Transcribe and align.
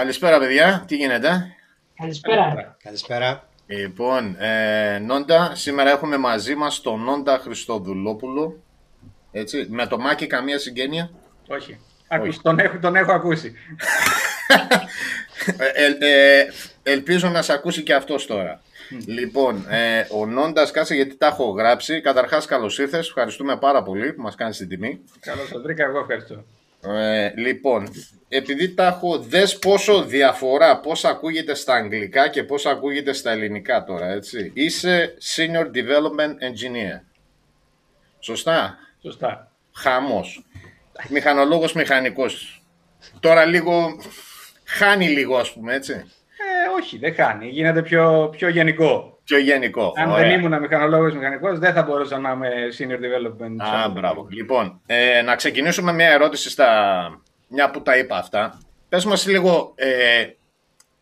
Καλησπέρα, 0.00 0.38
παιδιά. 0.38 0.84
Τι 0.86 0.96
γίνεται; 0.96 1.56
Καλησπέρα. 1.96 2.76
Καλησπέρα. 2.82 3.48
Λοιπόν, 3.66 4.36
ε, 4.38 4.98
Νόντα, 4.98 5.52
σήμερα 5.54 5.90
έχουμε 5.90 6.16
μαζί 6.16 6.54
μας 6.54 6.80
τον 6.80 7.00
Νόντα 7.00 7.38
Χριστοδουλόπουλο. 7.38 8.62
Έτσι, 9.32 9.66
με 9.70 9.86
το 9.86 9.98
Μάκη 9.98 10.26
καμία 10.26 10.58
συγγένεια; 10.58 11.10
Όχι. 11.48 11.80
Ακούς, 12.08 12.40
τον, 12.40 12.58
έχω, 12.58 12.78
τον 12.78 12.96
έχω 12.96 13.12
ακούσει. 13.12 13.54
Ε, 15.58 15.84
ε, 15.84 16.38
ε, 16.38 16.46
ελπίζω 16.82 17.28
να 17.28 17.42
σε 17.42 17.52
ακούσει 17.52 17.82
και 17.82 17.94
αυτός 17.94 18.26
τώρα. 18.26 18.60
Λοιπόν, 19.06 19.66
ε, 19.68 20.06
ο 20.10 20.26
Νόντας, 20.26 20.70
κάτσε 20.70 20.94
γιατί 20.94 21.16
τα 21.16 21.26
έχω 21.26 21.44
γράψει. 21.50 22.00
Καταρχάς, 22.00 22.46
καλώς 22.46 22.78
ήρθες. 22.78 23.08
Ευχαριστούμε 23.08 23.56
πάρα 23.56 23.82
πολύ 23.82 24.12
που 24.12 24.22
μας 24.22 24.34
κάνεις 24.34 24.56
την 24.56 24.68
τιμή. 24.68 25.00
Καλώς 25.20 25.48
τον 25.48 25.62
βρήκα, 25.62 25.84
εγώ 25.84 25.98
ευχαριστώ. 25.98 26.44
Ε, 26.82 27.32
λοιπόν, 27.36 27.88
επειδή 28.28 28.74
τα 28.74 28.86
έχω, 28.86 29.18
δες 29.18 29.58
πόσο 29.58 30.02
διαφορά, 30.02 30.80
πώς 30.80 31.04
ακούγεται 31.04 31.54
στα 31.54 31.74
αγγλικά 31.74 32.28
και 32.28 32.44
πώς 32.44 32.66
ακούγεται 32.66 33.12
στα 33.12 33.30
ελληνικά 33.30 33.84
τώρα, 33.84 34.06
έτσι. 34.06 34.50
Είσαι 34.54 35.16
Senior 35.36 35.64
Development 35.64 36.34
Engineer. 36.50 37.00
Σωστά; 38.18 38.78
Σωστά. 39.02 39.50
Χαμός. 39.72 40.44
Μηχανολόγος 41.08 41.72
μηχανικός. 41.72 42.62
Τώρα 43.20 43.44
λίγο, 43.44 44.00
χάνει 44.64 45.08
λίγο 45.08 45.36
ας 45.36 45.52
πούμε, 45.52 45.74
έτσι. 45.74 45.92
Ε, 45.92 46.80
όχι, 46.80 46.98
δεν 46.98 47.14
χάνει. 47.14 47.48
Γίνεται 47.48 47.82
πιο, 47.82 48.28
πιο 48.36 48.48
γενικό. 48.48 49.19
Πιο 49.30 49.38
γενικό. 49.38 49.92
Αν 49.96 50.10
Ωραία. 50.10 50.28
δεν 50.28 50.38
ήμουν 50.38 50.60
μηχανολόγος 50.60 51.14
μηχανικός, 51.14 51.58
δεν 51.58 51.72
θα 51.72 51.82
μπορούσα 51.82 52.18
να 52.18 52.30
είμαι 52.30 52.50
senior 52.78 52.98
development. 52.98 53.56
Α, 53.58 53.88
μπράβο. 53.88 54.26
Λοιπόν, 54.30 54.80
ε, 54.86 55.22
να 55.22 55.36
ξεκινήσουμε 55.36 55.92
μια 55.92 56.08
ερώτηση 56.08 56.50
στα... 56.50 57.20
Μια 57.48 57.70
που 57.70 57.82
τα 57.82 57.96
είπα 57.96 58.16
αυτά. 58.16 58.58
Πες 58.88 59.04
μας 59.04 59.26
λίγο 59.26 59.72
ε, 59.74 60.26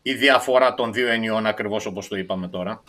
η 0.01 0.13
διαφορά 0.13 0.73
των 0.73 0.93
δύο 0.93 1.07
ενιών 1.07 1.45
ακριβώς 1.45 1.85
όπως 1.85 2.07
το 2.07 2.17
είπαμε 2.17 2.47
τώρα. 2.47 2.83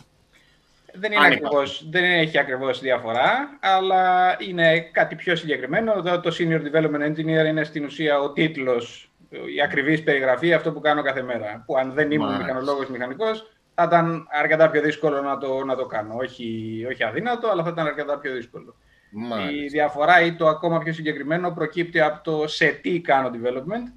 Δεν, 0.93 1.13
είναι 1.13 1.25
Αν 1.25 1.33
ακριβώς, 1.33 1.89
δεν 1.91 2.05
έχει 2.05 2.39
ακριβώς 2.39 2.81
διαφορά, 2.81 3.59
αλλά 3.61 4.37
είναι 4.49 4.81
κάτι 4.81 5.15
πιο 5.15 5.37
συγκεκριμένο. 5.37 5.93
Εδώ 5.97 6.21
το 6.21 6.37
Senior 6.39 6.61
Development 6.61 7.11
Engineer 7.11 7.47
είναι 7.47 7.65
στην 7.65 7.85
ουσία 7.85 8.21
ο 8.21 8.33
τίτλος, 8.33 9.11
η 9.57 9.63
ακριβής 9.63 10.03
περιγραφή, 10.03 10.53
αυτό 10.53 10.73
που 10.73 10.81
κάνω 10.81 11.03
κάθε 11.03 11.23
μέρα. 11.23 11.63
Που 11.67 11.77
αν 11.77 11.93
δεν 11.93 12.11
ήμουν 12.11 12.29
Μάλιστα. 12.29 13.45
Μηχανολόγος 13.87 13.89
μηχανικός, 13.89 14.27
θα 14.27 14.37
ήταν 14.37 14.41
αρκετά 14.41 14.71
πιο 14.71 14.81
δύσκολο 14.81 15.23
να 15.23 15.39
το, 15.39 15.65
να 15.65 15.77
το 15.77 15.87
κάνω. 15.87 16.15
Όχι, 16.17 16.87
όχι 16.91 17.05
αδύνατο, 17.05 17.49
αλλά 17.49 17.63
θα 17.63 17.69
ήταν 17.69 17.87
αρκετά 17.87 18.19
πιο 18.19 18.33
δύσκολο. 18.33 18.75
Η 19.13 19.17
Μάλιστα. 19.17 19.69
διαφορά 19.71 20.21
ή 20.25 20.35
το 20.35 20.49
ακόμα 20.49 20.79
πιο 20.79 20.93
συγκεκριμένο 20.93 21.51
προκύπτει 21.51 22.01
από 22.01 22.21
το 22.23 22.49
σε 22.49 22.67
τι 22.67 23.01
κάνω 23.01 23.31
development. 23.35 23.93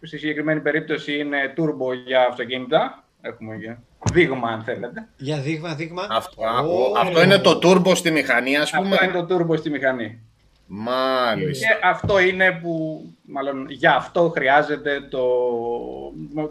Που 0.00 0.06
στη 0.06 0.18
συγκεκριμένη 0.18 0.60
περίπτωση 0.60 1.18
είναι 1.18 1.52
turbo 1.56 1.94
για 2.06 2.26
αυτοκίνητα. 2.30 3.04
Έχουμε 3.20 3.56
και 3.56 3.76
δείγμα 4.12 4.48
αν 4.48 4.62
θέλετε. 4.62 5.08
Για 5.16 5.36
δείγμα, 5.36 5.74
δείγμα. 5.74 6.06
Αυτό, 6.10 6.42
Ω, 6.42 6.98
αυτό 6.98 7.22
είναι 7.22 7.38
το 7.38 7.58
turbo 7.62 7.96
στη 7.96 8.10
μηχανή 8.10 8.56
ας 8.56 8.70
πούμε. 8.70 8.94
Αυτό 8.94 9.04
είναι 9.04 9.26
το 9.26 9.36
turbo 9.36 9.58
στη 9.58 9.70
μηχανή. 9.70 10.20
Μάλιστα. 10.66 11.66
Και 11.66 11.86
αυτό 11.86 12.18
είναι 12.18 12.58
που, 12.62 13.02
μάλλον 13.22 13.66
για 13.68 13.94
αυτό 13.94 14.28
χρειάζεται 14.28 15.00
το, 15.00 15.22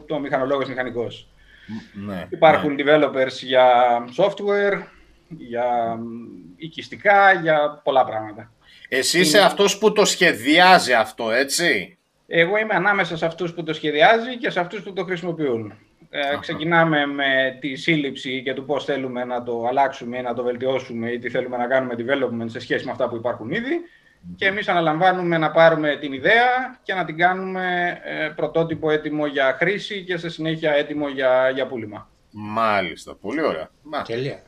το 0.05 0.19
μηχανολόγος 0.19 0.67
μηχανικός. 0.69 1.27
Ναι, 1.93 2.27
Υπάρχουν 2.29 2.75
developers 2.79 3.41
για 3.41 3.67
software, 4.17 4.81
για 5.27 5.97
οικιστικά, 6.55 7.33
για 7.33 7.81
πολλά 7.83 8.05
πράγματα. 8.05 8.51
Εσύ 8.89 9.19
είσαι 9.19 9.39
αυτός 9.39 9.77
που 9.77 9.91
το 9.91 10.05
σχεδιάζει 10.05 10.93
αυτό, 10.93 11.31
έτσι; 11.31 11.97
Εγώ 12.27 12.57
είμαι 12.57 12.73
ανάμεσα 12.73 13.17
σε 13.17 13.25
αυτούς 13.25 13.53
που 13.53 13.63
το 13.63 13.73
σχεδιάζει 13.73 14.37
και 14.37 14.49
σε 14.49 14.59
αυτούς 14.59 14.81
που 14.81 14.93
το 14.93 15.03
χρησιμοποιούν. 15.03 15.73
Ε, 16.09 16.37
ξεκινάμε 16.39 17.05
με 17.05 17.57
τη 17.59 17.75
σύλληψη 17.75 18.41
και 18.43 18.53
του 18.53 18.65
πώς 18.65 18.85
θέλουμε 18.85 19.23
να 19.23 19.43
το 19.43 19.65
αλλάξουμε 19.69 20.17
ή 20.17 20.21
να 20.21 20.33
το 20.33 20.43
βελτιώσουμε 20.43 21.11
ή 21.11 21.19
τι 21.19 21.29
θέλουμε 21.29 21.57
να 21.57 21.67
κάνουμε 21.67 21.95
development 21.97 22.49
σε 22.49 22.59
σχέση 22.59 22.85
με 22.85 22.91
αυτά 22.91 23.09
που 23.09 23.15
υπάρχουν 23.15 23.51
ήδη. 23.51 23.81
Και 24.35 24.45
εμείς 24.45 24.67
αναλαμβάνουμε 24.67 25.37
να 25.37 25.51
πάρουμε 25.51 25.97
την 25.97 26.13
ιδέα 26.13 26.79
και 26.83 26.93
να 26.93 27.05
την 27.05 27.17
κάνουμε 27.17 27.97
ε, 28.03 28.27
πρωτότυπο 28.35 28.91
έτοιμο 28.91 29.25
για 29.25 29.55
χρήση 29.59 30.03
και 30.03 30.17
σε 30.17 30.29
συνέχεια 30.29 30.71
έτοιμο 30.71 31.07
για, 31.07 31.49
για 31.49 31.67
πούλημα. 31.67 32.09
Μάλιστα, 32.31 33.15
πολύ 33.15 33.41
ωραία. 33.41 33.69
Μα, 33.81 34.01
Τέλεια. 34.01 34.43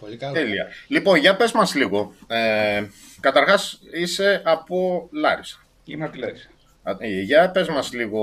Πολύ 0.00 0.16
καλό. 0.16 0.32
τέλεια. 0.32 0.66
Λοιπόν, 0.88 1.16
για 1.16 1.36
πες 1.36 1.52
μας 1.52 1.74
λίγο. 1.74 2.14
Ε, 2.26 2.84
καταρχάς, 3.20 3.80
είσαι 3.92 4.42
από 4.44 5.08
Λάρισα. 5.12 5.64
Είμαι 5.84 6.04
από 6.04 6.12
τη 6.12 6.18
Λάρισα. 6.18 6.48
Α, 6.82 6.96
ε, 6.98 7.20
Για 7.20 7.50
πες 7.50 7.68
μας 7.68 7.92
λίγο 7.92 8.20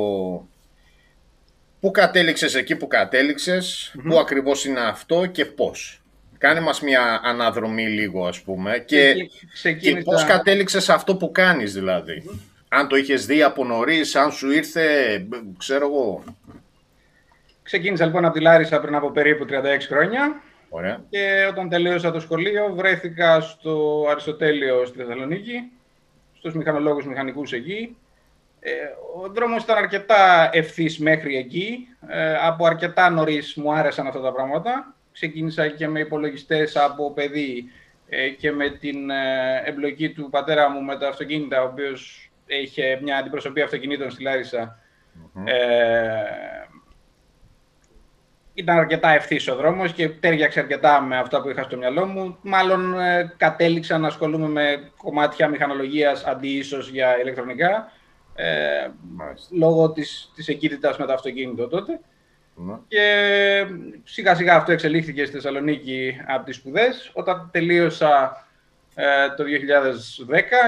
πού 1.80 1.92
κατέληξες 1.92 2.56
εκεί 2.56 2.76
που 2.76 2.88
κατέληξες, 2.88 3.96
πού 4.08 4.20
ακριβώς 4.20 4.66
είναι 4.66 4.80
αυτό 4.80 5.26
και 5.26 5.46
πώς. 5.46 6.03
Κάνε 6.44 6.60
μας 6.60 6.82
μια 6.82 7.20
αναδρομή 7.24 7.88
λίγο 7.88 8.28
ας 8.28 8.42
πούμε 8.42 8.84
και, 8.86 9.12
Ξεκι- 9.14 9.32
και 9.40 9.48
ξεκίνησα- 9.54 10.04
πώς 10.12 10.26
κατέληξες 10.26 10.84
σε 10.84 10.94
αυτό 10.94 11.16
που 11.16 11.32
κάνεις 11.32 11.74
δηλαδή. 11.74 12.24
Αν 12.70 12.88
το 12.88 12.96
είχες 12.96 13.26
δει 13.26 13.44
από 13.44 13.66
νωρίς, 13.66 14.16
αν 14.16 14.32
σου 14.32 14.52
ήρθε, 14.52 15.20
μπ, 15.28 15.34
ξέρω 15.58 15.86
εγώ. 15.86 16.24
Ξεκίνησα 17.64 18.06
λοιπόν 18.06 18.26
από 18.26 18.34
τη 18.34 18.40
Λάρισα 18.42 18.80
πριν 18.80 18.96
από 18.96 19.12
περίπου 19.12 19.46
36 19.46 19.88
χρόνια. 19.88 20.42
Ωραία. 20.70 21.04
Και 21.10 21.46
όταν 21.50 21.70
τελείωσα 21.70 22.12
το 22.12 22.20
σχολείο 22.20 22.74
βρέθηκα 22.76 23.40
στο 23.42 24.06
Αριστοτέλειο 24.10 24.86
στη 24.86 24.98
Θεσσαλονίκη, 24.98 25.72
στους 26.38 26.54
μηχανολόγους 26.54 27.06
μηχανικούς 27.06 27.52
εκεί. 27.52 27.98
Ε, 28.60 28.72
ο 29.24 29.30
δρόμος 29.30 29.64
ήταν 29.64 29.78
αρκετά 29.78 30.50
ευθύς 30.54 31.00
μέχρι 31.00 31.38
εκεί. 31.38 31.88
Ε, 32.08 32.36
από 32.42 32.66
αρκετά 32.66 33.10
νωρίς 33.10 33.56
μου 33.56 33.74
άρεσαν 33.74 34.08
αυτά 34.08 34.22
τα 34.22 34.32
πράγματα. 34.32 34.96
Ξεκίνησα 35.14 35.68
και 35.68 35.88
με 35.88 36.00
υπολογιστές 36.00 36.76
από 36.76 37.12
παιδί 37.12 37.72
ε, 38.10 38.30
και 38.30 38.52
με 38.52 38.70
την 38.70 39.10
ε, 39.10 39.62
εμπλοκή 39.66 40.10
του 40.10 40.30
πατέρα 40.30 40.70
μου 40.70 40.82
με 40.82 40.98
τα 40.98 41.08
αυτοκίνητα, 41.08 41.62
ο 41.62 41.66
οποίος 41.66 42.32
είχε 42.46 43.00
μια 43.02 43.18
αντιπροσωπεία 43.18 43.64
αυτοκινήτων 43.64 44.12
στη 44.12 44.24
Λάρισα. 44.24 44.80
Ε, 45.46 46.64
ήταν 48.54 48.78
αρκετά 48.78 49.10
ευθύς 49.10 49.48
ο 49.48 49.56
δρόμος 49.56 49.94
και 49.94 50.10
τέριαξε 50.10 50.60
αρκετά 50.60 51.02
με 51.02 51.18
αυτά 51.18 51.42
που 51.42 51.50
είχα 51.50 51.64
στο 51.64 51.78
μυαλό 51.78 52.06
μου. 52.06 52.38
Μάλλον 52.42 53.00
ε, 53.00 53.34
κατέληξα 53.38 53.98
να 53.98 54.08
ασχολούμαι 54.08 54.48
με 54.48 54.92
κομμάτια 54.98 55.48
μηχανολογίας 55.48 56.24
αντί 56.24 56.48
ίσως 56.48 56.90
για 56.90 57.20
ηλεκτρονικά. 57.22 57.92
Ε, 58.36 58.88
Μάλιστα. 59.02 59.56
λόγω 59.56 59.92
της, 59.92 60.32
της 60.36 60.48
εκείτητας 60.48 60.98
με 60.98 61.06
το 61.06 61.14
αυτοκίνητο 61.14 61.68
τότε. 61.68 62.00
Ναι. 62.56 62.74
Και 62.88 63.06
σιγά 64.04 64.36
σιγά 64.36 64.56
αυτό 64.56 64.72
εξελίχθηκε 64.72 65.26
στη 65.26 65.34
Θεσσαλονίκη 65.36 66.18
από 66.28 66.46
τις 66.46 66.56
σπουδές. 66.56 67.12
Όταν 67.14 67.50
τελείωσα 67.52 68.46
ε, 68.96 69.06
το 69.38 69.44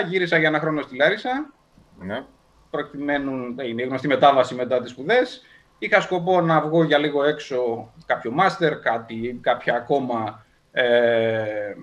2010 0.05 0.07
γύρισα 0.09 0.37
για 0.37 0.47
ένα 0.47 0.59
χρόνο 0.59 0.81
στη 0.81 0.95
Λάρισα 0.95 1.53
Ναι. 1.99 2.23
προκειμένου, 2.69 3.55
είναι 3.67 3.81
η 3.81 3.85
γνωστή 3.85 4.07
μετάβαση 4.07 4.55
μετά 4.55 4.81
τις 4.81 4.91
σπουδές. 4.91 5.41
Είχα 5.79 6.01
σκοπό 6.01 6.41
να 6.41 6.61
βγω 6.61 6.83
για 6.83 6.97
λίγο 6.97 7.23
έξω 7.23 7.93
κάποιο 8.05 8.31
μάστερ, 8.31 8.79
κάτι, 8.79 9.39
κάποια 9.41 9.75
ακόμα, 9.75 10.45
ε, 10.71 11.73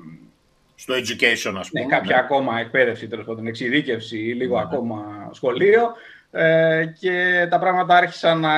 Στο 0.74 0.94
education 0.94 1.54
ας 1.58 1.70
ναι, 1.72 1.82
πούμε. 1.82 1.96
κάποια 1.96 2.18
ακόμα 2.18 2.58
εκπαίδευση, 2.60 3.08
τέλος 3.08 3.24
πάντων, 3.24 3.46
εξειδίκευση 3.46 4.18
ή 4.18 4.32
λίγο 4.34 4.58
ακόμα 4.58 5.28
σχολείο. 5.32 5.92
Ε, 6.30 6.84
και 7.00 7.46
τα 7.50 7.58
πράγματα 7.58 7.96
άρχισαν 7.96 8.40
να 8.40 8.50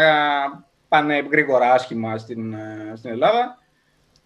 πάνε 0.94 1.26
γρήγορα 1.30 1.72
άσχημα 1.72 2.18
στην, 2.18 2.52
ε, 2.52 2.92
στην 2.96 3.10
Ελλάδα. 3.10 3.58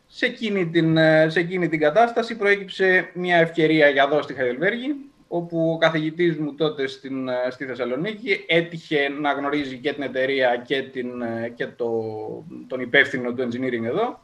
Σε 0.07 0.27
εκείνη, 0.27 0.67
την, 0.67 0.97
ε, 0.97 1.29
σε 1.29 1.41
εκείνη 1.41 1.69
την 1.69 1.81
κατάσταση 1.81 2.37
προέκυψε 2.37 3.11
μια 3.15 3.37
ευκαιρία 3.37 3.89
για 3.89 4.03
εδώ 4.03 4.23
στη 4.23 4.35
Χαϊδελβέργη, 4.35 4.95
όπου 5.29 5.71
ο 5.73 5.79
καθηγητής 5.79 6.37
μου 6.37 6.55
τότε 6.55 6.87
στην, 6.87 7.29
ε, 7.29 7.51
στη 7.51 7.65
Θεσσαλονίκη 7.65 8.45
έτυχε 8.49 9.09
να 9.21 9.33
γνωρίζει 9.33 9.79
και 9.79 9.93
την 9.93 10.03
εταιρεία 10.03 10.63
και, 10.67 10.83
την, 10.83 11.23
ε, 11.23 11.49
και 11.55 11.67
το, 11.67 11.91
τον 12.67 12.81
υπεύθυνο 12.81 13.33
του 13.33 13.49
engineering 13.49 13.85
εδώ. 13.85 14.21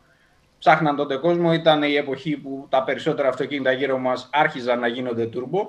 Ψάχναν 0.59 0.97
τότε 0.97 1.17
κόσμο, 1.17 1.53
ήταν 1.53 1.83
η 1.83 1.95
εποχή 1.95 2.37
που 2.37 2.67
τα 2.71 2.85
περισσότερα 2.85 3.29
αυτοκίνητα 3.29 3.73
γύρω 3.73 3.99
μας 3.99 4.29
άρχιζαν 4.33 4.81
να 4.81 4.87
γίνονται 4.87 5.29
turbo. 5.35 5.67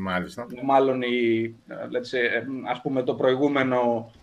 Μάλιστα. 0.00 0.46
Μάλλον 0.62 1.02
η, 1.02 1.54
ε, 1.68 1.74
let's 1.74 2.16
say, 2.16 2.22
ε, 2.34 2.42
ας 2.70 2.80
πούμε 2.80 3.02
το 3.02 3.14
προηγούμενο 3.14 4.10
ε, 4.16 4.17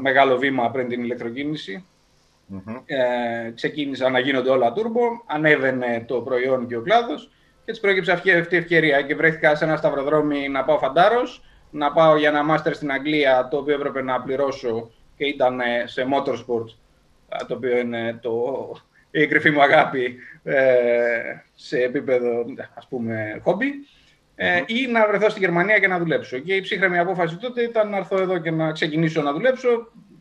μεγάλο 0.00 0.38
βήμα 0.38 0.70
πριν 0.70 0.88
την 0.88 1.02
ηλεκτροκίνηση. 1.02 1.84
Μμμ. 2.46 2.76
Ε, 2.86 3.50
ξεκίνησαν 3.54 4.12
να 4.12 4.18
γίνονται 4.18 4.50
όλα 4.50 4.72
turbo, 4.76 5.22
ανέβαινε 5.26 6.04
το 6.06 6.20
προϊόν 6.20 6.66
και 6.66 6.76
ο 6.76 6.82
κλάδος 6.82 7.30
και 7.64 7.70
έτσι 7.70 7.80
προέκυψε 7.80 8.12
αυτή 8.12 8.32
αυτή 8.32 8.54
η 8.54 8.58
ευκαιρία 8.58 9.02
και 9.02 9.14
βρέθηκα 9.14 9.54
σε 9.54 9.64
ένα 9.64 9.76
σταυροδρόμι 9.76 10.48
να 10.48 10.64
πάω 10.64 10.78
φαντάρος, 10.78 11.42
να 11.70 11.92
πάω 11.92 12.16
για 12.16 12.28
ένα 12.28 12.42
μάστερ 12.42 12.74
στην 12.74 12.92
Αγγλία 12.92 13.48
το 13.50 13.56
οποίο 13.56 13.74
έπρεπε 13.74 14.02
να 14.02 14.22
πληρώσω 14.22 14.90
και 15.16 15.24
ήταν 15.24 15.60
ε, 15.60 15.86
σε 15.86 16.06
motorsport, 16.12 16.66
ε, 17.28 17.44
το 17.46 17.54
οποίο 17.54 17.78
είναι 17.78 18.18
το, 18.22 18.32
η 19.10 19.26
κρυφή 19.26 19.50
μου 19.50 19.62
αγάπη 19.62 20.16
ε, 20.42 20.66
σε 21.54 21.82
επίπεδο 21.82 22.44
ας 22.74 22.86
πούμε 22.88 23.40
χόμπι. 23.42 23.70
Ε, 24.34 24.62
ή 24.66 24.86
να 24.86 25.06
βρεθώ 25.06 25.28
στη 25.28 25.40
Γερμανία 25.40 25.78
και 25.78 25.88
να 25.88 25.98
δουλέψω. 25.98 26.38
Και 26.38 26.54
η 26.54 26.60
ψύχρεμη 26.60 26.98
απόφαση 26.98 27.36
τότε 27.36 27.62
ήταν 27.62 27.88
να 27.88 27.96
έρθω 27.96 28.20
εδώ 28.20 28.38
και 28.38 28.50
να 28.50 28.72
ξεκινήσω 28.72 29.22
να 29.22 29.32
δουλέψω. 29.32 29.68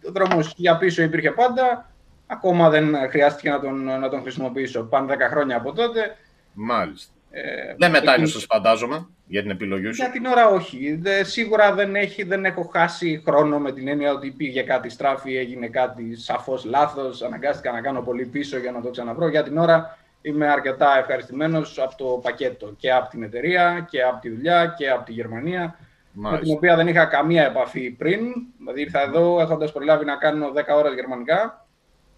ο 0.08 0.12
δρόμος 0.12 0.54
για 0.56 0.78
πίσω 0.78 1.02
υπήρχε 1.02 1.32
πάντα, 1.32 1.92
ακόμα 2.28 2.70
δεν 2.70 2.96
χρειάστηκε 3.10 3.50
να 3.50 3.60
τον, 3.60 3.84
να 3.84 4.10
τον 4.10 4.22
χρησιμοποιήσω. 4.22 4.84
Πάνε 4.84 5.16
10 5.16 5.18
χρόνια 5.30 5.58
από 5.58 5.74
τότε. 5.74 6.18
Μάλιστα. 6.54 7.14
Ε, 7.34 7.76
δεν 7.78 7.92
μετάνιωσες 7.92 8.46
φαντάζομαι 8.46 9.08
για 9.28 9.42
την 9.42 9.52
επιλογή 9.52 9.86
σου; 9.86 9.94
Για 9.94 10.12
την 10.12 10.26
ώρα 10.26 10.48
όχι. 10.48 10.96
Δε, 11.02 11.24
σίγουρα 11.24 11.74
δεν, 11.74 11.96
έχει, 11.96 12.24
δεν 12.24 12.46
έχω 12.46 12.70
χάσει 12.74 13.24
χρόνο 13.26 13.60
με 13.60 13.72
την 13.72 13.88
έννοια 13.88 14.12
ότι 14.12 14.32
πήγε 14.32 14.62
κάτι 14.62 14.90
στράφη, 14.90 15.38
έγινε 15.38 15.68
κάτι 15.68 16.16
σαφώς 16.16 16.66
λάθος, 16.66 17.22
αναγκάστηκα 17.22 17.72
να 17.72 17.82
κάνω 17.82 18.02
πολύ 18.02 18.26
πίσω 18.26 18.58
για 18.58 18.72
να 18.72 18.82
το 18.82 18.90
ξαναβρω. 18.90 19.30
Για 19.30 19.44
την 19.44 19.58
ώρα 19.58 19.98
είμαι 20.22 20.48
αρκετά 20.48 20.98
ευχαριστημένος 20.98 21.80
από 21.80 21.96
το 21.98 22.06
πακέτο 22.06 22.74
και 22.78 22.94
από 22.94 23.10
την 23.10 23.24
εταιρεία 23.24 23.88
και 23.90 24.04
από 24.04 24.22
τη 24.22 24.30
δουλειά 24.30 24.74
και 24.78 24.90
από 24.90 25.06
τη 25.06 25.12
Γερμανία. 25.12 25.76
Μάλιστα. 26.14 26.40
Με 26.40 26.46
την 26.46 26.56
οποία 26.56 26.76
δεν 26.76 26.88
είχα 26.88 27.06
καμία 27.06 27.46
επαφή 27.46 27.92
πριν. 27.92 28.20
Δηλαδή 28.58 28.82
ήρθα 28.82 29.02
εδώ 29.02 29.40
έχοντας 29.42 29.72
προλάβει 29.72 30.06
να 30.06 30.16
κάνω 30.16 30.52
10 30.56 30.76
ώρες 30.76 30.94
γερμανικά. 30.94 31.66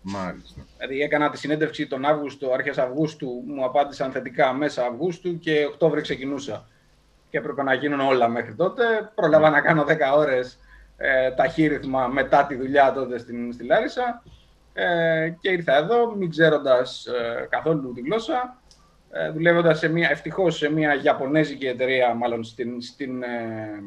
Μάλιστα. 0.01 0.65
Δηλαδή 0.77 1.01
έκανα 1.01 1.29
τη 1.29 1.37
συνέντευξη 1.37 1.87
τον 1.87 2.05
Αύγουστο, 2.05 2.51
αρχές 2.51 2.77
Αυγούστου, 2.77 3.43
μου 3.45 3.63
απάντησαν 3.65 4.11
θετικά 4.11 4.53
μέσα 4.53 4.85
Αυγούστου 4.85 5.39
και 5.39 5.65
Οκτώβρη 5.65 6.01
ξεκινούσα. 6.01 6.67
Και 7.29 7.37
έπρεπε 7.37 7.63
να 7.63 7.73
γίνουν 7.73 7.99
όλα 7.99 8.27
μέχρι 8.27 8.55
τότε. 8.55 8.83
Προλάβα 9.15 9.49
να 9.49 9.61
κάνω 9.61 9.85
10 9.87 9.95
ώρες 10.15 10.59
ε, 10.97 11.31
ταχύρυθμα 11.31 12.07
μετά 12.07 12.45
τη 12.45 12.55
δουλειά 12.55 12.93
τότε 12.93 13.17
στην, 13.17 13.53
στη 13.53 13.63
Λάρισα. 13.63 14.23
Ε, 14.73 15.33
και 15.41 15.51
ήρθα 15.51 15.77
εδώ, 15.77 16.15
μην 16.15 16.29
ξέροντας 16.29 17.05
ε, 17.05 17.47
καθόλου 17.49 17.93
τη 17.93 18.01
γλώσσα, 18.01 18.61
ε, 19.11 19.29
δουλεύοντας 19.29 19.79
σε 19.79 19.87
μια, 19.87 20.09
ευτυχώς 20.11 20.57
σε 20.57 20.71
μια 20.71 21.01
Ιαπωνέζικη 21.03 21.65
εταιρεία, 21.65 22.13
μάλλον 22.13 22.43
στην, 22.43 22.81
στην, 22.81 23.23
ε, 23.23 23.83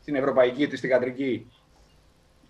στην 0.00 0.14
ευρωπαϊκή 0.14 0.66
της 0.66 0.80
θηγατρική. 0.80 1.50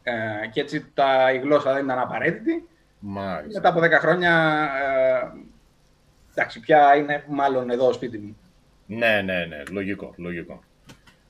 Ε, 0.03 0.47
και 0.53 0.61
έτσι 0.61 0.91
τα, 0.95 1.33
η 1.33 1.39
γλώσσα 1.39 1.73
δεν 1.73 1.85
ήταν 1.85 1.99
απαραίτητη. 1.99 2.69
Μάλιστα. 2.99 3.61
Μετά 3.61 3.69
από 3.69 3.97
10 3.97 4.01
χρόνια, 4.01 4.63
ε, 4.85 5.39
εντάξει, 6.31 6.61
πια 6.61 6.97
είναι 6.97 7.25
μάλλον 7.29 7.71
εδώ 7.71 7.93
σπίτι 7.93 8.19
μου. 8.19 8.37
Ναι, 8.87 9.23
ναι, 9.25 9.45
ναι, 9.45 9.63
λογικό, 9.71 10.15
λογικό. 10.17 10.61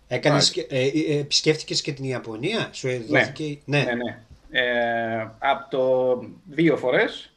Έκανες, 0.09 0.57
ε, 0.57 0.65
ε, 0.69 1.19
επισκέφτηκες 1.19 1.81
και 1.81 1.93
την 1.93 2.05
Ιαπωνία, 2.05 2.69
σου 2.73 2.87
ναι. 2.87 2.99
δόθηκε... 2.99 3.59
Ναι, 3.65 3.83
ναι, 3.83 3.93
ναι. 3.93 4.19
Ε, 4.51 5.29
από 5.39 5.71
το 5.71 6.19
δύο 6.45 6.77
φορές, 6.77 7.33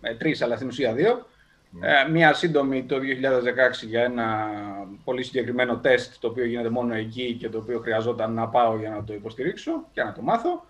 ε, 0.00 0.14
τρεις 0.14 0.42
αλλά 0.42 0.56
στην 0.56 0.68
ουσία 0.68 0.92
δύο. 0.92 1.26
Ναι. 1.70 1.88
Ε, 1.88 2.08
μία 2.10 2.34
σύντομη 2.34 2.84
το 2.84 2.98
2016 2.98 3.86
για 3.86 4.02
ένα 4.02 4.46
πολύ 5.04 5.22
συγκεκριμένο 5.22 5.76
τεστ 5.78 6.14
το 6.20 6.28
οποίο 6.28 6.44
γίνεται 6.44 6.68
μόνο 6.68 6.94
εκεί 6.94 7.36
και 7.40 7.48
το 7.48 7.58
οποίο 7.58 7.80
χρειαζόταν 7.80 8.32
να 8.32 8.48
πάω 8.48 8.76
για 8.78 8.90
να 8.90 9.04
το 9.04 9.14
υποστηρίξω 9.14 9.86
και 9.92 10.02
να 10.02 10.12
το 10.12 10.22
μάθω. 10.22 10.66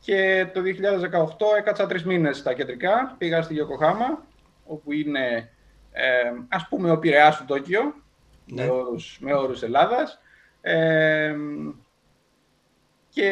Και 0.00 0.46
το 0.52 0.60
2018 0.60 1.56
έκατσα 1.58 1.86
τρεις 1.86 2.04
μήνες 2.04 2.36
στα 2.36 2.54
κεντρικά, 2.54 3.14
πήγα 3.18 3.42
στη 3.42 3.54
Γιοκοχάμα, 3.54 4.24
όπου 4.66 4.92
είναι 4.92 5.50
ε, 5.92 6.32
ας 6.48 6.68
πούμε 6.68 6.90
ο 6.90 6.98
Πειραιάς 6.98 7.36
του 7.36 7.44
Τόκιο, 7.44 7.94
ναι. 8.46 8.64
με, 8.64 8.70
όρους, 8.70 9.18
με 9.20 9.34
όρους 9.34 9.62
Ελλάδας. 9.62 10.20
Ε, 10.60 11.36
και 13.14 13.28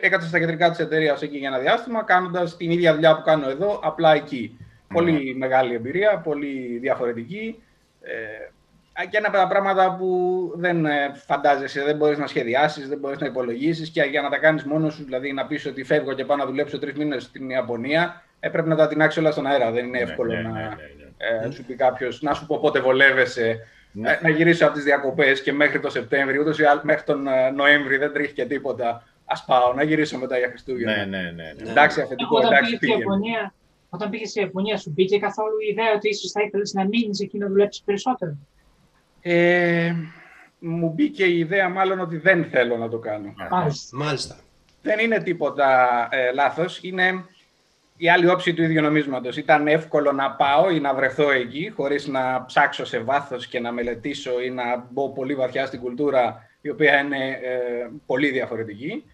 έκατσα 0.00 0.28
στα 0.28 0.38
κεντρικά 0.38 0.70
της 0.70 0.78
εταιρείας 0.78 1.22
εκεί 1.22 1.36
για 1.38 1.48
ένα 1.48 1.58
διάστημα, 1.58 2.04
κάνοντας 2.04 2.56
την 2.56 2.70
ίδια 2.70 2.94
δουλειά 2.94 3.16
που 3.16 3.22
κάνω 3.22 3.48
εδώ, 3.48 3.80
απλά 3.82 4.14
εκεί. 4.14 4.58
Πολύ 4.92 5.34
μεγάλη 5.38 5.74
εμπειρία, 5.74 6.18
πολύ 6.18 6.78
διαφορετική. 6.80 7.62
Ε, 8.02 9.06
και 9.10 9.16
ένα 9.16 9.28
από 9.28 9.36
τα 9.36 9.46
πράγματα 9.46 9.96
που 9.98 10.52
δεν 10.56 10.86
ε, 10.86 11.12
φαντάζεσαι, 11.26 11.84
δεν 11.84 11.96
μπορείς 11.96 12.18
να 12.18 12.26
σχεδιάσεις, 12.26 12.88
δεν 12.88 12.98
μπορείς 12.98 13.18
να 13.18 13.26
υπολογίσεις 13.26 13.90
και 13.90 14.02
για 14.02 14.20
να 14.20 14.28
τα 14.28 14.38
κάνεις 14.38 14.64
μόνος 14.64 14.94
σου, 14.94 15.04
δηλαδή 15.04 15.32
να 15.32 15.46
πεις 15.46 15.66
ότι 15.66 15.84
φεύγω 15.84 16.12
και 16.12 16.24
πάω 16.24 16.36
να 16.36 16.46
δουλέψω 16.46 16.78
τρεις 16.78 16.94
μήνες 16.94 17.22
στην 17.22 17.50
Ιαπωνία, 17.50 18.22
έπρεπε 18.40 18.68
να 18.68 18.76
τα 18.76 18.88
τεινάξεις 18.88 19.20
όλα 19.20 19.30
στον 19.30 19.46
αέρα. 19.46 19.70
Δεν 19.70 19.84
είναι 19.84 19.98
ναι, 19.98 20.10
εύκολο 20.10 20.32
ναι, 20.32 20.40
να 20.42 20.50
ναι, 20.50 20.68
ε, 21.46 21.50
σου 21.50 21.64
πει 21.64 21.74
κάποιος, 21.74 22.22
να 22.22 22.34
σου 22.34 22.46
πω 22.46 22.58
πότε 22.60 22.80
βολεύεσαι, 22.80 23.58
ε, 24.04 24.18
να 24.22 24.28
γυρίσω 24.28 24.64
από 24.64 24.74
τις 24.74 24.84
διακοπές 24.84 25.42
και 25.42 25.52
μέχρι 25.52 25.80
το 25.80 25.90
Σεπτέμβριο, 25.90 26.40
ούτως 26.40 26.58
ή 26.58 26.62
μέχρι 26.82 27.02
τον 27.02 27.28
Νοέμβρη 27.54 27.96
δεν 27.96 28.12
τρέχει 28.12 28.32
και 28.32 28.44
τίποτα. 28.44 29.02
Α 29.24 29.44
πάω 29.44 29.72
να 29.72 29.82
γυρίσω 29.82 30.18
μετά 30.18 30.38
για 30.38 30.48
Χριστούγεννα. 30.48 30.96
Ναι, 30.96 31.04
ναι, 31.04 31.30
ναι. 31.30 31.52
ναι. 31.62 31.70
Εντάξει, 31.70 32.00
αφεντικό, 32.00 32.38
εντάξει, 32.38 32.78
πήγαινε. 32.78 33.52
Όταν 33.94 34.10
πήγες 34.10 34.28
στη 34.28 34.40
Ιαπωνία, 34.40 34.76
σου 34.76 34.90
μπήκε 34.90 35.18
καθόλου 35.18 35.56
η 35.66 35.70
ιδέα 35.70 35.92
ότι 35.94 36.08
ίσως 36.08 36.30
θα 36.30 36.42
ήθελες 36.42 36.72
να 36.72 36.84
μείνεις 36.84 37.20
εκεί 37.20 37.38
να 37.38 37.46
δουλέψεις 37.46 37.82
περισσότερο; 37.82 38.36
Ε, 39.20 39.94
μου 40.58 40.88
μπήκε 40.88 41.24
η 41.24 41.38
ιδέα 41.38 41.68
μάλλον 41.68 42.00
ότι 42.00 42.16
δεν 42.16 42.44
θέλω 42.44 42.76
να 42.76 42.88
το 42.88 42.98
κάνω. 42.98 43.34
Μάλιστα. 43.92 44.36
Δεν 44.82 44.98
είναι 44.98 45.18
τίποτα 45.18 45.88
ε, 46.10 46.32
λάθος. 46.32 46.78
Είναι 46.82 47.24
η 47.96 48.08
άλλη 48.10 48.28
όψη 48.28 48.54
του 48.54 48.62
ίδιου 48.62 48.82
νομίσματος. 48.82 49.36
Ήταν 49.36 49.66
εύκολο 49.66 50.12
να 50.12 50.30
πάω 50.30 50.70
ή 50.70 50.80
να 50.80 50.94
βρεθώ 50.94 51.30
εκεί 51.30 51.72
χωρίς 51.76 52.06
να 52.06 52.44
ψάξω 52.44 52.84
σε 52.84 52.98
βάθος 52.98 53.46
και 53.46 53.60
να 53.60 53.72
μελετήσω 53.72 54.40
ή 54.40 54.50
να 54.50 54.86
μπω 54.90 55.10
πολύ 55.10 55.34
βαθιά 55.34 55.66
στην 55.66 55.80
κουλτούρα 55.80 56.50
η 56.62 56.70
οποία 56.70 56.98
είναι 57.00 57.28
ε, 57.42 57.90
πολύ 58.06 58.30
διαφορετική 58.30 59.04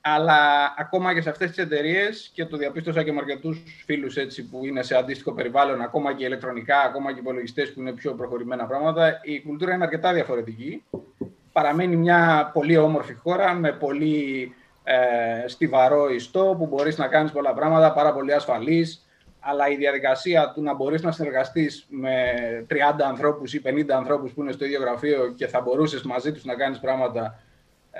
αλλά 0.00 0.74
ακόμα 0.78 1.14
και 1.14 1.20
σε 1.20 1.30
αυτές 1.30 1.48
τις 1.48 1.58
εταιρείες 1.58 2.30
και 2.34 2.44
το 2.44 2.56
διαπίστωσα 2.56 3.02
και 3.02 3.12
με 3.12 3.18
αρκετούς 3.18 3.82
φίλους 3.84 4.16
έτσι, 4.16 4.48
που 4.48 4.64
είναι 4.64 4.82
σε 4.82 4.96
αντίστοιχο 4.96 5.32
περιβάλλον, 5.32 5.80
ακόμα 5.80 6.14
και 6.14 6.24
ηλεκτρονικά, 6.24 6.80
ακόμα 6.80 7.12
και 7.12 7.20
υπολογιστές 7.20 7.72
που 7.72 7.80
είναι 7.80 7.92
πιο 7.92 8.12
προχωρημένα 8.12 8.66
πράγματα, 8.66 9.20
η 9.22 9.40
κουλτούρα 9.40 9.74
είναι 9.74 9.84
αρκετά 9.84 10.12
διαφορετική. 10.12 10.84
Παραμένει 11.52 11.96
μια 11.96 12.50
πολύ 12.52 12.76
όμορφη 12.76 13.14
χώρα 13.14 13.54
με 13.54 13.72
πολύ 13.72 14.54
ε, 14.84 15.48
στιβαρό 15.48 16.10
ιστό 16.10 16.54
που 16.58 16.66
μπορείς 16.66 16.98
να 16.98 17.06
κάνεις 17.06 17.32
πολλά 17.32 17.54
πράγματα, 17.54 17.92
πάρα 17.92 18.12
πολύ 18.12 18.32
ασφαλής, 18.32 19.07
αλλά 19.40 19.68
η 19.68 19.76
διαδικασία 19.76 20.52
του 20.54 20.62
να 20.62 20.74
μπορείς 20.74 21.02
να 21.02 21.12
συνεργαστείς 21.12 21.86
με 21.88 22.14
30 22.70 22.74
ανθρώπους 23.04 23.54
ή 23.54 23.62
50 23.64 23.90
ανθρώπους 23.90 24.32
που 24.32 24.42
είναι 24.42 24.52
στο 24.52 24.64
ίδιο 24.64 24.80
γραφείο 24.80 25.32
και 25.36 25.46
θα 25.46 25.60
μπορούσες 25.60 26.02
μαζί 26.02 26.32
τους 26.32 26.44
να 26.44 26.54
κάνεις 26.54 26.78
πράγματα 26.78 27.42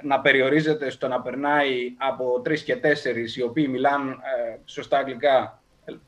να 0.02 0.20
περιορίζεται 0.20 0.90
στο 0.90 1.08
να 1.08 1.20
περνάει 1.20 1.94
από 1.96 2.40
τρεις 2.40 2.62
και 2.62 2.76
τέσσερις 2.76 3.36
οι 3.36 3.42
οποίοι 3.42 3.66
μιλάνε 3.70 4.10
ε, 4.10 4.58
σωστά 4.64 4.98
αγγλικά, 4.98 5.62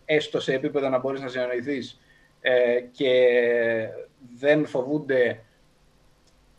έστω 0.04 0.40
σε 0.40 0.54
επίπεδο 0.54 0.88
να 0.88 0.98
μπορείς 0.98 1.20
να 1.20 1.28
συνεννοηθείς 1.28 2.00
ε, 2.40 2.80
και 2.90 3.12
δεν 4.38 4.66
φοβούνται, 4.66 5.44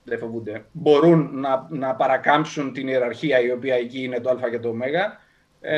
δεν 0.04 0.18
φοβούνται, 0.18 0.66
μπορούν 0.72 1.30
να, 1.34 1.68
να 1.70 1.96
παρακάμψουν 1.96 2.74
την 2.74 2.88
ιεραρχία 2.88 3.40
η 3.40 3.52
οποία 3.52 3.76
εκεί 3.76 4.04
είναι 4.04 4.20
το 4.20 4.30
α 4.30 4.50
και 4.50 4.60
το 4.60 4.70
ω. 4.70 4.76
Ε, 5.62 5.78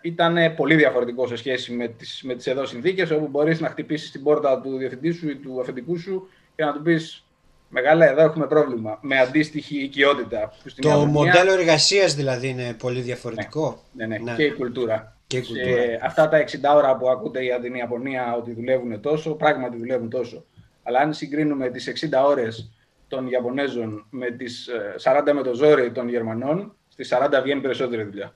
ήταν 0.00 0.36
πολύ 0.56 0.74
διαφορετικό 0.74 1.26
σε 1.26 1.36
σχέση 1.36 1.72
με 1.72 1.88
τις, 1.88 2.22
με 2.24 2.34
τις 2.34 2.46
εδώ 2.46 2.66
συνθήκες 2.66 3.10
όπου 3.10 3.28
μπορείς 3.28 3.60
να 3.60 3.68
χτυπήσεις 3.68 4.10
την 4.10 4.22
πόρτα 4.22 4.60
του 4.60 4.76
διευθυντή 4.76 5.10
σου 5.10 5.28
ή 5.28 5.36
του 5.36 5.60
αφεντικού 5.60 5.98
σου 5.98 6.28
και 6.56 6.64
να 6.64 6.72
του 6.72 6.82
πεις 6.82 7.28
Μεγάλα, 7.70 8.08
εδώ 8.10 8.22
έχουμε 8.22 8.46
πρόβλημα 8.46 8.98
με 9.02 9.18
αντίστοιχη 9.18 9.78
οικειότητα. 9.78 10.52
το 10.80 10.90
μοντέλο 10.90 11.52
εργασίας 11.52 12.14
δηλαδή 12.14 12.48
είναι 12.48 12.74
πολύ 12.78 13.00
διαφορετικό. 13.00 13.82
Ναι, 13.92 14.06
ναι, 14.06 14.18
ναι. 14.18 14.34
Και 14.34 14.42
η 14.42 14.52
κουλτούρα. 14.52 15.16
Και 15.26 15.36
η 15.36 15.42
κουλτούρα. 15.42 15.82
αυτά 16.02 16.28
τα 16.28 16.44
60 16.44 16.46
ώρα 16.76 16.96
που 16.96 17.08
ακούτε 17.08 17.42
για 17.42 17.60
την 17.60 17.74
Ιαπωνία 17.74 18.34
ότι 18.36 18.52
δουλεύουν 18.54 19.00
τόσο, 19.00 19.34
πράγματι 19.34 19.76
δουλεύουν 19.76 20.10
τόσο. 20.10 20.44
Αλλά 20.82 20.98
αν 20.98 21.14
συγκρίνουμε 21.14 21.68
τις 21.68 22.08
60 22.10 22.24
ώρες 22.26 22.70
των 23.08 23.28
Ιαπωνέζων 23.28 24.06
με 24.10 24.30
τις 24.30 24.68
40 25.02 25.26
ε, 25.26 25.32
με 25.32 25.42
το 25.42 25.54
ζόρι 25.54 25.92
των 25.92 26.08
Γερμανών, 26.08 26.76
στις 26.88 27.12
40 27.12 27.40
βγαίνει 27.42 27.60
περισσότερη 27.60 28.02
δουλειά. 28.02 28.34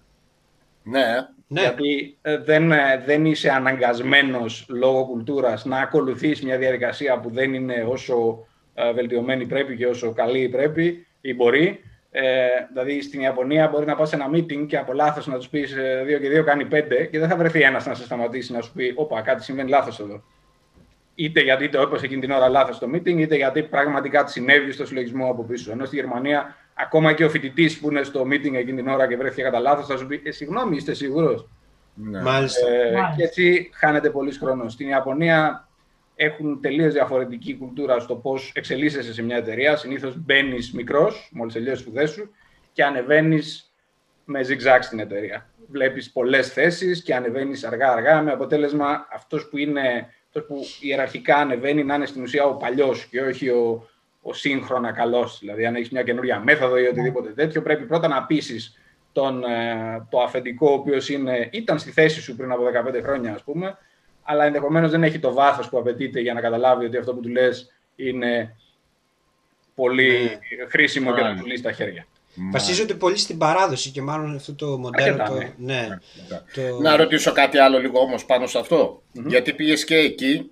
Ναι. 0.83 1.05
ναι. 1.47 1.61
Γιατί 1.61 2.19
ε, 2.23 2.37
δεν, 2.37 2.73
ε, 2.73 3.03
δεν 3.07 3.25
είσαι 3.25 3.51
αναγκασμένος 3.51 4.67
λόγω 4.69 5.05
κουλτούρας 5.05 5.65
να 5.65 5.79
ακολουθείς 5.79 6.43
μια 6.43 6.59
διαδικασία 6.59 7.19
που 7.21 7.31
δεν 7.31 7.55
είναι 7.55 7.87
όσο 7.89 8.47
ε, 8.75 8.93
βελτιωμένη 8.93 9.47
πρέπει 9.47 9.77
και 9.77 9.87
όσο 9.87 10.12
καλή 10.12 10.49
πρέπει 10.49 11.07
ή 11.21 11.35
μπορεί. 11.35 11.81
Ε, 12.15 12.47
δηλαδή 12.73 13.03
στην 13.03 13.21
Ιαπωνία 13.21 13.69
μπορεί 13.69 13.87
να 13.87 13.97
πας 13.97 14.09
σε 14.09 14.15
ένα 14.15 14.31
meeting 14.35 14.67
και 14.67 14.77
από 14.77 14.93
λάθος 14.93 15.27
να 15.27 15.37
τους 15.37 15.49
πεις 15.49 15.75
2 15.75 15.79
ε, 16.09 16.19
και 16.19 16.41
2 16.41 16.45
κάνει 16.45 16.67
5 16.71 17.09
και 17.11 17.19
δεν 17.19 17.29
θα 17.29 17.37
βρεθεί 17.37 17.62
ένας 17.62 17.87
να 17.87 17.95
σε 17.95 18.05
σταματήσει 18.05 18.53
να 18.53 18.61
σου 18.61 18.73
πει: 18.73 18.93
Όπα, 18.97 19.21
κάτι 19.21 19.43
συμβαίνει 19.43 19.69
λάθος 19.69 20.01
εδώ. 20.01 20.23
Είτε 21.15 21.41
γιατί 21.41 21.69
το 21.69 21.81
έπεσε 21.81 22.05
εκείνη 22.05 22.21
την 22.21 22.31
ώρα 22.31 22.49
λάθος 22.49 22.77
στο 22.77 22.89
meeting, 22.95 23.17
είτε 23.19 23.37
γιατί 23.37 23.62
πραγματικά 23.62 24.19
κάτι 24.19 24.31
συνέβη 24.31 24.73
στο 24.73 24.87
συλλογισμό 24.87 25.31
από 25.31 25.43
πίσω. 25.43 25.73
Ενώ 25.73 25.85
στη 25.85 25.97
Γερμανία, 25.97 26.57
ακόμα 26.83 27.12
και 27.12 27.25
ο 27.25 27.31
φοιτητής 27.31 27.79
που 27.79 27.91
είναι 27.91 28.03
στο 28.03 28.23
meeting 28.23 28.55
εκείνη 28.55 28.75
την 28.75 28.89
ώρα 28.89 29.09
και 29.09 29.17
βρέθηκε 29.17 29.43
κατά 29.43 29.59
λάθος, 29.59 29.87
θα 29.87 29.97
σου 29.97 30.07
πει: 30.07 30.23
ε, 30.25 30.31
Συγγνώμη, 30.31 30.77
είστε 30.77 30.95
σίγουρος. 30.95 31.49
Ναι. 31.95 32.23
Μάλιστα. 32.23 32.69
Ε, 32.69 33.15
και 33.17 33.23
έτσι 33.23 33.71
χάνεται 33.75 34.11
πολύς 34.11 34.39
χρόνος. 34.39 34.73
Στην 34.73 34.89
Ιαπωνία 34.89 35.69
έχουν 36.15 36.61
τελείως 36.61 36.93
διαφορετική 36.93 37.57
κουλτούρα 37.57 38.01
στο 38.01 38.17
πώς 38.17 38.53
εξελίσσεσαι 38.55 39.12
σε 39.12 39.23
μια 39.23 39.37
εταιρεία. 39.37 39.77
Συνήθως 39.77 40.17
μπαίνεις 40.19 40.73
μικρός, 40.73 41.31
μόλις 41.33 41.53
τελειώσεις 41.55 41.81
σπουδές 41.81 42.11
σου, 42.11 42.31
και 42.73 42.85
ανεβαίνεις 42.85 43.73
με 44.25 44.41
zigzag 44.41 44.79
στην 44.81 44.99
εταιρεία. 44.99 45.51
Βλέπεις 45.71 46.12
πολλές 46.12 46.53
θέσεις 46.53 47.03
και 47.03 47.15
ανεβαίνεις 47.15 47.65
αργά-αργά, 47.65 48.23
με 48.23 48.33
αποτέλεσμα 48.33 49.07
αυτός 49.12 49.49
που 49.49 49.59
είναι 49.59 50.09
αυτός 50.27 50.45
που 50.47 50.65
ιεραρχικά 50.81 51.37
ανεβαίνει 51.37 51.85
να 51.85 51.95
είναι 51.95 52.07
στην 52.07 52.23
ουσία 52.23 52.45
ο 52.45 52.55
παλιός 52.55 53.05
και 53.05 53.21
όχι 53.21 53.49
ο, 53.49 53.89
ο 54.23 54.33
σύγχρονα 54.33 54.93
καλός. 54.93 55.38
Δηλαδή, 55.41 55.67
αν 55.67 55.75
έχεις 55.75 55.91
μια 55.91 56.02
καινούρια 56.02 56.41
μέθοδο 56.41 56.79
ή 56.79 56.87
οτιδήποτε 56.87 57.31
τέτοιο, 57.31 57.62
πρέπει 57.62 57.85
πρώτα 57.85 58.09
να 58.09 58.25
πείσεις 58.25 58.79
τον, 59.12 59.45
ε, 59.45 60.07
το 60.11 60.21
αφεντικό 60.21 60.71
ο 60.71 60.73
οποίος 60.75 61.09
είναι, 61.09 61.49
ήταν 61.52 61.79
στη 61.79 61.91
θέση 61.91 62.21
σου 62.21 62.37
πριν 62.37 62.52
από 62.52 62.62
15 62.62 63.02
χρόνια 63.02 63.35
ας 63.35 63.43
πούμε, 63.43 63.79
αλλά 64.23 64.45
ενδεχομένως 64.45 64.91
δεν 64.91 65.02
έχει 65.02 65.19
το 65.19 65.33
βάθος 65.33 65.69
που 65.69 65.79
απαιτείται 65.79 66.21
για 66.21 66.33
να 66.35 66.41
καταλάβει 66.41 66.85
ότι 66.85 66.97
αυτό 66.97 67.14
που 67.14 67.21
του 67.21 67.29
λες 67.29 67.73
είναι 67.97 68.57
πολύ 69.75 70.09
Ναι. 70.59 70.67
χρήσιμο 70.69 71.14
και 71.14 71.17
να 71.17 71.23
Μάλιστα. 71.23 71.43
του 71.43 71.49
λύσει 71.49 71.62
στα 71.62 71.73
χέρια. 71.73 72.07
Βασίζονται 72.52 72.95
πολύ 72.95 73.17
στην 73.17 73.38
παράδοση 73.38 73.91
και 73.91 74.02
μάλλον 74.02 74.35
αυτό 74.35 74.55
το 74.55 74.79
μοντέλο. 74.79 75.23
Αρκετά, 75.23 75.29
το, 75.29 75.35
ναι. 75.35 75.52
ναι. 75.57 75.88
Το... 76.55 76.79
Να 76.81 76.97
ρωτήσω 76.97 77.33
κάτι 77.33 77.59
άλλο 77.59 77.79
λίγο 77.79 78.00
όμως 78.00 78.25
πάνω 78.25 78.47
σε 78.47 78.59
αυτό. 78.59 79.02
Γιατί 79.26 79.52
πήγες 79.52 79.85
και 79.85 79.97
εκεί 79.97 80.50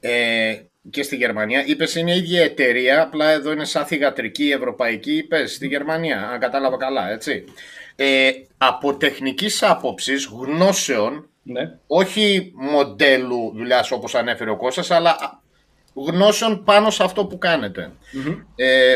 ε, 0.00 0.54
και 0.90 1.02
στη 1.02 1.16
Γερμανία. 1.16 1.64
Είπες 1.66 1.94
είναι 1.94 2.12
η 2.12 2.16
ίδια 2.18 2.42
εταιρεία, 2.42 3.02
απλά 3.02 3.30
εδώ 3.30 3.52
είναι 3.52 3.64
σαν 3.64 3.84
θηγατρική 3.84 4.50
ευρωπαϊκή, 4.50 5.16
είπες 5.16 5.54
στη 5.54 5.66
Γερμανία, 5.66 6.28
αν 6.28 6.40
κατάλαβα 6.40 6.76
καλά, 6.76 7.10
έτσι. 7.10 7.44
Ε, 7.96 8.30
από 8.58 8.96
τεχνικής 8.96 9.62
άποψης, 9.62 10.24
γνώσεων, 10.26 11.28
Ναι. 11.42 11.70
όχι 11.86 12.52
μοντέλου 12.54 13.52
δουλειάς 13.56 13.90
όπως 13.90 14.14
ανέφερε 14.14 14.50
ο 14.50 14.56
Κώστας, 14.56 14.90
αλλά 14.90 15.42
γνώσεων 15.94 16.64
πάνω 16.64 16.90
σε 16.90 17.02
αυτό 17.04 17.24
που 17.26 17.38
κάνετε. 17.38 17.92
Μμμ. 18.12 18.38
Ε, 18.56 18.94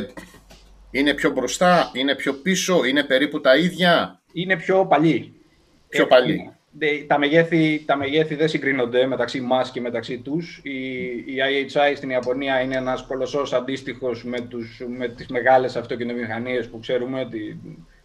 είναι 0.90 1.14
πιο 1.14 1.30
μπροστά, 1.30 1.90
είναι 1.94 2.14
πιο 2.14 2.32
πίσω, 2.34 2.84
είναι 2.84 3.04
περίπου 3.04 3.40
τα 3.40 3.56
ίδια; 3.56 4.20
Είναι 4.32 4.56
πιο 4.56 4.87
παλιοί. 4.87 5.34
Πιο 5.88 6.02
Ε, 6.02 6.06
παλιοί. 6.06 6.37
δε- 6.37 6.50
Τα 7.07 7.19
μεγέθη, 7.19 7.83
τα 7.87 7.97
μεγέθη 7.97 8.35
δεν 8.35 8.49
συγκρίνονται 8.49 9.07
μεταξύ 9.07 9.41
μας 9.41 9.71
και 9.71 9.81
μεταξύ 9.81 10.19
τους. 10.19 10.61
Η, 10.62 11.07
η 11.07 11.37
IHI 11.49 11.93
στην 11.97 12.11
Ιαπωνία 12.11 12.61
είναι 12.61 12.76
ένας 12.76 13.02
κολοσσός 13.02 13.52
αντίστοιχος 13.52 14.25
με, 14.25 14.41
τους, 14.41 14.83
με 14.88 15.09
τις 15.09 15.26
μεγάλες 15.26 15.76
αυτοκινητομηχανίες 15.76 16.69
που 16.69 16.79
ξέρουμε, 16.79 17.29
την, 17.31 17.59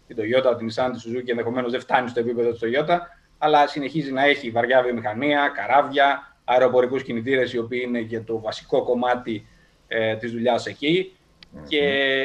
την 0.06 0.16
Toyota, 0.16 0.58
την 0.58 0.68
Nissan, 0.68 0.90
τη 0.92 1.10
Suzuki, 1.10 1.28
ενδεχομένως 1.28 1.70
δεν 1.70 1.80
φτάνει 1.80 2.08
στο 2.08 2.20
επίπεδο 2.20 2.50
της 2.50 2.60
Toyota, 2.64 2.98
αλλά 3.38 3.66
συνεχίζει 3.66 4.12
να 4.12 4.24
έχει 4.24 4.50
βαριά 4.50 4.82
βιομηχανία, 4.82 5.52
καράβια, 5.54 6.36
αεροπορικούς 6.44 7.02
κινητήρες, 7.02 7.52
οι 7.52 7.58
οποίοι 7.58 7.82
είναι 7.86 8.00
και 8.00 8.20
το 8.20 8.40
βασικό 8.40 8.82
κομμάτι 8.82 9.46
ε, 9.88 10.16
της 10.16 10.32
δουλειάς 10.32 10.66
εκεί. 10.66 11.12
Και 11.68 11.82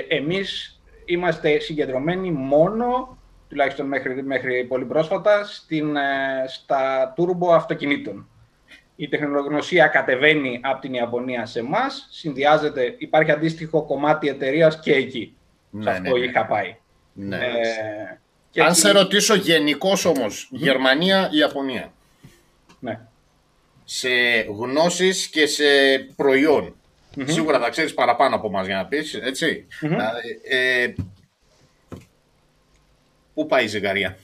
εμείς 0.08 0.82
είμαστε 1.06 1.60
συγκεντρωμένοι 1.60 2.32
μόνο, 2.32 3.18
τουλάχιστον 3.54 3.88
μέχρι, 3.88 4.24
μέχρι 4.24 4.64
πολύ 4.64 4.86
πρόσφατα, 4.86 5.44
στην, 5.46 5.96
ε, 5.96 6.02
στα 6.48 7.14
turbo 7.18 7.54
αυτοκινήτων. 7.54 8.28
Η 8.96 9.08
τεχνογνωσία 9.08 9.88
κατεβαίνει 9.88 10.60
από 10.64 10.82
την 10.82 10.94
Ιαπωνία 10.94 11.46
σε 11.46 11.60
εμάς, 11.60 12.08
συνδυάζεται, 12.12 12.96
υπάρχει 12.98 13.32
αντίστοιχο 13.32 13.84
κομμάτι 13.86 14.28
εταιρείας 14.28 14.80
και 14.80 14.94
εκεί. 14.94 15.36
Ναι, 15.70 15.84
σε 15.84 15.90
αυτό 15.90 16.02
ναι, 16.14 16.20
ναι. 16.20 16.26
είχα 16.26 16.46
πάει. 16.46 16.76
Ναι. 17.14 17.36
Ε, 17.36 18.20
και 18.50 18.62
Αν 18.62 18.68
εκεί- 18.68 18.80
σε 18.80 18.92
ρωτήσω 18.92 19.36
γενικώς 19.36 20.06
όμως, 20.06 20.48
Γερμανία 20.52 21.30
ή 21.32 21.38
Ιαπωνία, 21.38 21.94
Ναι. 22.80 23.00
σε 23.84 24.10
γνώσεις 24.58 25.28
και 25.28 25.46
σε 25.46 25.64
προϊόν. 26.16 26.76
Σίγουρα 27.26 27.60
θα 27.60 27.70
ξέρεις 27.70 27.94
παραπάνω 27.94 28.36
από 28.36 28.50
μας 28.50 28.66
για 28.66 28.76
να 28.76 28.86
πεις, 28.86 29.14
έτσι. 29.14 29.68
Μμμ. 29.82 29.90
Δηλαδή, 29.90 30.40
ε, 30.50 30.94
πού 33.34 33.46
πάει 33.46 33.64
η 33.64 33.68
ζυγαρία; 33.68 34.18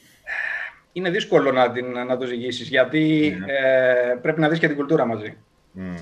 Είναι 0.91 1.09
δύσκολο 1.09 1.51
να, 1.51 1.71
την, 1.71 1.91
να 1.91 2.17
το 2.17 2.25
ζυγίσεις, 2.25 2.69
γιατί 2.69 3.35
ε, 3.45 4.15
πρέπει 4.21 4.39
να 4.39 4.49
δεις 4.49 4.59
και 4.59 4.67
την 4.67 4.75
κουλτούρα 4.75 5.05
μαζί. 5.05 5.37
Μμ. 5.71 5.95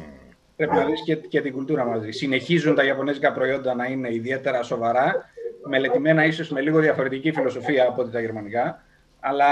Πρέπει 0.56 0.76
να 0.76 0.86
δεις 0.86 1.04
και, 1.04 1.16
και 1.16 1.42
την 1.42 1.52
κουλτούρα 1.52 1.86
μαζί. 1.86 2.12
Συνεχίζουν 2.12 2.76
τα 2.76 2.84
ιαπωνέζικα 2.84 3.32
προϊόντα 3.32 3.76
να 3.76 3.86
είναι 3.86 4.14
ιδιαίτερα 4.14 4.64
σοβαρά, 4.64 5.30
μελετημένα 5.64 6.26
ίσως 6.26 6.50
με 6.50 6.62
λίγο 6.62 6.80
διαφορετική 6.80 7.32
φιλοσοφία 7.32 7.88
από 7.88 8.02
ό,τι 8.02 8.12
τα 8.12 8.20
γερμανικά, 8.20 8.84
αλλά 9.20 9.46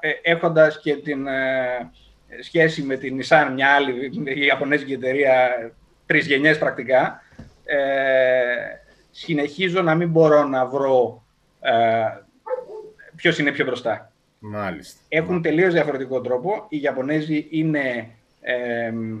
ε, 0.00 0.10
έχοντας 0.22 0.80
και 0.80 0.96
την 0.96 1.26
ε, 1.26 1.90
σχέση 2.42 2.82
με 2.82 2.96
την 2.96 3.20
Nissan, 3.20 3.50
μια 3.54 3.68
άλλη 3.68 4.10
η 4.24 4.44
ιαπωνέζικη 4.44 4.92
εταιρεία, 4.92 5.50
τρεις 6.06 6.26
γενιές 6.26 6.58
πρακτικά, 6.58 7.22
ε, 7.64 7.76
συνεχίζω 9.10 9.82
να 9.82 9.94
μην 9.94 10.10
μπορώ 10.10 10.44
να 10.44 10.66
βρω 10.66 11.24
ε, 13.22 13.28
ποιος 13.28 13.38
είναι 13.38 13.52
πιο 13.52 13.64
μπροστά 13.64 14.12
Μάλιστα. 14.38 15.00
έχουν 15.08 15.42
τελείως 15.42 15.72
διαφορετικό 15.72 16.20
τρόπο. 16.20 16.66
Οι 16.68 16.80
Ιαπωνέζοι 16.80 17.46
είναι 17.50 18.08
εμ, 18.40 19.20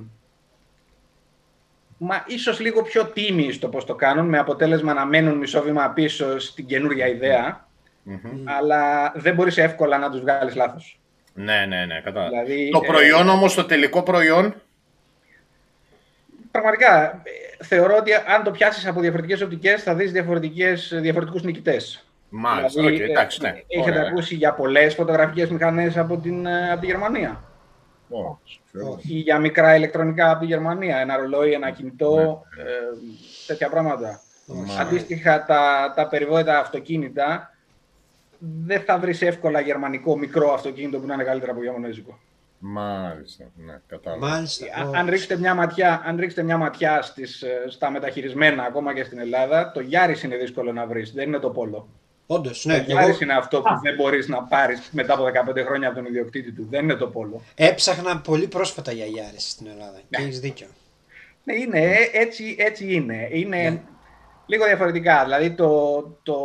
μα 1.98 2.24
ίσως 2.26 2.60
λίγο 2.60 2.82
πιο 2.82 3.06
τίμοι 3.06 3.52
στο 3.52 3.68
πώς 3.68 3.84
το 3.84 3.94
κάνουν, 3.94 4.28
με 4.28 4.38
αποτέλεσμα 4.38 4.92
να 4.92 5.04
μένουν 5.04 5.38
μισό 5.38 5.62
βήμα 5.62 5.90
πίσω 5.90 6.38
στην 6.38 6.66
καινούργια 6.66 7.06
ιδέα, 7.08 7.68
Μμμ. 8.02 8.18
αλλά 8.44 9.12
δεν 9.16 9.34
μπορείς 9.34 9.56
εύκολα 9.58 9.98
να 9.98 10.10
τους 10.10 10.20
βγάλεις 10.20 10.54
λάθος. 10.54 11.00
Ναι, 11.34 11.66
ναι, 11.66 11.84
ναι, 11.84 12.00
κατάλαβα. 12.00 12.42
Δηλαδή, 12.42 12.70
Το 12.70 12.80
ε, 12.82 12.86
προϊόν 12.86 13.28
όμως, 13.28 13.54
το 13.54 13.64
τελικό 13.64 14.02
προϊόν, 14.02 14.54
Πραγματικά, 16.50 17.22
ε, 17.58 17.64
θεωρώ 17.64 17.96
ότι 17.96 18.10
αν 18.14 18.42
το 18.44 18.50
πιάσεις 18.50 18.86
από 18.86 19.00
διαφορετικές 19.00 19.40
οπτικές 19.40 19.82
θα 19.82 19.94
δεις 19.94 20.12
διαφορετικές, 20.12 20.92
διαφορετικούς 21.00 21.42
νικητές. 21.42 22.06
Μάλιστα, 22.34 22.80
Δηλαδή, 22.80 23.02
οκ, 23.02 23.08
ε, 23.08 23.10
εντάξει, 23.10 23.40
ναι. 23.42 23.62
Έχετε 23.66 23.90
Ωραία. 23.98 24.08
ακούσει 24.10 24.34
για 24.34 24.52
πολλές 24.52 24.94
φωτογραφικές 24.94 25.50
μηχανές 25.50 25.96
από, 25.96 26.16
την, 26.16 26.46
ε, 26.46 26.70
από 26.70 26.80
τη 26.80 26.86
Γερμανία; 26.86 27.42
Ω, 28.10 28.38
ή 29.02 29.14
για 29.14 29.38
μικρά 29.38 29.76
ηλεκτρονικά 29.76 30.30
από 30.30 30.40
τη 30.40 30.46
Γερμανία, 30.46 30.96
ένα 30.96 31.16
ρολόι, 31.16 31.52
ένα 31.52 31.70
κινητό, 31.70 32.42
ε, 32.58 32.64
τέτοια 33.46 33.68
πράγματα. 33.68 34.20
Μάλιστα. 34.46 34.80
Αντίστοιχα, 34.82 35.44
τα, 35.44 35.92
τα 35.96 36.08
περιβόητα 36.08 36.58
αυτοκίνητα 36.58 37.54
δεν 38.38 38.80
θα 38.80 38.98
βρεις 38.98 39.22
εύκολα 39.22 39.60
γερμανικό 39.60 40.18
μικρό 40.18 40.52
αυτοκίνητο 40.52 40.98
που 40.98 41.06
να 41.06 41.14
είναι 41.14 41.24
καλύτερο 41.24 41.52
από 41.52 41.62
ιαπωνέζικο. 41.62 42.18
Μάλιστα, 42.64 43.44
ναι, 43.56 43.80
κατάλαβα. 43.86 44.26
Μάλιστα. 44.28 44.66
Α- 44.80 44.84
Ω, 44.88 44.90
Αν 44.94 45.08
ρίξετε 45.08 45.36
μια 45.36 45.54
ματιά, 45.54 46.02
αν 46.04 46.16
ρίξετε 46.18 46.42
μια 46.42 46.56
ματιά 46.56 47.02
στις, 47.02 47.42
ε, 47.42 47.64
στα 47.68 47.90
μεταχειρισμένα, 47.90 48.62
ακόμα 48.62 48.94
και 48.94 49.04
στην 49.04 49.18
Ελλάδα, 49.18 49.72
το 49.72 49.80
Yaris 49.90 50.22
είναι 50.24 50.36
δύσκολο 50.36 50.72
να 50.72 50.86
βρεις, 50.86 51.12
δεν 51.12 51.26
είναι 51.28 51.38
το 51.38 51.54
Polo. 51.56 51.84
Όντως, 52.34 52.62
Το 52.62 52.68
ναι. 52.68 52.84
Εγώ 52.88 52.98
Yaris 52.98 53.20
είναι 53.20 53.32
αυτό 53.34 53.60
που 53.60 53.68
Α. 53.68 53.80
δεν 53.82 53.94
μπορείς 53.94 54.28
να 54.28 54.42
πάρεις 54.42 54.88
μετά 54.92 55.14
από 55.14 55.24
15 55.24 55.64
χρόνια 55.66 55.88
από 55.88 55.96
τον 55.96 56.06
ιδιοκτήτη 56.06 56.52
του, 56.52 56.66
δεν 56.70 56.82
είναι 56.82 56.94
το 56.94 57.12
Polo. 57.14 57.40
έψαχνα 57.54 58.18
πολύ 58.20 58.46
πρόσφατα 58.46 58.92
για 58.92 59.04
Γιάρες 59.06 59.50
στην 59.50 59.66
Ελλάδα. 59.66 59.98
Και 60.10 60.18
Ναι. 60.18 60.24
έχεις 60.24 60.40
δίκιο. 60.40 60.66
Ναι, 61.44 61.54
είναι, 61.54 61.78
ε, 61.80 61.96
έτσι, 62.12 62.56
έτσι 62.58 62.94
είναι. 62.94 63.28
Είναι 63.32 63.56
Ναι. 63.70 63.80
λίγο 64.46 64.64
διαφορετικά. 64.64 65.22
Δηλαδή, 65.24 65.50
το, 65.50 66.00
το, 66.22 66.36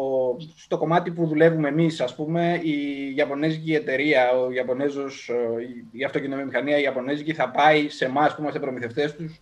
στο 0.58 0.78
κομμάτι 0.78 1.12
που 1.12 1.28
δουλεύουμε 1.28 1.68
εμείς, 1.68 2.02
ας 2.02 2.16
πούμε, 2.16 2.60
η 2.64 2.76
Ιαπωνέζικη 3.16 3.74
εταιρεία, 3.74 4.32
ο 4.32 4.52
Ιαπωνέζος, 4.52 5.30
ε, 5.30 5.62
η- 5.62 5.86
η 6.00 6.04
αυτοκινητομηχανία 6.04 6.78
η 6.78 6.82
Ιαπωνέζικη 6.82 7.34
θα 7.34 7.50
πάει 7.50 7.90
σε 7.90 8.06
εμάς 8.06 8.36
που 8.36 8.42
είμαστε 8.42 8.60
προμηθευτές 8.60 9.16
τους 9.16 9.42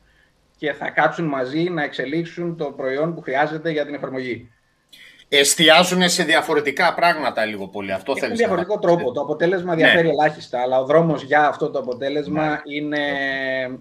και 0.58 0.74
θα 0.74 0.90
κάτσουν 0.90 1.26
μαζί 1.26 1.64
να 1.64 1.84
εξελίξουν 1.84 2.58
το 2.58 2.66
προϊόν 2.66 3.16
που 3.16 3.22
χρειάζεται 3.22 3.72
για 3.72 3.86
την 3.86 3.94
εφαρμογή. 3.94 4.50
Εστιάζουν 5.30 6.10
σε 6.10 6.24
διαφορετικά 6.24 6.94
πράγματα 6.94 7.46
λίγο 7.46 7.68
πολύ. 7.68 7.92
Αυτό 7.92 8.12
Έχουν 8.12 8.24
θέλεις 8.24 8.38
διαφορετικό 8.38 8.74
να 8.74 8.80
πεις. 8.80 8.90
τρόπο. 8.90 9.12
Το 9.12 9.22
αποτέλεσμα 9.22 9.76
διαφέρει 9.76 10.10
ελάχιστα, 10.10 10.62
αλλά 10.62 10.80
ο 10.80 10.86
δρόμος 10.86 11.24
για 11.24 11.48
αυτό 11.48 11.70
το 11.70 11.80
αποτέλεσμα 11.80 12.48
Ναι. 12.50 12.62
είναι 12.66 12.98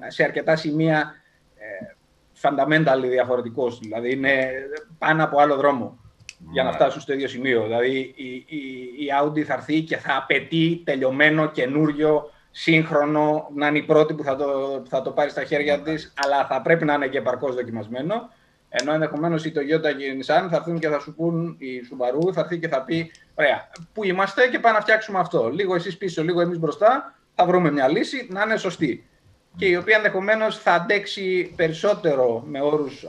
σε 0.07 0.23
αρκετά 0.25 0.57
σημεία 0.57 1.15
ε, 1.57 1.95
fundamental 2.43 3.09
διαφορετικός. 3.09 3.79
Δηλαδή 3.79 4.13
είναι 4.13 4.51
πάνω 4.99 5.25
από 5.25 5.39
άλλο 5.41 5.57
δρόμο 5.57 5.99
για 6.39 6.63
να 6.63 6.63
Μάλιστα. 6.63 6.73
φτάσουν 6.85 7.01
στο 7.01 7.13
ίδιο 7.13 7.29
σημείο. 7.29 7.63
Δηλαδή 7.63 8.13
η, 8.17 8.25
η, 8.35 8.59
η 9.05 9.07
Audi 9.23 9.41
θα 9.41 9.55
έρθει 9.55 9.81
και 9.81 9.97
θα 9.97 10.17
απαιτεί 10.17 10.83
τελειωμένο, 10.85 11.51
καινούριο, 11.51 12.31
σύγχρονο, 12.51 13.49
να 13.55 13.67
είναι 13.67 13.79
η 13.79 13.83
πρώτη 13.83 14.15
που 14.15 14.23
θα 14.23 14.37
το, 14.37 14.45
που 14.85 14.89
θα 14.89 15.03
το 15.03 15.11
πάρει 15.11 15.31
στα 15.31 15.45
χέρια 15.45 15.81
της, 15.81 16.13
αλλά 16.25 16.47
θα 16.47 16.63
πρέπει 16.63 16.85
να 16.85 16.95
είναι 16.95 17.07
και 17.07 17.19
επαρκώς 17.19 17.55
δοκιμασμένο. 17.55 18.29
Ενώ 18.77 18.93
ενδεχομένως 18.93 19.45
η 19.45 19.53
Toyota 19.57 19.97
και 19.97 20.05
η 20.05 20.19
Nissan 20.21 20.47
θα 20.51 20.57
έρθουν 20.57 20.79
και 20.79 20.89
θα 20.89 20.99
σου 21.01 21.15
πούν, 21.15 21.57
η 21.59 21.67
Subaru 21.91 22.33
θα 22.33 22.41
έρθει 22.41 22.59
και 22.59 22.69
θα 22.69 22.83
πει: 22.83 23.11
Ωραία, 23.35 23.69
πού 23.93 24.05
είμαστε 24.05 24.47
και 24.49 24.59
πάμε 24.59 24.75
να 24.77 24.81
φτιάξουμε 24.83 25.19
αυτό. 25.19 25.49
Λίγο 25.49 25.75
εσείς 25.75 25.97
πίσω, 25.97 26.23
λίγο 26.23 26.41
εμείς 26.41 26.59
μπροστά, 26.59 27.15
θα 27.35 27.47
βρούμε 27.47 27.71
μια 27.73 27.89
λύση 27.89 28.29
να 28.31 28.43
είναι 28.43 28.57
σωστή. 28.57 29.09
Και 29.57 29.67
η 29.67 29.77
οποία 29.77 29.97
ενδεχομένως 29.97 30.59
θα 30.59 30.73
αντέξει 30.73 31.53
περισσότερο 31.57 32.43
με 32.47 32.61
όρους 32.61 33.05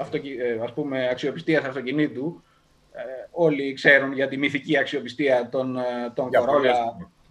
ας 0.63 0.73
πούμε, 0.73 1.07
αξιοπιστίας 1.11 1.63
αυτοκινήτου. 1.63 2.43
Ε, 2.91 3.01
όλοι 3.31 3.73
ξέρουν 3.73 4.13
για 4.13 4.27
τη 4.27 4.37
μυθική 4.37 4.77
αξιοπιστία 4.77 5.49
των, 5.51 5.77
ε, 5.77 5.81
των 6.13 6.27
Για 6.29 6.41
Corolla 6.41 6.45
πολλές. 6.45 6.75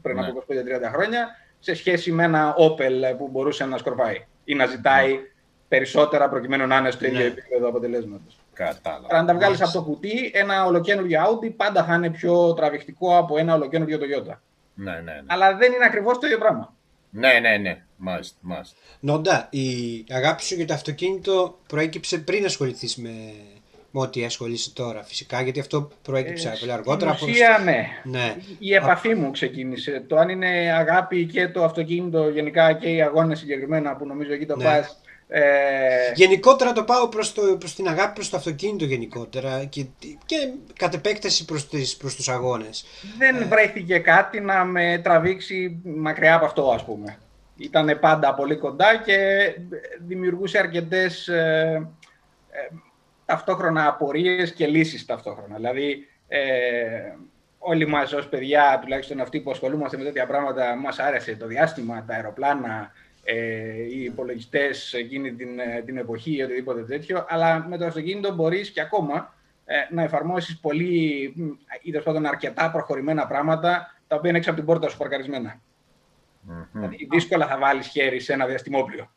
πριν 0.02 0.16
Ναι. 0.16 0.26
από 0.26 0.38
25-30 0.38 0.90
χρόνια 0.92 1.28
σε 1.58 1.74
σχέση 1.74 2.12
με 2.12 2.24
ένα 2.24 2.54
Opel 2.58 3.16
που 3.18 3.28
μπορούσε 3.28 3.64
να 3.64 3.78
σκορπάει 3.78 4.24
ή 4.44 4.54
να 4.54 4.66
ζητάει 4.66 5.18
περισσότερα 5.76 6.28
προκειμένου 6.28 6.66
να 6.66 6.76
είναι 6.76 6.90
στο 6.90 7.06
ίδιο 7.06 7.18
Ναι. 7.18 7.24
επίπεδο 7.24 7.68
αποτελέσματος. 7.68 8.38
Κατάλαβα. 8.52 9.06
Αν 9.16 9.26
τα 9.26 9.34
βγάλεις 9.34 9.58
Μάλιστα. 9.58 9.78
από 9.78 9.88
το 9.88 9.92
κουτί, 9.92 10.30
ένα 10.34 10.64
ολοκένουργιο 10.64 11.20
Audi 11.24 11.52
πάντα 11.56 11.84
θα 11.84 11.94
είναι 11.94 12.10
πιο 12.10 12.54
τραβηχτικό 12.54 13.16
από 13.18 13.38
ένα 13.38 13.54
ολοκένουργιο 13.54 13.98
Toyota. 13.98 14.36
Ναι, 14.74 14.92
ναι, 14.92 15.00
ναι. 15.00 15.22
Αλλά 15.26 15.56
δεν 15.56 15.72
είναι 15.72 15.84
ακριβώς 15.84 16.18
το 16.18 16.26
ίδιο 16.26 16.38
πράγμα. 16.38 16.74
Ναι, 17.10 17.38
ναι, 17.40 17.56
ναι. 17.56 17.82
Μάλιστα, 17.96 18.36
μάλιστα. 18.40 18.76
Νόντα, 19.00 19.48
η 19.50 19.66
αγάπη 20.10 20.42
σου 20.42 20.54
για 20.54 20.66
το 20.66 20.74
αυτοκίνητο 20.74 21.58
προέκυψε 21.66 22.18
πριν 22.18 22.44
ασχοληθείς 22.44 22.96
με, 22.96 23.10
με 23.90 24.00
ό,τι 24.00 24.24
ασχολείσαι 24.24 24.72
τώρα 24.72 25.02
φυσικά, 25.02 25.42
γιατί 25.42 25.60
αυτό 25.60 25.90
προέκυψε 26.02 26.48
ε, 26.48 26.56
πολύ 26.60 26.72
αργότερα. 26.72 27.14
Στην 27.14 27.30
ουσία, 27.30 27.60
ναι. 27.64 27.86
ναι. 28.04 28.36
Η 28.58 28.74
επαφή 28.74 29.14
μου 29.14 29.30
ξεκίνησε. 29.30 30.04
Το 30.06 30.16
αν 30.16 30.28
είναι 30.28 30.72
αγάπη 30.76 31.26
και 31.26 31.48
το 31.48 31.64
αυτοκίνητο 31.64 32.28
γενικά 32.28 32.72
και 32.72 32.88
οι 32.88 33.02
αγώνες 33.02 33.38
συγκεκριμένα 33.38 33.96
που 33.96 34.06
νομίζω 34.06 34.32
εκεί 34.32 34.46
το 34.46 34.56
ναι. 34.56 34.64
πας. 34.64 34.98
Ε... 35.36 36.12
Γενικότερα 36.14 36.72
το 36.72 36.84
πάω 36.84 37.08
προς, 37.08 37.32
το, 37.32 37.56
προς 37.58 37.74
την 37.74 37.88
αγάπη 37.88 38.14
προς 38.14 38.30
το 38.30 38.36
αυτοκίνητο 38.36 38.84
γενικότερα 38.84 39.64
και, 39.64 39.86
και 40.26 40.36
κατ' 40.78 40.94
επέκταση 40.94 41.44
προς, 41.44 41.68
τις, 41.68 41.96
προς 41.96 42.14
τους 42.14 42.28
αγώνες. 42.28 42.84
Δεν 43.18 43.36
ε... 43.36 43.44
βρέθηκε 43.44 43.98
κάτι 43.98 44.40
να 44.40 44.64
με 44.64 45.00
τραβήξει 45.04 45.80
μακριά 45.84 46.34
από 46.34 46.44
αυτό 46.44 46.70
ας 46.70 46.84
πούμε. 46.84 47.18
Ήταν 47.56 47.98
πάντα 48.00 48.34
πολύ 48.34 48.56
κοντά 48.56 48.96
και 49.04 49.16
δημιουργούσε 50.06 50.58
αρκετές 50.58 51.28
ε, 51.28 51.88
ε 52.50 52.74
ταυτόχρονα 53.26 53.86
απορίες 53.88 54.52
και 54.52 54.66
λύσεις 54.66 55.04
ταυτόχρονα. 55.04 55.56
Δηλαδή, 55.56 56.08
ε, 56.28 56.40
όλοι 57.58 57.86
μας 57.86 58.12
ως 58.12 58.28
παιδιά, 58.28 58.78
τουλάχιστον 58.82 59.20
αυτοί 59.20 59.40
που 59.40 59.50
ασχολούμαστε 59.50 59.96
με 59.96 60.04
τέτοια 60.04 60.26
πράγματα, 60.26 60.76
μας 60.76 60.98
άρεσε 60.98 61.36
το 61.36 61.46
διάστημα, 61.46 62.04
τα 62.06 62.14
αεροπλάνα, 62.14 62.70
ε, 62.70 63.03
οι 63.90 64.02
υπολογιστές 64.02 64.92
εκείνη 64.92 65.32
την, 65.32 65.58
ε, 65.58 65.82
την 65.84 65.96
εποχή 65.96 66.36
ή 66.36 66.42
οτιδήποτε 66.42 66.82
τέτοιο, 66.82 67.24
αλλά 67.28 67.66
με 67.68 67.78
το 67.78 67.86
αυτοκίνητο 67.86 68.34
μπορείς 68.34 68.70
και 68.70 68.80
ακόμα 68.80 69.34
ε, 69.64 69.74
να 69.90 70.02
εφαρμόσεις 70.02 70.60
πολύ 70.60 71.34
ή 71.82 71.90
τέλος 71.90 72.04
πάντων 72.04 72.26
αρκετά 72.26 72.70
προχωρημένα 72.70 73.26
πράγματα 73.26 73.94
τα 74.06 74.16
οποία 74.16 74.28
είναι 74.28 74.38
έξω 74.38 74.50
από 74.50 74.58
την 74.58 74.68
πόρτα 74.68 74.88
σου 74.88 74.96
παρκαρισμένα. 74.96 75.60
Mm-hmm. 76.48 76.68
Δηλαδή, 76.72 77.08
δύσκολα 77.10 77.46
θα 77.46 77.58
βάλεις 77.58 77.86
χέρι 77.86 78.20
σε 78.20 78.32
ένα 78.32 78.46
διαστημόπλιο. 78.46 79.10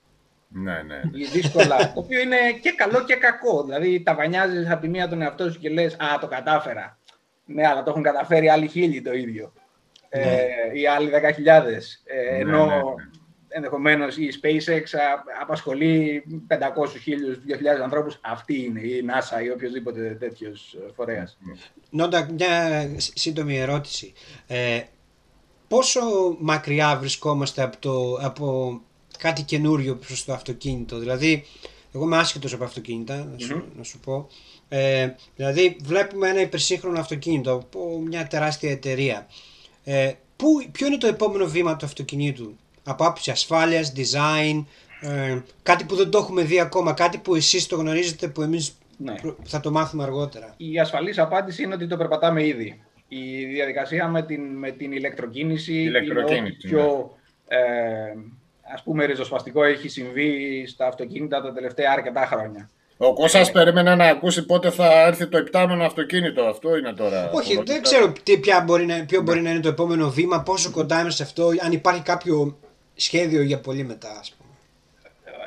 Ναι, 0.48 0.82
ναι. 0.82 1.02
Δύσκολα. 1.32 1.78
το 1.94 2.00
οποίο 2.00 2.20
είναι 2.20 2.38
και 2.62 2.72
καλό 2.72 3.04
και 3.04 3.16
κακό. 3.16 3.64
Δηλαδή, 3.64 4.04
τα 4.04 4.16
βανιάζεις 4.16 4.70
από 4.70 4.82
τη 4.82 4.88
μία 4.88 5.08
τον 5.08 5.22
εαυτό 5.22 5.52
σου 5.52 5.60
και 5.60 5.70
λες: 5.70 5.94
Α, 5.94 6.20
το 6.20 6.28
κατάφερα. 6.28 6.98
Ναι, 7.46 7.68
αλλά 7.68 7.84
το 7.84 7.90
έχουν 7.90 8.04
καταφέρει 8.04 8.50
άλλοι 8.50 8.68
χίλιοι 8.68 9.02
το 9.02 9.14
ίδιο. 9.14 9.54
Ε, 10.10 10.20
ναι. 10.20 10.32
Ε, 10.32 10.80
ή 10.80 10.88
άλλοι 10.88 11.12
10.000. 11.14 11.16
Ε, 11.46 12.32
ναι, 12.32 12.38
ενώ 12.38 12.66
ναι, 12.66 12.76
ναι. 12.76 12.82
Ενδεχομένως 13.48 14.18
η 14.18 14.30
SpaceX 14.42 14.84
απασχολεί 15.42 16.24
500, 16.48 16.56
1000, 16.56 17.36
2.000 17.78 17.82
ανθρώπους. 17.84 18.20
Αυτή 18.22 18.64
είναι 18.64 18.80
η 18.80 19.06
NASA 19.08 19.44
ή 19.44 19.50
οποιοδήποτε 19.50 20.18
τέτοιος 20.20 20.78
φορέας. 20.96 21.38
Νόντα, 21.90 22.30
μια 22.32 22.90
σύντομη 22.98 23.58
ερώτηση. 23.58 24.14
Ε, 24.48 24.82
πόσο 25.68 26.02
μακριά 26.40 26.98
βρισκόμαστε 26.98 27.62
από, 27.62 27.78
το, 27.80 28.14
από 28.22 28.80
κάτι 29.18 29.42
καινούριο 29.42 29.96
προς 29.96 30.26
το 30.26 30.34
αυτοκίνητο; 30.34 31.00
Δηλαδή, 31.00 31.46
εγώ 31.94 32.04
είμαι 32.04 32.18
άσχετος 32.18 32.54
από 32.54 32.64
αυτοκίνητα, 32.64 33.16
να 33.32 33.40
σου, 33.40 33.64
να 33.76 33.84
σου 33.84 34.00
πω. 34.00 34.28
Ε, 34.70 35.10
δηλαδή, 35.36 35.78
βλέπουμε 35.82 36.30
ένα 36.30 36.42
υπερσύγχρονο 36.42 37.00
αυτοκίνητο 37.00 37.54
από 37.54 38.00
μια 38.06 38.28
τεράστια 38.28 38.72
εταιρεία. 38.72 39.28
Ε, 39.84 40.14
που, 40.36 40.48
ποιο 40.72 40.88
είναι 40.88 40.98
το 40.98 41.08
επόμενο 41.08 41.46
βήμα 41.46 41.76
του 41.76 41.86
αυτοκινήτου, 41.86 42.58
από 42.88 43.04
άποψη 43.04 43.32
ασφάλειας, 43.32 43.94
design, 43.96 44.64
ε, 45.02 45.40
κάτι 45.64 45.84
που 45.84 45.96
δεν 45.96 46.10
το 46.10 46.18
έχουμε 46.18 46.42
δει 46.42 46.60
ακόμα, 46.60 46.94
κάτι 46.94 47.18
που 47.18 47.36
εσείς 47.36 47.68
το 47.68 47.76
γνωρίζετε 47.76 48.28
που 48.28 48.42
εμείς 48.42 48.78
ναι. 48.98 49.16
θα 49.44 49.60
το 49.60 49.72
μάθουμε 49.72 50.04
αργότερα. 50.04 50.54
Η 50.58 50.80
ασφαλής 50.80 51.20
απάντηση 51.20 51.64
είναι 51.64 51.74
ότι 51.74 51.88
το 51.88 51.98
περπατάμε 51.98 52.46
ήδη. 52.46 52.82
Η 53.08 53.46
διαδικασία 53.46 54.08
με 54.08 54.22
την, 54.22 54.42
με 54.42 54.72
την 54.72 54.92
ηλεκτροκίνηση, 54.92 55.74
ηλεκτροκίνηση 55.74 56.38
είναι 56.40 56.56
πιο 56.62 57.12
ναι. 57.50 57.58
ε, 57.58 58.16
ας 58.74 58.84
πούμε 58.84 59.06
ριζοσπαστικό 59.06 59.64
έχει 59.64 59.88
συμβεί 59.88 60.64
στα 60.68 60.88
αυτοκίνητα 60.88 61.42
τα 61.42 61.54
τελευταία 61.54 61.92
αρκετά 61.92 62.26
χρόνια. 62.26 62.70
Ο 62.98 63.14
Κώστας 63.14 63.52
περίμενε 63.52 63.96
να 63.96 64.06
ακούσει 64.06 64.46
πότε 64.46 64.70
θα 64.70 65.02
έρθει 65.08 65.28
το 65.28 65.38
επτάμενο 65.38 65.84
αυτοκίνητο. 65.84 66.44
Αυτό 66.44 66.78
είναι 66.78 66.94
τώρα. 66.94 67.30
Όχι, 67.32 67.62
δεν 67.66 67.82
ξέρω 67.82 68.14
τι, 68.24 68.38
ποια 68.38 68.64
μπορεί 68.66 68.86
να, 68.86 69.06
ποιο 69.06 69.22
μπορεί 69.22 69.42
να 69.42 69.50
είναι 69.50 69.60
το 69.60 69.68
επόμενο 69.68 70.10
βήμα, 70.10 70.42
πόσο 70.44 70.72
κοντά 70.72 71.02
είμαι 71.02 71.10
σε 71.10 71.24
αυτό, 71.24 71.50
αν 71.66 71.72
υπάρχει 71.72 72.02
κάποιο 72.02 72.58
σχέδιο 72.98 73.42
για 73.42 73.60
πολύ 73.60 73.84
μετά, 73.84 74.18
ας 74.20 74.32
πούμε. 74.38 74.48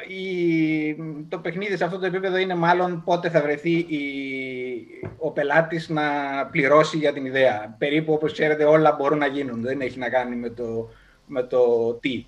Η, 0.08 0.96
το 1.28 1.38
παιχνίδι 1.38 1.76
σε 1.76 1.84
αυτό 1.84 1.98
το 1.98 2.06
επίπεδο 2.06 2.36
είναι 2.36 2.54
μάλλον 2.54 3.02
πότε 3.04 3.30
θα 3.30 3.40
βρεθεί 3.40 3.70
η, 3.78 4.00
ο 5.18 5.30
πελάτης 5.30 5.88
να 5.88 6.02
πληρώσει 6.50 6.96
για 6.96 7.12
την 7.12 7.24
ιδέα. 7.24 7.74
Περίπου 7.78 8.12
όπως 8.12 8.32
ξέρετε 8.32 8.64
όλα 8.64 8.92
μπορούν 8.92 9.18
να 9.18 9.26
γίνουν, 9.26 9.60
δεν 9.62 9.80
έχει 9.80 9.98
να 9.98 10.08
κάνει 10.08 10.36
με 10.36 10.48
το, 10.48 10.90
με 11.26 11.42
το 11.42 11.92
τι 11.92 12.26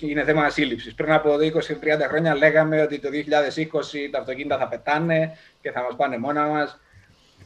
είναι 0.00 0.24
θέμα 0.24 0.48
σύλληψης. 0.48 0.94
Πριν 0.94 1.12
από 1.12 1.30
20-30 1.30 1.50
χρόνια 2.08 2.34
λέγαμε 2.34 2.82
ότι 2.82 2.98
το 2.98 3.08
2020 3.08 3.12
τα 4.10 4.18
αυτοκίνητα 4.18 4.58
θα 4.58 4.68
πετάνε 4.68 5.36
και 5.60 5.70
θα 5.70 5.82
μας 5.82 5.96
πάνε 5.96 6.18
μόνα 6.18 6.46
μας. 6.46 6.80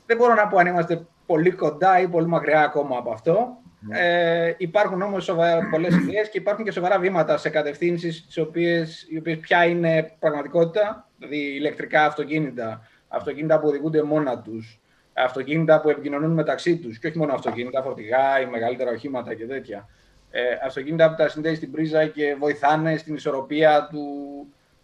Δεν 0.06 0.16
μπορώ 0.16 0.34
να 0.34 0.46
πω 0.46 0.58
αν 0.58 0.66
είμαστε 0.66 1.06
πολύ 1.26 1.50
κοντά 1.50 2.00
ή 2.00 2.08
πολύ 2.08 2.26
μακριά 2.26 2.62
ακόμα 2.62 2.98
από 2.98 3.12
αυτό. 3.12 3.61
Ναι. 3.88 3.98
Ε, 3.98 4.54
υπάρχουν 4.58 5.02
όμως 5.02 5.34
πολλές 5.70 5.94
ιδέες 5.94 6.28
και 6.28 6.38
υπάρχουν 6.38 6.64
και 6.64 6.70
σοβαρά 6.70 6.98
βήματα 6.98 7.36
σε 7.36 7.48
κατευθύνσεις 7.48 8.26
οι 8.34 8.40
οποίες 8.40 9.06
πια 9.40 9.64
είναι 9.64 10.12
πραγματικότητα. 10.18 11.08
Δηλαδή 11.18 11.36
ηλεκτρικά 11.36 12.04
αυτοκίνητα, 12.04 12.88
αυτοκίνητα 13.08 13.60
που 13.60 13.68
οδηγούνται 13.68 14.02
μόνα 14.02 14.38
τους, 14.38 14.80
αυτοκίνητα 15.12 15.80
που 15.80 15.90
επικοινωνούν 15.90 16.30
μεταξύ 16.30 16.76
τους 16.76 16.98
και 16.98 17.06
όχι 17.06 17.18
μόνο 17.18 17.32
αυτοκίνητα, 17.32 17.82
φορτηγά 17.82 18.40
ή 18.40 18.46
μεγαλύτερα 18.46 18.90
οχήματα 18.90 19.34
και 19.34 19.46
τέτοια 19.46 19.88
ε, 20.34 20.40
αυτοκίνητα 20.64 21.08
που 21.08 21.14
τα 21.16 21.28
συνδέει 21.28 21.54
στην 21.54 21.70
πρίζα 21.70 22.06
και 22.06 22.36
βοηθάνε 22.38 22.96
στην 22.96 23.14
ισορροπία 23.14 23.88
του, 23.90 24.06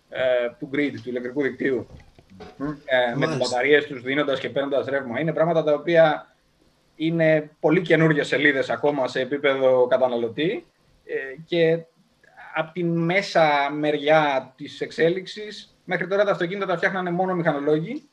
ε, 0.08 0.22
του 0.58 0.70
grid, 0.74 0.92
του 1.02 1.08
ηλεκτρικού 1.08 1.42
δικτύου. 1.42 1.86
Ε, 2.84 3.14
με 3.14 3.26
τις 3.26 3.36
μπαταρίες 3.36 3.86
τους 3.86 4.02
δίνοντας 4.02 4.40
και 4.40 4.48
παίρνοντας 4.48 4.86
ρεύμα. 4.86 5.20
Είναι 5.20 5.32
πράγματα 5.32 5.64
τα 5.64 5.74
οποία 5.74 6.34
είναι 6.98 7.50
πολύ 7.60 7.80
καινούργιες 7.80 8.26
σελίδες 8.26 8.70
ακόμα 8.70 9.08
σε 9.08 9.20
επίπεδο 9.20 9.86
καταναλωτή 9.86 10.66
ε, 11.04 11.14
και 11.44 11.78
από 12.54 12.72
τη 12.72 12.84
μέσα 12.84 13.70
μεριά 13.72 14.54
της 14.56 14.80
εξέλιξης 14.80 15.78
μέχρι 15.84 16.06
τώρα 16.06 16.24
τα 16.24 16.30
αυτοκίνητα 16.30 16.66
τα 16.66 16.76
φτιάχνανε 16.76 17.10
μόνο 17.10 17.34
μηχανολόγοι 17.34 18.08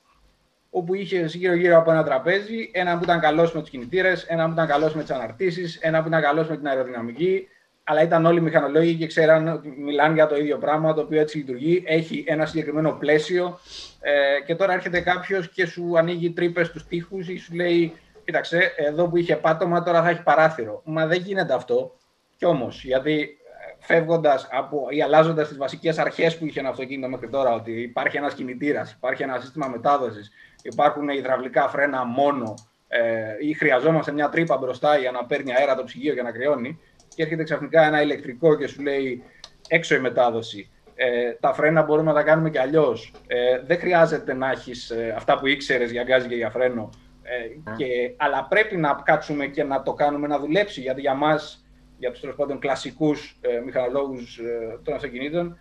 όπου 0.78 0.94
είχε 0.94 1.26
γύρω-γύρω 1.26 1.78
από 1.78 1.92
ένα 1.92 2.04
τραπέζι 2.04 2.70
ένα 2.74 2.98
που 2.98 3.04
ήταν 3.04 3.20
καλός 3.20 3.54
με 3.54 3.62
τους 3.62 3.70
κινητήρες, 3.70 4.24
ένα 4.24 4.46
που 4.46 4.52
ήταν 4.52 4.68
καλός 4.68 4.96
με 4.96 5.02
τις 5.02 5.12
αναρτήσεις, 5.12 5.76
ένα 5.82 6.02
που 6.02 6.08
ήταν 6.08 6.22
καλός 6.22 6.50
με 6.50 6.58
την 6.58 6.68
αεροδυναμική. 6.68 7.48
Αλλά 7.84 8.02
ήταν 8.02 8.26
όλοι 8.26 8.42
μηχανολόγοι 8.42 8.96
και 8.96 9.08
ξέραν 9.08 9.48
ότι 9.48 9.70
μιλάνε 9.70 10.14
για 10.14 10.28
το 10.28 10.36
ίδιο 10.36 10.58
πράγμα, 10.58 10.94
το 10.94 11.02
οποίο 11.02 11.20
έτσι 11.20 11.38
λειτουργεί. 11.38 11.84
Έχει 11.86 12.24
ένα 12.28 12.46
συγκεκριμένο 12.46 12.92
πλαίσιο. 12.92 13.60
Ε, 14.02 14.44
και 14.46 14.56
τώρα 14.56 14.74
έρχεται 14.74 15.00
κάποιος 15.00 15.52
και 15.52 15.66
σου 15.66 15.98
ανοίγει 15.98 16.32
τρύπες 16.32 16.68
στους 16.68 16.88
τοίχους 16.88 17.30
ή 17.30 17.38
σου 17.38 17.54
λέει: 17.54 17.94
Κοίταξε, 18.26 18.74
εδώ 18.76 19.08
που 19.08 19.18
είχε 19.18 19.36
πάτωμα, 19.36 19.84
τώρα 19.84 20.04
θα 20.04 20.10
έχει 20.10 20.24
παράθυρο. 20.24 20.82
Μα 20.86 21.06
δεν 21.06 21.22
γίνεται 21.22 21.54
αυτό. 21.54 21.98
Κι 22.38 22.46
όμως, 22.46 22.84
γιατί 22.84 23.20
ε, 23.22 23.86
φεύγοντας 23.86 24.48
από 24.52 24.88
ή 24.90 25.02
αλλάζοντας 25.02 25.48
τις 25.48 25.58
βασικές 25.58 25.98
αρχές 25.98 26.38
που 26.38 26.46
είχε 26.46 26.60
ένα 26.60 26.70
αυτοκίνητο 26.70 27.10
μέχρι 27.10 27.30
τώρα, 27.30 27.54
ότι 27.54 27.82
υπάρχει 27.82 28.18
ένας 28.18 28.34
κινητήρας, 28.34 28.92
υπάρχει 28.92 29.24
ένα 29.24 29.40
σύστημα 29.40 29.68
μετάδοσης, 29.68 30.32
υπάρχουν 30.62 31.10
υδραυλικά 31.10 31.70
φρένα 31.70 32.06
μόνο 32.06 32.54
ε, 32.88 33.48
ή 33.48 33.54
χρειαζόμαστε 33.54 34.12
μια 34.12 34.30
τρύπα 34.30 34.58
μπροστά 34.58 34.98
για 34.98 35.12
να 35.12 35.26
παίρνει 35.26 35.54
αέρα 35.54 35.76
το 35.76 35.84
ψυγείο 35.84 36.14
και 36.14 36.22
να 36.22 36.32
κρυώνει 36.32 36.80
και 37.16 37.24
έρχεται 37.24 37.44
ξαφνικά 37.44 37.86
ένα 37.86 38.02
ηλεκτρικό 38.02 38.56
και 38.56 38.68
σου 38.68 38.82
λέει 38.82 39.24
έξω 39.68 39.96
η 39.96 40.00
μετάδοση. 40.00 40.70
Ε, 40.96 41.32
τα 41.40 41.54
φρένα 41.54 41.84
μπορούμε 41.84 42.08
να 42.08 42.18
τα 42.18 42.24
κάνουμε 42.24 42.50
και 42.50 42.60
αλλιώς. 42.60 43.12
Ε, 43.28 43.60
δεν 43.66 43.80
χρειάζεται 43.80 44.34
να 44.34 44.52
έχεις 44.52 44.90
ε, 44.90 45.14
αυτά 45.18 45.40
που 45.40 45.48
ήξερες 45.48 45.92
για 45.92 46.04
γκάζι 46.04 46.28
και 46.28 46.36
για 46.36 46.50
φρένο. 46.50 46.90
Ε, 47.28 47.74
και, 47.78 48.14
αλλά 48.18 48.46
πρέπει 48.50 48.78
να 48.78 49.02
κάτσουμε 49.04 49.46
και 49.46 49.64
να 49.64 49.82
το 49.82 49.94
κάνουμε 49.94 50.28
να 50.28 50.40
δουλέψει. 50.40 50.82
Γιατί 50.82 51.02
για 51.02 51.14
μας, 51.14 51.66
για 51.98 52.12
τους 52.12 52.20
τέλος 52.20 52.36
πάντων 52.36 52.60
κλασικούς 52.60 53.38
ε, 53.42 53.60
μηχανολόγους 53.66 54.38
ε, 54.38 54.80
των 54.84 54.94
αυτοκινήτων, 54.94 55.58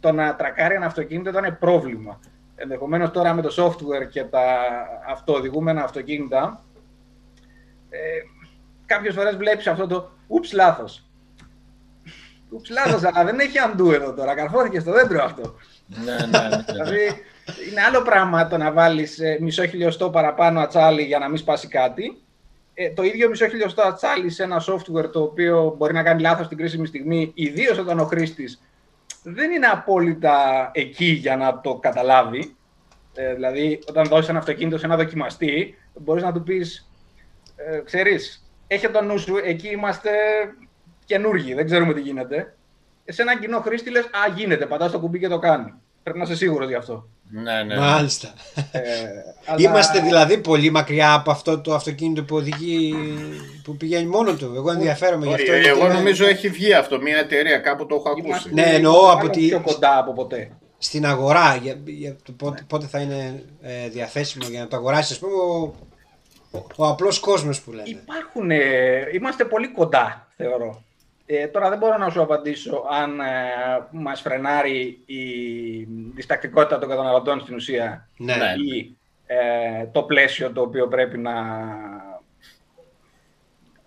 το 0.00 0.12
να 0.12 0.36
τρακάρει 0.36 0.74
ένα 0.74 0.86
αυτοκίνητο 0.86 1.30
ήταν 1.30 1.58
πρόβλημα. 1.58 2.20
Ενδεχομένως 2.56 3.10
τώρα 3.10 3.34
με 3.34 3.42
το 3.42 3.64
software 3.64 4.08
και 4.08 4.24
τα 4.24 4.56
αυτοοδηγούμενα 5.08 5.82
αυτοκίνητα, 5.82 6.64
ε, 7.90 7.98
κάποιες 8.86 9.14
φορές 9.14 9.36
βλέπεις 9.36 9.66
αυτό 9.66 9.86
το 9.86 10.10
«ούψ, 10.26 10.52
λάθος». 10.52 11.04
«Ούψ, 12.50 12.70
λάθος, 12.70 13.04
αλλά 13.12 13.24
δεν 13.24 13.38
έχει 13.38 13.58
αντού 13.58 13.90
εδώ 13.90 14.14
τώρα, 14.14 14.34
καρφώθηκε 14.34 14.80
στο 14.80 14.92
δέντρο 14.92 15.24
αυτό. 15.24 15.54
ναι, 15.86 16.12
ναι, 16.12 16.48
ναι, 16.48 16.56
ναι. 16.56 16.62
δηλαδή, 16.62 17.22
είναι 17.70 17.80
άλλο 17.88 18.02
πράγμα 18.02 18.48
το 18.48 18.56
να 18.56 18.72
βάλεις 18.72 19.18
ε, 19.18 19.38
μισό 19.40 19.66
χιλιοστό 19.66 20.10
παραπάνω 20.10 20.60
ατσάλι 20.60 21.02
για 21.02 21.18
να 21.18 21.28
μην 21.28 21.38
σπάσει 21.38 21.68
κάτι. 21.68 22.16
Ε, 22.74 22.90
το 22.90 23.02
ίδιο 23.02 23.28
μισό 23.28 23.48
χιλιοστό 23.48 23.82
ατσάλι 23.82 24.30
σε 24.30 24.42
ένα 24.42 24.62
software 24.66 25.12
το 25.12 25.22
οποίο 25.22 25.74
μπορεί 25.78 25.92
να 25.92 26.02
κάνει 26.02 26.20
λάθος 26.20 26.48
την 26.48 26.56
κρίσιμη 26.56 26.86
στιγμή, 26.86 27.32
ιδίως 27.34 27.78
όταν 27.78 27.98
ο 27.98 28.04
χρήστης 28.04 28.60
δεν 29.22 29.50
είναι 29.50 29.66
απόλυτα 29.66 30.70
εκεί 30.74 31.04
για 31.04 31.36
να 31.36 31.60
το 31.60 31.74
καταλάβει. 31.74 32.56
Ε, 33.14 33.34
δηλαδή, 33.34 33.78
όταν 33.88 34.06
δώσεις 34.06 34.28
ένα 34.28 34.38
αυτοκίνητο 34.38 34.78
σε 34.78 34.86
ένα 34.86 34.96
δοκιμαστή, 34.96 35.74
μπορείς 35.94 36.22
να 36.22 36.32
του 36.32 36.42
πεις, 36.42 36.90
ε, 37.56 37.80
ξέρεις, 37.84 38.50
έχει 38.66 38.88
το 38.88 39.02
νου 39.02 39.18
σου, 39.18 39.36
εκεί 39.44 39.68
είμαστε 39.68 40.10
καινούργοι, 41.04 41.54
δεν 41.54 41.64
ξέρουμε 41.64 41.92
τι 41.94 42.00
γίνεται. 42.00 42.54
Σε 43.04 43.22
έναν 43.22 43.40
κοινό 43.40 43.60
χρήστη 43.60 43.90
λες, 43.90 44.04
α, 44.04 44.32
γίνεται, 44.36 44.66
πατάς 44.66 44.90
το 44.90 44.98
κουμπί 44.98 45.18
και 45.18 45.28
το 45.28 45.38
κάνει. 45.38 45.72
Πρέπει 46.02 46.18
να 46.18 46.24
είσαι 46.24 46.36
σίγουρος 46.36 46.68
γι' 46.68 46.74
αυτό. 46.74 47.08
Ναι, 47.32 47.62
ναι. 47.62 47.76
Μάλιστα. 47.76 48.32
Ε, 48.72 48.80
αλλά- 49.46 49.60
Είμαστε 49.60 50.00
δηλαδή 50.00 50.38
πολύ 50.38 50.70
μακριά 50.70 51.12
από 51.14 51.30
αυτό 51.30 51.60
το 51.60 51.74
αυτοκίνητο 51.74 52.22
που 52.22 52.36
οδηγεί, 52.36 52.94
που 53.64 53.76
πηγαίνει 53.76 54.06
μόνο 54.06 54.34
του. 54.34 54.52
Εγώ 54.54 54.70
ενδιαφέρομαι 54.70 55.26
γι' 55.26 55.32
Όχι, 55.32 55.42
αυτό. 55.42 55.54
γιατί 55.54 55.68
εγώ 55.68 55.84
είναι- 55.84 55.94
νομίζω 55.94 56.26
έχει 56.26 56.48
βγει 56.48 56.72
αυτό, 56.74 57.00
μια 57.00 57.16
εταιρεία, 57.18 57.58
κάπου 57.58 57.86
το 57.86 57.94
έχω 57.94 58.08
ακούσει. 58.08 58.26
Είμαστε 58.26 58.50
Ναι, 58.52 58.62
εννοώ 58.62 58.98
από 59.08 59.16
μάλλον 59.16 59.30
τη- 59.30 59.46
πιο 59.48 59.60
κοντά 59.60 59.98
από 59.98 60.12
ποτέ. 60.12 60.50
στην 60.78 61.06
αγορά 61.06 61.56
για, 61.62 61.74
για 61.84 62.16
το 62.24 62.32
πότε, 62.32 62.64
πότε 62.66 62.86
θα 62.86 62.98
είναι 63.00 63.42
ε, 63.62 63.88
διαθέσιμο 63.88 64.46
για 64.50 64.60
να 64.60 64.66
το 64.68 64.76
αγοράσεις, 64.76 65.10
ας 65.12 65.18
πούμε, 65.18 65.32
ο, 65.32 65.74
ο, 66.50 66.64
ο 66.76 66.86
απλός 66.86 67.18
κόσμος 67.18 67.60
που 67.60 67.72
λένε. 67.72 67.88
Υπάρχουν, 67.88 68.50
ε, 68.50 68.60
είμαστε 69.14 69.44
πολύ 69.44 69.68
κοντά, 69.72 70.28
θεωρώ. 70.36 70.82
Ε, 71.32 71.46
τώρα 71.46 71.68
δεν 71.68 71.78
μπορώ 71.78 71.96
να 71.96 72.10
σου 72.10 72.22
απαντήσω 72.22 72.86
αν 72.90 73.20
ε, 73.20 73.24
μας 73.90 74.20
φρενάρει 74.20 75.02
η 75.06 75.22
διστακτικότητα 76.14 76.78
των 76.78 76.88
καταναλωτών 76.88 77.40
στην 77.40 77.54
ουσία 77.54 78.08
Ναι. 78.16 78.36
Ναι. 78.36 78.52
ή 78.74 78.96
ε, 79.26 79.86
το 79.92 80.02
πλαίσιο 80.02 80.52
το 80.52 80.60
οποίο 80.60 80.88
πρέπει 80.88 81.18
να 81.18 81.32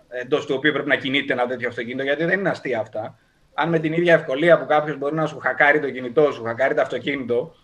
εντός 0.08 0.46
του 0.46 0.54
οποίου 0.56 0.72
πρέπει 0.72 0.88
να 0.88 0.96
κινείται 0.96 1.32
ένα 1.32 1.46
τέτοιο 1.46 1.68
αυτοκίνητο, 1.68 2.02
γιατί 2.02 2.24
δεν 2.24 2.38
είναι 2.38 2.48
αστεία 2.48 2.80
αυτά. 2.80 3.18
Αν 3.54 3.68
με 3.68 3.78
την 3.78 3.92
ίδια 3.92 4.14
ευκολία 4.14 4.58
που 4.58 4.66
κάποιος 4.66 4.98
μπορεί 4.98 5.14
να 5.14 5.26
σου 5.26 5.38
χακάρει 5.38 5.80
το 5.80 5.90
κινητό 5.90 6.32
σου, 6.32 6.44
χακάρει 6.44 6.74
το 6.74 6.80
αυτοκίνητο 6.80 7.54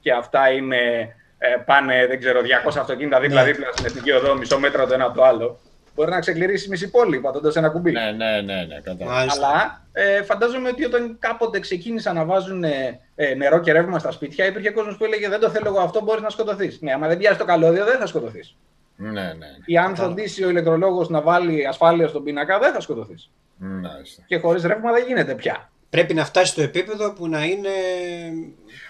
και 0.00 0.12
αυτά 0.12 0.50
είναι, 0.50 1.14
ε, 1.38 1.56
πάνε, 1.66 2.06
δεν 2.06 2.18
ξέρω, 2.18 2.40
200 2.40 2.78
αυτοκίνητα 2.78 3.20
δίπλα-δίπλα 3.20 3.72
στην 3.72 3.84
εθνική 3.84 4.10
οδό, 4.10 4.34
μισό 4.34 4.58
μέτρο 4.58 4.86
το 4.86 4.94
ένα 4.94 5.04
από 5.04 5.14
το 5.14 5.24
άλλο, 5.24 5.58
μπορεί 6.00 6.12
να 6.12 6.20
ξεκληρίσει 6.20 6.68
μισή 6.68 6.90
πόλη 6.90 7.20
πατώντας 7.20 7.56
ένα 7.56 7.68
κουμπί. 7.68 7.92
Ναι, 7.92 8.10
ναι, 8.16 8.40
ναι, 8.40 8.64
ναι, 8.64 8.80
κατάλαβα. 8.82 9.16
Μάλιστα. 9.16 9.46
Αλλά 9.46 9.80
ε, 9.92 10.22
φαντάζομαι 10.22 10.68
ότι 10.68 10.84
όταν 10.84 11.16
κάποτε 11.18 11.60
ξεκίνησαν 11.60 12.14
να 12.14 12.24
βάζουν 12.24 12.64
ε, 12.64 13.00
ε, 13.14 13.34
νερό 13.34 13.60
και 13.60 13.72
ρεύμα 13.72 13.98
στα 13.98 14.10
σπίτια, 14.10 14.46
υπήρχε 14.46 14.70
κόσμος 14.70 14.96
που 14.96 15.04
έλεγε 15.04 15.28
Δεν 15.28 15.40
το 15.40 15.48
θέλω 15.50 15.66
εγώ 15.66 15.80
αυτό, 15.80 16.02
μπορείς 16.02 16.22
να 16.22 16.28
σκοτωθείς. 16.28 16.80
Ναι, 16.80 16.92
άμα 16.92 17.08
δεν 17.08 17.18
πιάσει 17.18 17.38
το 17.38 17.44
καλώδιο, 17.44 17.84
δεν 17.84 17.98
θα 17.98 18.06
σκοτωθείς. 18.06 18.56
Ναι, 18.96 19.10
ναι, 19.10 19.22
ναι. 19.22 19.46
Ή 19.64 19.78
αν 19.78 19.96
φροντίσει 19.96 20.44
ο 20.44 20.48
ηλεκτρολόγος 20.48 21.08
να 21.08 21.20
βάλει 21.20 21.66
ασφάλεια 21.66 22.08
στον 22.08 22.24
πίνακα, 22.24 22.58
δεν 22.58 22.72
θα 22.72 22.80
σκοτωθείς. 22.80 23.30
Μάλιστα. 23.56 24.22
Και 24.26 24.38
χωρίς 24.38 24.62
ρεύμα 24.62 24.92
δεν 24.92 25.04
γίνεται 25.06 25.34
πια. 25.34 25.70
Πρέπει 25.90 26.14
να 26.14 26.24
φτάσει 26.24 26.50
στο 26.52 26.62
επίπεδο 26.62 27.12
που 27.12 27.28
να 27.28 27.44
είναι 27.44 27.68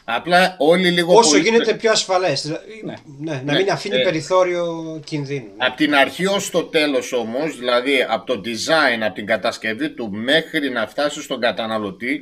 Απλά 0.05 0.55
όλοι 0.59 0.89
λίγο 0.91 1.15
όσο 1.15 1.31
πολύ- 1.31 1.43
γίνεται 1.43 1.75
πιο 1.75 1.91
ασφαλές. 1.91 2.43
Δηλαδή, 2.43 2.83
Ναι. 2.85 2.95
ναι, 3.19 3.43
να 3.45 3.53
Ναι, 3.53 3.59
μην 3.59 3.71
αφήνει 3.71 3.97
ε, 3.97 4.03
περιθώριο 4.03 5.01
κινδύνου. 5.05 5.49
Από 5.57 5.77
την 5.77 5.95
αρχή 5.95 6.27
ως 6.27 6.51
το 6.51 6.63
τέλος 6.63 7.13
όμως, 7.13 7.59
δηλαδή 7.59 8.07
από 8.09 8.27
το 8.27 8.41
design, 8.45 9.01
από 9.05 9.15
την 9.15 9.27
κατασκευή 9.27 9.91
του 9.91 10.11
μέχρι 10.13 10.71
να 10.71 10.87
φτάσει 10.87 11.23
στον 11.23 11.41
καταναλωτή, 11.41 12.21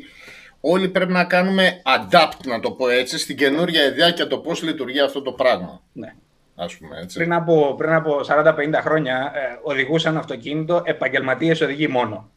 όλοι 0.60 0.88
πρέπει 0.88 1.12
να 1.12 1.24
κάνουμε 1.24 1.82
adapt, 1.84 2.44
να 2.46 2.60
το 2.60 2.70
πω 2.70 2.88
έτσι, 2.88 3.18
στην 3.18 3.36
καινούργια 3.36 3.84
ιδέα 3.84 4.10
και 4.10 4.24
το 4.24 4.38
πώς 4.38 4.62
λειτουργεί 4.62 5.00
αυτό 5.00 5.22
το 5.22 5.32
πράγμα. 5.32 5.82
Ναι. 5.92 6.14
Ας 6.56 6.76
πούμε 6.76 6.98
έτσι. 7.02 7.18
Πριν 7.18 7.32
από, 7.32 7.74
πριν 7.78 7.92
από 7.92 8.20
40-50 8.24 8.80
χρόνια 8.82 9.32
ε, 9.34 9.58
οδηγούσαν 9.62 10.16
αυτοκίνητο 10.16 10.82
επαγγελματίες 10.84 11.60
οδηγοί 11.60 11.88
μόνο. 11.88 12.30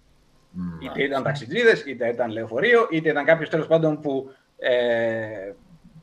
Μ, 0.52 0.62
Είτε 0.86 1.04
ήταν 1.04 1.24
ταξιτζίδες, 1.24 1.84
είτε 1.86 2.08
ήταν 2.08 2.32
λεωφορείο, 2.32 2.88
είτε 2.92 3.10
ήταν 3.10 3.26
κάποιος 3.26 3.50
τέλος 3.50 3.68
πάντων 3.68 4.02
που 4.02 4.32
ε, 4.60 5.52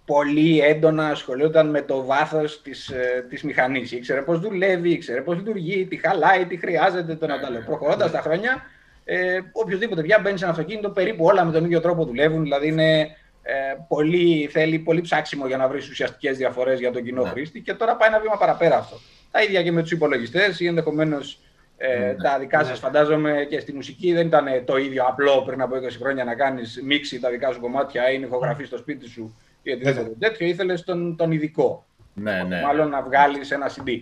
πολύ 0.04 0.61
έντονα 0.61 1.08
ασχολούνταν 1.08 1.70
με 1.70 1.82
το 1.82 2.04
βάθος 2.04 2.62
της 2.62 2.88
ε, 2.88 3.26
της 3.28 3.42
μηχανής. 3.42 3.92
Ήξερε 3.92 4.22
πώς 4.22 4.40
δουλεύει, 4.40 4.90
ήξερε 4.90 5.20
πώς 5.20 5.37
λειτουργεί, 5.37 5.87
τι 5.87 5.96
χαλάει, 5.96 6.46
τι 6.46 6.56
χρειάζεται 6.56 7.14
το 7.14 7.26
να 7.26 7.40
τα 7.40 7.50
λέω. 7.50 7.61
Προχωρώντας 7.61 8.11
τα 8.11 8.20
χρόνια, 8.20 8.62
ε, 9.04 9.40
οποιοδήποτε 9.52 10.02
πια 10.02 10.18
μπαίνει 10.22 10.38
σε 10.38 10.44
ένα 10.44 10.52
αυτοκίνητο, 10.52 10.90
περίπου 10.90 11.24
όλα 11.24 11.44
με 11.44 11.52
τον 11.52 11.64
ίδιο 11.64 11.80
τρόπο 11.80 12.04
δουλεύουν. 12.04 12.42
Δηλαδή 12.42 12.66
είναι, 12.68 13.00
ε, 13.42 13.54
πολύ, 13.88 14.48
θέλει 14.52 14.78
πολύ 14.78 15.00
ψάξιμο 15.00 15.46
για 15.46 15.56
να 15.56 15.68
βρεις 15.68 15.88
ουσιαστικές 15.88 16.37
διαφορές 16.37 16.78
για 16.78 16.92
τον 16.92 17.04
κοινό 17.04 17.22
Ναι. 17.22 17.28
χρήστη. 17.28 17.61
Και 17.61 17.74
τώρα 17.74 17.96
πάει 17.96 18.08
ένα 18.08 18.20
βήμα 18.20 18.37
παραπέρα 18.37 18.76
αυτό. 18.76 18.96
Τα 19.30 19.42
ίδια 19.42 19.62
και 19.62 19.72
με 19.72 19.82
τους 19.82 19.90
υπολογιστές 19.90 20.61
ή 20.61 20.66
ενδεχομένως 20.66 21.40
ε, 21.80 21.98
Ναι. 21.98 22.14
τα 22.14 22.38
δικά 22.38 22.58
σας 22.58 22.68
Ναι. 22.70 22.76
φαντάζομαι 22.76 23.46
και 23.50 23.60
στη 23.60 23.72
μουσική 23.74 24.12
δεν 24.12 24.26
ήταν 24.26 24.46
το 24.64 24.76
ίδιο 24.76 25.04
απλό 25.04 25.42
πριν 25.42 25.60
από 25.60 25.76
20 25.76 25.98
χρόνια 25.98 26.24
να 26.24 26.34
κάνεις 26.34 26.80
μίξη 26.84 27.20
τα 27.20 27.30
δικά 27.30 27.52
σου 27.52 27.60
κομμάτια 27.60 28.10
ή 28.10 28.20
ηχογραφή 28.20 28.64
στο 28.64 28.76
σπίτι 28.76 29.06
σου 29.08 29.36
ή 29.62 29.70
οτιδήποτε 29.72 30.14
τέτοιο. 30.18 30.46
Ήθελες 30.46 30.84
τον, 30.84 31.16
τον 31.16 31.32
ειδικό. 31.32 31.86
Ναι, 32.14 32.42
ναι. 32.42 32.60
Μάλλον 32.62 32.88
να 32.88 33.02
βγάλεις 33.02 33.50
ένα 33.50 33.70
CD. 33.70 34.00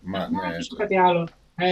Μα, 0.00 0.18
Να 0.18 0.28
ναι. 0.28 0.50
ρωτήσω 0.50 0.76
κάτι 0.76 0.98
άλλο. 0.98 1.28
Ε, 1.56 1.66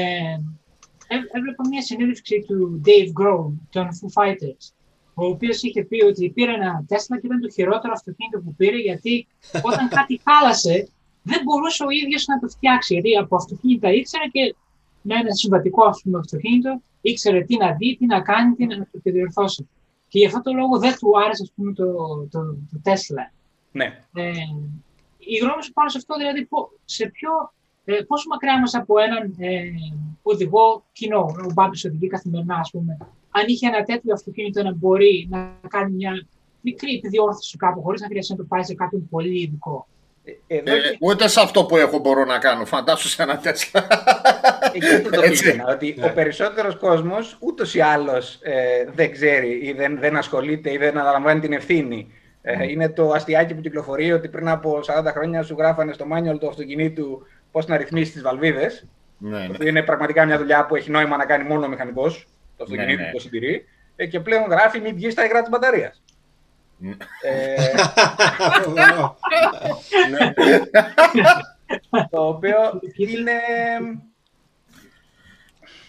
έ- 1.09 1.29
έβλεπα 1.33 1.63
μια 1.71 1.83
συνέντευξη 1.83 2.45
του 2.49 2.81
Dave 2.87 3.23
Grohl 3.23 3.53
των 3.71 3.89
Foo 3.89 4.23
Fighters, 4.23 4.73
ο 5.15 5.25
οποίος 5.27 5.63
είχε 5.63 5.85
πει 5.85 6.05
ότι 6.05 6.31
πήρε 6.31 6.53
ένα 6.53 6.85
Tesla 6.89 7.17
και 7.21 7.27
ήταν 7.27 7.41
το 7.41 7.51
χειρότερο 7.51 7.93
αυτοκίνητο 7.97 8.39
που 8.41 8.55
πήρε 8.55 8.77
γιατί 8.77 9.27
όταν 9.63 9.89
κάτι 9.89 10.21
χάλασε 10.25 10.89
δεν 11.23 11.41
μπορούσε 11.45 11.85
ο 11.85 11.91
ίδιος 11.91 12.27
να 12.27 12.39
το 12.39 12.49
φτιάξει. 12.49 12.93
Γιατί 12.95 13.17
από 13.17 13.37
αυτοκίνητα 13.37 13.93
ήξερε 13.93 14.25
και 14.33 14.55
με 15.07 15.15
ένα 15.15 15.35
συμβατικό 15.35 15.85
ας 15.85 16.01
πούμε, 16.03 16.19
αυτοκίνητο 16.19 16.81
ήξερε 17.01 17.41
τι 17.41 17.57
να 17.57 17.73
δει, 17.73 17.97
τι 17.97 18.07
να 18.07 18.21
κάνει, 18.21 18.55
τι 18.55 18.67
να 18.67 18.77
το 18.77 19.01
διορθώσει. 19.03 19.69
Και 20.09 20.19
γι' 20.19 20.27
αυτό 20.27 20.43
το 20.43 20.53
λόγο 20.53 20.79
δεν 20.79 20.95
του 20.99 21.11
άρεσε 21.25 21.43
ας 21.43 21.53
πούμε, 21.55 21.73
το, 21.73 21.85
το, 22.31 22.41
το 22.71 22.81
Tesla. 22.85 23.25
Ναι. 23.73 23.85
Ε, 24.15 24.31
η 25.19 25.37
γνώμη 25.37 25.63
σου 25.63 25.73
πάνω 25.73 25.89
σε 25.89 25.99
αυτό, 25.99 26.17
δηλαδή 26.17 26.45
πο- 26.45 26.71
σε 26.85 27.07
ποιο, 27.07 27.31
ε, 27.85 28.03
πόσο 28.07 28.29
μακριά 28.29 28.55
είμαστε 28.57 28.79
από 28.79 28.95
έναν 28.99 29.35
ε, 29.39 29.63
οδηγό 30.23 30.85
κοινό, 30.93 31.21
ο 31.21 31.53
Μπάμπης 31.55 31.85
οδηγεί 31.85 32.07
καθημερινά, 32.07 32.57
ας 32.57 32.71
πούμε, 32.71 32.97
αν 33.31 33.45
είχε 33.47 33.67
ένα 33.67 33.83
τέτοιο 33.83 34.13
αυτοκίνητο 34.13 34.63
να 34.63 34.73
μπορεί 34.75 35.27
να 35.31 35.59
κάνει 35.69 35.93
μια 35.95 36.27
μικρή 36.61 36.95
επιδιόρθωση 36.97 37.57
κάπου, 37.57 37.83
χωρίς 37.83 38.01
να 38.01 38.07
χρειάζεται 38.07 38.35
να 38.35 38.39
το 38.39 38.47
πάει 38.49 38.63
σε 38.63 38.75
κάποιον 38.75 39.09
πολύ 39.09 39.41
ειδικό. 39.41 39.87
Ε, 40.25 40.57
Εδώ 40.57 40.75
Ε, 40.75 40.79
και- 40.79 40.97
ούτε 41.01 41.29
σε 41.29 41.41
αυτό 41.41 41.65
που 41.65 41.77
έχω 41.77 41.99
μπορώ 41.99 42.25
να 42.25 42.39
κάνω. 42.39 42.65
Φαντάσου 42.65 43.09
σε 43.09 43.23
ένα 43.23 43.39
Τέσλα. 43.39 43.87
Εκεί 44.73 45.03
που 45.03 45.11
το 45.11 45.21
Έτσι. 45.23 45.45
πήγαινα, 45.45 45.73
ότι 45.73 45.95
Ναι. 45.99 46.05
ο 46.07 46.13
περισσότερος 46.15 46.77
κόσμος 46.77 47.37
ούτως 47.41 47.75
ή 47.75 47.81
άλλως 47.81 48.39
ε, 48.43 48.85
δεν 48.95 49.13
ξέρει 49.13 49.49
ή 49.63 49.73
δεν, 49.73 49.99
δεν 49.99 50.17
ασχολείται 50.17 50.73
ή 50.73 50.77
δεν 50.77 50.99
αναλαμβάνει 50.99 51.41
την 51.41 51.53
ευθύνη. 51.53 52.13
Ε, 52.43 52.71
είναι 52.71 52.89
το 52.89 53.11
αστιάκι 53.11 53.55
που 53.55 53.61
κυκλοφορεί 53.61 54.13
ότι 54.13 54.29
πριν 54.29 54.49
από 54.49 54.81
40 54.83 55.13
χρόνια 55.13 55.43
σου 55.43 55.55
γράφανε 55.59 55.93
στο 55.93 56.07
μάνιολ 56.07 56.39
του 56.39 56.49
αυτοκινήτου 56.49 57.27
πώς 57.53 57.67
να 57.67 57.77
ρυθμίσεις 57.77 58.13
τις 58.13 58.23
βαλβίδες. 58.23 58.87
ναι, 59.19 59.39
ναι. 59.39 59.57
που 59.57 59.63
είναι 59.67 59.83
πραγματικά 59.83 60.25
μια 60.25 60.39
δουλειά 60.39 60.67
που 60.67 60.77
έχει 60.77 60.91
νόημα 60.91 61.17
να 61.17 61.25
κάνει 61.25 61.45
μόνο 61.49 61.65
ο 61.67 61.69
μηχανικός, 61.69 62.27
το 62.57 62.63
αυτοκίνητο 62.65 63.01
ναι. 63.03 63.07
που 63.07 63.13
το 63.17 63.21
συντηρεί. 63.21 63.65
Ε, 63.97 64.07
και 64.07 64.21
πλέον 64.21 64.45
γράφει 64.51 64.81
μην 64.81 64.95
βγεις 64.95 65.13
στα 65.13 65.25
υγρά 65.25 65.41
της 65.41 65.49
μπαταρίας. 65.51 66.03
Ναι. 66.77 66.97
ε, 67.23 67.75
Ωραίο. 68.69 69.17
το 72.11 72.27
οποίο 72.29 72.81
είναι... 72.97 73.33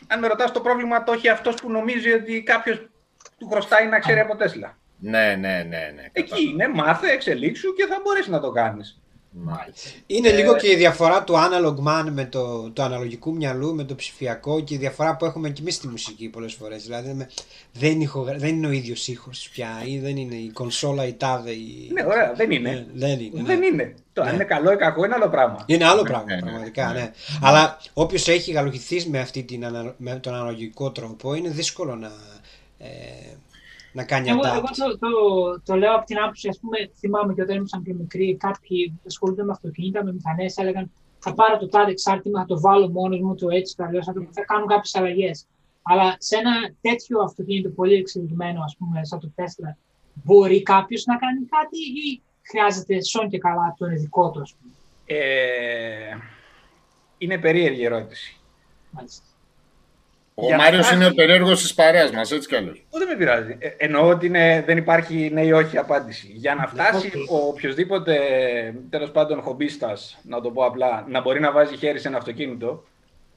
Αν 0.07 0.19
με 0.19 0.27
ρωτάς 0.27 0.51
το 0.51 0.61
πρόβλημα 0.61 1.03
το 1.03 1.11
έχει 1.11 1.29
αυτός 1.29 1.55
που 1.55 1.71
νομίζει 1.71 2.11
ότι 2.11 2.43
κάποιος 2.43 2.89
του 3.37 3.47
χρωστάει 3.47 3.87
να 3.87 3.99
ξέρει 3.99 4.19
από 4.19 4.35
Τέσλα. 4.35 4.77
ναι, 4.97 5.35
ναι, 5.35 5.63
ναι, 5.67 5.91
ναι. 5.95 6.09
Εκεί 6.11 6.43
είναι, 6.43 6.67
μάθε, 6.67 7.11
εξελίξου 7.11 7.73
και 7.73 7.85
θα 7.85 7.99
μπορέσει 8.03 8.29
να 8.29 8.39
το 8.39 8.51
κάνεις. 8.51 8.99
Μάλιστα. 9.43 9.89
Είναι 10.07 10.29
Ε, 10.29 10.35
λίγο 10.35 10.55
και 10.55 10.71
η 10.71 10.75
διαφορά 10.75 11.23
του 11.23 11.33
analog 11.33 11.75
man 11.87 12.07
με 12.11 12.25
το, 12.25 12.69
το 12.69 12.83
αναλογικού 12.83 13.33
μυαλού, 13.35 13.75
με 13.75 13.83
το 13.83 13.95
ψηφιακό 13.95 14.59
και 14.59 14.73
η 14.73 14.77
διαφορά 14.77 15.15
που 15.15 15.25
έχουμε 15.25 15.49
και 15.49 15.61
εμείς 15.61 15.75
στη 15.75 15.87
μουσική 15.87 16.27
πολλές 16.29 16.53
φορές. 16.53 16.83
Δηλαδή 16.83 17.13
με- 17.13 17.29
δεν, 17.73 18.01
ηχογρα- 18.01 18.37
δεν 18.37 18.49
είναι 18.55 18.67
ο 18.67 18.71
ίδιος 18.71 19.07
ήχος 19.07 19.49
πια 19.51 19.69
ή 19.85 19.99
δεν 19.99 20.17
είναι 20.17 20.35
η 20.35 20.49
κονσόλα 20.53 21.05
η 21.07 21.13
τάδε. 21.13 21.51
Η... 21.51 21.89
Ναι, 21.93 22.03
ωραία, 22.05 22.33
δεν 22.35 22.51
είναι. 22.51 22.69
Ναι, 22.93 23.07
δεν 23.07 23.19
είναι. 23.19 23.43
Δεν 23.43 23.59
ναι. 23.59 23.65
είναι. 23.65 23.95
Το 24.13 24.21
αν 24.21 24.27
Ναι. 24.27 24.33
είναι 24.33 24.43
καλό 24.43 24.71
ή 24.71 24.75
κακό 24.75 25.05
είναι 25.05 25.13
άλλο 25.13 25.29
πράγμα. 25.29 25.63
Είναι 25.65 25.85
άλλο 25.85 26.01
Ναι, 26.01 26.09
πράγμα, 26.09 26.25
ναι, 26.29 26.35
ναι, 26.35 26.41
πραγματικά, 26.41 26.91
ναι. 26.93 26.99
ναι. 26.99 27.11
Αλλά 27.41 27.77
όποιος 27.93 28.27
έχει 28.27 28.51
γαλουχηθεί 28.51 29.09
με, 29.09 29.19
αυτή 29.19 29.43
την, 29.43 29.65
ανα- 29.65 29.95
με 29.97 30.15
τον 30.15 30.33
αναλογικό 30.33 30.91
τρόπο, 30.91 31.33
είναι 31.33 31.49
δύσκολο 31.49 31.95
να, 31.95 32.11
ε, 32.77 32.87
να 33.95 34.03
κάνει 34.05 34.29
Εγώ, 34.29 34.39
adapt. 34.43 34.55
εγώ 34.55 34.61
το, 34.75 34.97
το, 34.97 35.09
το 35.65 35.75
λέω 35.75 35.95
από 35.95 36.05
την 36.05 36.17
άποψη, 36.19 36.47
ας 36.47 36.59
πούμε, 36.59 36.77
θυμάμαι 36.99 37.33
και 37.33 37.41
όταν 37.41 37.55
ήμουν 37.55 37.81
πιο 37.83 37.93
μικρή, 37.93 38.35
κάποιοι 38.35 38.99
ασχολούνται 39.07 39.43
με 39.43 39.51
αυτοκίνητα, 39.51 40.03
με 40.03 40.13
μηχανές, 40.13 40.57
έλεγαν 40.57 40.91
θα 41.19 41.33
πάρω 41.33 41.57
το 41.57 41.67
τάδε 41.67 41.91
εξάρτημα, 41.91 42.39
θα 42.39 42.45
το 42.45 42.59
βάλω 42.59 42.89
μόνος 42.89 43.19
μου, 43.21 43.35
το 43.35 43.47
έτσι, 43.49 43.75
το 43.75 43.83
αλλιώς, 43.83 44.05
θα, 44.05 44.13
το- 44.13 44.27
θα 44.31 44.45
κάνουν 44.45 44.67
κάποιες 44.67 44.95
αλλαγές. 44.95 45.45
Αλλά 45.81 46.15
σε 46.19 46.35
ένα 46.37 46.51
τέτοιο 46.81 47.19
αυτοκίνητο 47.21 47.69
πολύ 47.69 47.93
εξελιγμένο, 47.95 48.61
ας 48.63 48.75
πούμε, 48.77 49.05
σαν 49.05 49.19
το 49.19 49.31
Tesla, 49.35 49.75
μπορεί 50.13 50.61
κάποιος 50.63 51.05
να 51.05 51.15
κάνει 51.17 51.39
κάτι 51.45 51.77
ή 52.07 52.21
χρειάζεται 52.49 53.03
σόν 53.03 53.29
και 53.29 53.37
καλά 53.37 53.75
τον 53.77 53.91
ειδικό 53.91 54.31
του, 54.31 54.41
ας 54.41 54.53
πούμε; 54.55 54.73
Ε, 55.05 56.17
είναι 57.17 57.37
περίεργη 57.37 57.83
ερώτηση. 57.83 58.37
Μάλιστα. 58.91 59.23
Ο 60.37 60.45
Για 60.45 60.55
να 60.57 60.63
Μάριος 60.63 60.85
φτάσει- 60.85 61.01
είναι 61.01 61.11
ο 61.11 61.13
περίεργος 61.13 61.61
της 61.61 61.73
παρέας 61.73 62.11
μας, 62.11 62.31
έτσι 62.31 62.47
κι 62.47 62.55
αλλιώς. 62.55 62.85
Ο, 62.89 62.97
δεν 62.97 63.07
με 63.07 63.15
πειράζει. 63.15 63.55
Ε, 63.59 63.69
εννοώ 63.77 64.07
ότι 64.09 64.25
είναι, 64.25 64.63
δεν 64.65 64.77
υπάρχει 64.77 65.29
ναι 65.33 65.41
ή 65.41 65.51
όχι 65.51 65.77
απάντηση. 65.77 66.27
Για 66.33 66.55
να 66.55 66.67
φτάσει 66.67 67.11
Οκ. 67.29 67.31
ο 67.31 67.47
οποιοδήποτε 67.47 68.17
τέλος 68.89 69.11
πάντων 69.11 69.41
χομπίστας, 69.41 70.19
να 70.23 70.41
το 70.41 70.51
πω 70.51 70.65
απλά, 70.65 71.05
να 71.07 71.21
μπορεί 71.21 71.39
να 71.39 71.51
βάζει 71.51 71.77
χέρι 71.77 71.99
σε 71.99 72.07
ένα 72.07 72.17
αυτοκίνητο, 72.17 72.83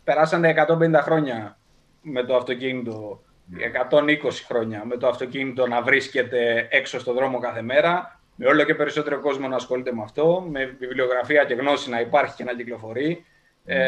περάσανε 0.05 0.49
150 0.49 1.01
χρόνια 1.03 1.59
με 2.03 2.25
το 2.25 2.37
αυτοκίνητο, 2.37 3.23
120 3.59 4.45
χρόνια 4.47 4.83
με 4.85 4.97
το 4.97 5.09
αυτοκίνητο 5.09 5.67
να 5.67 5.83
βρίσκεται 5.83 6.67
έξω 6.71 6.99
στο 7.01 7.13
δρόμο 7.13 7.39
κάθε 7.39 7.63
μέρα, 7.63 8.21
με 8.35 8.47
όλο 8.47 8.63
και 8.65 8.75
περισσότερο 8.75 9.21
κόσμο 9.21 9.49
να 9.49 9.57
ασχολείται 9.57 9.93
με 9.93 10.03
αυτό, 10.03 10.47
με 10.51 10.77
βιβλιογραφία 10.79 11.45
και 11.45 11.55
γνώση 11.55 11.91
να 11.91 12.01
υπάρχει 12.01 12.35
και 12.35 12.45
να 12.45 12.55
κυκλοφορεί. 12.55 13.25
Ε, 13.65 13.79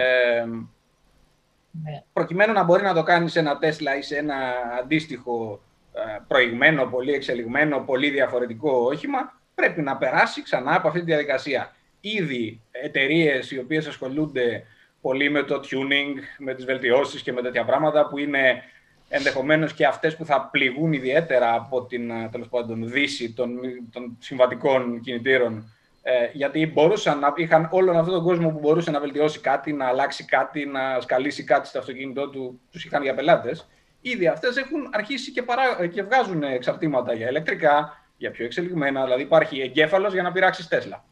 Ναι. 1.71 2.03
προκειμένου 2.13 2.53
να 2.53 2.65
μπορεί 2.65 2.83
να 2.83 2.95
το 2.95 3.03
κάνεις 3.03 3.33
σε 3.33 3.39
ένα 3.39 3.59
Τέσλα 3.59 3.97
ή 3.97 4.03
σε 4.03 4.17
ένα 4.17 4.37
αντίστοιχο 4.81 5.63
ε, 5.93 6.19
προηγμένο, 6.29 6.87
πολύ 6.87 7.13
εξελιγμένο, 7.13 7.79
πολύ 7.79 8.11
διαφορετικό 8.11 8.71
όχημα, 8.71 9.41
πρέπει 9.55 9.83
να 9.83 9.97
περάσει 9.97 10.43
ξανά 10.43 10.75
από 10.75 10.89
αυτή 10.89 11.01
τη 11.01 11.07
διαδικασία. 11.07 11.75
Ήδη 12.01 12.61
εταιρείες 12.71 13.51
οι 13.51 13.59
οποίες 13.59 13.87
ασχολούνται 13.87 14.65
πολύ 15.01 15.31
με 15.31 15.43
το 15.43 15.61
tuning, 15.65 16.15
με 16.39 16.55
τις 16.55 16.65
βελτιώσεις 16.65 17.23
και 17.23 17.33
με 17.33 17.43
τέτοια 17.43 17.65
πράγματα 17.65 18.09
που 18.09 18.19
είναι 18.19 18.63
ενδεχομένως 19.09 19.75
και 19.75 19.87
αυτές 19.87 20.17
που 20.17 20.25
θα 20.25 20.49
πληγούν 20.53 20.93
ιδιαίτερα 20.93 21.55
από 21.55 21.85
την 21.85 22.11
ε, 22.11 22.29
τέλος 22.33 22.49
πάντων, 22.49 22.91
δύση 22.91 23.33
των, 23.33 23.59
των 23.93 24.17
συμβατικών 24.19 25.01
κινητήρων 25.01 25.73
ε, 26.03 26.31
γιατί 26.33 26.67
μπορούσαν 26.67 27.19
να 27.19 27.33
είχαν 27.37 27.69
όλον 27.73 27.97
αυτόν 27.97 28.15
τον 28.15 28.23
κόσμο 28.23 28.51
που 28.51 28.59
μπορούσε 28.59 28.91
να 28.91 29.01
βελτιώσει 29.01 29.41
κάτι, 29.41 29.73
να 29.73 29.87
αλλάξει 29.87 30.25
κάτι, 30.25 30.67
να 30.67 31.01
σκαλίσει 31.01 31.45
κάτι 31.45 31.69
στο 31.69 31.79
αυτοκίνητό 31.79 32.29
του, 32.29 32.61
τους 32.71 32.85
είχαν 32.85 33.03
για 33.03 33.15
πελάτες. 33.15 33.67
Ήδη 34.01 34.27
αυτές 34.27 34.57
έχουν 34.57 34.89
αρχίσει 34.93 35.33
και, 35.33 35.43
παρά, 35.43 35.87
και 35.87 36.03
βγάζουν 36.03 36.43
εξαρτήματα 36.43 37.15
για 37.15 37.29
ηλεκτρικά, 37.29 38.05
για 38.17 38.31
πιο 38.31 38.45
εξελιγμένα, 38.45 39.05
δηλαδή 39.05 39.23
υπάρχει 39.23 39.61
εγκέφαλος 39.61 40.13
για 40.13 40.23
να 40.23 40.33
πειράξεις 40.33 40.69
Τέσλα. 40.69 41.05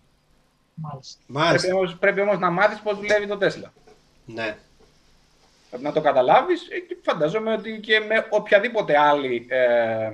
Μάλιστα. 0.74 1.20
Πρέπει 1.27 1.38
Μάλιστα. 1.38 1.74
όμως, 1.74 1.96
πρέπει 1.98 2.20
όμως 2.20 2.38
να 2.38 2.51
μάθεις 2.51 2.81
πώς 2.81 2.96
δουλεύει 2.96 3.27
το 3.27 3.37
Τέσλα. 3.37 3.72
Ναι. 4.27 4.57
Πρέπει 5.70 5.85
να 5.85 5.92
το 5.92 6.01
καταλάβεις 6.01 6.68
ε, 6.70 6.79
και 6.79 6.96
φαντάζομαι 7.03 7.53
ότι 7.53 7.81
και 7.81 8.01
με 8.01 8.27
οποιαδήποτε 8.31 8.98
άλλη 8.98 9.46
ε, 9.48 9.59
ε, 10.05 10.12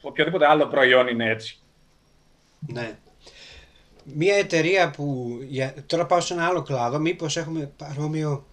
οποιοδήποτε 0.00 0.46
άλλο 0.46 0.66
προϊόν 0.66 1.08
είναι 1.08 1.30
έτσι. 1.30 1.59
Ναι. 2.66 2.98
Μία 4.04 4.34
εταιρεία 4.36 4.90
που. 4.90 5.38
για- 5.48 5.74
Τώρα 5.86 6.06
πάω 6.06 6.20
σε 6.20 6.32
ένα 6.34 6.46
άλλο 6.46 6.62
κλάδο. 6.62 6.98
Μήπως 6.98 7.36
έχουμε 7.36 7.72
παρόμοιο 7.76 8.44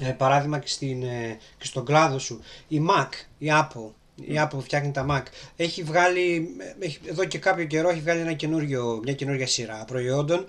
ε, 0.00 0.10
παράδειγμα 0.10 0.58
και, 0.58 0.68
στην, 0.68 1.02
ε, 1.02 1.38
και 1.58 1.64
στον 1.66 1.84
κλάδο 1.84 2.18
σου. 2.18 2.40
Η 2.68 2.80
Mac, 2.90 3.08
η 3.38 3.46
Apple. 3.50 3.90
Η 4.14 4.34
Apple 4.36 4.48
που 4.50 4.60
φτιάχνει 4.60 4.90
τα 4.90 5.06
Mac. 5.10 5.22
Έχει 5.56 5.82
βγάλει, 5.82 6.54
ε, 6.80 6.84
έχει, 6.86 6.98
εδώ 7.06 7.24
και 7.24 7.38
κάποιο 7.38 7.64
καιρό 7.64 7.88
έχει 7.88 8.00
βγάλει 8.00 8.20
ένα 8.20 8.32
καινούριο, 8.32 9.00
μια 9.02 9.12
καινούργια 9.14 9.46
σειρά 9.46 9.84
προϊόντων 9.86 10.46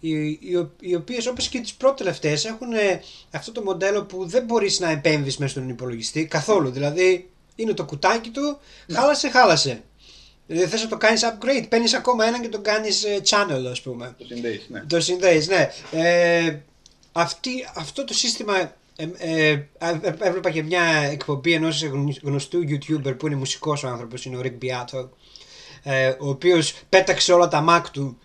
οι, 0.00 0.10
οι, 0.28 0.68
οι 0.80 0.94
οποίες 0.94 1.26
όπως 1.26 1.48
και 1.48 1.60
τις 1.60 1.74
πρώτες 1.74 1.98
τελευταίες 1.98 2.44
έχουν 2.44 2.72
ε, 2.72 3.00
αυτό 3.30 3.52
το 3.52 3.62
μοντέλο 3.62 4.04
που 4.04 4.26
δεν 4.26 4.44
μπορείς 4.44 4.80
να 4.80 4.90
επέμβεις 4.90 5.36
μέσα 5.38 5.50
στον 5.50 5.68
υπολογιστή 5.68 6.26
καθόλου. 6.26 6.70
Δηλαδή 6.70 7.30
είναι 7.54 7.72
το 7.72 7.84
κουτάκι 7.84 8.30
του, 8.30 8.58
χάλασε, 8.92 9.28
χάλασε. 9.30 9.82
Δηλαδή 10.50 10.66
θες 10.70 10.82
να 10.82 10.88
το 10.88 10.96
κάνεις 10.96 11.22
upgrade, 11.24 11.64
παίρνεις 11.68 11.94
ακόμα 11.94 12.24
έναν 12.24 12.40
και 12.40 12.48
το 12.48 12.60
κάνεις 12.60 13.04
ε, 13.04 13.20
channel 13.28 13.64
ας 13.70 13.80
πούμε. 13.80 14.14
Το 14.18 14.24
συνδέεις, 14.26 14.66
ναι. 14.68 14.80
Το 14.80 15.00
συνδέεις, 15.00 15.48
ναι. 15.48 15.70
Ε, 15.92 16.58
αυτή, 17.12 17.50
αυτό 17.74 18.04
το 18.04 18.14
σύστημα 18.14 18.56
ε, 18.96 19.08
ε, 19.18 19.50
ε, 19.78 19.98
έβλεπα 20.20 20.50
και 20.50 20.62
μια 20.62 20.82
εκπομπή 20.84 21.52
ενός 21.52 21.82
γνω- 21.82 22.18
γνωστού 22.22 22.60
YouTuber 22.68 23.18
που 23.18 23.26
είναι 23.26 23.36
μουσικός 23.36 23.82
ο 23.84 23.88
άνθρωπος, 23.88 24.24
είναι 24.24 24.36
ο 24.36 24.40
Rick 24.44 24.64
Beato, 24.64 25.08
ε, 25.82 26.08
ο 26.08 26.28
οποίος 26.28 26.74
πέταξε 26.88 27.32
όλα 27.32 27.48
τα 27.48 27.64
Mac 27.68 27.82
του 27.92 28.18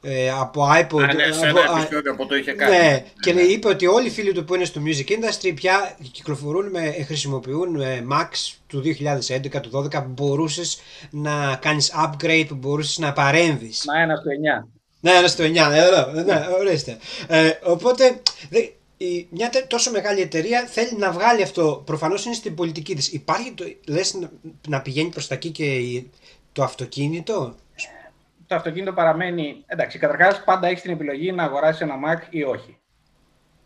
ε, 0.00 0.30
από 0.30 0.62
iPod. 0.80 1.02
Α, 1.02 1.14
ναι, 1.14 1.32
σε 1.32 1.48
από- 1.48 1.58
ένα 1.60 1.72
α, 1.72 1.80
επεισόδιο 1.82 2.14
που 2.16 2.26
το 2.26 2.36
είχε 2.36 2.52
κάνει. 2.52 2.76
ναι, 2.76 3.04
και 3.20 3.32
λέει, 3.32 3.44
είπε 3.44 3.68
ότι 3.68 3.86
όλοι 3.86 4.06
οι 4.06 4.10
φίλοι 4.10 4.32
του 4.32 4.44
που 4.44 4.54
είναι 4.54 4.64
στο 4.64 4.80
music 4.84 5.08
industry 5.10 5.52
πια 5.54 5.96
κυκλοφορούν 6.12 6.70
με, 6.70 6.90
χρησιμοποιούν 7.06 7.80
ε, 7.80 8.06
Macs 8.12 8.54
του 8.66 8.82
2011, 8.84 9.60
του 9.60 9.70
2012 9.72 9.90
που 9.90 10.08
μπορούσες 10.08 10.80
να 11.10 11.58
κάνεις 11.60 11.92
upgrade, 12.04 12.44
που 12.48 12.54
μπορούσες 12.54 12.98
να 12.98 13.12
παρέμβεις. 13.12 13.84
Να 13.84 14.00
ένα 14.02 14.16
στο 14.16 14.30
9. 14.64 14.68
Ναι, 15.00 15.10
ένα 15.10 15.28
στο 15.28 15.44
9, 15.44 15.48
ναι, 15.50 15.78
εδώ, 15.78 16.22
ναι, 16.24 16.46
ορίστε. 16.58 16.98
Ε, 17.26 17.50
οπότε, 17.62 18.20
δε, 18.50 18.58
η, 18.96 19.26
μια 19.30 19.48
τε- 19.48 19.66
τόσο 19.66 19.90
μεγάλη 19.90 20.20
εταιρεία 20.20 20.66
θέλει 20.70 20.96
να 20.98 21.10
βγάλει 21.10 21.42
αυτό. 21.42 21.82
Προφανώς 21.86 22.24
είναι 22.24 22.34
στην 22.34 22.54
πολιτική 22.54 22.94
της. 22.94 23.12
Υπάρχει, 23.12 23.52
το, 23.52 23.64
λες, 23.86 24.14
να, 24.14 24.30
να 24.68 24.80
πηγαίνει 24.80 25.08
προς 25.08 25.26
τα 25.26 25.34
εκεί 25.34 25.50
και 25.50 25.64
η- 25.64 26.10
το 26.52 26.62
αυτοκίνητο; 26.62 27.54
Το 28.48 28.54
αυτοκίνητο 28.54 28.92
παραμένει. 28.92 29.64
Εντάξει, 29.66 29.98
καταρχάς 29.98 30.44
πάντα 30.44 30.66
έχεις 30.66 30.82
την 30.82 30.90
επιλογή 30.90 31.32
να 31.32 31.42
αγοράσεις 31.42 31.80
ένα 31.80 31.94
Mac 32.06 32.26
ή 32.30 32.42
όχι. 32.42 32.78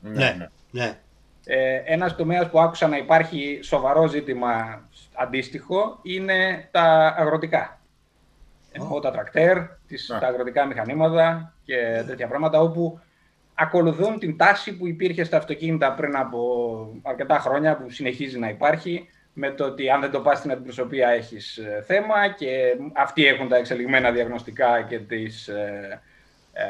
Ναι, 0.01 0.35
ναι. 0.39 0.49
ναι. 0.71 0.99
Ε, 1.45 1.83
Ένας 1.85 2.17
τομέας 2.17 2.51
που 2.51 2.61
άκουσα 2.61 2.89
να 2.89 2.97
υπάρχει 2.97 3.61
σοβαρό 3.63 4.07
ζήτημα 4.07 4.83
αντίστοιχο 5.15 5.99
είναι 6.03 6.69
τα 6.71 7.15
αγροτικά. 7.19 7.81
Εννοώ 8.73 9.01
τα 9.01 9.11
τρακτέρ, 9.11 9.59
τις, 9.87 10.11
Α. 10.11 10.19
τα 10.19 10.27
αγροτικά 10.27 10.67
μηχανήματα 10.67 11.55
και 11.65 12.03
τέτοια 12.07 12.29
πράγματα 12.29 12.61
όπου 12.61 13.01
ακολουθούν 13.55 14.19
την 14.19 14.37
τάση 14.37 14.77
που 14.77 14.87
υπήρχε 14.87 15.25
στα 15.25 15.37
αυτοκίνητα 15.37 15.93
πριν 15.93 16.17
από 16.17 16.41
αρκετά 17.03 17.39
χρόνια 17.39 17.77
που 17.77 17.91
συνεχίζει 17.91 18.39
να 18.39 18.49
υπάρχει 18.49 19.09
με 19.33 19.51
το 19.51 19.65
ότι 19.65 19.91
αν 19.91 20.01
δεν 20.01 20.11
το 20.11 20.21
πας 20.21 20.39
στην 20.39 20.51
αντιπροσωπεία 20.51 21.09
έχεις 21.09 21.57
ε, 21.57 21.85
θέμα 21.87 22.29
και 22.29 22.77
αυτοί 22.93 23.27
έχουν 23.27 23.49
τα 23.49 23.57
εξελιγμένα 23.57 24.11
διαγνωστικά 24.11 24.83
και 24.83 24.99
τις, 24.99 25.49
ε, 25.49 26.01
ε, 26.53 26.65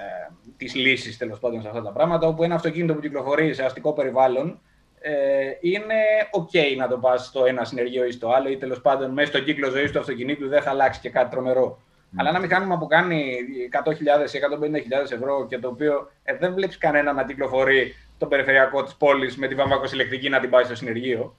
τις 0.56 0.74
λύσεις 0.74 1.16
τέλος 1.16 1.38
πάντων 1.38 1.62
σε 1.62 1.68
αυτά 1.68 1.82
τα 1.82 1.92
πράγματα 1.92 2.26
όπου 2.26 2.42
ένα 2.42 2.54
αυτοκίνητο 2.54 2.94
που 2.94 3.00
κυκλοφορεί 3.00 3.54
σε 3.54 3.64
αστικό 3.64 3.92
περιβάλλον 3.92 4.60
ε, 5.04 5.56
είναι 5.60 5.94
ok 6.30 6.76
να 6.76 6.88
το 6.88 6.98
πας 6.98 7.26
στο 7.26 7.44
ένα 7.44 7.64
συνεργείο 7.64 8.04
ή 8.04 8.10
στο 8.10 8.30
άλλο 8.30 8.48
ή 8.48 8.56
τέλος 8.56 8.80
πάντων 8.80 9.10
μέσα 9.10 9.28
στο 9.28 9.40
κύκλο 9.40 9.70
ζωής 9.70 9.90
του 9.90 9.98
αυτοκινήτου 9.98 10.48
δεν 10.48 10.62
θα 10.62 10.70
αλλάξει 10.70 11.00
και 11.00 11.10
κάτι 11.10 11.30
τρομερό. 11.30 11.82
Αλλά 12.16 12.28
ένα 12.28 12.38
μηχάνημα 12.38 12.78
που 12.78 12.86
κάνει 12.86 13.36
100.000 13.84 13.94
ή 14.34 14.38
150.000 15.04 15.12
ευρώ 15.12 15.46
και 15.46 15.58
το 15.58 15.68
οποίο 15.68 16.10
ε, 16.22 16.36
δεν 16.36 16.54
βλέπεις 16.54 16.78
κανένα 16.78 17.12
να 17.12 17.24
κυκλοφορεί 17.24 17.94
το 18.18 18.26
περιφερειακό 18.26 18.82
της 18.82 18.94
πόλης 18.94 19.36
με 19.36 19.46
τη 19.46 19.54
βαμβακός 19.54 19.92
ηλεκτρική 19.92 20.28
να 20.28 20.40
την 20.40 20.50
πάει 20.50 20.64
στο 20.64 20.74
συνεργείο. 20.74 21.36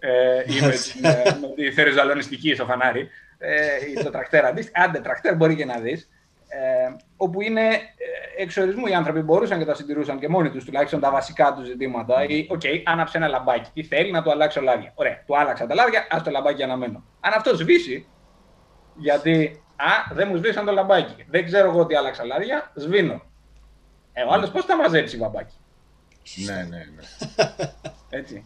Ε, 0.00 0.42
ή 0.46 0.60
με, 0.60 0.70
την, 0.70 1.04
ε, 1.04 1.38
με 1.40 1.52
τη 1.54 1.72
θεριζαλονιστική 1.72 2.54
στο 2.54 2.64
φανάρι. 2.64 3.08
Ε, 3.38 3.90
ή 3.90 4.02
το 4.02 4.10
τρακτέρ 4.10 4.44
αντίστοιχα. 4.44 4.84
Άντε, 4.84 5.00
τρακτέρ 5.00 5.36
μπορεί 5.36 5.56
και 5.56 5.64
να 5.64 5.78
δεις. 5.78 6.10
Ε, 6.48 6.96
όπου 7.16 7.40
είναι 7.40 7.66
ε, 7.68 8.42
εξ 8.42 8.52
ορισμού 8.52 8.86
οι 8.86 8.94
άνθρωποι 8.94 9.20
μπορούσαν 9.20 9.58
και 9.58 9.64
τα 9.64 9.74
συντηρούσαν 9.74 10.18
και 10.18 10.28
μόνοι 10.28 10.50
τους 10.50 10.64
τουλάχιστον 10.64 11.00
τα 11.00 11.10
βασικά 11.10 11.52
τους 11.52 11.66
ζητήματα. 11.66 12.24
Ή, 12.24 12.46
οκ, 12.50 12.60
άναψε 12.84 13.16
ένα 13.16 13.28
λαμπάκι. 13.28 13.70
Τι 13.74 13.82
θέλει 13.82 14.10
να 14.10 14.22
του 14.22 14.30
αλλάξω 14.30 14.60
λάδια. 14.60 14.92
Ωραία, 14.94 15.22
του 15.26 15.38
άλλαξα 15.38 15.66
τα 15.66 15.74
λάδια, 15.74 16.06
άσ' 16.10 16.22
το 16.22 16.30
λαμπάκι 16.30 16.62
αναμμένο. 16.62 17.04
Αν 17.20 17.32
αυτός 17.32 17.58
σβήσει, 17.58 18.06
γιατί 18.96 19.62
α, 19.76 20.14
δεν 20.14 20.28
μου 20.28 20.36
σβήσαν 20.36 20.64
το 20.66 20.72
λαμπάκι. 20.72 21.24
Δεν 21.28 21.44
ξέρω 21.44 21.70
εγώ 21.70 21.86
τι 21.86 21.94
άλλαξα 21.94 22.24
λάδια, 22.24 22.72
σβήνω. 22.74 23.22
Ε, 24.12 24.22
ο 24.22 24.32
άλλος 24.32 24.50
πώς 24.50 24.64
θα 24.64 24.76
μαζέψει 24.76 25.16
βαμπάκι; 25.16 25.56
Ναι, 26.46 26.54
ναι, 26.54 26.76
ναι. 26.76 27.02
Έτσι. 28.10 28.44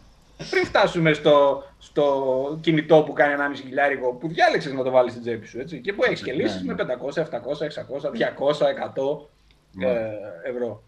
Πριν 0.49 0.65
φτάσουμε 0.65 1.13
στο, 1.13 1.63
στο 1.79 2.57
κινητό 2.61 3.03
που 3.03 3.13
κάνει 3.13 3.33
1,5 3.37 3.59
χιλιάρικο 3.65 4.13
που 4.13 4.27
διάλεξες 4.27 4.73
να 4.73 4.83
το 4.83 4.91
βάλεις 4.91 5.11
στην 5.11 5.23
τσέπη 5.23 5.47
σου. 5.47 5.59
Έτσι, 5.59 5.79
και 5.81 5.93
που 5.93 6.03
έχεις 6.03 6.21
και 6.21 6.31
Ναι, 6.31 6.41
λύσεις 6.43 6.61
ναι. 6.61 6.73
με 6.73 6.83
500, 6.83 7.21
700, 7.21 7.65
600, 7.65 8.09
200, 8.11 8.69
100 8.69 9.27
Ναι. 9.71 9.85
ε, 9.89 10.09
ευρώ. 10.49 10.83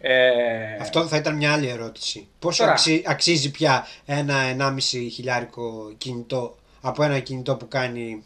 Ε, 0.00 0.74
Αυτό 0.80 1.06
θα 1.06 1.16
ήταν 1.16 1.36
μια 1.36 1.52
άλλη 1.52 1.68
ερώτηση. 1.68 2.28
Πόσο 2.38 2.58
Τώρα. 2.62 2.72
αξι- 2.72 3.08
αξίζει 3.08 3.50
πια 3.50 3.86
ένα 4.06 4.34
1,5 4.56 5.08
χιλιάρικο 5.12 5.92
κινητό 5.98 6.56
από 6.80 7.02
ένα 7.02 7.18
κινητό 7.18 7.56
που 7.56 7.68
κάνει 7.68 8.24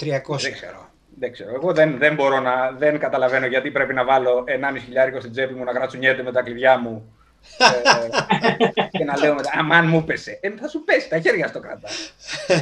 300. 0.00 0.40
Δεν 0.40 0.52
ξέρω. 0.52 0.88
Δεν 1.18 1.32
ξέρω. 1.32 1.54
Εγώ 1.54 1.72
δεν, 1.72 1.98
δεν 1.98 2.14
μπορώ 2.14 2.40
να. 2.40 2.70
Δεν 2.78 2.98
καταλαβαίνω 2.98 3.46
γιατί 3.46 3.70
πρέπει 3.70 3.94
να 3.94 4.04
βάλω 4.04 4.44
1,5 4.46 4.78
χιλιάρικο 4.84 5.20
στην 5.20 5.32
τσέπη 5.32 5.54
μου 5.54 5.64
να 5.64 5.72
γρατσουνιέται 5.72 6.22
με 6.22 6.32
τα 6.32 6.42
κλειδιά 6.42 6.78
μου. 6.78 7.12
Ε, 7.58 8.88
και 8.90 9.04
να 9.04 9.18
λέω 9.18 9.34
μετά, 9.34 9.50
αμάν 9.58 9.88
μου 9.88 10.04
πέσε. 10.04 10.38
Ε, 10.40 10.50
θα 10.60 10.68
σου 10.68 10.84
πέσει, 10.84 11.08
τα 11.08 11.18
χέρια 11.20 11.46
στο 11.46 11.60
κρατά. 11.60 11.88
Ε, 12.46 12.56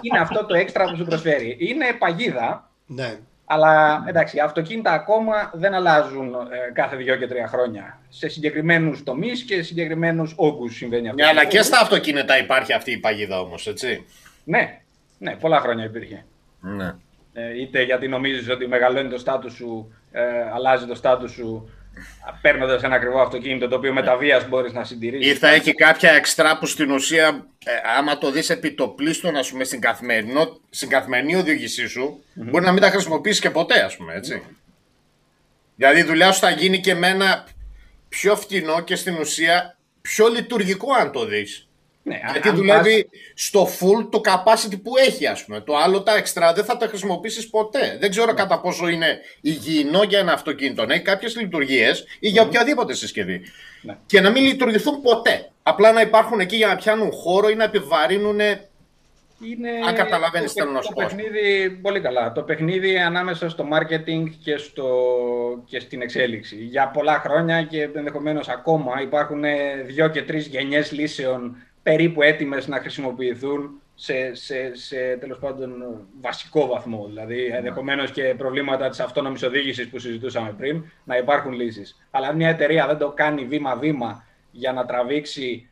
είναι 0.00 0.18
αυτό 0.18 0.46
το 0.46 0.54
έξτρα 0.54 0.84
που 0.90 0.96
σου 0.96 1.04
προσφέρει. 1.04 1.56
Είναι 1.60 1.92
παγίδα, 1.98 2.70
Ναι. 2.86 3.18
αλλά 3.44 4.04
εντάξει, 4.08 4.38
αυτοκίνητα 4.38 4.92
ακόμα 4.92 5.50
δεν 5.54 5.74
αλλάζουν 5.74 6.34
ε, 6.34 6.72
κάθε 6.72 6.96
δύο 6.96 7.16
και 7.16 7.26
τρία 7.26 7.46
χρόνια. 7.46 7.98
Σε 8.08 8.28
συγκεκριμένους 8.28 9.02
τομείς 9.02 9.42
και 9.42 9.54
σε 9.54 9.62
συγκεκριμένους 9.62 10.32
όγκους 10.36 10.74
συμβαίνει 10.74 11.08
αυτό. 11.08 11.22
Ναι, 11.22 11.28
αλλά 11.28 11.44
και 11.44 11.62
στα 11.62 11.78
αυτοκίνητα 11.80 12.38
υπάρχει 12.38 12.72
αυτή 12.72 12.90
η 12.92 12.98
παγίδα 12.98 13.40
όμως, 13.40 13.66
έτσι. 13.66 14.06
Ναι, 14.44 14.80
ναι, 15.18 15.36
πολλά 15.36 15.60
χρόνια 15.60 15.84
υπήρχε. 15.84 16.24
Ναι. 16.60 16.94
Ε, 17.32 17.60
είτε 17.60 17.82
γιατί 17.82 18.08
νομίζεις 18.08 18.48
ότι 18.50 18.68
μεγαλώνει 18.68 19.08
το 19.08 19.18
στάτους 19.18 19.52
σου, 19.52 19.94
ε, 20.12 20.22
αλλάζει 20.54 20.86
το 20.86 20.94
στάτους 20.94 21.32
σου 21.32 21.70
παίρνοντας 22.40 22.82
ένα 22.82 22.94
ακριβό 22.94 23.20
αυτοκίνητο 23.20 23.68
το 23.68 23.76
οποίο 23.76 23.92
με 23.92 24.02
τα 24.02 24.16
βίας 24.16 24.48
μπορείς 24.48 24.72
να 24.72 24.84
συντηρήσεις. 24.84 25.32
Ή 25.32 25.34
θα 25.34 25.48
έχει 25.48 25.74
κάποια 25.74 26.10
εξτρά 26.12 26.58
που 26.58 26.66
στην 26.66 26.90
ουσία, 26.90 27.46
ε, 27.64 27.72
άμα 27.98 28.18
το 28.18 28.30
δεις 28.30 28.50
επιτοπλίστων, 28.50 29.36
ας 29.36 29.50
πούμε, 29.50 29.64
στην, 29.64 29.80
καθημερινό, 29.80 30.60
στην 30.70 30.88
καθημερινή 30.88 31.34
οδήγησή 31.34 31.86
σου, 31.86 32.24
μπορεί 32.34 32.64
να 32.64 32.72
μην 32.72 32.82
τα 32.82 32.90
χρησιμοποιήσεις 32.90 33.40
και 33.40 33.50
ποτέ, 33.50 33.80
ας 33.84 33.96
πούμε, 33.96 34.14
έτσι. 34.14 34.42
Δηλαδή 35.76 36.00
η 36.00 36.02
δουλειά 36.02 36.32
σου 36.32 36.40
θα 36.40 36.50
γίνει 36.50 36.80
και 36.80 36.94
με 36.94 37.08
ένα 37.08 37.46
πιο 38.08 38.36
φτηνό 38.36 38.80
και 38.80 38.96
στην 38.96 39.14
ουσία 39.14 39.76
πιο 40.00 40.28
λειτουργικό, 40.28 40.92
αν 40.92 41.12
το 41.12 41.24
δεις. 41.24 41.68
Ναι, 42.10 42.20
Γιατί 42.32 42.48
αν 42.48 42.56
δουλεύει 42.56 43.08
στο 43.34 43.68
full 43.80 44.08
το 44.10 44.20
capacity 44.24 44.82
που 44.82 44.96
έχει, 44.96 45.26
ας 45.26 45.44
πούμε. 45.44 45.60
Το 45.60 45.76
άλλο 45.76 46.02
τα 46.02 46.12
extra 46.22 46.52
δεν 46.54 46.64
θα 46.64 46.76
τα 46.76 46.86
χρησιμοποιήσεις 46.86 47.48
ποτέ. 47.50 47.96
Δεν 48.00 48.10
ξέρω 48.10 48.34
κατά 48.34 48.60
πόσο 48.60 48.88
είναι 48.88 49.18
υγιεινό 49.40 50.02
για 50.02 50.18
ένα 50.18 50.32
αυτοκίνητο. 50.32 50.86
Να 50.86 50.94
έχει 50.94 51.02
κάποιες 51.02 51.36
λειτουργίες 51.36 52.04
ή 52.20 52.28
για 52.28 52.42
οποιαδήποτε 52.42 52.94
συσκευή. 52.94 53.42
Ναι. 53.82 53.96
Και 54.06 54.20
να 54.20 54.30
μην 54.30 54.44
λειτουργηθούν 54.44 55.02
ποτέ. 55.02 55.50
Απλά 55.62 55.92
να 55.92 56.00
υπάρχουν 56.00 56.40
εκεί 56.40 56.56
για 56.56 56.66
να 56.66 56.76
πιάνουν 56.76 57.10
χώρο 57.12 57.48
ή 57.48 57.54
να 57.54 57.64
επιβαρύνουν 57.64 58.38
Είναι 59.42 59.70
Αν 59.88 59.94
καταλαβαίνεις, 59.94 60.52
το, 60.52 60.60
θέλω 60.60 60.72
να 60.72 60.80
σου 60.82 60.88
το 60.88 60.94
πω. 60.94 61.06
παιχνίδι, 61.06 61.70
πολύ 61.70 62.00
καλά. 62.00 62.32
Το 62.32 62.42
παιχνίδι 62.42 62.98
ανάμεσα 62.98 63.48
στο 63.48 63.68
marketing 63.72 64.30
και, 64.44 64.56
στο, 64.56 64.88
και 65.64 65.80
στην 65.80 66.02
εξέλιξη. 66.02 66.56
Για 66.56 66.88
πολλά 66.88 67.18
χρόνια 67.24 67.62
και 67.62 67.88
ενδεχομένως 67.94 68.48
ακόμα 68.48 69.00
υπάρχουν 69.02 69.42
δύο 69.86 70.08
και 70.08 70.22
τρεις 70.22 70.46
γενιές 70.46 70.92
λύσεων 70.92 71.56
περίπου 71.90 72.22
έτοιμες 72.22 72.66
να 72.66 72.78
χρησιμοποιηθούν 72.80 73.80
σε, 73.94 74.34
σε, 74.34 74.74
σε 74.74 75.16
τέλος 75.20 75.38
πάντων 75.38 75.70
βασικό 76.20 76.66
βαθμό. 76.66 77.06
Δηλαδή, 77.06 77.44
ενδεχομένως 77.44 78.10
και 78.10 78.34
προβλήματα 78.38 78.88
της 78.88 79.00
αυτόνομης 79.00 79.42
οδήγησης 79.42 79.88
που 79.88 79.98
συζητούσαμε 79.98 80.54
πριν, 80.58 80.84
να 81.04 81.16
υπάρχουν 81.16 81.52
λύσεις. 81.52 82.06
Αλλά 82.10 82.28
αν 82.28 82.36
μια 82.36 82.48
εταιρεία 82.48 82.86
δεν 82.86 82.98
το 82.98 83.10
κάνει 83.10 83.44
βήμα-βήμα 83.44 84.24
για 84.50 84.72
να 84.72 84.86
τραβήξει 84.86 85.68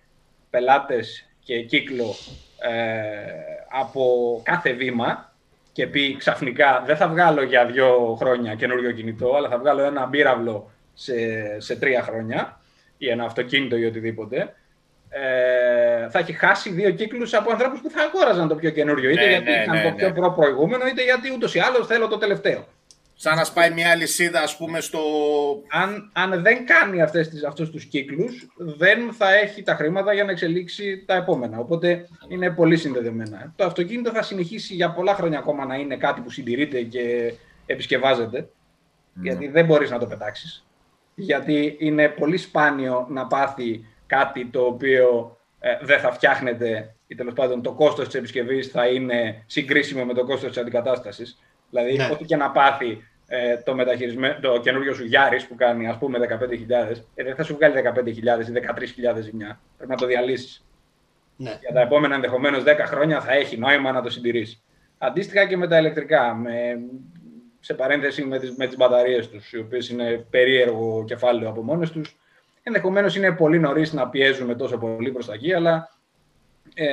πελάτες 0.50 1.28
και 1.44 1.62
κύκλο 1.62 2.14
ε, 2.58 2.72
από 3.70 4.02
κάθε 4.44 4.72
βήμα 4.72 5.32
και 5.72 5.86
πει 5.86 6.16
ξαφνικά 6.16 6.82
δεν 6.86 6.96
θα 6.96 7.08
βγάλω 7.08 7.42
για 7.42 7.66
δύο 7.66 8.16
χρόνια 8.20 8.54
καινούριο 8.54 8.92
κινητό, 8.92 9.34
αλλά 9.34 9.48
θα 9.48 9.58
βγάλω 9.58 9.82
ένα 9.82 10.06
μπύραυλο 10.06 10.70
σε, 10.94 11.14
σε 11.60 11.76
τρία 11.76 12.02
χρόνια 12.02 12.60
ή 12.98 13.08
ένα 13.08 13.24
αυτοκίνητο 13.24 13.76
ή 13.76 13.84
οτιδήποτε, 13.84 14.54
ε, 15.08 16.08
θα 16.10 16.18
έχει 16.18 16.32
χάσει 16.32 16.70
δύο 16.70 16.90
κύκλους 16.90 17.34
από 17.34 17.50
ανθρώπους 17.50 17.80
που 17.80 17.90
θα 17.90 18.02
αγόραζαν 18.02 18.48
το 18.48 18.54
πιο 18.54 18.70
καινούριο, 18.70 19.10
είτε 19.10 19.24
Ναι, 19.24 19.30
γιατί 19.30 19.50
ναι, 19.50 19.56
είχαν 19.62 19.74
ναι, 19.76 19.82
το 19.82 19.88
ναι. 19.88 19.94
πιο 19.94 20.12
προ 20.12 20.32
προηγούμενο, 20.32 20.86
είτε 20.86 21.04
γιατί 21.04 21.32
ούτως 21.34 21.54
ή 21.54 21.58
άλλως 21.58 21.86
θέλω 21.86 22.06
το 22.08 22.18
τελευταίο. 22.18 22.66
σαν 23.20 23.36
να 23.36 23.44
σπάει 23.44 23.70
μια 23.70 23.94
λυσίδα, 23.94 24.40
ας 24.42 24.56
πούμε, 24.56 24.80
στο... 24.80 25.00
αν, 25.70 26.10
αν 26.12 26.42
δεν 26.42 26.66
κάνει 26.66 27.02
αυτές 27.02 27.28
τις, 27.28 27.44
αυτούς 27.44 27.70
τους 27.70 27.84
κύκλους, 27.84 28.46
δεν 28.56 29.12
θα 29.12 29.34
έχει 29.34 29.62
τα 29.62 29.74
χρήματα 29.74 30.12
για 30.12 30.24
να 30.24 30.30
εξελίξει 30.30 31.04
τα 31.06 31.14
επόμενα. 31.14 31.58
Οπότε 31.58 32.08
είναι 32.28 32.50
πολύ 32.50 32.76
συνδεδεμένα. 32.76 33.52
Το 33.56 33.64
αυτοκίνητο 33.64 34.10
θα 34.10 34.22
συνεχίσει 34.22 34.74
για 34.74 34.90
πολλά 34.90 35.14
χρόνια 35.14 35.38
ακόμα 35.38 35.64
να 35.64 35.74
είναι 35.74 35.96
κάτι 35.96 36.20
που 36.20 36.30
συντηρείται 36.30 36.82
και 36.82 37.34
επισκευάζεται, 37.66 38.48
γιατί 39.22 39.48
δεν 39.48 39.64
μπορείς 39.64 39.90
να 39.90 39.98
το 39.98 40.06
πετάξεις. 40.06 40.66
Γιατί 41.14 41.76
είναι 41.78 42.08
πολύ 42.08 42.36
σπάνιο 42.36 43.06
να 43.10 43.26
πάθει 43.26 43.86
κάτι 44.08 44.46
το 44.46 44.60
οποίο 44.60 45.36
ε, 45.60 45.78
δεν 45.82 45.98
θα 46.00 46.12
φτιάχνεται 46.12 46.94
ή 47.06 47.14
τέλος 47.14 47.32
πάντων 47.34 47.62
το 47.62 47.72
κόστος 47.72 48.06
της 48.06 48.14
επισκευής 48.14 48.68
θα 48.68 48.86
είναι 48.86 49.42
συγκρίσιμο 49.46 50.04
με 50.04 50.14
το 50.14 50.24
κόστος 50.24 50.48
της 50.48 50.58
αντικατάστασης. 50.58 51.38
Δηλαδή, 51.70 51.96
Ναι. 51.96 52.08
ό,τι 52.12 52.24
και 52.24 52.36
να 52.36 52.50
πάθει 52.50 53.02
ε, 53.26 53.56
το, 53.56 53.74
μεταχειρισμένο, 53.74 54.38
το 54.40 54.60
καινούριο 54.60 54.94
σου 54.94 55.04
Γιάρης 55.04 55.46
που 55.46 55.54
κάνει 55.54 55.88
ας 55.88 55.98
πούμε 55.98 56.18
15.000, 56.18 57.04
ε, 57.14 57.24
δεν 57.24 57.34
θα 57.34 57.42
σου 57.42 57.54
βγάλει 57.54 57.74
15.000 57.74 58.48
ή 58.48 58.52
13.000 58.52 59.20
ζημιά. 59.20 59.60
Πρέπει 59.76 59.90
να 59.90 59.96
το 59.96 60.06
διαλύσεις. 60.06 60.64
Ναι. 61.36 61.58
Για 61.60 61.72
τα 61.72 61.80
επόμενα 61.80 62.14
ενδεχομένως 62.14 62.62
10 62.62 62.86
χρόνια 62.86 63.20
θα 63.20 63.32
έχει 63.32 63.58
νόημα 63.58 63.92
να 63.92 64.02
το 64.02 64.10
συντηρήσεις. 64.10 64.62
Αντίστοιχα 64.98 65.46
και 65.46 65.56
με 65.56 65.68
τα 65.68 65.78
ηλεκτρικά, 65.78 66.34
με, 66.34 66.78
σε 67.60 67.74
παρένθεση 67.74 68.24
με 68.24 68.38
τις, 68.38 68.56
με 68.56 68.66
τις 68.66 68.76
μπαταρίες 68.76 69.28
τους, 69.28 69.52
οι 69.52 69.58
οποίες 69.58 69.88
είναι 69.88 70.26
περίεργο 70.30 71.04
κεφάλαιο 71.06 71.48
από 71.48 71.62
μόνες 71.62 71.90
τους. 71.90 72.18
Ενδεχομένως 72.68 73.16
είναι 73.16 73.32
πολύ 73.32 73.58
νωρίς 73.58 73.92
να 73.92 74.08
πιέζουμε 74.08 74.54
τόσο 74.54 74.78
πολύ 74.78 75.12
προς 75.12 75.26
τα 75.26 75.34
εκεί, 75.34 75.52
αλλά 75.52 75.90
ε, 76.74 76.86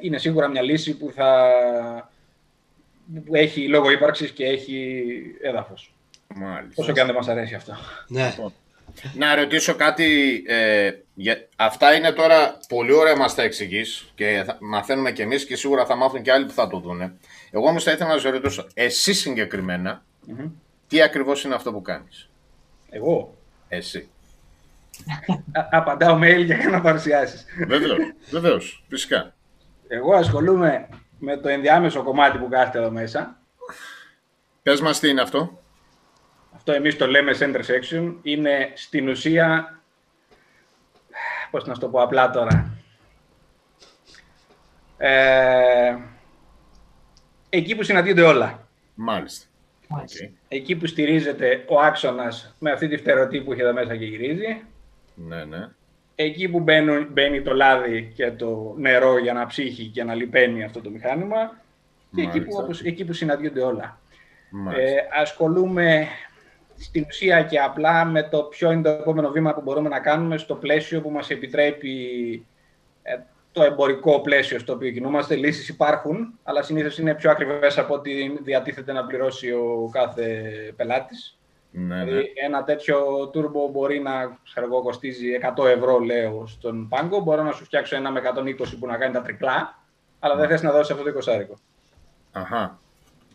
είναι 0.00 0.18
σίγουρα 0.18 0.48
μια 0.48 0.62
λύση 0.62 0.96
που, 0.96 1.10
θα, 1.14 1.52
που 3.24 3.34
έχει 3.34 3.68
λόγο 3.68 3.90
ύπαρξης 3.90 4.30
και 4.30 4.44
έχει 4.44 5.02
έδαφος. 5.42 5.94
Μάλιστα. 6.34 6.82
Όσο 6.82 6.92
και 6.92 7.00
αν 7.00 7.06
δεν 7.06 7.14
μας 7.16 7.28
αρέσει 7.28 7.54
αυτό. 7.54 7.76
Ναι. 8.08 8.34
Να 9.14 9.34
ρωτήσω 9.34 9.74
κάτι. 9.74 10.42
Ε, 10.46 10.92
για... 11.14 11.48
Αυτά 11.56 11.94
είναι 11.94 12.12
τώρα 12.12 12.58
πολύ 12.68 12.92
ωραία 12.92 13.16
μας 13.16 13.34
τα 13.34 13.42
εξηγείς 13.42 14.12
και 14.14 14.42
θα... 14.46 14.56
μαθαίνουμε 14.60 15.12
κι 15.12 15.22
εμείς 15.22 15.46
και 15.46 15.56
σίγουρα 15.56 15.86
θα 15.86 15.96
μάθουν 15.96 16.22
και 16.22 16.32
άλλοι 16.32 16.46
που 16.46 16.52
θα 16.52 16.68
το 16.68 16.78
δούνε. 16.78 17.14
Εγώ 17.50 17.68
όμως 17.68 17.84
θα 17.84 17.92
ήθελα 17.92 18.14
να 18.14 18.18
σε 18.18 18.28
ρωτήσω, 18.28 18.66
εσύ 18.74 19.14
συγκεκριμένα, 19.14 20.04
Μμμ. 20.26 20.50
τι 20.88 21.02
ακριβώς 21.02 21.44
είναι 21.44 21.54
αυτό 21.54 21.72
που 21.72 21.82
κάνεις; 21.82 22.30
Εγώ; 22.90 23.34
Εσύ. 23.68 24.08
Α, 25.52 25.68
απαντάω 25.70 26.18
mail 26.22 26.44
για 26.44 26.68
να 26.70 26.80
παρουσιάσεις. 26.80 27.44
Βεβαίως, 27.66 27.98
βεβαίως, 28.30 28.84
φυσικά. 28.88 29.34
Εγώ 29.88 30.14
ασχολούμαι 30.14 30.88
με 31.18 31.36
το 31.36 31.48
ενδιάμεσο 31.48 32.02
κομμάτι 32.02 32.38
που 32.38 32.48
κάθεται 32.48 32.78
εδώ 32.78 32.90
μέσα. 32.90 33.38
Πες 34.62 34.80
μας 34.80 35.00
τι 35.00 35.08
είναι 35.08 35.20
αυτό. 35.20 35.62
Αυτό 36.54 36.72
εμείς 36.72 36.96
το 36.96 37.06
λέμε 37.06 37.32
center 37.38 37.60
section. 37.60 38.14
Είναι 38.22 38.72
στην 38.74 39.08
ουσία, 39.08 39.78
πώς 41.50 41.64
να 41.64 41.74
σου 41.74 41.80
το 41.80 41.88
πω 41.88 42.02
απλά 42.02 42.30
τώρα. 42.30 42.70
Ε, 44.96 45.96
εκεί 47.48 47.76
που 47.76 47.82
συναντιούνται 47.82 48.22
όλα. 48.22 48.68
Μάλιστα. 48.94 49.46
Μάλιστα. 49.88 50.24
Οκ. 50.24 50.30
Εκεί 50.48 50.76
που 50.76 50.86
στηρίζεται 50.86 51.64
ο 51.68 51.80
άξονας 51.80 52.54
με 52.58 52.70
αυτή 52.70 52.88
τη 52.88 52.96
φτερωτή 52.96 53.40
που 53.40 53.52
έχει 53.52 53.60
εδώ 53.60 53.72
μέσα 53.72 53.96
και 53.96 54.04
γυρίζει. 54.04 54.64
Ναι, 55.14 55.44
ναι. 55.44 55.68
Εκεί 56.14 56.48
που 56.48 56.60
μπαίνουν, 56.60 57.06
μπαίνει 57.12 57.42
το 57.42 57.54
λάδι 57.54 58.12
και 58.14 58.30
το 58.30 58.74
νερό 58.78 59.18
για 59.18 59.32
να 59.32 59.46
ψύχει 59.46 59.86
και 59.86 60.04
να 60.04 60.14
λιπαίνει 60.14 60.64
αυτό 60.64 60.80
το 60.80 60.90
μηχάνημα. 60.90 61.56
Και 62.14 62.20
εκεί 62.20 62.30
που, 62.30 62.38
Μάλιστα. 62.38 62.62
όπως- 62.62 62.84
εκεί 62.84 63.04
που 63.04 63.12
συναντιούνται 63.12 63.60
όλα. 63.60 63.98
Μάλιστα. 64.50 64.82
Ε, 64.82 65.08
ασχολούμαι 65.20 66.06
στην 66.76 67.04
ουσία 67.08 67.42
και 67.42 67.58
απλά 67.58 68.04
με 68.04 68.22
το 68.22 68.42
ποιο 68.42 68.70
είναι 68.72 68.82
το 68.82 68.88
επόμενο 68.90 69.30
βήμα 69.30 69.54
που 69.54 69.60
μπορούμε 69.60 69.88
να 69.88 70.00
κάνουμε 70.00 70.36
στο 70.38 70.54
πλαίσιο 70.54 71.00
που 71.00 71.10
μας 71.10 71.30
επιτρέπει 71.30 71.94
ε, 73.02 73.16
το 73.52 73.62
εμπορικό 73.62 74.20
πλαίσιο 74.20 74.58
στο 74.58 74.72
οποίο 74.72 74.90
κινούμαστε. 74.90 75.34
Λύσεις 75.34 75.68
υπάρχουν, 75.68 76.38
αλλά 76.42 76.62
συνήθως 76.62 76.98
είναι 76.98 77.14
πιο 77.14 77.30
ακριβές 77.30 77.78
από 77.78 77.94
ό,τι 77.94 78.38
διατίθεται 78.42 78.92
να 78.92 79.04
πληρώσει 79.06 79.50
ο 79.52 79.88
κάθε 79.92 80.42
πελάτης. 80.76 81.38
Ναι, 81.70 81.96
ναι. 81.96 82.04
Δηλαδή, 82.04 82.32
ένα 82.44 82.64
τέτοιο 82.64 83.30
turbo 83.34 83.70
μπορεί 83.72 84.00
να 84.00 84.38
ξέρω 84.44 84.66
εγώ, 84.66 84.82
κοστίζει 84.82 85.26
100 85.56 85.66
ευρώ, 85.66 85.98
λέω, 85.98 86.46
στον 86.46 86.88
πάγκο. 86.88 87.20
Μπορώ 87.20 87.42
να 87.42 87.52
σου 87.52 87.64
φτιάξω 87.64 87.96
ένα 87.96 88.10
με 88.10 88.22
120 88.36 88.78
που 88.80 88.86
να 88.86 88.96
κάνει 88.96 89.12
τα 89.12 89.22
τρικλά, 89.22 89.78
αλλά 90.18 90.36
δεν 90.36 90.48
θες 90.48 90.62
να 90.62 90.72
δώσεις 90.72 90.90
αυτό 90.90 91.04
το 91.04 91.10
20 91.10 91.58
Αχα. 92.32 92.78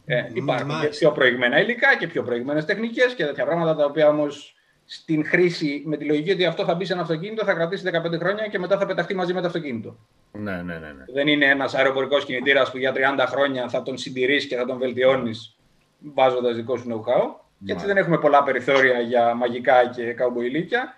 ε, 0.06 0.26
υπάρχουν 0.34 0.68
και 0.68 0.74
μάλιστα. 0.74 0.98
πιο 0.98 1.12
προηγμένα 1.12 1.62
υλικά 1.62 1.98
και 1.98 2.08
πιο 2.08 2.24
προηγμένες 2.24 2.66
τεχνικές 2.66 3.14
και 3.14 3.26
τέτοια 3.26 3.46
πράγματα 3.46 3.76
τα 3.76 3.86
οποία 3.86 4.08
όμως 4.08 4.56
στην 4.86 5.26
χρήση 5.26 5.84
με 5.86 5.98
τη 5.98 6.06
λογική 6.06 6.32
ότι 6.32 6.46
αυτό 6.46 6.66
θα 6.66 6.76
μπει 6.76 6.86
σε 6.86 6.94
ένα 6.94 7.02
αυτοκίνητο, 7.02 7.46
θα 7.46 7.54
κρατήσει 7.54 7.84
15 7.86 8.20
χρόνια 8.20 8.48
και 8.48 8.60
μετά 8.60 8.78
θα 8.78 8.86
πεταχτεί 8.86 9.16
μαζί 9.16 9.34
με 9.34 9.42
το 9.42 9.48
αυτοκίνητο. 9.48 9.98
Ναι, 10.32 10.52
ναι, 10.52 10.62
ναι. 10.62 10.88
ναι. 10.88 11.06
Δεν 11.14 11.28
είναι 11.28 11.46
ένας 11.46 11.74
αεροπορικός 11.74 12.26
κινητήρας 12.26 12.72
που 12.72 12.78
για 12.78 12.94
30 12.96 13.26
χρόνια 13.28 13.70
θα 13.70 13.82
τον 13.82 13.98
συντηρείς 13.98 14.48
και 14.48 14.56
θα 14.56 14.66
τον 14.66 14.78
βελτιώνεις 14.78 15.56
βάζοντας 16.00 16.56
δικό 16.56 16.78
σου 16.78 16.88
know-how. 16.90 17.45
Και 17.66 17.72
έτσι 17.72 17.86
Μάλιστα. 17.86 17.88
δεν 17.88 17.98
έχουμε 17.98 18.18
πολλά 18.18 18.44
περιθώρια 18.44 19.00
για 19.00 19.34
μαγικά 19.34 19.90
και 19.96 20.14
καουμποϊλίκια. 20.14 20.94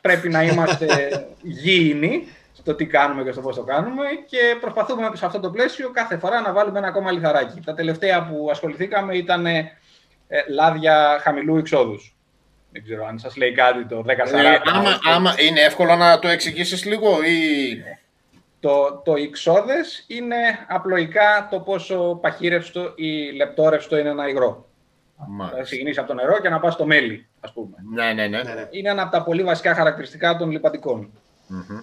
Πρέπει 0.00 0.28
να 0.28 0.42
είμαστε 0.42 0.86
γήινοι 1.62 2.28
στο 2.52 2.74
τι 2.74 2.86
κάνουμε 2.86 3.22
και 3.22 3.32
στο 3.32 3.40
πώς 3.40 3.56
το 3.56 3.62
κάνουμε 3.62 4.04
και 4.26 4.38
προσπαθούμε 4.60 5.10
σε 5.14 5.26
αυτό 5.26 5.40
το 5.40 5.50
πλαίσιο 5.50 5.90
κάθε 5.90 6.18
φορά 6.18 6.40
να 6.40 6.52
βάλουμε 6.52 6.78
ένα 6.78 6.88
ακόμα 6.88 7.10
λιθαράκι. 7.10 7.60
Τα 7.64 7.74
τελευταία 7.74 8.26
που 8.26 8.48
ασχοληθήκαμε 8.50 9.16
ήταν 9.16 9.46
ε, 9.46 9.72
λάδια 10.48 11.18
χαμηλού 11.22 11.56
εξόδους. 11.56 12.14
Δεν 12.72 12.82
ξέρω 12.84 13.06
αν 13.06 13.18
σας 13.18 13.36
λέει 13.36 13.52
κάτι 13.52 13.86
το 13.86 14.04
1040. 14.06 14.08
Ε, 14.08 14.60
άμα, 14.64 14.98
άμα, 15.14 15.34
είναι 15.38 15.60
εύκολο 15.60 15.96
να 15.96 16.18
το 16.18 16.28
εξηγήσεις 16.28 16.84
λίγο 16.84 17.22
ή... 17.22 17.82
Το, 18.60 19.02
το 19.04 19.14
εξόδες 19.14 20.04
είναι 20.08 20.36
απλοϊκά 20.68 21.48
το 21.50 21.60
πόσο 21.60 22.18
παχύρευστο 22.22 22.92
ή 22.96 23.32
λεπτόρευστο 23.32 23.98
είναι 23.98 24.08
ένα 24.08 24.28
υγρό. 24.28 24.69
Θα 25.20 25.26
Μάλιστα. 25.28 25.62
ξεκινήσει 25.62 25.98
από 25.98 26.08
το 26.08 26.14
νερό 26.14 26.40
και 26.40 26.48
να 26.48 26.60
πας 26.60 26.74
στο 26.74 26.86
μέλι, 26.86 27.26
ας 27.40 27.52
πούμε. 27.52 27.76
Ναι, 27.94 28.12
ναι, 28.12 28.26
ναι. 28.26 28.42
Ναι, 28.42 28.54
ναι. 28.54 28.68
Είναι 28.70 28.90
ένα 28.90 29.02
από 29.02 29.10
τα 29.10 29.22
πολύ 29.22 29.42
βασικά 29.42 29.74
χαρακτηριστικά 29.74 30.36
των 30.36 30.50
λιπαντικών. 30.50 31.10
Μμμ. 31.46 31.78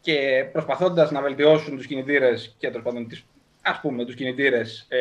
Και 0.00 0.48
προσπαθώντας 0.52 1.10
να 1.10 1.20
βελτιώσουν 1.20 1.76
τους 1.76 1.86
κινητήρες 1.86 2.54
και 2.58 2.68
τέλος 2.68 2.82
πάντων 2.82 3.08
τις, 3.08 3.24
ας 3.62 3.80
πούμε 3.80 4.04
τους 4.04 4.14
κινητήρες 4.14 4.86
ε, 4.88 4.98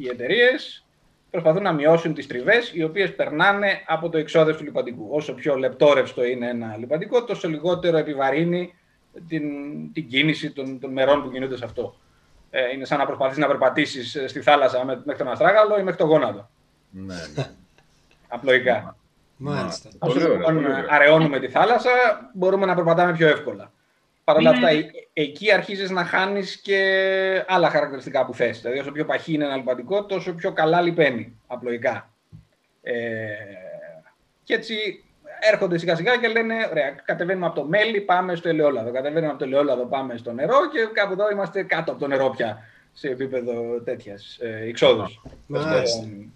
οι 0.00 0.08
εταιρείες 0.08 0.84
προσπαθούν 1.30 1.62
να 1.62 1.72
μειώσουν 1.72 2.14
τις 2.14 2.26
τριβές 2.26 2.70
οι 2.74 2.82
οποίες 2.82 3.14
περνάνε 3.14 3.82
από 3.86 4.08
το 4.08 4.18
εξόδες 4.18 4.56
του 4.56 4.64
λιπαντικού. 4.64 5.06
Όσο 5.10 5.34
πιο 5.34 5.56
λεπτόρευστο 5.56 6.24
είναι 6.24 6.48
ένα 6.48 6.76
λιπαντικό, 6.78 7.24
τόσο 7.24 7.48
λιγότερο 7.48 7.96
επιβαρύνει 7.96 8.74
την, 9.28 9.42
την 9.92 10.08
κίνηση 10.08 10.50
των, 10.50 10.80
των 10.80 10.92
μερών 10.92 11.22
που 11.22 11.30
κινούνται 11.30 11.56
σε 11.56 11.64
αυτό. 11.64 11.94
Ε, 12.54 12.72
είναι 12.72 12.84
σαν 12.84 12.98
να 12.98 13.06
προσπαθείς 13.06 13.38
να 13.38 13.46
περπατήσεις 13.46 14.14
ε, 14.14 14.26
στη 14.28 14.40
θάλασσα 14.40 14.84
με- 14.84 15.02
μέχρι 15.04 15.22
τον 15.24 15.32
αστράγαλο 15.32 15.78
ή 15.78 15.82
μέχρι 15.82 15.98
το 15.98 16.04
γόνατο. 16.06 16.48
Ναι, 16.90 17.14
ναι. 17.34 17.46
Απλοϊκά. 18.28 18.96
Μάλιστα. 19.36 19.88
Όσο 19.98 20.12
Πολύ 20.12 20.24
ωραία, 20.24 20.36
λοιπόν 20.38 20.54
πολύ 20.54 20.66
ωραία. 20.66 20.86
αραιώνουμε 20.88 21.38
τη 21.40 21.48
θάλασσα, 21.48 21.90
μπορούμε 22.34 22.66
να 22.66 22.74
περπατάμε 22.74 23.12
πιο 23.12 23.28
εύκολα. 23.28 23.72
Παρ' 24.24 24.36
όλα 24.36 24.50
Είναι- 24.50 24.66
αυτά, 24.66 24.78
ε- 24.78 24.90
εκεί 25.12 25.52
αρχίζεις 25.52 25.90
να 25.90 26.04
χάνεις 26.04 26.56
και 26.60 27.44
άλλα 27.48 27.70
χαρακτηριστικά 27.70 28.24
που 28.26 28.34
θες. 28.34 28.60
Δηλαδή, 28.60 28.78
όσο 28.78 28.92
πιο 28.92 29.04
παχύ 29.04 29.32
είναι 29.32 29.44
ένα 29.44 29.56
λιπαντικό, 29.56 30.04
τόσο 30.04 30.32
πιο 30.34 30.52
καλά 30.52 30.80
λιπαίνει, 30.80 31.36
απλοϊκά. 31.46 32.10
Ε, 32.82 32.92
και 34.44 34.54
έτσι 34.54 35.04
έρχονται 35.50 35.78
σιγά 35.78 35.96
σιγά 35.96 36.16
και 36.16 36.28
λένε, 36.28 36.54
ωραία, 36.70 36.90
κατεβαίνουμε 36.90 37.46
από 37.46 37.54
το 37.60 37.64
μέλι, 37.66 38.00
πάμε 38.00 38.34
στο 38.34 38.48
ελαιόλαδο. 38.48 38.92
Κατεβαίνουμε 38.92 39.30
από 39.30 39.38
το 39.38 39.44
ελαιόλαδο, 39.44 39.84
πάμε 39.86 40.16
στο 40.16 40.32
νερό 40.32 40.68
και 40.72 40.88
κάπου 40.92 41.12
εδώ 41.12 41.30
είμαστε 41.30 41.62
κάτω 41.62 41.90
από 41.90 42.00
το 42.00 42.06
νερό 42.06 42.30
πια, 42.30 42.58
σε 42.92 43.08
επίπεδο 43.08 43.80
τέτοιας 43.84 44.38
ε, 44.40 44.62
εξόδους. 44.68 45.22
Μάλιστα. 45.46 46.02
Ε, 46.02 46.28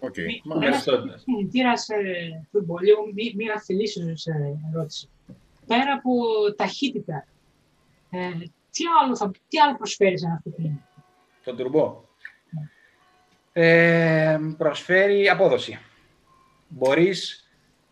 Οκ. 0.00 0.16
Μη- 0.16 0.40
Μα- 0.44 0.54
Ένας 0.66 0.84
Περισσότερες. 0.84 1.22
κινητήρας 1.24 1.88
ε, 1.88 2.46
του 2.52 2.78
λίγο 2.82 3.00
μη- 3.14 3.34
μία 3.36 3.62
θελήσεως 3.66 4.26
ε, 4.26 4.58
ερώτηση. 4.74 5.08
Πέρα 5.66 5.92
από 5.92 6.10
ταχύτητα, 6.56 7.26
ε, 8.10 8.18
τι, 8.70 8.84
άλλο 9.02 9.16
θα, 9.16 9.30
τι 9.48 9.58
άλλο 9.58 9.76
προσφέρεις 9.76 10.20
σε 10.20 10.26
ένα 10.26 10.34
αυτοκίνητο. 10.34 10.82
Το 11.44 11.54
τουρμπό. 11.54 12.00
Ε, 13.52 14.38
προσφέρει 14.58 15.28
απόδοση. 15.28 15.78
Μπορείς 16.68 17.47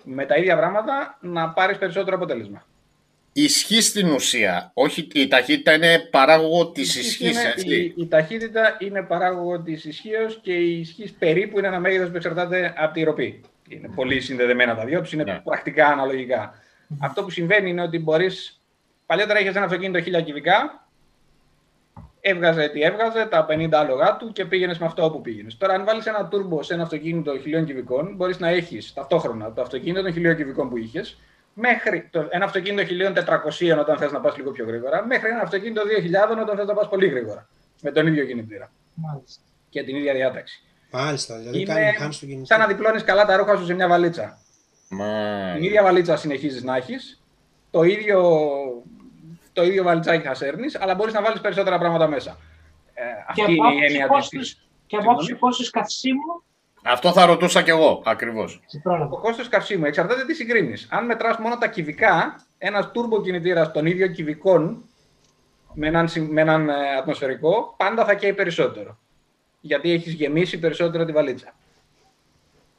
με 0.08 0.26
τα 0.26 0.36
ίδια 0.36 0.56
πράγματα 0.56 1.18
να 1.20 1.48
πάρεις 1.50 1.78
περισσότερο 1.78 2.16
αποτέλεσμα. 2.16 2.66
Ισχύει 3.32 3.80
στην 3.80 4.08
ουσία. 4.10 4.70
Όχι, 4.74 5.08
η 5.14 5.28
ταχύτητα 5.28 5.72
είναι 5.74 5.98
παράγωγο 6.10 6.70
της 6.70 6.96
ισχύ, 6.96 7.28
Είναι- 7.28 7.40
έτσι. 7.56 7.74
η, 7.76 7.94
η 7.96 8.06
ταχύτητα 8.08 8.76
είναι 8.78 9.02
παράγωγο 9.02 9.60
της 9.60 9.84
ισχύως 9.84 10.38
και 10.42 10.52
η 10.52 10.80
ισχύς 10.80 11.12
περίπου 11.12 11.58
είναι 11.58 11.66
ένα 11.66 11.80
μέγεθος 11.80 12.10
που 12.10 12.16
εξαρτάται 12.16 12.74
από 12.76 12.92
τη 12.94 13.02
ροπή. 13.02 13.40
Είναι 13.68 13.88
πολύ 13.94 14.20
συνδεδεμένα 14.20 14.74
τα 14.76 14.84
δυο 14.84 15.00
τους, 15.00 15.12
είναι 15.12 15.22
Ναι. 15.24 15.40
πρακτικά 15.44 15.86
αναλογικά. 15.86 16.54
Αυτό 17.00 17.22
που 17.22 17.30
συμβαίνει 17.30 17.70
είναι 17.70 17.82
ότι 17.82 17.98
μπορείς... 17.98 18.60
Παλιότερα 19.06 19.40
είχες 19.40 19.54
ένα 19.54 19.64
αυτοκίνητο 19.64 20.18
1000 20.18 20.22
κυβικά, 20.24 20.85
έβγαζε 22.28 22.68
τι 22.68 22.82
έβγαζε, 22.82 23.26
τα 23.26 23.46
50 23.50 23.68
άλογα 23.72 24.16
του 24.16 24.32
και 24.32 24.44
πήγαινες 24.44 24.78
με 24.78 24.86
αυτό 24.86 25.04
όπου 25.04 25.20
πήγαινες. 25.20 25.56
Τώρα, 25.56 25.74
αν 25.74 25.84
βάλεις 25.84 26.06
ένα 26.06 26.26
τούρμπο 26.26 26.62
σε 26.62 26.74
ένα 26.74 26.82
αυτοκίνητο 26.82 27.32
1000 27.32 27.64
κυβικών, 27.64 28.14
μπορείς 28.14 28.38
να 28.38 28.48
έχεις 28.48 28.92
ταυτόχρονα 28.92 29.52
το 29.52 29.60
αυτοκίνητο 29.60 30.02
των 30.02 30.12
1000 30.12 30.36
κυβικών 30.36 30.68
που 30.68 30.76
είχες, 30.76 31.18
μέχρι 31.54 32.08
το, 32.10 32.26
ένα 32.30 32.44
αυτοκίνητο 32.44 33.12
1400 33.68 33.78
όταν 33.80 33.98
θες 33.98 34.12
να 34.12 34.20
πας 34.20 34.36
λίγο 34.36 34.50
πιο 34.50 34.64
γρήγορα, 34.66 35.06
μέχρι 35.06 35.28
ένα 35.28 35.40
αυτοκίνητο 35.40 35.82
2000 36.36 36.42
όταν 36.42 36.56
θες 36.56 36.66
να 36.66 36.74
πας 36.74 36.88
πολύ 36.88 37.08
γρήγορα. 37.08 37.48
Με 37.82 37.90
τον 37.90 38.06
ίδιο 38.06 38.24
κινητήρα 38.24 38.70
Μάλιστα. 38.94 39.40
και 39.68 39.82
την 39.82 39.96
ίδια 39.96 40.14
διάταξη. 40.14 40.62
Μάλιστα, 40.90 41.38
δηλαδή 41.38 41.60
Είναι 41.60 41.74
κάνει 41.74 41.96
χάνει 41.96 42.14
το 42.20 42.26
κινητή. 42.26 42.46
Σαν 42.46 42.58
να 42.58 42.66
διπλώνεις 42.66 43.04
καλά 43.04 43.24
τα 43.24 43.36
ρούχα 43.36 43.56
σου 43.56 43.64
σε 43.64 43.74
μια 43.74 43.88
βαλίτσα. 43.88 44.38
Μα... 44.88 45.06
Την 45.54 45.64
ίδια 45.64 45.82
βαλίτσα 45.82 46.16
συνεχίζεις 46.16 46.62
να 46.62 46.76
έχεις, 46.76 47.20
το 47.70 47.82
ίδιο, 47.82 48.20
το 49.56 49.62
ίδιο 49.64 49.82
βαλιτσάκι 49.82 50.26
θα 50.26 50.34
σέρνεις, 50.34 50.80
αλλά 50.80 50.94
μπορείς 50.94 51.14
να 51.14 51.22
βάλεις 51.22 51.40
περισσότερα 51.40 51.78
πράγματα 51.78 52.06
μέσα. 52.08 52.38
Ε, 52.94 53.02
Και 53.34 53.42
αυτή 53.42 53.42
από 53.42 53.52
είναι 53.52 53.62
η 53.62 53.66
άποψη 53.68 53.84
έννοια 53.86 54.06
κόστους- 54.06 54.40
της. 54.54 54.68
Και 54.86 54.96
από 54.96 55.10
άποψη 55.10 55.34
κόστος 55.34 55.70
καυσίμου, 55.70 56.42
Αυτό 56.82 57.12
θα 57.12 57.26
ρωτούσα 57.26 57.62
κι 57.62 57.70
εγώ, 57.70 58.02
ακριβώς. 58.04 58.60
σε 58.66 58.76
Το 58.76 58.80
πρόλαβα. 58.82 59.16
κόστος 59.16 59.48
καυσίμου 59.48 59.84
εξαρτάται 59.84 60.24
τι 60.24 60.34
συγκρίνεις. 60.34 60.88
Αν 60.90 61.04
μετράς 61.04 61.36
μόνο 61.38 61.56
τα 61.58 61.68
κυβικά, 61.68 62.44
ένας 62.58 62.90
τούρμπο 62.90 63.20
κινητήρας 63.22 63.72
των 63.72 63.86
ίδιων 63.86 64.12
κυβικών 64.12 64.84
με 65.72 65.86
έναν, 65.86 66.08
συ- 66.08 66.28
με 66.30 66.40
έναν 66.40 66.68
ε, 66.68 66.74
ατμοσφαιρικό, 66.98 67.74
πάντα 67.76 68.04
θα 68.04 68.14
καίει 68.14 68.32
περισσότερο. 68.32 68.98
Γιατί 69.60 69.90
έχεις 69.90 70.12
γεμίσει 70.12 70.58
περισσότερο 70.58 71.04
τη 71.04 71.12
βαλίτσα. 71.12 71.54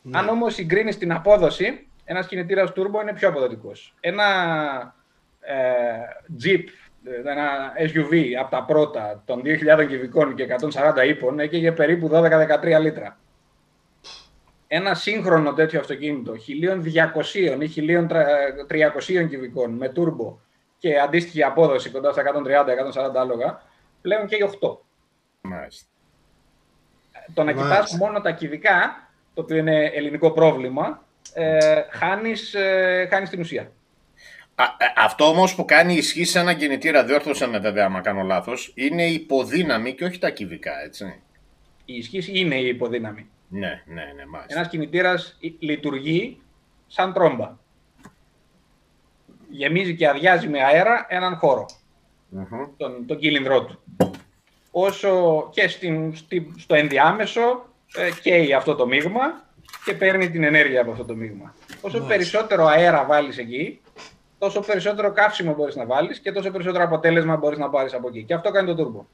Ναι. 0.01 0.17
Αν 0.19 0.29
όμως 0.29 0.53
συγκρίνεις 0.53 0.97
την 0.97 1.11
απόδοση, 1.11 1.87
ένας 2.05 2.27
κινητήρας 2.27 2.69
turbo 2.75 3.01
είναι 3.01 3.13
πιο 3.13 3.29
αποδοτικός. 3.29 3.93
Ένα 3.99 4.23
ε, 4.23 4.91
Jeep, 6.43 6.63
ε, 7.03 7.29
ένα 7.29 7.73
SUV 7.77 8.33
από 8.39 8.51
τα 8.51 8.63
πρώτα 8.63 9.23
των 9.25 9.41
2.000 9.45 9.87
κυβικών 9.87 10.35
και 10.35 10.47
140 10.93 11.07
ύπων 11.07 11.39
έκαιγε 11.39 11.71
περίπου 11.71 12.09
12-13 12.13 12.79
λίτρα. 12.81 13.17
Ένα 14.67 14.93
σύγχρονο 14.93 15.53
τέτοιο 15.53 15.79
αυτοκίνητο 15.79 16.33
1.200 16.33 17.33
ή 17.33 17.71
1.300 19.17 19.27
κυβικών 19.29 19.71
με 19.71 19.91
turbo 19.95 20.35
και 20.77 20.99
αντίστοιχη 20.99 21.43
απόδοση 21.43 21.89
κοντά 21.89 22.11
στα 22.11 22.23
130-140 22.23 23.15
άλογα, 23.15 23.61
πλέον 24.01 24.27
και 24.27 24.49
8 24.61 24.77
Μάλιστα. 25.41 25.87
το 27.33 27.43
να 27.43 27.53
Μάλιστα. 27.53 27.75
κοιτάς 27.75 27.97
μόνο 27.97 28.21
τα 28.21 28.31
κυβικά, 28.31 29.09
το 29.33 29.41
οποίο 29.41 29.57
είναι 29.57 29.85
ελληνικό 29.85 30.31
πρόβλημα, 30.31 31.05
ε, 31.33 31.81
χάνεις, 31.89 32.53
ε, 32.53 33.07
χάνεις 33.09 33.29
την 33.29 33.39
ουσία. 33.39 33.71
Α, 34.59 34.63
ε, 34.63 34.85
αυτό 34.95 35.25
όμως 35.27 35.55
που 35.55 35.65
κάνει 35.65 35.93
ισχύ 35.93 36.23
σε 36.23 36.39
ένα 36.39 36.53
κινητήρα, 36.53 37.03
διόρθωσε 37.03 37.47
με 37.47 37.59
βέβαια, 37.59 37.85
άμα 37.85 38.01
κάνω 38.01 38.23
λάθος, 38.23 38.71
είναι 38.75 39.03
η 39.05 39.13
υποδύναμη 39.13 39.93
και 39.93 40.05
όχι 40.05 40.19
τα 40.19 40.29
κυβικά, 40.29 40.71
έτσι. 40.85 41.21
Η 41.85 41.93
ισχύ 41.95 42.39
είναι 42.39 42.55
η 42.55 42.67
υποδύναμη. 42.67 43.27
Ναι, 43.47 43.81
ναι, 43.85 44.01
ναι, 44.15 44.25
μάλιστα. 44.25 44.57
Ένας 44.59 44.69
κινητήρας 44.69 45.37
λειτουργεί 45.59 46.41
σαν 46.87 47.13
τρόμπα. 47.13 47.57
Γεμίζει 49.49 49.95
και 49.95 50.07
αδειάζει 50.07 50.47
με 50.47 50.63
αέρα 50.63 51.05
έναν 51.09 51.35
χώρο, 51.35 51.65
Μμμ. 52.29 52.45
τον, 52.77 53.05
τον 53.05 53.17
κύλινδρό 53.19 53.65
του. 53.65 53.79
Όσο 54.71 55.49
και 55.53 55.67
στην, 55.67 56.15
στη- 56.15 56.53
στο 56.57 56.75
ενδιάμεσο 56.75 57.65
ε, 57.95 58.09
καίει 58.21 58.53
αυτό 58.53 58.75
το 58.75 58.87
μείγμα 58.87 59.45
και 59.85 59.93
παίρνει 59.93 60.29
την 60.29 60.43
ενέργεια 60.43 60.81
από 60.81 60.91
αυτό 60.91 61.05
το 61.05 61.15
μείγμα. 61.15 61.55
Όσο 61.81 61.97
Μάλιστα. 61.99 62.07
περισσότερο 62.07 62.65
αέρα 62.65 63.05
βάλεις 63.05 63.37
εκεί, 63.37 63.79
τόσο 64.37 64.59
περισσότερο 64.59 65.11
καύσιμο 65.11 65.53
μπορείς 65.53 65.75
να 65.75 65.85
βάλεις 65.85 66.19
και 66.19 66.31
τόσο 66.31 66.51
περισσότερο 66.51 66.83
αποτέλεσμα 66.83 67.35
μπορείς 67.35 67.57
να 67.57 67.69
πάρεις 67.69 67.93
από 67.93 68.07
εκεί. 68.07 68.23
Και 68.23 68.33
αυτό 68.33 68.51
κάνει 68.51 68.75
το 68.75 68.83
turbo. 68.83 69.05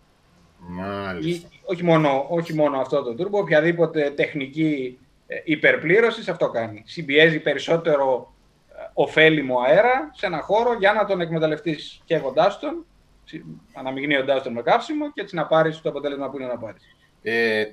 Μάλιστα. 0.67 1.47
Ή, 1.51 1.59
όχι, 1.65 1.83
μόνο, 1.83 2.25
όχι 2.29 2.53
μόνο 2.53 2.79
αυτό 2.79 3.03
το 3.03 3.15
turbo, 3.23 3.31
οποιαδήποτε 3.41 4.09
τεχνική 4.15 4.99
ε, 5.27 5.35
υπερπλήρωση 5.43 6.29
αυτό 6.29 6.49
κάνει. 6.49 6.83
Συμπιέζει 6.85 7.39
περισσότερο 7.39 8.33
ε, 8.69 8.73
ωφέλιμο 8.93 9.59
αέρα 9.59 10.11
σε 10.13 10.25
ένα 10.25 10.41
χώρο 10.41 10.73
για 10.73 10.93
να 10.93 11.05
τον 11.05 11.21
εκμεταλλευτείς 11.21 12.01
καίγοντάς 12.05 12.59
τον, 12.59 12.85
συ- 13.23 13.43
αναμειγνύοντάς 13.73 14.43
τον 14.43 14.53
με 14.53 14.61
καύσιμο 14.61 15.11
και 15.11 15.21
έτσι 15.21 15.35
να 15.35 15.45
πάρεις 15.45 15.81
το 15.81 15.89
αποτέλεσμα 15.89 16.29
που 16.29 16.37
είναι 16.37 16.47
να 16.47 16.57
πάρεις. 16.57 16.83
Ε, 17.21 17.65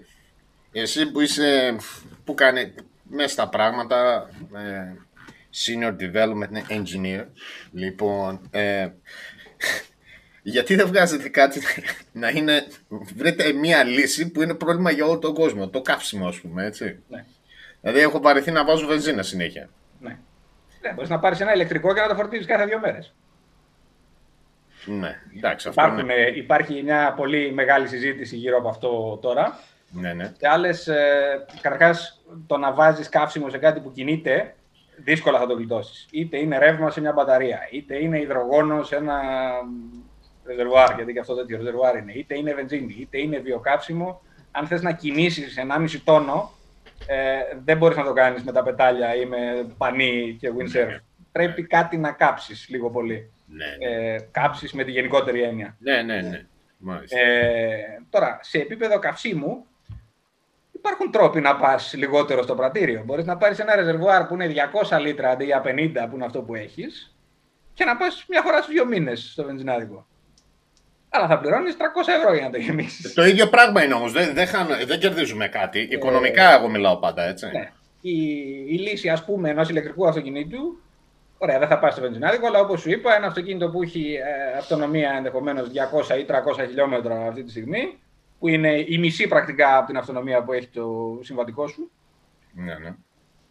εσύ 0.72 1.10
που 1.12 1.20
είσαι, 1.20 1.76
που 2.24 2.34
κάνει 2.34 2.74
μέσα 3.02 3.28
στα 3.28 3.48
πράγματα, 3.48 4.28
ε, 4.54 4.96
Senior 5.54 5.96
Development 6.00 6.70
Engineer, 6.70 7.24
λοιπόν, 7.72 8.40
ε, 8.50 8.88
γιατί 10.42 10.74
δεν 10.74 10.86
βγάζετε 10.86 11.28
κάτι 11.28 11.60
να 12.12 12.28
είναι, 12.28 12.66
βρείτε 13.16 13.52
μια 13.52 13.84
λύση 13.84 14.30
που 14.30 14.42
είναι 14.42 14.54
πρόβλημα 14.54 14.90
για 14.90 15.04
όλο 15.04 15.18
τον 15.18 15.34
κόσμο, 15.34 15.68
το 15.68 15.82
καύσιμο 15.82 16.28
ας 16.28 16.40
πούμε, 16.40 16.64
έτσι. 16.66 16.98
Ναι. 17.08 17.24
Δηλαδή 17.80 18.00
έχω 18.00 18.20
παρηθεί 18.20 18.50
να 18.50 18.64
βάζω 18.64 18.86
βενζίνα 18.86 19.22
συνέχεια. 19.22 19.68
Ναι. 20.00 20.18
Ναι, 20.80 20.92
μπορείς 20.92 21.10
να 21.10 21.18
πάρεις 21.18 21.40
ένα 21.40 21.54
ηλεκτρικό 21.54 21.94
και 21.94 22.00
να 22.00 22.08
το 22.08 22.14
φορτίζεις 22.14 22.46
κάθε 22.46 22.64
δύο 22.64 22.78
μέρες. 22.80 23.14
Ναι, 24.84 25.20
εντάξει, 25.36 25.68
αυτό 25.68 25.80
Υπάρχουν, 25.82 26.04
είναι. 26.04 26.14
ε, 26.14 26.36
υπάρχει 26.36 26.82
μια 26.82 27.14
πολύ 27.16 27.52
μεγάλη 27.52 27.88
συζήτηση 27.88 28.36
γύρω 28.36 28.58
από 28.58 28.68
αυτό 28.68 29.18
τώρα. 29.22 29.58
Ναι, 29.90 30.12
ναι. 30.12 30.24
Σε 30.24 30.48
άλλες, 30.48 30.86
ε, 30.88 31.44
καταρχάς, 31.60 32.22
το 32.46 32.56
να 32.56 32.72
βάζεις 32.72 33.08
καύσιμο 33.08 33.48
σε 33.50 33.58
κάτι 33.58 33.80
που 33.80 33.92
κινείται, 33.92 34.54
δύσκολα 35.04 35.38
θα 35.38 35.46
το 35.46 35.54
γλιτώσεις. 35.54 36.08
Είτε 36.12 36.38
είναι 36.38 36.58
ρεύμα 36.58 36.90
σε 36.90 37.00
μια 37.00 37.12
μπαταρία, 37.12 37.58
είτε 37.70 38.02
είναι 38.02 38.20
υδρογόνο 38.20 38.82
σε 38.82 38.96
ένα 38.96 39.20
ρεζερβουάρ, 40.46 40.94
γιατί 40.94 41.12
και 41.12 41.18
αυτό 41.18 41.34
τέτοιο 41.34 41.56
ρεζερβουάρ 41.56 41.96
είναι, 41.96 42.12
είτε 42.12 42.36
είναι 42.38 42.54
βενζίνη, 42.54 42.96
είτε 43.00 43.18
είναι 43.18 43.38
βιοκαύσιμο. 43.38 44.22
Αν 44.50 44.66
θες 44.66 44.82
να 44.82 44.92
κινήσεις 44.92 45.58
1,5 45.58 46.00
τόνο, 46.04 46.52
ε, 47.06 47.38
δεν 47.64 47.76
μπορείς 47.76 47.96
να 47.96 48.04
το 48.04 48.12
κάνεις 48.12 48.42
με 48.42 48.52
τα 48.52 48.62
πετάλια 48.62 49.14
ή 49.14 49.26
με 49.26 49.66
πανί 49.78 50.36
και 50.40 50.50
windsurf. 50.58 50.98
Πρέπει 51.32 51.62
κάτι 51.62 51.96
να 51.96 52.12
κάψεις 52.12 52.66
λίγο 52.68 52.90
πολύ. 52.90 53.32
Ναι, 53.46 53.88
ναι, 53.88 54.12
Ε, 54.14 54.28
κάψεις 54.30 54.72
με 54.72 54.84
τη 54.84 54.90
γενικότερη 54.90 55.42
έννοια. 55.42 55.76
ναι, 55.78 56.02
ναι, 56.02 56.20
ναι. 56.20 56.44
Μάλιστα. 56.82 57.18
Ε, 57.20 58.02
τώρα, 58.10 58.38
σε 58.42 58.58
επίπεδο 58.58 58.98
καυσίμου, 58.98 59.66
υπάρχουν 60.80 61.10
τρόποι 61.10 61.40
να 61.40 61.56
πας 61.56 61.94
λιγότερο 61.96 62.42
στο 62.42 62.54
πρατήριο. 62.54 63.02
Μπορείς 63.04 63.24
να 63.24 63.36
πάρεις 63.36 63.58
ένα 63.58 63.76
ρεζερβουάρ 63.76 64.24
που 64.26 64.34
είναι 64.34 64.46
200 64.46 65.00
λίτρα 65.00 65.30
αντί 65.30 65.44
για 65.44 65.62
50, 65.64 65.66
που 66.10 66.14
είναι 66.14 66.24
αυτό 66.24 66.42
που 66.42 66.54
έχεις, 66.54 67.14
και 67.74 67.84
να 67.84 67.96
πας 67.96 68.24
μια 68.28 68.42
φορά 68.42 68.62
στους 68.62 68.74
δύο 68.74 68.86
μήνες 68.86 69.30
στο 69.32 69.44
βενζινάδικο. 69.44 70.06
Αλλά 71.08 71.26
θα 71.26 71.38
πληρώνεις 71.38 71.76
300 71.76 72.12
ευρώ 72.18 72.34
για 72.34 72.42
να 72.44 72.50
το 72.50 72.58
γεμίσεις. 72.58 73.14
Το 73.14 73.24
ίδιο 73.24 73.48
πράγμα 73.48 73.84
είναι 73.84 73.94
όμως, 73.94 74.12
δεν, 74.12 74.34
δεν, 74.34 74.46
χάνω- 74.46 74.84
δεν 74.86 74.98
κερδίζουμε 74.98 75.48
κάτι. 75.48 75.88
Οικονομικά 75.90 76.54
εγώ 76.54 76.68
μιλάω 76.68 76.96
πάντα, 76.96 77.22
έτσι. 77.22 77.46
ναι. 77.46 77.70
η, 78.00 78.12
η 78.68 78.78
λύση, 78.78 79.08
ας 79.08 79.24
πούμε, 79.24 79.50
ενός 79.50 79.68
ηλεκτρικού 79.68 80.08
αυτοκινήτου, 80.08 80.80
ωραία, 81.38 81.58
δεν 81.58 81.68
θα 81.68 81.78
πας 81.78 81.92
στο 81.92 82.02
βενζινάδικο, 82.02 82.46
αλλά 82.46 82.60
όπως 82.60 82.80
σου 82.80 82.90
είπα, 82.90 83.16
ένα 83.16 83.26
αυτοκίνητο 83.26 83.68
που 83.70 83.82
έχει 83.82 84.14
ε, 84.14 84.58
αυτονομία 84.58 85.12
ενδεχομένως 85.16 85.68
200 85.68 86.18
ή 86.18 86.26
300 86.28 86.66
χιλιόμετρα 86.68 87.26
αυτή 87.26 87.42
τη 87.44 87.50
στιγμή, 87.50 87.98
που 88.40 88.48
είναι 88.48 88.84
η 88.88 88.98
μισή 88.98 89.26
πρακτικά 89.28 89.76
από 89.76 89.86
την 89.86 89.96
αυτονομία 89.96 90.42
που 90.42 90.52
έχει 90.52 90.68
το 90.68 91.18
συμβατικό 91.22 91.66
σου, 91.66 91.90
Ναι, 92.52 92.74
ναι. 92.74 92.94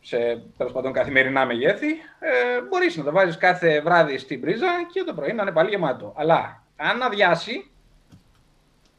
σε 0.02 0.18
τέλος 0.58 0.72
πάντων 0.72 0.92
καθημερινά 0.94 1.46
μεγέθη, 1.46 1.88
ε, 2.20 2.62
μπορείς 2.70 2.98
να 2.98 3.04
το 3.04 3.12
βάζεις 3.12 3.38
κάθε 3.38 3.82
βράδυ 3.82 4.18
στην 4.18 4.42
πρίζα 4.42 4.68
και 4.94 5.04
το 5.04 5.14
πρωί 5.14 5.34
να 5.34 5.42
είναι 5.42 5.52
πάλι 5.52 5.70
γεμάτο. 5.70 6.14
Αλλά 6.18 6.64
αν 6.76 7.02
αδειάσει, 7.02 7.72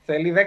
θέλει 0.05 0.33
10-11 0.33 0.39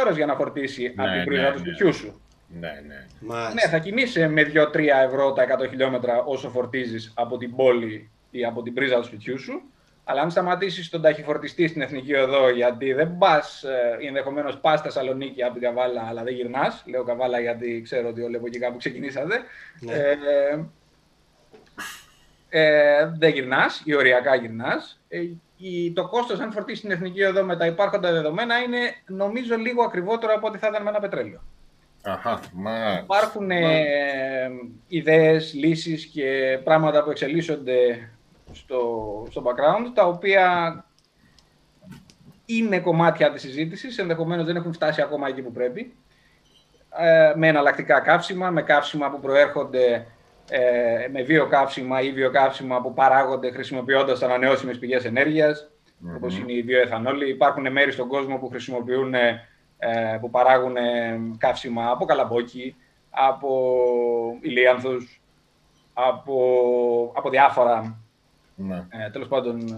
ώρες 0.00 0.16
για 0.16 0.26
να 0.26 0.34
φορτίσει 0.34 0.82
Ναι, 0.96 1.02
από 1.02 1.10
την 1.10 1.18
ναι, 1.18 1.24
πρίζα 1.24 1.52
του 1.52 1.58
ναι. 1.58 1.58
σπιτιού 1.58 1.92
σου. 1.94 2.20
Ναι, 2.60 2.82
ναι. 2.86 3.06
Μάλιστα. 3.20 3.54
Ναι, 3.54 3.70
θα 3.70 3.78
κινείσαι 3.78 4.28
με 4.28 4.42
2-3 4.54 4.78
ευρώ 5.06 5.32
τα 5.32 5.44
100 5.64 5.68
χιλιόμετρα 5.68 6.22
όσο 6.22 6.50
φορτίζεις 6.50 7.12
από 7.16 7.36
την 7.36 7.56
πόλη 7.56 8.10
ή 8.30 8.44
από 8.44 8.62
την 8.62 8.74
πρίζα 8.74 8.96
του 8.96 9.04
σπιτιού 9.04 9.38
σου. 9.38 9.62
Αλλά 10.04 10.20
αν 10.20 10.30
σταματήσεις 10.30 10.88
τον 10.88 11.02
ταχυφορτιστή 11.02 11.66
στην 11.68 11.82
Εθνική 11.82 12.14
Οδό, 12.14 12.50
γιατί 12.50 12.92
δεν 12.92 13.18
πας, 13.18 13.62
ε, 13.62 14.06
ενδεχομένως 14.06 14.58
πας 14.58 14.78
στη 14.78 14.88
Θεσσαλονίκη 14.88 15.42
από 15.42 15.52
την 15.52 15.62
Καβάλα, 15.62 16.06
αλλά 16.08 16.22
δεν 16.22 16.34
γυρνάς. 16.34 16.82
Λέω 16.86 17.04
Καβάλα 17.04 17.40
γιατί 17.40 17.80
ξέρω 17.84 18.08
ότι 18.08 18.22
όλοι 18.22 18.36
από 18.36 18.46
εκεί 18.46 18.58
κάπου 18.58 18.76
ξεκινήσατε. 18.76 19.40
Ναι. 19.80 19.92
Ε, 19.92 20.64
ε, 22.48 23.06
δεν 23.18 23.30
γυρνάς, 23.30 23.82
ή 23.84 23.94
οριακά 23.94 24.34
γυρνάς. 24.34 25.00
Ε, 25.08 25.18
η- 25.56 25.92
το 25.92 26.08
κόστος 26.08 26.40
αν 26.40 26.52
φορτίσεις 26.52 26.80
την 26.80 26.90
Εθνική 26.90 27.22
Οδό 27.22 27.42
με 27.44 27.56
τα 27.56 27.66
υπάρχοντα 27.66 28.12
δεδομένα 28.12 28.58
είναι 28.58 28.78
νομίζω 29.06 29.56
λίγο 29.56 29.82
ακριβότερο 29.82 30.34
από 30.34 30.46
ό,τι 30.46 30.58
θα 30.58 30.68
ήταν 30.68 30.82
με 30.82 30.88
ένα 30.90 31.00
πετρέλαιο. 31.00 31.42
Αχα, 32.04 32.40
μα... 32.52 32.98
Υπάρχουν 33.02 33.50
ε, 33.50 34.50
ιδέες, 34.88 35.52
λύσεις 35.54 36.04
και 36.06 36.58
πράγματα 36.64 37.04
που 37.04 37.10
εξελίσσονται 37.10 38.08
στο, 38.52 38.80
στο 39.30 39.42
background, 39.46 39.90
τα 39.94 40.06
οποία 40.06 40.84
είναι 42.46 42.80
κομμάτια 42.80 43.32
της 43.32 43.40
συζήτησης, 43.42 43.98
ενδεχομένως 43.98 44.46
δεν 44.46 44.56
έχουν 44.56 44.72
φτάσει 44.72 45.02
ακόμα 45.02 45.28
εκεί 45.28 45.42
που 45.42 45.52
πρέπει, 45.52 45.94
ε, 46.96 47.32
με 47.36 47.48
εναλλακτικά 47.48 48.00
καύσιμα, 48.00 48.50
με 48.50 48.62
καύσιμα 48.62 49.10
που 49.10 49.20
προέρχονται 49.20 50.06
ε, 50.50 51.08
με 51.12 51.22
βιοκαύσιμα 51.22 52.00
ή 52.00 52.12
βιοκαύσιμα 52.12 52.80
που 52.80 52.94
παράγονται 52.94 53.50
χρησιμοποιώντας 53.50 54.22
ανανεώσιμες 54.22 54.78
πηγές 54.78 55.04
ενέργειας, 55.04 55.70
Μμμ. 55.98 56.14
όπως 56.14 56.38
είναι 56.38 56.52
η 56.52 56.62
βιοεθανόλη. 56.62 57.28
Υπάρχουν 57.28 57.72
μέρη 57.72 57.92
στον 57.92 58.08
κόσμο 58.08 58.36
που 58.36 58.48
χρησιμοποιούν, 58.48 59.14
ε, 59.14 59.40
που 60.20 60.30
παράγουν 60.30 60.76
ε, 60.76 61.20
καύσιμα 61.38 61.90
από 61.90 62.04
καλαμπόκι, 62.04 62.76
από 63.10 63.78
ηλίανθους, 64.40 65.22
από, 65.94 67.12
από 67.14 67.30
διάφορα 67.30 68.01
Ναι. 68.68 68.86
ε, 69.06 69.10
τέλος 69.10 69.28
πάντων 69.28 69.60
ε, 69.60 69.74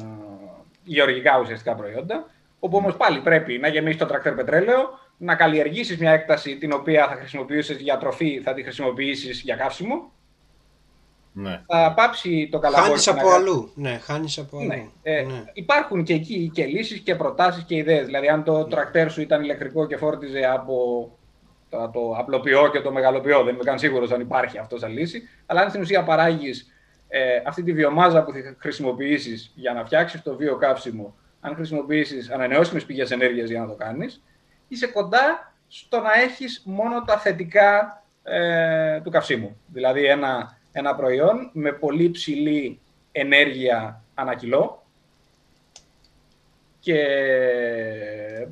γεωργικά 0.85 1.39
ουσιαστικά 1.41 1.75
προϊόντα, 1.75 2.27
όπου 2.59 2.77
όμως 2.77 2.97
πάλι 2.97 3.21
πρέπει 3.21 3.59
να 3.59 3.69
γεμίσεις 3.69 3.99
το 4.01 4.07
τρακτέρ 4.07 4.35
πετρέλαιο, 4.35 4.99
να 5.17 5.35
καλλιεργήσεις 5.35 5.99
μια 5.99 6.11
έκταση 6.13 6.57
την 6.57 6.73
οποία 6.73 7.07
θα 7.09 7.15
χρησιμοποιήσεις 7.15 7.77
για 7.81 7.99
τροφή, 7.99 8.41
θα 8.45 8.55
τη 8.55 8.63
χρησιμοποιήσεις 8.63 9.41
για 9.41 9.57
καύσιμο, 9.57 10.13
ναι. 11.33 11.63
θα 11.67 11.93
πάψει 11.97 12.49
το 12.53 12.59
καλαμπόκι. 12.59 12.89
Χάνεις 12.89 13.07
να 13.07 13.13
από 13.13 13.29
κα- 13.29 13.35
αλλού. 13.35 13.73
Ναι, 13.75 13.99
χάνεις 14.03 14.39
από 14.39 14.59
αλλού. 14.59 14.67
Ναι. 14.69 14.87
Ε, 15.03 15.23
Ναι. 15.23 15.43
Υπάρχουν 15.53 16.05
και 16.05 16.15
εκεί 16.15 16.51
και 16.55 16.65
λύσεις 16.65 16.99
και 17.01 17.15
προτάσεις 17.15 17.63
και 17.65 17.75
ιδέες. 17.77 18.05
Δηλαδή, 18.07 18.29
αν 18.29 18.45
το 18.45 18.65
τρακτέρ 18.65 19.11
σου 19.11 19.21
ήταν 19.21 19.43
ηλεκτρικό 19.43 19.87
και 19.87 19.97
φόρτιζε 19.97 20.45
από 20.47 21.09
το, 21.69 21.91
το 21.93 22.15
απλοποιώ 22.19 22.69
και 22.71 22.81
το 22.81 22.93
μεγαλοποιώ, 22.93 23.43
δεν 23.45 23.55
είμαι 23.55 23.65
καν 23.65 23.79
σίγουρος 23.79 24.11
αν 24.11 24.21
υπάρχει 24.21 24.59
αυτό 24.59 24.79
σαν 24.79 24.93
λύση, 24.93 25.23
αλλά 25.47 25.61
αν 25.61 25.69
στην 25.69 25.81
ουσία 25.81 26.03
παράγεις 26.05 26.74
ε, 27.17 27.43
αυτή 27.47 27.63
τη 27.63 27.73
βιομάζα 27.73 28.25
που 28.25 28.33
θα 28.33 28.57
χρησιμοποιήσεις 28.59 29.53
για 29.55 29.73
να 29.73 29.85
φτιάξεις 29.85 30.23
το 30.23 30.37
βιοκαύσιμο, 30.37 31.17
αν 31.41 31.55
χρησιμοποιήσεις 31.55 32.31
ανανεώσιμες 32.31 32.85
πηγές 32.85 33.11
ενέργειας 33.11 33.51
για 33.51 33.61
να 33.61 33.67
το 33.67 33.75
κάνεις, 33.75 34.23
είσαι 34.69 34.87
κοντά 34.87 35.55
στο 35.69 36.01
να 36.01 36.13
έχεις 36.13 36.63
μόνο 36.65 37.03
τα 37.03 37.19
θετικά 37.19 38.03
ε, 38.23 39.01
του 39.01 39.11
καυσίμου. 39.11 39.61
Δηλαδή 39.67 40.05
ένα, 40.05 40.59
ένα 40.73 40.95
προϊόν 40.95 41.51
με 41.53 41.73
πολύ 41.73 42.11
ψηλή 42.11 42.81
ενέργεια 43.13 44.03
ανά 44.15 44.35
κιλό 44.35 44.84
και 46.85 46.97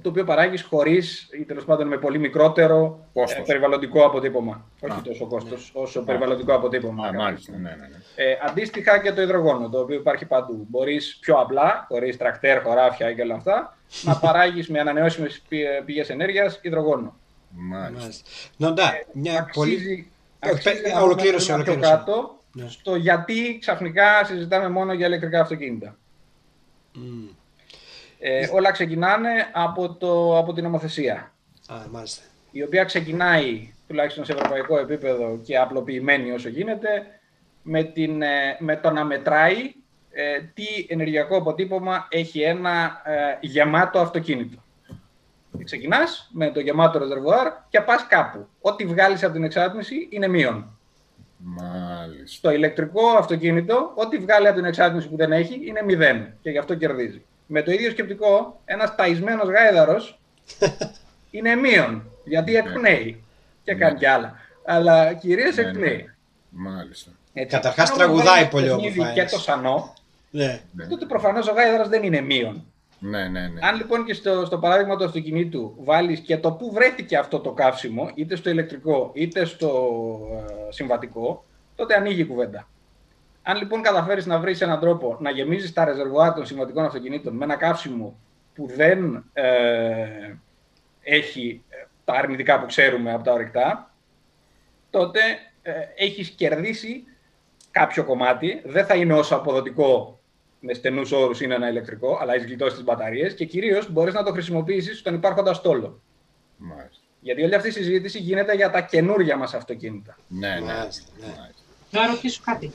το 0.02 0.08
οποίο 0.08 0.24
παράγεις 0.24 0.62
χωρίς 0.62 1.28
ή 1.40 1.44
τέλος 1.44 1.64
πάντων 1.64 1.86
με 1.88 1.96
πολύ 1.98 2.18
μικρότερο 2.18 3.06
Κόστος. 3.12 3.38
ε, 3.38 3.42
περιβαλλοντικό 3.46 4.04
αποτύπωμα. 4.06 4.64
Όχι 4.80 4.92
Α, 4.98 5.02
τόσο 5.04 5.26
κόστος, 5.26 5.70
όσο 5.74 6.02
περιβαλλοντικό 6.04 6.54
αποτύπωμα. 6.54 7.06
Α, 7.06 7.12
μάλιστα, 7.12 7.52
ναι, 7.52 7.58
ναι, 7.58 7.74
ναι. 7.74 8.24
Ε, 8.24 8.38
αντίστοιχα 8.48 8.98
και 8.98 9.12
το 9.12 9.22
υδρογόνο, 9.22 9.68
το 9.68 9.78
οποίο 9.80 9.96
υπάρχει 9.96 10.24
παντού. 10.26 10.66
Μπορείς 10.68 11.16
πιο 11.20 11.34
απλά, 11.34 11.84
χωρίς 11.88 12.16
τρακτέρ, 12.16 12.62
χωράφια 12.62 13.12
και 13.12 13.22
όλα 13.22 13.34
αυτά, 13.34 13.76
να 14.02 14.16
παράγεις 14.16 14.68
με 14.68 14.80
ανανεώσιμες 14.80 15.42
πη- 15.48 15.82
πηγές 15.84 16.10
ενέργειας 16.10 16.58
υδρογόνο. 16.62 17.16
Μάλιστα. 17.50 17.98
Μάλιστα. 18.00 18.24
Νοντά, 18.56 18.92
μια 19.12 19.50
πολύ... 19.52 19.72
Αξίζει, 19.74 20.10
Όχι, 20.44 20.52
αξίζει 20.54 20.74
πε- 20.82 20.86
να 20.86 20.92
δούμε 20.98 21.02
ολοκλήρωσε, 21.04 21.52
ένα 21.52 21.62
βήμα 21.62 21.76
πιο 21.78 21.88
ολοκλήρωσε. 21.88 22.04
κάτω 22.12 22.36
Ναι. 22.52 22.68
στο 22.68 22.94
γιατί 22.94 23.58
ξαφνικά 23.60 24.24
συζητάμε 24.24 24.68
μόνο 24.68 24.92
για 24.92 25.06
ηλεκτρικά 25.06 25.40
αυτοκίνητα. 25.40 25.96
Μμ. 26.94 27.26
Ε, 28.24 28.48
όλα 28.52 28.70
ξεκινάνε 28.70 29.30
από, 29.52 29.94
το, 29.94 30.38
από 30.38 30.52
την 30.52 30.64
νομοθεσία, 30.64 31.32
Α, 31.66 31.74
μάλιστα. 31.90 32.22
η 32.50 32.62
οποία 32.62 32.84
ξεκινάει 32.84 33.72
τουλάχιστον 33.86 34.24
σε 34.24 34.32
ευρωπαϊκό 34.32 34.78
επίπεδο 34.78 35.38
και 35.42 35.58
απλοποιημένη 35.58 36.30
όσο 36.30 36.48
γίνεται, 36.48 36.88
με, 37.62 37.82
την, 37.82 38.22
ε, 38.22 38.56
με 38.58 38.76
το 38.76 38.90
να 38.90 39.04
μετράει 39.04 39.74
ε, 40.10 40.40
τι 40.54 40.64
ενεργειακό 40.88 41.36
αποτύπωμα 41.36 42.06
έχει 42.10 42.40
ένα 42.40 43.02
ε, 43.04 43.36
γεμάτο 43.40 43.98
αυτοκίνητο. 43.98 44.62
Ξεκινάς 45.64 46.30
με 46.32 46.50
το 46.50 46.60
γεμάτο 46.60 46.98
ρεζερβουάρ 46.98 47.52
και 47.68 47.80
πας 47.80 48.06
κάπου. 48.06 48.46
Ό,τι 48.60 48.84
βγάλεις 48.86 49.24
από 49.24 49.32
την 49.32 49.44
εξάτμιση 49.44 50.08
είναι 50.10 50.28
μείον. 50.28 50.78
Μάλιστα. 51.36 52.26
Στο 52.26 52.50
ηλεκτρικό 52.50 53.08
αυτοκίνητο, 53.08 53.92
ό,τι 53.94 54.18
βγάλει 54.18 54.46
από 54.46 54.56
την 54.56 54.64
εξάτμιση 54.64 55.08
που 55.08 55.16
δεν 55.16 55.32
έχει 55.32 55.60
είναι 55.64 55.82
μηδέν 55.82 56.34
και 56.40 56.50
γι' 56.50 56.58
αυτό 56.58 56.74
κερδίζει. 56.74 57.22
Με 57.46 57.62
το 57.62 57.70
ίδιο 57.70 57.90
σκεπτικό, 57.90 58.60
ένας 58.64 58.94
ταϊσμένο 58.94 59.42
γάιδαρος 59.42 60.18
είναι 61.30 61.54
μείον 61.54 62.02
γιατί 62.24 62.56
εκπνέει 62.56 63.22
και 63.64 63.74
κάνει 63.74 63.98
κι 63.98 64.06
άλλα. 64.06 64.34
Αλλά 64.64 65.12
κυρίως 65.14 65.56
Ναι, 65.56 65.62
ναι. 65.62 65.68
εκπνέει. 65.68 66.10
Μάλιστα. 66.50 67.10
Έτσι. 67.32 67.56
Καταρχάς 67.56 67.90
Αν 67.90 67.94
όμως 67.96 68.04
τραγουδάει 68.04 68.34
βάλεις 68.34 68.48
πολύ 68.48 68.70
ο 68.70 68.74
παιχνίδι 68.74 69.00
Αποφάης. 69.00 69.30
Και 69.30 69.36
το 69.36 69.42
σανό, 69.42 69.94
Ναι. 70.30 70.60
Ναι. 70.72 70.86
τότε 70.86 71.06
προφανώς 71.06 71.48
ο 71.48 71.52
γάιδαρος 71.52 71.88
δεν 71.88 72.02
είναι 72.02 72.20
μείον. 72.20 72.64
Ναι, 72.98 73.28
ναι, 73.28 73.40
ναι. 73.40 73.60
Αν 73.62 73.76
λοιπόν 73.76 74.04
και 74.04 74.14
στο, 74.14 74.44
στο 74.46 74.58
παράδειγμα 74.58 74.96
του 74.96 75.04
αυτοκινήτου 75.04 75.74
βάλεις 75.78 76.20
και 76.20 76.36
το 76.36 76.52
που 76.52 76.72
βρέθηκε 76.72 77.16
αυτό 77.16 77.38
το 77.40 77.52
καύσιμο, 77.52 78.10
είτε 78.14 78.36
στο 78.36 78.50
ηλεκτρικό 78.50 79.10
είτε 79.14 79.44
στο 79.44 79.68
ε, 80.48 80.72
συμβατικό, 80.72 81.44
τότε 81.76 81.94
ανοίγει 81.94 82.20
η 82.20 82.24
κουβέντα. 82.24 82.68
Αν 83.42 83.56
λοιπόν 83.56 83.82
καταφέρεις 83.82 84.26
να 84.26 84.38
βρεις 84.38 84.60
έναν 84.60 84.80
τρόπο 84.80 85.16
να 85.20 85.30
γεμίζεις 85.30 85.72
τα 85.72 85.84
ρεζερβουάρ 85.84 86.34
των 86.34 86.46
συμβατικών 86.46 86.84
αυτοκινήτων 86.84 87.36
με 87.36 87.44
ένα 87.44 87.56
καύσιμο 87.56 88.18
που 88.54 88.70
δεν 88.76 89.24
ε, 89.32 90.34
έχει 91.02 91.62
ε, 91.68 91.86
τα 92.04 92.12
αρνητικά 92.12 92.60
που 92.60 92.66
ξέρουμε 92.66 93.12
από 93.12 93.24
τα 93.24 93.32
ορυκτά, 93.32 93.94
τότε 94.90 95.20
ε, 95.62 95.72
έχεις 95.96 96.28
κερδίσει 96.28 97.04
κάποιο 97.70 98.04
κομμάτι. 98.04 98.62
Δεν 98.64 98.86
θα 98.86 98.94
είναι 98.94 99.14
όσο 99.14 99.34
αποδοτικό 99.34 100.20
με 100.60 100.74
στενούς 100.74 101.12
όρους 101.12 101.40
είναι 101.40 101.54
ένα 101.54 101.68
ηλεκτρικό, 101.68 102.18
αλλά 102.20 102.34
έχεις 102.34 102.46
γλιτώσει 102.46 102.74
τις 102.74 102.84
μπαταρίες 102.84 103.34
και 103.34 103.44
κυρίως 103.44 103.92
μπορείς 103.92 104.14
να 104.14 104.22
το 104.22 104.32
χρησιμοποιήσεις 104.32 104.98
στον 104.98 105.14
υπάρχοντα 105.14 105.54
στόλο. 105.54 106.00
Μάλιστα. 106.56 107.02
Γιατί 107.20 107.42
όλη 107.42 107.54
αυτή 107.54 107.68
η 107.68 107.72
συζήτηση 107.72 108.18
γίνεται 108.18 108.54
για 108.54 108.70
τα 108.70 108.80
καινούργια 108.80 109.36
μας 109.36 109.54
αυτοκίνητα. 109.54 110.16
Ναι, 110.28 110.48
ναι. 110.48 110.60
Μάλιστα, 110.60 111.10
ναι. 111.20 111.26
Μάλιστα. 111.26 111.62
Να 111.90 112.06
ρωτήσω 112.06 112.40
κάτι. 112.44 112.72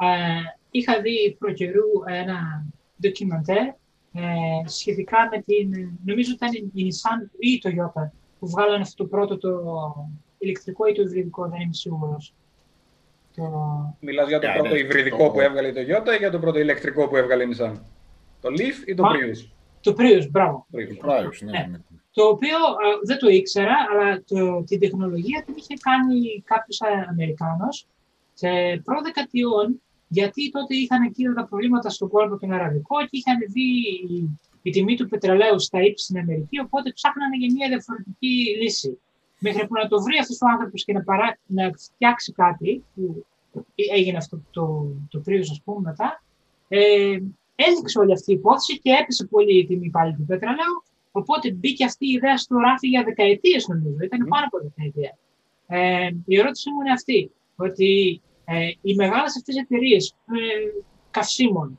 Ε, 0.00 0.06
είχα 0.70 1.00
δει 1.00 1.36
προ 1.38 1.52
καιρού 1.52 1.84
ένα 2.06 2.66
ντοκιμαντέρ 3.00 3.66
ε, 4.12 4.22
σχετικά 4.64 5.18
με 5.30 5.42
την, 5.42 5.90
νομίζω 6.04 6.32
ήταν 6.32 6.50
η 6.52 6.70
Nissan 6.88 7.28
ή 7.38 7.50
η 7.50 7.60
Toyota 7.64 8.10
που 8.38 8.48
βγάλανε 8.48 8.82
αυτό 8.82 9.02
το 9.02 9.08
πρώτο 9.08 9.38
το 9.38 9.50
ηλεκτρικό 10.38 10.86
ή 10.86 10.92
το 10.92 11.02
υβριδικό, 11.02 11.48
δεν 11.48 11.60
είμαι 11.60 11.72
σίγουρος. 11.72 12.34
Το... 13.36 13.42
Μιλάς 14.00 14.28
για 14.28 14.38
το 14.40 14.46
Ναι, 14.46 14.52
πρώτο 14.52 14.68
ναι, 14.74 14.78
υβριδικό 14.78 15.24
το- 15.26 15.30
που 15.30 15.40
έβγαλε 15.40 15.68
η 15.68 15.72
Toyota 15.76 16.12
ή 16.14 16.16
για 16.18 16.30
το 16.30 16.38
πρώτο 16.38 16.58
ηλεκτρικό 16.58 17.08
που 17.08 17.16
έβγαλε 17.16 17.42
η 17.42 17.48
Nissan; 17.56 17.72
Το 18.40 18.48
Leaf 18.48 18.88
ή 18.88 18.94
το 18.94 19.02
Μα- 19.02 19.10
Prius; 19.10 19.50
Το 19.80 19.94
Prius, 19.98 20.28
μπράβο. 20.30 20.66
Prius. 20.72 20.96
Πράγματι, 20.98 21.44
ναι, 21.44 21.50
Ναι. 21.50 21.66
ναι. 21.70 21.78
Το 22.12 22.22
οποίο 22.28 22.56
ε, 22.56 23.06
δεν 23.06 23.18
το 23.18 23.28
ήξερα, 23.28 23.74
αλλά 23.92 24.22
το, 24.24 24.62
την 24.64 24.80
τεχνολογία 24.80 25.42
την 25.46 25.54
είχε 25.56 25.74
κάνει 25.80 26.42
κάποιος 26.44 26.80
ε, 26.80 27.06
Αμερικάνος 27.10 27.86
σε 28.34 28.48
προδεκατιών, 28.84 29.80
γιατί 30.08 30.50
τότε 30.50 30.74
είχαν 30.74 31.02
εκεί 31.02 31.24
τα 31.34 31.44
προβλήματα 31.44 31.90
στον 31.90 32.08
κόλπο 32.08 32.38
τον 32.38 32.52
Αραβικό 32.52 32.96
και 33.00 33.08
είχαν 33.10 33.38
δει 33.52 33.68
η, 34.14 34.38
η 34.62 34.70
τιμή 34.70 34.96
του 34.96 35.08
πετρελαίου 35.08 35.60
στα 35.60 35.82
ύψη 35.82 36.04
στην 36.04 36.18
Αμερική, 36.18 36.60
οπότε 36.60 36.92
ψάχνανε 36.92 37.36
για 37.36 37.52
μια 37.54 37.68
διαφορετική 37.68 38.56
λύση. 38.62 38.98
Μέχρι 39.38 39.66
που 39.66 39.74
να 39.74 39.88
το 39.88 40.02
βρει 40.02 40.18
αυτός 40.18 40.38
ο 40.40 40.46
άνθρωπος 40.48 40.84
και 40.84 40.92
να, 40.92 41.02
παρά, 41.02 41.38
να 41.46 41.70
φτιάξει 41.76 42.32
κάτι, 42.32 42.84
που 42.94 43.24
έγινε 43.74 44.16
αυτό 44.16 44.40
το, 44.50 44.86
το 45.08 45.22
Prius 45.26 45.48
ας 45.50 45.60
πούμε 45.64 45.80
μετά, 45.80 46.22
ε, 46.68 47.18
έληξε 47.54 47.98
όλη 47.98 48.12
αυτή 48.12 48.32
η 48.32 48.34
υπόθεση 48.34 48.78
και 48.78 48.90
έπεσε 49.02 49.24
πολύ 49.26 49.58
η 49.58 49.66
τιμή 49.66 49.90
πάλι 49.90 50.14
του 50.14 50.24
πετρελαίου 50.26 50.84
Οπότε 51.16 51.52
μπήκε 51.52 51.84
αυτή 51.84 52.06
η 52.06 52.12
ιδέα 52.12 52.36
στο 52.36 52.56
ράφι 52.58 52.88
για 52.88 53.02
δεκαετίες, 53.04 53.66
νομίζω. 53.68 53.96
Ήταν 54.02 54.26
πάνω 54.28 54.44
από 54.46 54.58
δεκαετία. 54.62 55.18
Ε, 55.66 56.10
η 56.26 56.38
ερώτησή 56.38 56.70
μου 56.70 56.80
είναι 56.80 56.92
αυτή. 56.92 57.30
ότι 57.56 58.20
ε, 58.48 58.68
οι 58.80 58.94
μεγάλες 58.94 59.36
αυτές 59.36 59.56
εταιρείες 59.56 60.14
ε, 60.26 60.82
καυσίμων 61.10 61.78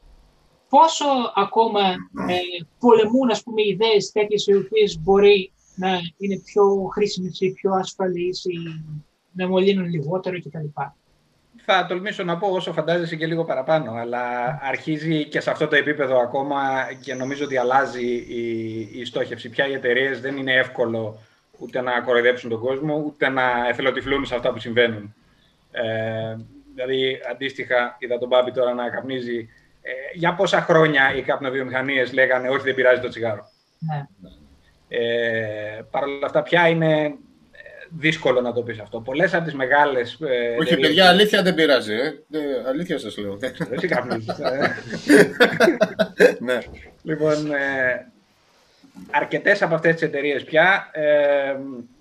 πόσο 0.70 1.05
ακόμα 1.36 1.82
ε, 2.28 2.39
πολεμούν 2.80 3.30
ας 3.32 3.43
πούμε, 3.43 3.61
ιδέες 3.61 4.11
τέτοιες 4.11 4.47
οι 4.47 4.55
οποίες 4.55 4.99
μπορεί 4.99 5.51
να 5.76 5.89
είναι 6.18 6.41
πιο 6.45 6.89
χρήσιμες 6.93 7.39
ή 7.41 7.51
πιο 7.51 7.72
ασφαλείς 7.74 8.45
ή 8.45 8.84
να 9.32 9.47
μολύνουν 9.47 9.86
λιγότερο 9.86 10.39
κτλ. 10.39 10.82
Θα 11.70 11.86
τολμήσω 11.86 12.24
να 12.24 12.38
πω 12.38 12.47
όσο 12.47 12.74
φαντάζεσαι 12.74 13.15
και 13.15 13.26
λίγο 13.26 13.45
παραπάνω, 13.45 13.91
αλλά 13.91 14.22
αρχίζει 14.61 15.26
και 15.26 15.39
σε 15.39 15.49
αυτό 15.51 15.68
το 15.68 15.76
επίπεδο 15.76 16.20
ακόμα 16.20 16.59
και 17.01 17.13
νομίζω 17.13 17.45
ότι 17.45 17.57
αλλάζει 17.57 18.05
η, 18.15 18.80
η 18.93 19.05
στόχευση. 19.05 19.49
Πια 19.49 19.68
οι 19.68 19.74
εταιρείες 19.74 20.22
δεν 20.22 20.38
είναι 20.38 20.53
εύκολο 20.53 21.20
ούτε 21.59 21.82
να 21.82 22.01
κοροϊδέψουν 22.01 22.49
τον 22.49 22.59
κόσμο, 22.59 23.03
ούτε 23.05 23.30
να 23.30 23.68
εθελοτυφλούν 23.70 24.26
σε 24.26 24.36
αυτά 24.36 24.53
που 24.53 24.59
συμβαίνουν. 24.59 25.15
Ε, 25.72 26.36
δηλαδή, 26.78 27.19
αντίστοιχα, 27.32 27.95
είδα 27.99 28.17
τον 28.17 28.28
Μπάμπη 28.28 28.51
τώρα 28.51 28.73
να 28.73 28.89
καπνίζει. 28.89 29.49
Ε, 29.82 29.91
για 30.13 30.34
πόσα 30.36 30.61
χρόνια 30.61 31.15
οι 31.15 31.21
καπνοβιομηχανίες 31.21 32.13
λέγανε 32.13 32.49
Όχι, 32.49 32.63
δεν 32.63 32.75
πειράζει 32.75 33.01
το 33.01 33.07
τσιγάρο. 33.07 33.45
Ναι. 33.80 34.07
Ε, 34.88 35.82
Παρ' 35.91 36.03
όλα 36.03 36.25
αυτά, 36.25 36.43
πια 36.43 36.67
είναι 36.67 37.03
ε, 37.03 37.09
δύσκολο 37.89 38.41
να 38.41 38.53
το 38.53 38.61
πεις 38.61 38.80
αυτό. 38.80 38.99
Πολλές 38.99 39.34
από 39.34 39.43
τις 39.43 39.53
μεγάλες... 39.53 40.17
Ε, 40.21 40.55
Όχι, 40.59 40.78
παιδιά, 40.78 41.09
αλήθεια 41.09 41.41
δεν 41.41 41.53
πειράζει. 41.55 41.93
Ε. 41.93 42.05
Ε, 42.05 42.67
αλήθεια 42.67 42.97
σας 42.97 43.17
λέω. 43.17 43.38
Εσύ 43.69 43.88
καπνίζεις. 43.88 44.39
ε. 44.39 44.75
ναι. 46.45 46.57
Λοιπόν, 47.03 47.51
ε, 47.51 48.11
αρκετές 49.12 49.62
από 49.62 49.76
αυτές 49.76 49.93
τις 49.93 50.02
εταιρείες 50.02 50.43
πια 50.43 50.89
ε, 50.91 51.56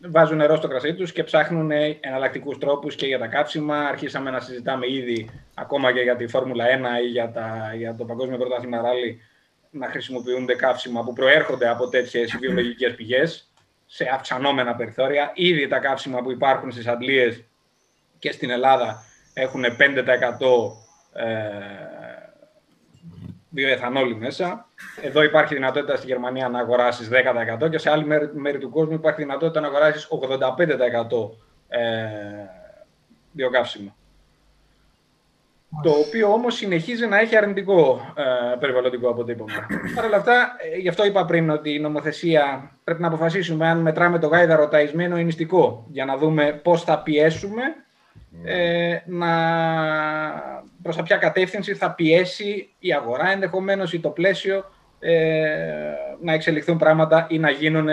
βάζουν 0.09 0.37
νερό 0.37 0.57
στο 0.57 0.69
κρασί 0.69 0.95
τους 0.95 1.13
και 1.13 1.25
ψάχνουν 1.25 1.71
εναλλακτικούς 2.01 2.59
τρόπους 2.59 2.95
και 2.95 3.07
για 3.07 3.19
τα 3.19 3.27
καύσιμα. 3.27 3.79
Αρχίσαμε 3.79 4.31
να 4.31 4.41
συζητάμε 4.41 4.91
ήδη 4.91 5.31
ακόμα 5.55 5.93
και 5.93 6.01
για 6.01 6.17
τη 6.17 6.27
Φόρμουλα 6.27 6.65
1 6.65 6.69
ή 7.05 7.09
για, 7.09 7.31
τα, 7.31 7.73
για 7.77 7.95
το 7.95 8.05
Παγκόσμιο 8.05 8.39
Πρωτάθλημα 8.39 8.81
Ράλι 8.81 9.21
να 9.71 9.87
χρησιμοποιούνται 9.87 10.55
καύσιμα 10.55 11.05
που 11.05 11.13
προέρχονται 11.13 11.69
από 11.69 11.89
τέτοιες 11.89 12.37
βιολογικές 12.41 12.95
πηγές 12.95 13.53
σε 13.87 14.11
αυξανόμενα 14.15 14.75
περιθώρια. 14.75 15.33
Ήδη 15.35 15.69
τα 15.69 15.79
καύσιμα 15.79 16.23
που 16.23 16.31
υπάρχουν 16.31 16.71
στις 16.71 16.87
αντλίες 16.87 17.45
και 18.19 18.33
στην 18.33 18.51
Ελλάδα 18.51 19.05
έχουν 19.35 19.65
5% 19.65 19.69
ε, 21.13 21.96
βιοεθανόλη 23.57 24.17
μέσα. 24.17 24.69
Εδώ 25.03 25.23
υπάρχει 25.23 25.55
δυνατότητα 25.55 25.97
στη 25.97 26.07
Γερμανία 26.07 26.49
να 26.49 26.59
αγοράσεις 26.59 27.09
10% 27.63 27.71
και 27.71 27.79
σε 27.79 27.91
άλλη 27.91 28.05
μέρη, 28.05 28.31
μέρη 28.33 28.59
του 28.59 28.71
κόσμου 28.71 28.95
υπάρχει 28.95 29.23
δυνατότητα 29.23 29.61
να 29.61 29.67
αγοράσεις 29.67 30.09
85% 30.11 31.31
ε, 31.69 31.81
βιοκαύσιμο. 33.33 33.97
Το 35.83 35.91
οποίο 35.91 36.33
όμως 36.33 36.55
συνεχίζει 36.55 37.07
να 37.07 37.19
έχει 37.19 37.37
αρνητικό 37.37 38.01
ε, 38.17 38.57
περιβαλλοντικό 38.57 39.09
αποτύπωμα. 39.09 39.67
Παρ' 39.95 40.05
όλα 40.05 40.17
αυτά, 40.17 40.57
ε, 40.73 40.77
γι' 40.77 40.89
αυτό 40.89 41.05
είπα 41.05 41.25
πριν 41.25 41.51
ότι 41.51 41.75
η 41.75 41.79
νομοθεσία 41.79 42.71
πρέπει 42.85 43.01
να 43.01 43.07
αποφασίσουμε 43.07 43.69
αν 43.69 43.79
μετράμε 43.79 44.19
το 44.19 44.27
γάιδαρο 44.27 44.69
ταϊσμένο 44.69 45.19
ή 45.19 45.25
νηστικό, 45.25 45.87
για 45.89 46.05
να 46.05 46.17
δούμε 46.17 46.61
πώς 46.63 46.83
θα 46.85 47.03
πιέσουμε 47.03 47.63
ε, 48.45 49.03
να, 49.07 49.29
προς 50.83 50.97
τα 50.97 51.03
ποια 51.03 51.17
κατεύθυνση 51.17 51.75
θα 51.75 51.91
πιέσει 51.91 52.69
η 52.79 52.93
αγορά 52.93 53.31
ενδεχομένως 53.31 53.93
ή 53.93 54.01
το 54.01 54.09
πλαίσιο 54.09 54.65
ε, 54.99 55.43
να 56.23 56.33
εξελιχθούν 56.33 56.79
πράγματα 56.79 57.27
ή 57.31 57.39
να 57.39 57.51
γίνουν 57.51 57.89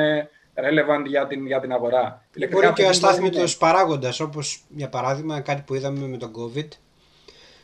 relevant 0.55 1.05
για 1.07 1.27
την, 1.27 1.45
για 1.45 1.59
την 1.59 1.71
αγορά. 1.71 2.25
Μπορεί 2.51 2.73
και 2.73 2.83
ο 2.83 2.89
αστάθμητος 2.89 3.57
παράγοντας, 3.57 4.19
όπως 4.19 4.63
για 4.69 4.89
παράδειγμα 4.89 5.41
κάτι 5.41 5.61
που 5.65 5.75
είδαμε 5.75 6.07
με 6.07 6.17
τον 6.17 6.31
COVID 6.35 6.67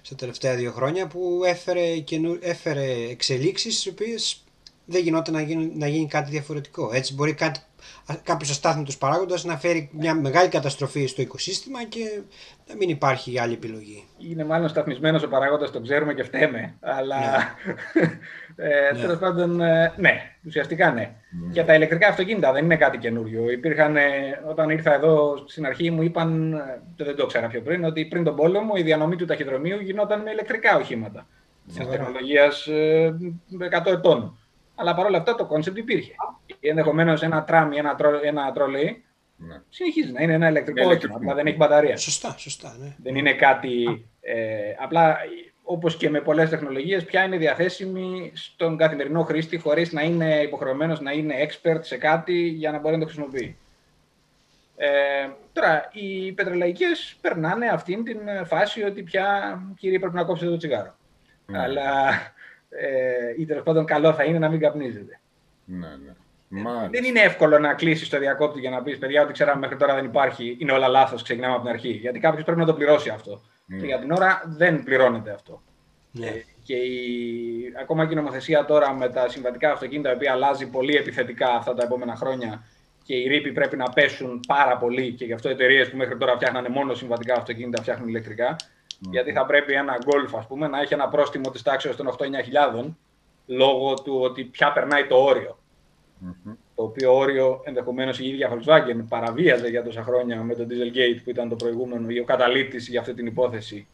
στα 0.01 0.15
τελευταία 0.15 0.55
δύο 0.55 0.71
χρόνια 0.71 1.07
που 1.07 1.41
έφερε, 1.45 1.97
καινου... 1.97 2.37
έφερε 2.41 2.91
εξελίξεις 3.09 3.79
στις 3.79 3.91
οποίες 3.91 4.43
δεν 4.85 5.01
γινόταν 5.01 5.33
να 5.33 5.41
γίνει, 5.41 5.71
να 5.75 5.87
γίνει 5.87 6.07
κάτι 6.07 6.29
διαφορετικό. 6.29 6.89
Έτσι 6.93 7.13
μπορεί 7.13 7.33
κάτι, 7.33 7.59
κάποιος 8.23 8.49
αστάθμητος 8.49 8.97
παράγοντας 8.97 9.43
να 9.43 9.57
φέρει 9.57 9.89
μια 9.91 10.13
μεγάλη 10.13 10.49
καταστροφή 10.49 11.05
στο 11.05 11.21
οικοσύστημα 11.21 11.83
και 11.83 12.21
να 12.69 12.75
μην 12.75 12.89
υπάρχει 12.89 13.39
άλλη 13.39 13.53
επιλογή. 13.53 14.03
Είναι 14.17 14.45
μάλλον 14.45 14.69
σταθμισμένος 14.69 15.23
ο 15.23 15.27
παράγοντας, 15.27 15.71
το 15.71 15.81
ξέρουμε 15.81 16.13
και 16.13 16.23
φταίμε. 16.23 16.75
Αλλά 16.79 17.17
ε, 18.55 18.93
Ναι. 18.93 18.99
τέλος 18.99 19.17
πάντων, 19.17 19.61
ε, 19.61 19.93
ναι, 19.97 20.35
ουσιαστικά 20.45 20.91
ναι. 20.91 21.15
Για 21.51 21.65
τα 21.65 21.73
ηλεκτρικά 21.75 22.07
αυτοκίνητα 22.07 22.51
δεν 22.51 22.63
είναι 22.63 22.77
κάτι 22.77 22.97
καινούριο. 22.97 23.51
Υπήρχαν, 23.51 23.97
ε, 23.97 24.01
όταν 24.49 24.69
ήρθα 24.69 24.93
εδώ 24.93 25.43
στην 25.47 25.65
αρχή 25.65 25.91
μου 25.91 26.01
είπαν, 26.01 26.53
ε, 26.53 26.81
το 26.95 27.05
δεν 27.05 27.15
το 27.15 27.25
'ξερα 27.25 27.47
πιο 27.47 27.61
πριν, 27.61 27.83
ότι 27.83 28.05
πριν 28.05 28.23
τον 28.23 28.35
πόλεμο 28.35 28.73
η 28.77 28.81
διανομή 28.81 29.15
του 29.15 29.25
ταχυδρομείου 29.25 29.79
γινόταν 29.79 30.21
με 30.21 30.31
ηλεκτρικά 30.31 30.77
οχήματα. 30.77 31.27
Της 31.67 31.87
τεχνολογίας 31.87 32.67
100 33.83 33.91
ετών. 33.91 34.38
Αλλά 34.79 34.95
παρόλα 34.95 35.17
αυτά 35.17 35.35
το 35.35 35.45
concept 35.45 35.77
υπήρχε. 35.77 36.11
Ενδεχομένως 36.59 37.21
ένα 37.21 37.43
τραμ 37.43 37.71
ή 37.71 37.77
ένα, 37.77 37.95
τρο, 37.95 38.19
ένα 38.23 38.51
τρολέι 38.51 39.03
Ναι. 39.35 39.61
συνεχίζει 39.69 40.11
να 40.11 40.21
είναι 40.21 40.33
ένα 40.33 40.49
ηλεκτρικό 40.49 40.79
Είναι 40.81 40.87
όχημα, 40.93 40.99
ηλεκτρικό. 41.01 41.17
απλά 41.17 41.35
δεν 41.35 41.47
έχει 41.47 41.55
μπαταρία. 41.55 41.97
Σωστά, 41.97 42.35
σωστά. 42.37 42.75
Ναι. 42.79 42.95
Δεν 43.03 43.15
είναι 43.15 43.33
κάτι. 43.33 44.05
Ε, 44.21 44.75
απλά 44.79 45.17
όπως 45.63 45.97
και 45.97 46.09
με 46.09 46.21
πολλές 46.21 46.49
τεχνολογίες, 46.49 47.03
πια 47.05 47.23
είναι 47.23 47.37
διαθέσιμη 47.37 48.31
στον 48.35 48.77
καθημερινό 48.77 49.23
χρήστη 49.23 49.57
χωρίς 49.57 49.91
να 49.91 50.01
είναι 50.01 50.41
υποχρεωμένος 50.41 51.01
να 51.01 51.11
είναι 51.11 51.35
expert 51.47 51.79
σε 51.81 51.97
κάτι 51.97 52.33
για 52.33 52.71
να 52.71 52.79
μπορεί 52.79 52.93
να 52.93 52.99
το 52.99 53.05
χρησιμοποιεί. 53.05 53.57
Ε, 54.77 54.87
τώρα, 55.53 55.89
οι 55.93 56.31
πετρελαϊκές 56.31 57.15
περνάνε 57.21 57.67
αυτήν 57.67 58.03
την 58.03 58.19
φάση 58.45 58.83
ότι 58.83 59.03
πια, 59.03 59.59
κύριε, 59.77 59.99
πρέπει 59.99 60.15
να 60.15 60.23
κόψετε 60.23 60.51
το 60.51 60.57
τσιγάρο. 60.57 60.95
Ναι. 61.45 61.59
Αλλά 61.59 62.09
ε, 62.69 63.41
ή 63.41 63.45
τέλος 63.45 63.63
πάντων 63.63 63.85
καλό 63.85 64.13
θα 64.13 64.23
είναι 64.23 64.39
να 64.39 64.49
μην 64.49 64.59
καπνίζετε. 64.59 65.19
Ναι, 65.65 65.87
ναι. 65.87 66.13
Μάλιστα. 66.49 66.89
Δεν 66.91 67.03
είναι 67.03 67.19
εύκολο 67.19 67.59
να 67.59 67.73
κλείσει 67.73 68.09
το 68.09 68.19
διακόπτη 68.19 68.59
για 68.59 68.69
να 68.69 68.81
πεις: 68.81 68.97
Παιδιά, 68.97 69.21
ό,τι 69.21 69.33
ξέραμε 69.33 69.59
μέχρι 69.59 69.77
τώρα 69.77 69.95
δεν 69.95 70.05
υπάρχει, 70.05 70.57
είναι 70.59 70.71
όλα 70.71 70.87
λάθος. 70.87 71.23
Ξεκινάμε 71.23 71.53
από 71.53 71.61
την 71.61 71.71
αρχή. 71.71 71.91
Γιατί 71.91 72.19
κάποιος 72.19 72.43
πρέπει 72.43 72.59
να 72.59 72.65
το 72.65 72.73
πληρώσει 72.73 73.09
αυτό. 73.09 73.41
Ναι. 73.65 73.77
Και 73.77 73.85
για 73.85 73.99
την 73.99 74.11
ώρα 74.11 74.43
δεν 74.45 74.83
πληρώνεται 74.83 75.31
αυτό. 75.31 75.61
Ναι. 76.11 76.27
Ε, 76.27 76.43
και 76.63 76.75
η, 76.75 77.73
ακόμα 77.81 78.05
και 78.05 78.13
η 78.13 78.15
νομοθεσία 78.15 78.65
τώρα 78.65 78.93
με 78.93 79.09
τα 79.09 79.29
συμβατικά 79.29 79.71
αυτοκίνητα, 79.71 80.11
η 80.11 80.13
οποία 80.13 80.31
αλλάζει 80.31 80.69
πολύ 80.69 80.95
επιθετικά 80.95 81.49
αυτά 81.49 81.73
τα 81.73 81.83
επόμενα 81.83 82.15
χρόνια 82.15 82.63
και 83.03 83.15
οι 83.15 83.27
ρήποι 83.27 83.51
πρέπει 83.51 83.77
να 83.77 83.89
πέσουν 83.89 84.39
πάρα 84.47 84.77
πολύ 84.77 85.11
και 85.11 85.25
γι' 85.25 85.33
αυτό 85.33 85.49
εταιρείες 85.49 85.89
που 85.89 85.97
μέχρι 85.97 86.17
τώρα 86.17 86.35
φτιάχνανε 86.35 86.69
μόνο 86.69 86.93
συμβατικά 86.93 87.35
αυτοκίνητα 87.35 87.81
φτιάχνουν 87.81 88.07
ηλεκτρικά. 88.07 88.55
Γιατί 88.99 89.31
θα 89.31 89.45
πρέπει 89.45 89.73
ένα 89.73 89.97
Golf, 90.05 90.37
ας 90.37 90.47
πούμε, 90.47 90.67
να 90.67 90.81
έχει 90.81 90.93
ένα 90.93 91.07
πρόστιμο 91.07 91.49
της 91.49 91.61
τάξης 91.61 91.95
των 91.95 92.07
8-9 92.07 92.43
χιλιάδων 92.43 92.97
λόγω 93.45 93.93
του 93.93 94.19
ότι 94.21 94.43
πια 94.43 94.71
περνάει 94.71 95.07
το 95.07 95.15
όριο. 95.15 95.57
Μμμ. 96.17 96.53
Το 96.75 96.83
οποίο 96.83 97.17
όριο 97.17 97.61
ενδεχομένως 97.63 98.19
η 98.19 98.27
ίδια 98.27 98.51
Volkswagen 98.51 99.03
παραβίαζε 99.07 99.67
για 99.67 99.83
τόσα 99.83 100.03
χρόνια 100.03 100.41
με 100.43 100.55
το 100.55 100.67
Dieselgate 100.69 101.21
που 101.23 101.29
ήταν 101.29 101.49
το 101.49 101.55
προηγούμενο 101.55 102.09
ή 102.09 102.19
ο 102.19 102.23
καταλήτης 102.23 102.87
για 102.87 102.99
αυτή 102.99 103.13
την 103.13 103.25
υπόθεση. 103.25 103.87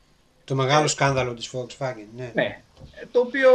Το 0.43 0.55
μεγάλο 0.55 0.87
σκάνδαλο 0.87 1.33
της 1.33 1.51
Volkswagen. 1.55 2.07
Ναι. 2.15 2.31
Ναι. 2.33 2.61
Ε, 3.01 3.05
Το 3.11 3.19
οποίο 3.19 3.49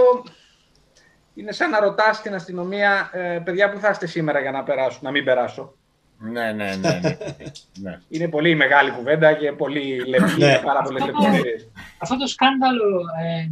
είναι 1.35 1.53
σαν 1.53 1.71
να 1.71 1.81
ρωτάς 1.81 2.23
την 2.23 2.35
αστυνομία, 2.35 3.11
ε, 3.13 3.41
παιδιά, 3.45 3.71
που 3.71 3.79
θα 3.79 3.91
είστε 3.91 4.07
σήμερα 4.07 4.41
για 4.41 4.51
να 4.51 4.63
περάσω, 4.63 4.99
να 5.03 5.11
μην 5.11 5.25
περάσω; 5.25 5.75
Ναι, 6.23 6.53
ναι, 6.53 6.77
ναι. 6.77 7.01
ναι. 7.03 7.17
ναι. 7.81 7.99
Είναι 8.09 8.29
πολύ 8.29 8.55
μεγάλη 8.55 8.91
κουβέντα 8.91 9.33
και 9.33 9.53
πολύ 9.53 10.05
λεπτή, 10.07 10.39
Ναι. 10.39 10.47
με 10.47 10.61
πάρα 10.65 10.83
πολλέ 10.83 11.05
λεπτομέρειε. 11.05 11.55
Αυτό 11.99 12.19
το 12.19 12.27
σκάνδαλο 12.27 13.01
ε, 13.25 13.51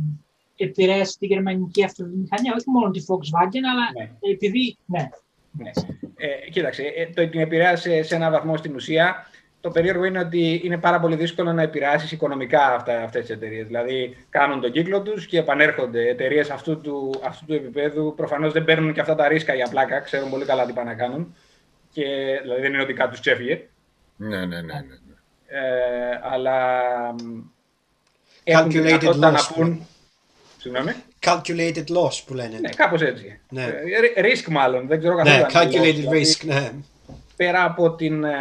επηρέασε 0.64 1.16
τη 1.18 1.26
γερμανική 1.26 1.84
αυτοβιομηχανία, 1.84 2.52
όχι 2.56 2.70
μόνο 2.70 2.90
τη 2.90 3.04
Volkswagen, 3.08 3.62
αλλά 3.72 4.04
Ναι. 4.04 4.32
επειδή. 4.32 4.76
Ναι, 4.84 5.08
Ναι. 5.52 5.70
Ε, 6.16 6.50
κοίταξε, 6.50 6.82
ε, 6.82 7.06
το 7.06 7.28
την 7.28 7.40
επηρέασε 7.40 8.02
σε 8.02 8.14
έναν 8.14 8.32
βαθμό 8.32 8.56
στην 8.56 8.74
ουσία. 8.74 9.26
Το 9.60 9.70
περίεργο 9.70 10.04
είναι 10.04 10.18
ότι 10.18 10.60
είναι 10.64 10.78
πάρα 10.78 11.00
πολύ 11.00 11.16
δύσκολο 11.16 11.52
να 11.52 11.62
επηρεάσεις 11.62 12.12
οικονομικά 12.12 12.74
αυτά, 12.74 13.02
αυτές 13.02 13.20
τις 13.26 13.30
εταιρείες. 13.36 13.66
Δηλαδή, 13.66 14.16
κάνουν 14.30 14.60
τον 14.60 14.72
κύκλο 14.72 15.02
τους 15.02 15.26
και 15.26 15.38
επανέρχονται. 15.38 16.08
Εταιρείες 16.08 16.50
αυτού 16.50 16.80
του, 16.80 17.10
αυτού 17.24 17.44
του 17.46 17.52
επίπεδου 17.52 18.14
προφανώς 18.16 18.52
δεν 18.52 18.64
παίρνουν 18.64 18.92
και 18.92 19.00
αυτά 19.00 19.14
τα 19.14 19.28
ρίσκα 19.28 19.54
για 19.54 19.68
πλάκα. 19.70 20.00
Ξέρουν 20.00 20.30
πολύ 20.30 20.44
καλά 20.44 20.66
τι 20.66 20.72
πάνε 20.72 20.90
να 20.90 20.96
κάνουν. 20.96 21.34
Και, 21.98 22.38
δηλαδή, 22.42 22.60
δεν 22.60 22.72
είναι 22.72 22.82
ότι 22.82 22.92
κάτι 22.92 23.10
τους 23.10 23.20
ξέφυγε. 23.20 23.68
Ναι, 24.16 24.36
ναι, 24.36 24.44
ναι, 24.44 24.60
ναι. 24.60 24.72
ναι. 24.80 24.96
Ε, 25.46 26.20
αλλά 26.22 26.82
μ, 27.12 27.40
έχουν 28.44 28.68
τη 28.68 28.78
Calculated 28.78 28.82
δυνατότητα 28.82 29.30
loss. 29.30 29.32
να 29.32 29.54
πούν... 29.54 29.86
Συγγνώμη. 30.58 30.92
Calculated 31.26 31.84
loss 31.96 32.22
που 32.26 32.34
λένε. 32.34 32.58
Ναι, 32.58 32.68
κάπως 32.68 33.02
έτσι. 33.02 33.40
Ναι. 33.48 33.64
Ε, 33.64 34.20
risk 34.22 34.50
μάλλον, 34.50 34.86
δεν 34.86 34.98
ξέρω 34.98 35.16
καθόλου. 35.16 35.36
Ναι, 35.36 35.44
αν 35.52 35.70
είναι 35.70 35.80
loss. 35.80 35.84
calculated 35.84 35.94
Δηλαδή, 35.94 36.24
risk, 36.24 36.44
ναι. 36.44 36.72
πέρα 37.36 37.64
από 37.64 37.94
την, 37.94 38.24
ε, 38.24 38.36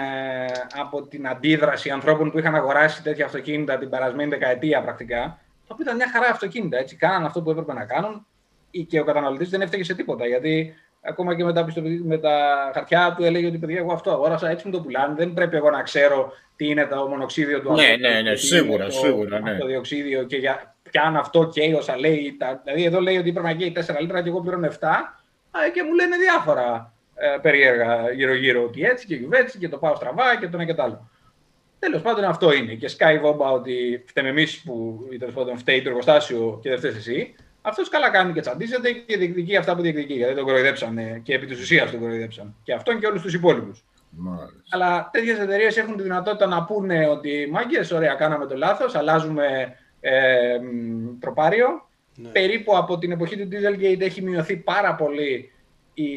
από 0.73 1.01
την 1.01 1.27
αντίδραση 1.27 1.89
ανθρώπων 1.89 2.31
που 2.31 2.39
είχαν 2.39 2.55
αγοράσει 2.55 3.03
τέτοια 3.03 3.25
αυτοκίνητα 3.25 3.77
την 3.77 3.89
περασμένη 3.89 4.29
δεκαετία 4.29 4.81
πρακτικά, 4.81 5.39
τα 5.67 5.73
οποία 5.73 5.85
ήταν 5.85 5.95
μια 5.95 6.09
χαρά 6.13 6.29
αυτοκίνητα. 6.29 6.77
Έτσι, 6.77 6.95
κάναν 6.95 7.25
αυτό 7.25 7.41
που 7.41 7.49
έπρεπε 7.49 7.73
να 7.73 7.85
κάνουν 7.85 8.25
ή 8.71 8.83
και 8.83 8.99
ο 8.99 9.03
καταναλωτής 9.03 9.49
δεν 9.49 9.61
έφταιγε 9.61 9.83
σε 9.83 9.95
τίποτα. 9.95 10.27
Γιατί 10.27 10.73
ακόμα 11.07 11.35
και 11.35 11.43
με 11.43 11.53
τα, 11.53 11.65
με 12.03 12.17
τα 12.17 12.69
χαρτιά 12.73 13.13
του 13.17 13.23
έλεγε 13.23 13.47
ότι 13.47 13.57
παιδιά, 13.57 13.77
εγώ 13.77 13.93
αυτό 13.93 14.11
αγόρασα, 14.11 14.49
έτσι 14.49 14.67
μου 14.67 14.71
το 14.71 14.81
πουλάνε. 14.81 15.13
Δεν 15.17 15.33
πρέπει 15.33 15.55
εγώ 15.55 15.69
να 15.69 15.81
ξέρω 15.81 16.33
τι 16.55 16.67
είναι 16.67 16.85
το 16.85 17.07
μονοξίδιο 17.07 17.61
του 17.61 17.73
Ναι, 17.73 17.95
ναι, 17.99 18.21
ναι, 18.21 18.35
σίγουρα, 18.35 18.85
το, 18.85 18.91
σίγουρα. 18.91 19.39
Ναι. 19.39 19.57
Το 19.57 19.65
διοξίδιο 19.65 20.23
και 20.23 20.37
για, 20.37 20.75
και 20.89 20.99
αν 20.99 21.15
αυτό 21.15 21.49
καίει 21.53 21.73
όσα 21.73 21.97
λέει. 21.99 22.35
Τα, 22.39 22.61
δηλαδή, 22.63 22.83
εδώ 22.83 22.99
λέει 22.99 23.17
ότι 23.17 23.31
πρέπει 23.31 23.47
να 23.47 23.53
καίει 23.53 23.75
4 23.75 23.99
λίτρα 23.99 24.21
και 24.21 24.29
εγώ 24.29 24.41
πληρώνω 24.41 24.67
7 24.67 24.73
και 25.73 25.83
μου 25.83 25.93
λένε 25.93 26.17
διάφορα 26.17 26.93
ε, 27.15 27.37
περίεργα 27.41 28.11
γύρω-γύρω. 28.11 28.63
Ότι 28.63 28.83
έτσι 28.83 29.05
και 29.05 29.15
γιουβέτσι 29.15 29.57
και 29.57 29.69
το 29.69 29.77
πάω 29.77 29.95
στραβά 29.95 30.37
και 30.39 30.47
το 30.47 30.57
ένα 30.57 30.65
και 30.65 30.73
το 30.73 30.83
άλλο. 30.83 31.09
Τέλος 31.79 32.01
πάντων, 32.01 32.23
αυτό 32.23 32.53
είναι. 32.53 32.73
Και 32.73 32.87
σκάει 32.87 33.19
βόμπα 33.19 33.51
ότι 33.51 34.03
φταίμε 34.05 34.29
εμείς 34.29 34.61
που 34.65 34.99
τέλος 35.19 35.33
πάντων 35.33 35.57
φταίει 35.57 35.81
το 35.81 35.89
εργοστάσιο 35.89 36.59
και 36.61 36.69
δεν 36.69 36.77
φταίεις 36.77 36.95
εσύ. 36.95 37.35
Αυτό 37.67 37.83
καλά 37.89 38.09
κάνει 38.09 38.33
και 38.33 38.41
τσαντίζεται 38.41 38.91
και 38.91 39.17
διεκδικεί 39.17 39.55
αυτά 39.55 39.75
που 39.75 39.81
διεκδικεί. 39.81 40.13
Γιατί 40.13 40.35
τον 40.35 40.43
κοροϊδέψανε 40.43 41.21
και 41.23 41.33
επί 41.33 41.45
της 41.45 41.59
ουσίας 41.59 41.91
τον 41.91 41.99
κοροϊδέψαν. 41.99 42.55
Και 42.63 42.73
αυτόν 42.73 42.99
και 42.99 43.05
όλους 43.05 43.21
τους 43.21 43.33
υπόλοιπους. 43.33 43.83
Αλλά 44.69 45.09
τέτοιες 45.13 45.39
εταιρείες 45.39 45.77
έχουν 45.77 45.97
τη 45.97 46.03
δυνατότητα 46.03 46.45
να 46.45 46.63
πούνε 46.63 47.07
ότι 47.07 47.47
μάγκες, 47.51 47.91
ωραία, 47.91 48.13
κάναμε 48.13 48.45
το 48.45 48.57
λάθος, 48.57 48.95
αλλάζουμε 48.95 49.75
ε, 49.99 50.59
τροπάριο. 51.19 51.87
Ναι. 52.15 52.29
Περίπου 52.29 52.77
από 52.77 52.97
την 52.97 53.11
εποχή 53.11 53.37
του 53.37 53.47
Dieselgate 53.51 54.01
έχει 54.01 54.21
μειωθεί 54.21 54.55
πάρα 54.55 54.95
πολύ 54.95 55.51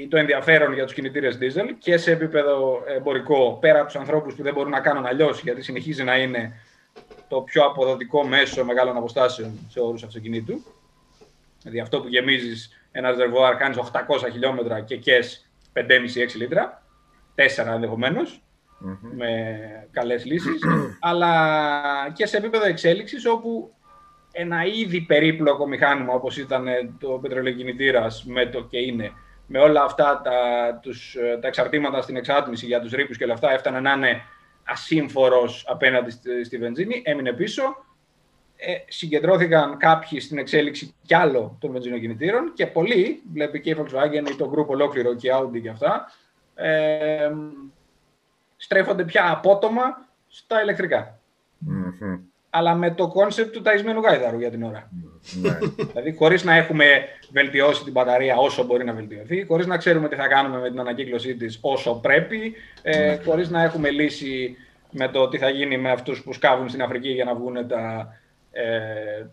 το 0.08 0.16
ενδιαφέρον 0.16 0.72
για 0.72 0.84
τους 0.84 0.94
κινητήρες 0.94 1.38
diesel 1.40 1.74
και 1.78 1.96
σε 1.96 2.10
επίπεδο 2.10 2.82
εμπορικό, 2.96 3.58
πέρα 3.60 3.78
από 3.78 3.86
τους 3.86 3.96
ανθρώπους 3.96 4.34
που 4.34 4.42
δεν 4.42 4.54
μπορούν 4.54 4.70
να 4.70 4.80
κάνουν 4.80 5.06
αλλιώς, 5.06 5.42
γιατί 5.42 5.62
συνεχίζει 5.62 6.04
να 6.04 6.18
είναι 6.18 6.52
το 7.28 7.40
πιο 7.40 7.64
αποδοτικό 7.64 8.22
μέσο 8.24 8.64
μεγάλων 8.64 8.96
αποστάσεων 8.96 9.58
σε 9.68 9.80
όρους 9.80 10.02
αυτοκινήτου. 10.02 10.62
Δηλαδή 11.62 11.80
αυτό 11.80 12.00
που 12.00 12.08
γεμίζεις 12.08 12.86
ένα 12.92 13.10
ρεβόαρ, 13.10 13.56
κάνεις 13.56 13.76
800 13.76 14.30
χιλιόμετρα 14.32 14.80
και 14.80 14.96
κες 14.96 15.50
5,5-6 15.72 15.82
λίτρα, 16.36 16.82
4 17.34 17.42
ενδεχομενω 17.66 18.20
με 19.00 19.60
καλές 19.90 20.24
λύσεις. 20.24 20.62
αλλά 21.00 22.12
και 22.14 22.26
σε 22.26 22.36
επίπεδο 22.36 22.64
εξέλιξης, 22.64 23.26
όπου 23.26 23.74
ένα 24.32 24.64
ήδη 24.64 25.00
περίπλοκο 25.00 25.66
μηχάνημα 25.66 26.12
όπως 26.12 26.36
ήταν 26.36 26.66
το 27.00 27.08
πετρελαιοκινητήρας 27.08 28.24
με 28.24 28.46
το 28.46 28.64
και 28.64 28.78
είναι 28.78 29.12
με 29.46 29.58
όλα 29.58 29.82
αυτά 29.82 30.20
τα, 30.24 30.32
τους, 30.82 31.16
τα 31.40 31.48
εξαρτήματα 31.48 32.02
στην 32.02 32.16
εξάτμιση 32.16 32.66
για 32.66 32.80
τους 32.80 32.92
ρήπους 32.92 33.16
και 33.16 33.24
όλα 33.24 33.32
αυτά 33.32 33.52
έφτανε 33.52 33.80
να 33.80 33.92
είναι 33.92 34.22
ασύμφορος 34.64 35.64
απέναντι 35.68 36.10
στη, 36.10 36.44
στη 36.44 36.58
βενζίνη, 36.58 37.02
έμεινε 37.04 37.32
πίσω. 37.32 37.62
Ε, 38.62 38.74
συγκεντρώθηκαν 38.88 39.76
κάποιοι 39.76 40.20
στην 40.20 40.38
εξέλιξη 40.38 40.94
κι 41.02 41.14
άλλο 41.14 41.56
των 41.60 41.72
βενζινοκινητήρων 41.72 42.52
και 42.54 42.66
πολλοί, 42.66 43.22
βλέπει 43.32 43.60
και 43.60 43.70
η 43.70 43.76
Volkswagen 43.78 44.30
ή 44.30 44.36
το 44.36 44.52
group 44.54 44.66
ολόκληρο 44.66 45.14
και 45.14 45.28
η 45.28 45.30
Audi 45.34 45.60
και 45.62 45.68
αυτά, 45.68 46.12
ε, 46.54 47.30
στρέφονται 48.56 49.04
πια 49.04 49.30
απότομα 49.30 50.08
στα 50.28 50.62
ηλεκτρικά 50.62 51.18
Αλλά 52.50 52.74
με 52.74 52.90
το 52.90 53.08
concept 53.08 53.52
του 53.52 53.62
ταϊσμένου 53.62 54.00
γάιδαρου 54.00 54.38
για 54.38 54.50
την 54.50 54.62
ώρα. 54.62 54.90
Ναι. 55.40 55.58
δηλαδή, 55.76 56.12
χωρίς 56.12 56.44
να 56.44 56.54
έχουμε 56.54 56.84
βελτιώσει 57.32 57.84
την 57.84 57.92
μπαταρία 57.92 58.36
όσο 58.36 58.64
μπορεί 58.64 58.84
να 58.84 58.92
βελτιωθεί, 58.92 59.44
χωρίς 59.44 59.66
να 59.66 59.76
ξέρουμε 59.76 60.08
τι 60.08 60.16
θα 60.16 60.28
κάνουμε 60.28 60.58
με 60.58 60.70
την 60.70 60.80
ανακύκλωσή 60.80 61.36
της 61.36 61.58
όσο 61.60 61.94
πρέπει, 61.94 62.54
ε, 62.82 63.06
ναι. 63.06 63.22
χωρίς 63.24 63.50
να 63.50 63.62
έχουμε 63.62 63.90
λύσει 63.90 64.56
με 64.90 65.08
το 65.08 65.28
τι 65.28 65.38
θα 65.38 65.48
γίνει 65.48 65.78
με 65.78 65.90
αυτούς 65.90 66.22
που 66.22 66.32
σκάβουν 66.32 66.68
στην 66.68 66.82
Αφρική 66.82 67.08
για 67.08 67.24
να 67.24 67.34
βγουν 67.34 67.68
τα, 67.68 68.12
ε, 68.52 68.62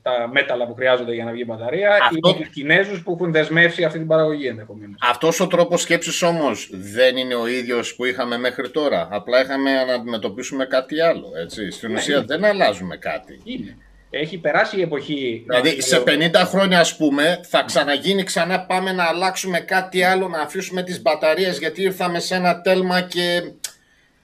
τα 0.01 0.29
μέταλλα 0.31 0.67
που 0.67 0.73
χρειάζονται 0.73 1.13
για 1.13 1.23
να 1.23 1.31
βγει 1.31 1.41
η 1.41 1.45
μπαταρία, 1.47 1.97
Αυτό... 2.01 2.29
ή 2.29 2.33
με 2.37 2.43
του 2.43 2.49
Κινέζους 2.51 3.03
που 3.03 3.11
έχουν 3.11 3.31
δεσμεύσει 3.31 3.83
αυτή 3.83 3.97
την 3.97 4.07
παραγωγή 4.07 4.47
ενδεχομένως. 4.47 4.95
Αυτός 5.01 5.39
ο 5.39 5.47
τρόπος 5.47 5.81
σκέψης 5.81 6.21
όμως 6.21 6.69
δεν 6.71 7.17
είναι 7.17 7.35
ο 7.35 7.47
ίδιος 7.47 7.95
που 7.95 8.05
είχαμε 8.05 8.37
μέχρι 8.37 8.69
τώρα. 8.69 9.07
Απλά 9.11 9.41
είχαμε 9.41 9.83
να 9.83 9.93
αντιμετωπίσουμε 9.93 10.65
κάτι 10.65 11.01
άλλο. 11.01 11.31
Έτσι. 11.41 11.71
Στην 11.71 11.91
ναι, 11.91 11.97
ουσία 11.97 12.23
δεν 12.23 12.45
αλλάζουμε 12.45 12.97
κάτι. 12.97 13.41
Είναι. 13.43 13.77
Έχει 14.09 14.37
περάσει 14.37 14.77
η 14.77 14.81
εποχή. 14.81 15.45
Δηλαδή 15.47 15.81
σε 15.81 16.03
50 16.05 16.31
χρόνια, 16.45 16.79
ας 16.79 16.97
πούμε, 16.97 17.39
θα 17.43 17.63
ξαναγίνει 17.63 18.23
ξανά. 18.23 18.65
Πάμε 18.65 18.91
να 18.91 19.03
αλλάξουμε 19.03 19.59
κάτι 19.59 20.03
άλλο, 20.03 20.27
να 20.27 20.39
αφήσουμε 20.39 20.83
τις 20.83 21.01
μπαταρίες 21.01 21.59
γιατί 21.59 21.81
ήρθαμε 21.81 22.19
σε 22.19 22.35
ένα 22.35 22.61
τέλμα 22.61 23.01
και. 23.01 23.41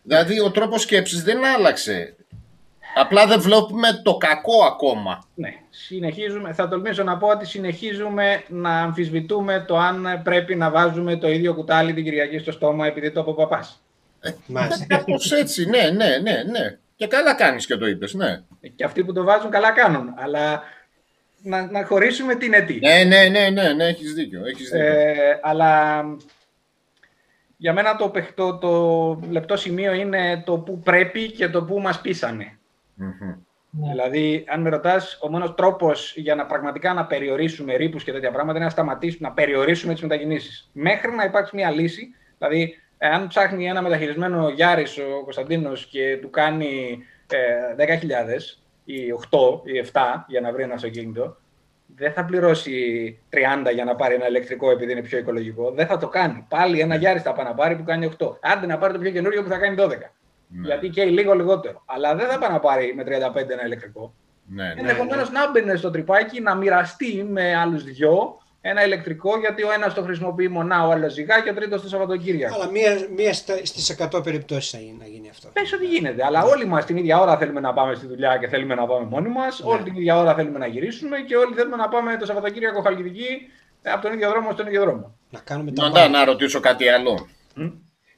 Δηλαδή 0.03 0.39
ο 0.39 0.51
τρόπος 0.51 0.81
σκέψης 0.81 1.23
δεν 1.23 1.45
άλλαξε. 1.45 2.15
Απλά 2.95 3.27
δεν 3.27 3.41
βλέπουμε 3.41 4.01
το 4.03 4.17
κακό 4.17 4.63
ακόμα. 4.63 5.23
Ναι, 5.35 5.53
συνεχίζουμε. 5.69 6.53
Θα 6.53 6.67
τολμήσω 6.67 7.03
να 7.03 7.17
πω 7.17 7.27
ότι 7.27 7.45
συνεχίζουμε 7.45 8.43
να 8.47 8.81
αμφισβητούμε 8.81 9.63
το 9.67 9.77
αν 9.77 10.21
πρέπει 10.23 10.55
να 10.55 10.69
βάζουμε 10.69 11.15
το 11.15 11.29
ίδιο 11.29 11.53
κουτάλι 11.53 11.93
την 11.93 12.03
Κυριακή 12.03 12.37
στο 12.37 12.51
στόμα 12.51 12.87
επειδή 12.87 13.11
το 13.11 13.19
από 13.19 13.33
παπάς. 13.33 13.81
Ε, 14.19 14.31
έτσι, 15.39 15.65
ναι, 15.65 15.89
ναι, 15.89 16.17
ναι, 16.17 16.43
ναι. 16.51 16.77
Και 16.95 17.07
καλά 17.07 17.35
κάνεις 17.35 17.65
και 17.65 17.75
το 17.75 17.87
είπες, 17.87 18.13
ναι. 18.13 18.41
Και 18.75 18.83
αυτοί 18.83 19.03
που 19.03 19.13
το 19.13 19.23
βάζουν 19.23 19.49
καλά 19.49 19.71
κάνουν, 19.71 20.13
αλλά 20.17 20.63
να, 21.41 21.71
να 21.71 21.85
χωρίσουμε 21.85 22.35
την 22.35 22.53
αιτή. 22.53 22.79
Ναι, 22.79 23.03
ναι, 23.03 23.27
ναι, 23.27 23.49
ναι, 23.49 23.73
ναι, 23.73 23.85
έχεις 23.85 24.13
δίκιο. 24.13 24.45
Έχεις 24.45 24.69
δίκιο. 24.69 24.85
Ε, 24.85 25.39
αλλά 25.41 26.03
για 27.57 27.73
μένα 27.73 27.95
το, 27.95 28.11
το, 28.35 28.57
το 28.57 29.19
λεπτό 29.29 29.57
σημείο 29.57 29.93
είναι 29.93 30.43
το 30.45 30.57
που 30.57 30.79
πρέπει 30.79 31.31
και 31.31 31.49
το 31.49 31.63
που 31.63 31.79
μας 31.79 32.01
πείσανε. 32.01 32.57
Mm-hmm. 32.99 33.37
Δηλαδή, 33.75 34.45
αν 34.47 34.61
με 34.61 34.69
ρωτάς, 34.69 35.19
ο 35.21 35.29
μόνος 35.29 35.53
τρόπος 35.53 36.13
για 36.17 36.35
να 36.35 36.45
πραγματικά 36.45 36.93
να 36.93 37.05
περιορίσουμε 37.05 37.75
ρήπους 37.75 38.03
και 38.03 38.11
τέτοια 38.11 38.31
πράγματα 38.31 38.57
είναι 38.57 38.65
να 38.65 38.71
σταματήσουμε, 38.71 39.27
να 39.27 39.33
περιορίσουμε 39.33 39.93
τις 39.93 40.01
μετακινήσεις. 40.01 40.69
Μέχρι 40.73 41.11
να 41.11 41.23
υπάρξει 41.23 41.55
μια 41.55 41.71
λύση, 41.71 42.15
δηλαδή, 42.37 42.75
αν 42.97 43.27
ψάχνει 43.27 43.67
ένα 43.67 43.81
μεταχειρισμένο 43.81 44.49
Γιάρης 44.49 44.97
ο 44.97 45.23
Κωνσταντίνος 45.23 45.85
και 45.85 46.17
του 46.21 46.29
κάνει 46.29 46.99
ε, 47.77 47.85
10.000 47.85 47.87
ή 48.83 48.95
8 49.31 49.61
ή 49.63 49.89
7 49.93 50.01
για 50.27 50.41
να 50.41 50.51
βρει 50.51 50.63
ένα 50.63 50.73
αυτοκίνητο, 50.73 51.37
δεν 51.95 52.13
θα 52.13 52.25
πληρώσει 52.25 53.19
30 53.67 53.73
για 53.73 53.83
να 53.83 53.95
πάρει 53.95 54.13
ένα 54.13 54.27
ηλεκτρικό 54.27 54.71
επειδή 54.71 54.91
είναι 54.91 55.01
πιο 55.01 55.17
οικολογικό. 55.17 55.71
Δεν 55.71 55.87
θα 55.87 55.97
το 55.97 56.07
κάνει. 56.07 56.45
Πάλι 56.49 56.79
ένα 56.79 56.95
Γιάρη 56.95 57.19
θα 57.19 57.33
πάει 57.33 57.45
να 57.45 57.53
πάρει 57.53 57.75
που 57.75 57.83
κάνει 57.83 58.11
8. 58.17 58.27
Άντε 58.41 58.65
να 58.65 58.77
πάρει 58.77 58.93
το 58.93 58.99
πιο 58.99 59.11
καινούριο 59.11 59.43
που 59.43 59.49
θα 59.49 59.57
κάνει 59.57 59.75
12. 59.79 59.91
Ναι. 60.53 60.67
Γιατί 60.67 60.89
καίει 60.89 61.09
λίγο 61.09 61.33
λιγότερο. 61.33 61.83
Αλλά 61.85 62.15
δεν 62.15 62.27
θα 62.27 62.37
πάει 62.37 62.51
να 62.51 62.59
πάρει 62.59 62.93
με 62.95 63.03
35 63.03 63.49
ένα 63.49 63.65
ηλεκτρικό. 63.65 64.13
Ναι, 64.47 64.63
ναι 64.63 64.73
Ενδεχομένως 64.77 65.31
ναι, 65.31 65.39
ναι. 65.39 65.45
να 65.45 65.51
μπαίνει 65.51 65.77
στο 65.77 65.89
τρυπάκι, 65.89 66.41
να 66.41 66.55
μοιραστεί 66.55 67.23
με 67.29 67.55
άλλους 67.55 67.83
δυο 67.83 68.37
ένα 68.65 68.85
ηλεκτρικό, 68.85 69.39
γιατί 69.39 69.63
ο 69.63 69.71
ένας 69.71 69.93
το 69.93 70.01
χρησιμοποιεί 70.03 70.47
μονά, 70.47 70.87
ο 70.87 70.91
άλλος 70.91 71.13
ζυγά 71.13 71.41
και 71.41 71.49
ο 71.49 71.53
τρίτος 71.53 71.81
το 71.81 71.87
Σαββατοκύριακο. 71.87 72.55
Αλλά 72.55 72.71
μία, 72.71 73.07
μία 73.15 73.33
στις 73.33 73.95
100 74.13 74.23
περιπτώσεις 74.23 74.71
θα 74.71 74.77
γίνει, 74.77 74.97
να 74.99 75.05
γίνει 75.05 75.29
αυτό. 75.29 75.49
Πες 75.53 75.73
ότι 75.73 75.85
γίνεται. 75.85 76.25
Αλλά 76.25 76.43
όλοι 76.43 76.65
μας 76.65 76.85
την 76.85 76.97
ίδια 76.97 77.19
ώρα 77.19 77.37
θέλουμε 77.37 77.59
να 77.59 77.73
πάμε 77.73 77.95
στη 77.95 78.07
δουλειά 78.07 78.37
και 78.37 78.47
θέλουμε 78.47 78.75
να 78.75 78.85
πάμε 78.85 79.05
μόνοι 79.05 79.29
μας. 79.29 79.59
Ναι. 79.59 79.71
Όλη 79.71 79.83
την 79.83 79.95
ίδια 79.95 80.17
ώρα 80.19 80.35
θέλουμε 80.35 80.59
να 80.59 80.67
γυρίσουμε 80.67 81.17
και 81.17 81.35
όλοι 81.35 81.53
θέλουμε 81.53 81.75
να 81.75 81.89
πάμε 81.89 82.17
το 82.17 82.25
Σαββατοκύριακο 82.25 82.81
Χαλκιδική 82.81 83.27
από 83.83 84.01
τον 84.01 84.13
ίδιο 84.13 84.29
δρόμο 84.29 84.51
στον 84.51 84.67
ίδιο 84.67 84.81
δρόμο. 84.81 85.17
Να 85.29 85.39
κάνουμε 85.39 85.71
τα 85.71 85.89
να, 85.89 86.07
να 86.07 86.25
ρωτήσω 86.25 86.59
κάτι 86.59 86.89
άλλο. 86.89 87.27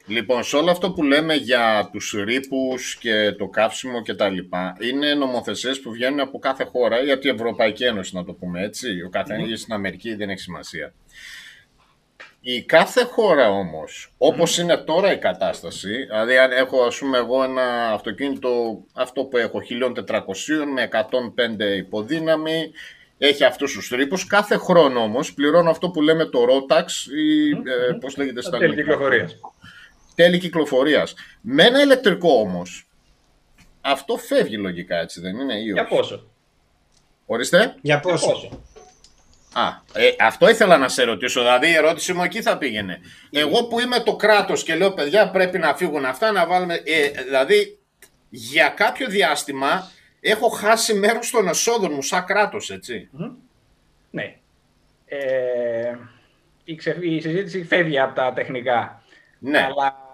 Λοιπόν, 0.06 0.44
σε 0.44 0.56
όλο 0.56 0.70
αυτό 0.70 0.90
που 0.90 1.02
λέμε 1.02 1.34
για 1.34 1.88
τους 1.92 2.14
ρήπους 2.24 2.96
και 2.96 3.34
το 3.38 3.48
καύσιμο 3.48 4.02
και 4.02 4.14
τα 4.14 4.28
λοιπά, 4.28 4.76
είναι 4.80 5.14
νομοθεσίες 5.14 5.80
που 5.80 5.90
βγαίνουν 5.90 6.20
από 6.20 6.38
κάθε 6.38 6.64
χώρα 6.64 7.04
ή 7.04 7.10
από 7.10 7.20
την 7.20 7.30
Ευρωπαϊκή 7.30 7.84
Ένωση, 7.84 8.14
να 8.14 8.24
το 8.24 8.32
πούμε 8.32 8.62
έτσι. 8.62 9.02
Ο 9.06 9.08
καθένας 9.08 9.48
mm. 9.48 9.58
στην 9.58 9.74
Αμερική 9.74 10.14
δεν 10.14 10.30
έχει 10.30 10.40
σημασία. 10.40 10.92
Η 12.40 12.62
κάθε 12.62 13.04
χώρα 13.04 13.50
όμως, 13.50 14.12
όπως 14.18 14.58
είναι 14.58 14.76
τώρα 14.76 15.12
η 15.12 15.18
κατάσταση, 15.18 16.04
δηλαδή 16.04 16.36
αν 16.38 16.52
έχω 16.52 16.82
ας 16.82 16.98
πούμε 16.98 17.18
εγώ 17.18 17.42
ένα 17.42 17.92
αυτοκίνητο, 17.92 18.82
αυτό 18.92 19.24
που 19.24 19.36
έχω 19.36 19.62
1400 20.06 20.22
με 20.74 20.88
105 20.92 21.76
υποδύναμη, 21.76 22.70
έχει 23.18 23.44
αυτούς 23.44 23.72
τους 23.72 23.88
τρύπους, 23.88 24.26
κάθε 24.26 24.56
χρόνο 24.56 25.00
όμως 25.00 25.34
πληρώνω 25.34 25.70
αυτό 25.70 25.90
που 25.90 26.02
λέμε 26.02 26.24
το 26.24 26.38
Rotax 26.38 27.10
ή 27.16 27.52
mm. 27.56 27.90
ε, 27.90 27.92
πώς 28.00 28.16
λέγεται 28.16 28.42
στα 28.42 28.58
ελληνικά 28.60 28.96
τέλη 30.16 30.38
κυκλοφορίας. 30.38 31.14
Με 31.40 31.62
ένα 31.62 31.82
ηλεκτρικό 31.82 32.32
όμως, 32.32 32.88
αυτό 33.80 34.16
φεύγει 34.16 34.56
λογικά 34.56 34.96
έτσι 34.96 35.20
δεν 35.20 35.36
είναι. 35.36 35.54
Ή 35.54 35.72
Για 35.72 35.86
πόσο; 35.86 36.30
Ορίστε. 37.26 37.74
Για 37.80 38.00
πόσο; 38.00 38.62
Α, 39.52 39.68
ε, 39.92 40.14
αυτό 40.20 40.48
ήθελα 40.48 40.78
να 40.78 40.88
σε 40.88 41.02
ρωτήσω. 41.02 41.40
Δηλαδή 41.40 41.68
η 41.68 41.74
ερώτηση 41.74 42.12
μου 42.12 42.22
εκεί 42.22 42.42
θα 42.42 42.58
πήγαινε. 42.58 43.00
Εγώ 43.30 43.66
που 43.66 43.80
είμαι 43.80 44.00
το 44.00 44.16
κράτος 44.16 44.62
και 44.62 44.74
λέω 44.74 44.92
παιδιά 44.92 45.30
πρέπει 45.30 45.58
να 45.58 45.74
φύγουν 45.74 46.04
αυτά, 46.04 46.32
να 46.32 46.46
βάλουμε. 46.46 46.74
Ε, 46.84 47.08
δηλαδή 47.22 47.78
για 48.28 48.68
κάποιο 48.68 49.08
διάστημα 49.08 49.90
έχω 50.20 50.48
χάσει 50.48 50.94
μέρος 50.94 51.30
των 51.30 51.48
εσόδων 51.48 51.92
μου 51.92 52.02
σαν 52.02 52.24
κράτος, 52.24 52.70
έτσι. 52.70 53.08
Ναι. 54.10 54.36
Ε, 55.06 55.94
η, 56.64 56.74
ξε, 56.74 56.96
η 57.00 57.20
συζήτηση 57.20 57.64
φεύγει 57.64 57.98
από 57.98 58.14
τα 58.14 58.32
τεχνικά. 58.32 59.02
Ναι. 59.38 59.58
Αλλά 59.58 60.05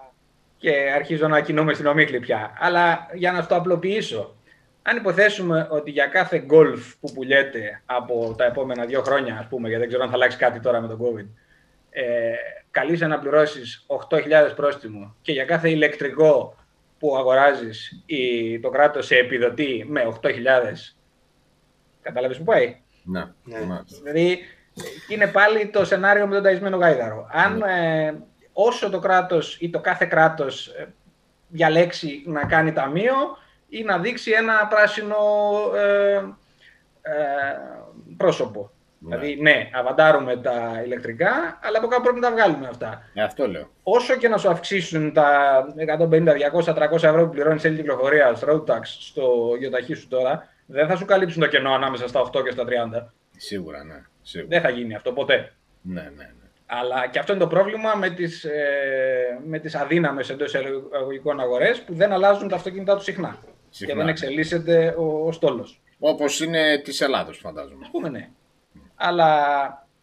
και 0.63 0.91
αρχίζω 0.95 1.27
να 1.27 1.41
κινούμε 1.41 1.73
στην 1.73 1.85
ομίχλη 1.85 2.19
πια. 2.19 2.53
Αλλά 2.59 3.07
για 3.13 3.31
να 3.31 3.45
το 3.45 3.55
απλοποιήσω, 3.55 4.35
αν 4.81 4.97
υποθέσουμε 4.97 5.67
ότι 5.69 5.91
για 5.91 6.05
κάθε 6.05 6.37
γκολφ 6.45 6.95
που 6.99 7.11
πουλιέται 7.13 7.81
από 7.85 8.35
τα 8.37 8.45
επόμενα 8.45 8.85
δύο 8.85 9.01
χρόνια, 9.01 9.37
ας 9.39 9.47
πούμε, 9.47 9.67
γιατί 9.67 9.79
δεν 9.79 9.87
ξέρω 9.87 10.03
αν 10.03 10.09
θα 10.09 10.15
αλλάξει 10.15 10.37
κάτι 10.37 10.59
τώρα 10.59 10.81
με 10.81 10.87
τον 10.87 10.99
COVID, 11.01 11.25
ε, 11.89 12.03
καλείσαι 12.71 13.07
να 13.07 13.19
πληρώσεις 13.19 13.85
8.000 13.87 14.53
πρόστιμο 14.55 15.15
και 15.21 15.31
για 15.31 15.45
κάθε 15.45 15.69
ηλεκτρικό 15.69 16.55
που 16.99 17.17
αγοράζεις 17.17 18.03
η, 18.05 18.59
το 18.59 18.69
κράτος 18.69 19.05
σε 19.05 19.15
επιδοτεί 19.15 19.85
με 19.87 20.17
8.000, 20.21 20.95
κατάλαβες 22.01 22.37
που 22.37 22.43
πάει; 22.43 22.77
Ναι, 23.03 23.23
Ναι. 23.43 23.59
μάλιστα. 23.59 23.97
Δηλαδή, 24.03 24.39
είναι 25.09 25.27
πάλι 25.27 25.67
το 25.67 25.85
σενάριο 25.85 26.27
με 26.27 26.33
τον 26.33 26.43
ταϊσμένο 26.43 26.77
γάιδαρο. 26.77 27.27
Αν 27.31 27.61
ε, 27.61 28.23
όσο 28.53 28.89
το 28.89 28.99
κράτος 28.99 29.57
ή 29.59 29.69
το 29.69 29.79
κάθε 29.79 30.05
κράτος 30.05 30.67
ε, 30.67 30.87
διαλέξει 31.47 32.23
να 32.25 32.45
κάνει 32.45 32.73
ταμείο 32.73 33.15
ή 33.69 33.83
να 33.83 33.99
δείξει 33.99 34.31
ένα 34.31 34.67
πράσινο 34.69 35.15
ε, 35.75 36.15
ε, 37.01 37.13
πρόσωπο. 38.17 38.71
Ναι. 39.05 39.17
Δηλαδή, 39.17 39.41
ναι, 39.41 39.69
αβαντάρουμε 39.73 40.37
τα 40.37 40.81
ηλεκτρικά, 40.85 41.59
αλλά 41.61 41.77
από 41.77 41.87
κάπου 41.87 42.03
πρέπει 42.03 42.19
να 42.19 42.27
τα 42.27 42.33
βγάλουμε 42.33 42.67
αυτά. 42.67 43.09
Ε, 43.13 43.23
αυτό 43.23 43.47
λέω. 43.47 43.69
Όσο 43.83 44.15
και 44.15 44.27
να 44.27 44.37
σου 44.37 44.49
αυξήσουν 44.49 45.13
τα 45.13 45.65
150, 46.09 46.23
200, 46.63 46.89
300 46.91 47.03
ευρώ 47.03 47.25
που 47.25 47.29
πληρώνεις 47.29 47.61
σε 47.61 47.69
κυκλοφορία, 47.69 48.37
road 48.45 48.65
tax 48.65 48.81
στο 48.83 49.55
γεωταχή 49.59 49.93
σου 49.93 50.07
τώρα, 50.07 50.47
δεν 50.65 50.87
θα 50.87 50.95
σου 50.95 51.05
καλύψουν 51.05 51.41
το 51.41 51.47
κενό 51.47 51.73
ανάμεσα 51.73 52.07
στα 52.07 52.21
8 52.21 52.43
και 52.43 52.51
στα 52.51 52.63
30. 52.63 53.05
Σίγουρα, 53.37 53.83
ναι. 53.83 54.03
Σίγουρα. 54.21 54.49
Δεν 54.49 54.61
θα 54.61 54.69
γίνει 54.69 54.95
αυτό 54.95 55.11
ποτέ. 55.11 55.53
Ναι, 55.81 56.01
ναι, 56.01 56.09
ναι. 56.09 56.42
Αλλά 56.79 57.07
και 57.07 57.19
αυτό 57.19 57.33
είναι 57.33 57.41
το 57.41 57.47
πρόβλημα 57.47 57.93
με 57.95 58.09
τις, 58.09 58.43
ε, 58.43 59.39
με 59.45 59.59
τις 59.59 59.75
αδύναμες 59.75 60.29
εντός 60.29 60.53
εισαγωγικών 60.53 61.39
αγορές 61.39 61.81
που 61.81 61.93
δεν 61.93 62.11
αλλάζουν 62.11 62.47
τα 62.47 62.55
αυτοκίνητά 62.55 62.95
τους 62.95 63.03
συχνά. 63.03 63.37
Συχνά. 63.69 63.93
Και 63.93 63.99
δεν 63.99 64.07
εξελίσσεται 64.07 64.95
ο, 64.97 65.27
ο 65.27 65.31
στόλος. 65.31 65.81
Όπως 65.99 66.39
είναι 66.41 66.81
της 66.83 67.01
Ελλάδος, 67.01 67.37
φαντάζομαι. 67.37 67.79
Ας 67.83 67.89
πούμε 67.91 68.09
ναι. 68.09 68.29
Αλλά 68.95 69.37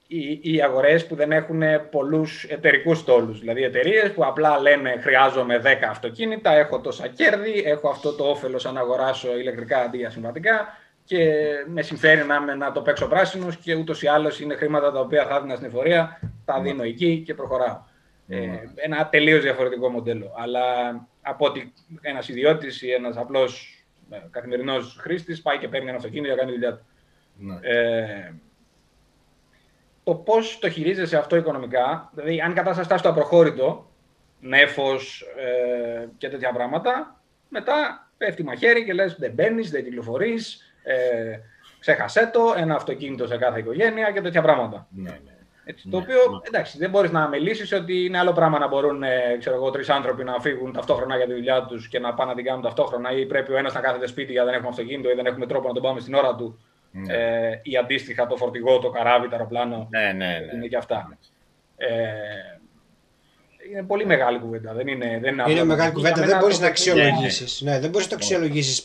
οι, 0.06 0.40
οι 0.42 0.62
αγορές 0.62 1.06
που 1.06 1.14
δεν 1.14 1.32
έχουν 1.32 1.62
πολλούς 1.90 2.44
εταιρικούς 2.44 2.98
στόλους, 2.98 3.40
δηλαδή 3.40 3.62
εταιρείες 3.62 4.12
που 4.12 4.24
απλά 4.24 4.60
λένε 4.60 4.96
χρειάζομαι 5.00 5.60
10 5.64 5.66
αυτοκίνητα, 5.90 6.52
έχω 6.52 6.80
τόσα 6.80 7.06
κέρδη, 7.06 7.62
έχω 7.66 7.88
αυτό 7.88 8.12
το 8.12 8.24
όφελος 8.24 8.66
αν 8.66 8.76
αγοράσω 8.78 9.38
ηλεκτρικά 9.38 9.78
αντί 9.78 9.96
για 9.96 10.10
συμβατικά 10.10 10.78
και 11.04 11.34
με 11.66 11.82
συμφέρει 11.82 12.24
να, 12.24 12.34
είμαι- 12.34 12.54
να 12.54 12.72
το 12.72 12.80
παίξω 12.80 13.06
πράσινος 13.06 13.56
και 13.56 13.74
ούτως 13.74 14.02
ή 14.02 14.06
άλλως 14.06 14.40
είναι 14.40 14.54
χρήματα 14.54 14.92
τα 14.92 15.00
οποία 15.00 15.26
θα 15.26 15.36
έδινα 15.36 15.54
στην 15.54 15.66
εφορία, 15.66 16.20
τα 16.52 16.60
δίνω 16.60 16.82
εκεί 16.82 17.22
και 17.26 17.34
προχωράω. 17.34 17.82
Ε, 18.28 18.48
ένα 18.74 19.08
τελείως 19.08 19.42
διαφορετικό 19.42 19.88
μοντέλο. 19.88 20.32
Αλλά 20.36 20.62
από 21.22 21.46
ότι 21.46 21.72
ένας 22.00 22.28
ιδιώτης 22.28 22.82
ή 22.82 22.90
ένας 22.90 23.16
απλός 23.16 23.84
ε, 24.10 24.18
καθημερινός 24.30 24.96
χρήστης 25.00 25.42
πάει 25.42 25.58
και 25.58 25.68
παίρνει 25.68 25.88
ένα 25.88 25.96
αυτοκίνητο 25.96 26.26
για 26.26 26.34
να 26.34 26.40
κάνει 26.40 26.52
τη 26.52 26.58
δουλειά 26.58 26.76
του. 26.76 26.84
Ναι. 27.36 27.58
Ε, 27.62 28.32
το 30.04 30.14
πώς 30.14 30.58
το 30.58 30.70
χειρίζεσαι 30.70 31.16
αυτό 31.16 31.36
οικονομικά, 31.36 32.10
δηλαδή 32.14 32.40
αν 32.40 32.50
η 32.50 32.54
κατάσταση 32.54 32.84
φτάσει 32.84 33.00
στο 33.00 33.10
απροχώρητο, 33.10 33.90
νέφος 34.40 35.24
ε, 35.36 36.08
και 36.18 36.28
τέτοια 36.28 36.52
πράγματα, 36.52 37.20
μετά 37.48 38.08
πέφτει 38.16 38.42
μαχαίρι 38.42 38.84
και 38.84 38.92
λες 38.92 39.16
δεν 39.18 39.32
μπαίνεις, 39.32 39.70
δεν 39.70 39.84
κυκλοφορείς, 39.84 40.74
ε, 40.82 41.38
ξέχασέ 41.78 42.30
το, 42.32 42.54
ένα 42.56 42.74
αυτοκίνητο 42.74 43.26
σε 43.26 43.36
κάθε 43.36 43.58
οικογένεια 43.58 44.10
και 44.10 44.20
τέτοια 44.20 44.42
πράγματα. 44.42 44.86
ναι, 44.90 45.10
ναι. 45.10 45.39
Έτσι, 45.70 45.88
το 45.88 45.96
Ναι, 45.96 46.02
οποίο 46.02 46.16
ναι. 46.32 46.38
εντάξει, 46.42 46.78
δεν 46.78 46.90
μπορείς 46.90 47.10
να 47.10 47.22
αμελήσεις 47.22 47.72
ότι 47.72 48.04
είναι 48.04 48.18
άλλο 48.18 48.32
πράγμα 48.32 48.58
να 48.58 48.68
μπορούν 48.68 49.02
ε, 49.02 49.36
ξέρω 49.38 49.56
εγώ, 49.56 49.70
τρεις 49.70 49.88
άνθρωποι 49.88 50.24
να 50.24 50.40
φύγουν 50.40 50.72
ταυτόχρονα 50.72 51.16
για 51.16 51.26
τη 51.26 51.32
δουλειά 51.32 51.64
τους 51.64 51.88
και 51.88 51.98
να 51.98 52.14
πάνε 52.14 52.30
να 52.30 52.36
την 52.36 52.44
κάνουν 52.44 52.62
ταυτόχρονα, 52.62 53.12
ή 53.12 53.26
πρέπει 53.26 53.52
ο 53.52 53.56
ένας 53.56 53.74
να 53.74 53.80
κάθεται 53.80 54.06
σπίτι 54.06 54.32
γιατί 54.32 54.46
δεν 54.46 54.54
έχουμε 54.54 54.70
αυτοκίνητο 54.70 55.10
ή 55.10 55.14
δεν 55.14 55.26
έχουμε 55.26 55.46
τρόπο 55.46 55.68
να 55.68 55.74
τον 55.74 55.82
πάμε 55.82 56.00
στην 56.00 56.14
ώρα 56.14 56.34
του. 56.34 56.58
Ναι. 56.92 57.14
Ε, 57.14 57.60
ή 57.62 57.76
αντίστοιχα 57.76 58.26
το 58.26 58.36
φορτηγό, 58.36 58.78
το 58.78 58.90
καράβι, 58.90 59.28
το 59.28 59.34
αεροπλάνο. 59.36 59.86
Ναι, 59.90 60.00
ναι, 60.12 60.12
ναι. 60.26 60.54
Είναι 60.54 60.66
και 60.66 60.76
αυτά. 60.76 61.18
Ε, 61.76 61.88
είναι 63.70 63.82
πολύ 63.82 64.06
μεγάλη 64.06 64.38
κουβέντα. 64.38 64.72
Δεν 64.74 64.86
είναι, 64.86 65.06
δεν 65.22 65.32
είναι, 65.32 65.42
Είναι 65.48 65.52
απλό. 65.60 65.64
μεγάλη 65.64 65.92
κουβέντα, 65.92 66.14
Για 66.14 66.20
δεν 66.22 66.28
μένα 66.28 66.40
μπορείς 66.40 66.58
το 66.58 66.64
να 66.64 66.70
παιχνίδι- 66.70 66.98
αξιολογήσεις. 67.02 67.60
Ναι, 67.60 67.78
δεν 67.80 67.90
μπορείς 67.90 68.06
να 68.06 68.12
το 68.12 68.18
αξιολογήσεις 68.22 68.84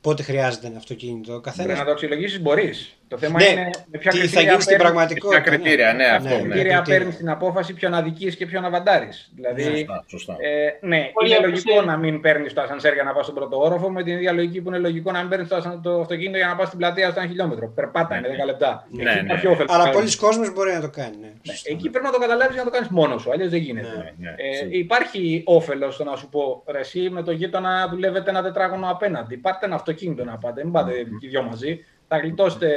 πότε 0.00 0.22
χρειάζεται 0.22 0.66
ένα 0.66 0.76
αυτοκίνητο. 0.76 1.30
Ο 1.30 1.34
Μπορεί 1.34 1.44
καθένα. 1.44 1.74
να 1.76 1.84
το 1.84 1.90
αξιολογήσεις, 1.90 2.40
μπορείς. 2.40 2.96
Το 3.08 3.18
θέμα 3.18 3.38
Ναι, 3.38 3.48
είναι 3.48 3.70
με 3.90 3.98
ποια 3.98 4.10
τι 4.10 4.16
θα 4.18 4.22
κριτήρια 4.22 4.50
γίνει 4.50 4.62
στην 4.62 4.76
παίρνεις- 4.76 4.92
πραγματικότητα. 4.92 5.40
Ποια 5.42 5.50
κριτήρια, 5.50 5.92
ναι, 5.92 6.04
αυτό, 6.04 6.28
ναι. 6.28 6.34
ναι. 6.34 6.40
κριτήρια 6.40 6.74
κριτήρια. 6.76 6.82
παίρνεις 6.98 7.16
την 7.16 7.28
απόφαση 7.30 7.74
ποιον 7.74 7.94
αδική 7.94 8.36
και 8.36 8.46
ποιον 8.46 8.64
αβαντάρει. 8.64 9.08
Δηλαδή, 9.34 9.62
Σωστά, 9.62 10.04
σωστά. 10.06 10.36
Ε, 10.40 10.86
ναι, 10.86 11.10
Πολύ 11.12 11.28
είναι 11.28 11.36
όπως 11.38 11.48
λογικό 11.50 11.72
είναι. 11.72 11.90
να 11.92 11.96
μην 11.96 12.20
παίρνεις 12.20 12.52
το 12.52 12.60
ασανσέρ 12.60 12.92
για 12.94 13.02
να 13.02 13.12
πας 13.12 13.24
στον 13.24 13.34
πρώτο 13.34 13.58
όροφο, 13.60 13.90
με 13.90 14.02
την 14.02 14.12
ίδια 14.14 14.32
λογική 14.32 14.60
που 14.60 14.68
είναι 14.68 14.78
λογικό 14.78 15.10
να 15.12 15.18
μην 15.20 15.28
παίρνεις 15.28 15.48
το, 15.48 15.56
ασαν- 15.56 15.82
το 15.82 16.00
αυτοκίνητο 16.00 16.36
για 16.36 16.46
να 16.46 16.56
πας 16.56 16.66
στην 16.66 16.78
πλατεία 16.78 17.10
στο 17.10 17.20
ένα 17.20 17.28
χιλιόμετρο. 17.28 17.68
Περπάτα, 17.74 18.16
είναι 18.16 18.28
10 18.28 18.44
λεπτά. 18.46 18.86
Ναι, 18.90 19.02
Εκεί 19.02 19.14
ναι. 19.14 19.20
υπάρχει 19.24 19.46
όφελος. 19.46 19.72
Αλλά 19.74 19.90
πολλοί 19.90 20.16
κόσμοι 20.16 20.50
μπορεί 20.50 20.72
να 20.72 20.80
το 20.80 20.90
κάνει. 20.90 21.16
Ναι. 21.20 21.26
Ναι, 21.26 21.32
Σωστά. 21.52 21.70
Εκεί 21.72 21.90
πρέπει 21.90 22.04
να 22.06 22.12
το 22.12 22.18
καταλάβεις 22.18 22.54
για 22.54 22.64
να 22.64 22.70
το 22.70 22.74
κάνεις 22.76 22.88
μόνος 22.90 23.22
σου, 23.22 23.30
αλλιώς 23.32 23.50
δεν 23.50 23.60
γίνεται. 23.60 23.88
Ναι, 23.96 24.12
ναι, 24.28 24.34
ε, 24.36 24.54
σίγουρα. 24.54 24.76
υπάρχει 24.76 25.42
όφελος 25.46 25.94
στο 25.94 26.04
να 26.04 26.16
σου 26.16 26.28
πω 26.28 26.62
ρε, 26.66 26.78
εσύ 26.78 27.08
με 27.10 27.22
το 27.22 27.30
γείτονα 27.32 27.88
δουλεύετε 27.90 28.30
ένα 28.30 28.42
τετράγωνο 28.42 28.90
απέναντι. 28.90 29.36
Πάρτε 29.36 29.66
ένα 29.66 29.74
αυτοκίνητο 29.74 30.24
να 30.24 30.36
πάτε, 30.38 30.62
μην 30.62 30.72
πάτε 30.72 30.92
και 30.92 31.26
οι 31.26 31.28
δυο 31.28 31.42
μαζί. 31.42 31.84
Θα 32.08 32.18
γλιτώσετε 32.18 32.68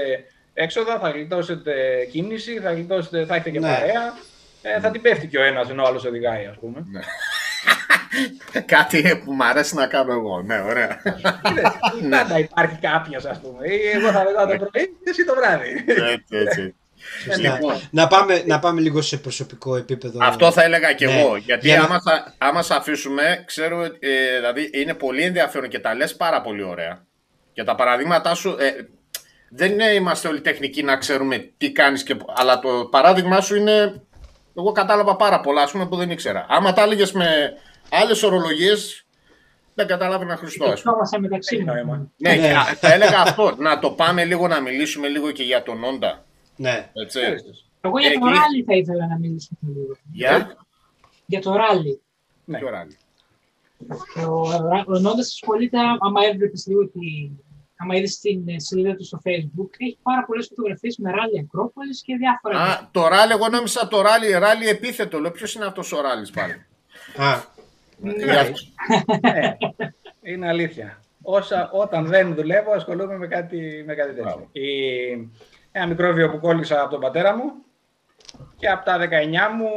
έξοδα, 0.53 0.99
θα 0.99 1.09
γλιτώσετε 1.09 1.71
κίνηση, 2.11 2.59
θα, 2.59 2.71
γλιτώσετε, 2.73 3.25
θα 3.25 3.35
έχετε 3.35 3.49
και 3.49 3.59
Ναι. 3.59 3.67
παρέα. 3.67 4.13
Ε, 4.61 4.79
θα 4.79 4.91
την 4.91 5.01
πέφτει 5.01 5.27
και 5.27 5.37
ο 5.37 5.43
ένας 5.43 5.69
ενώ 5.69 5.83
ο 5.83 5.87
άλλος 5.87 6.05
οδηγάει, 6.05 6.45
ας 6.45 6.57
πούμε. 6.59 6.85
Κάτι 8.65 9.21
που 9.25 9.31
μου 9.33 9.43
αρέσει 9.45 9.75
να 9.75 9.87
κάνω 9.87 10.11
εγώ. 10.13 10.41
Ναι, 10.41 10.61
ωραία. 10.61 11.01
Είδες, 11.51 11.71
Πάντα 12.19 12.39
υπάρχει 12.39 12.77
κάποιο, 12.81 13.19
ας 13.29 13.39
πούμε. 13.41 13.67
Ή 13.67 13.79
Εγώ 13.93 14.11
θα 14.11 14.23
vedάω 14.25 14.45
το 14.57 14.65
πρωί 14.65 14.85
και 15.03 15.09
εσύ 15.09 15.25
το 15.25 15.33
βράδυ. 15.35 15.85
έτσι, 15.87 16.35
έτσι. 16.37 16.75
Να, 17.27 17.35
Λοιπόν, 17.53 17.81
να, 17.91 18.07
πάμε, 18.07 18.43
να 18.45 18.59
πάμε 18.59 18.81
λίγο 18.81 19.01
σε 19.01 19.17
προσωπικό 19.17 19.75
επίπεδο. 19.75 20.19
Αυτό 20.21 20.51
θα 20.51 20.63
έλεγα 20.63 20.93
και 20.93 21.05
Ναι. 21.05 21.19
εγώ. 21.19 21.35
Γιατί 21.35 21.67
Για 21.67 21.77
να- 21.77 21.83
άμα, 21.83 22.01
θα, 22.01 22.33
άμα 22.37 22.61
σε 22.61 22.73
αφήσουμε, 22.75 23.43
ξέρω 23.45 23.79
ότι 23.81 23.97
ε, 24.07 24.35
δηλαδή 24.35 24.69
είναι 24.73 24.93
πολύ 24.93 25.21
ενδιαφέρον 25.23 25.69
και 25.69 25.79
τα 25.79 25.95
λες 25.95 26.15
πάρα 26.15 26.41
πολύ 26.41 26.63
ωραία. 26.63 27.05
Και 27.53 27.63
τα 27.63 27.75
παραδείγματά 27.75 28.33
σου. 28.35 28.55
Ε, 28.59 28.71
δεν 29.49 29.71
είναι, 29.71 29.85
είμαστε 29.85 30.27
όλοι 30.27 30.41
τεχνικοί 30.41 30.83
να 30.83 30.97
ξέρουμε 30.97 31.51
τι 31.57 31.71
κάνεις 31.71 32.03
και, 32.03 32.17
αλλά 32.35 32.59
το 32.59 32.87
παράδειγμά 32.91 33.41
σου 33.41 33.55
είναι 33.55 34.01
εγώ 34.57 34.71
κατάλαβα 34.71 35.15
πάρα 35.15 35.39
πολλά 35.41 35.61
ας 35.61 35.71
πούμε, 35.71 35.87
που 35.87 35.95
δεν 35.95 36.09
ήξερα 36.09 36.45
άμα 36.49 36.73
τα 36.73 36.81
έλεγες 36.81 37.11
με 37.11 37.53
άλλες 37.91 38.23
ορολογίες 38.23 39.05
δεν 39.73 39.87
κατάλαβα 39.87 40.23
ένα 40.23 40.35
Χριστό 40.35 40.63
ας 40.63 40.69
πούμε. 40.69 40.75
Σκεφτόμαστε 40.81 41.19
μεταξύ 41.19 41.55
Έχει 41.55 41.65
μας. 41.65 41.75
νόημα. 41.75 42.07
ναι, 42.17 42.29
Ναι. 42.29 42.37
και 42.37 42.53
α- 42.55 42.63
θα 42.79 42.93
έλεγα 42.93 43.19
αυτό 43.21 43.55
να 43.57 43.79
το 43.79 43.91
πάμε 43.91 44.25
λίγο 44.25 44.47
να 44.47 44.59
μιλήσουμε 44.61 45.07
λίγο 45.07 45.31
και 45.31 45.43
για 45.43 45.63
τον 45.63 45.83
Όντα 45.83 46.25
Ναι. 46.55 46.89
έτσι. 46.93 47.19
Ευχαριστώ. 47.19 47.49
Εγώ 47.81 47.99
για 47.99 48.09
το 48.09 48.15
Εκεί- 48.27 48.37
ράλι 48.37 48.63
θα 48.67 48.75
ήθελα 48.75 49.07
να 49.07 49.17
μιλήσουμε 49.17 49.59
λίγο. 49.61 49.97
Για; 50.11 50.57
Για 51.25 51.41
το 51.41 51.55
ράλι. 51.55 52.01
Ναι. 52.45 52.57
ποιο 52.57 52.69
ράλι. 52.69 52.97
Ο, 54.27 54.93
ο 54.93 54.99
Νόντας 54.99 55.27
ασχολείται, 55.27 55.77
άμα 55.77 56.25
έβλεπες 56.31 56.65
λίγο 56.67 56.87
τη, 56.87 56.99
άμα 57.81 57.95
είδες 57.95 58.19
την 58.19 58.47
ε, 58.47 58.59
σελίδα 58.59 58.95
του 58.95 59.05
στο 59.05 59.19
facebook, 59.25 59.69
έχει 59.77 59.97
πάρα 60.03 60.25
πολλές 60.25 60.47
φωτογραφίες 60.47 60.97
με 60.97 61.11
ράλι 61.11 61.39
Ακρόπολης 61.39 62.01
και 62.01 62.15
διάφορα. 62.15 62.59
Α, 62.59 62.87
το 62.91 63.07
ράλι, 63.07 63.31
εγώ 63.31 63.47
νόμιζα 63.47 63.87
το 63.87 64.01
ράλι, 64.01 64.31
ράλι 64.31 64.67
επίθετο. 64.67 65.19
Λέω, 65.19 65.31
ποιος 65.31 65.53
είναι 65.55 65.65
αυτός 65.65 65.91
ο 65.91 66.01
ράλης 66.01 66.29
πάλι; 66.31 66.53
Α, 67.17 67.41
Για 68.17 68.39
αυτό. 68.39 68.53
Ναι, 69.21 69.57
είναι 70.21 70.47
αλήθεια. 70.47 71.01
Όσα, 71.21 71.69
όταν 71.71 72.05
δεν 72.05 72.35
δουλεύω, 72.35 72.71
ασχολούμαι 72.71 73.17
με 73.17 73.27
κάτι, 73.27 73.83
με 73.85 73.93
κάτι 73.93 74.09
τέτοιο. 74.09 74.23
Μπράβο. 74.23 74.49
Η, 74.51 75.31
ένα 75.71 75.87
μικρόβιο 75.87 76.29
που 76.29 76.39
κόλλησα 76.39 76.81
από 76.81 76.91
τον 76.91 76.99
πατέρα 76.99 77.35
μου 77.35 77.51
και 78.57 78.67
από 78.69 78.85
τα 78.85 78.97
19 78.97 79.03
μου 79.57 79.69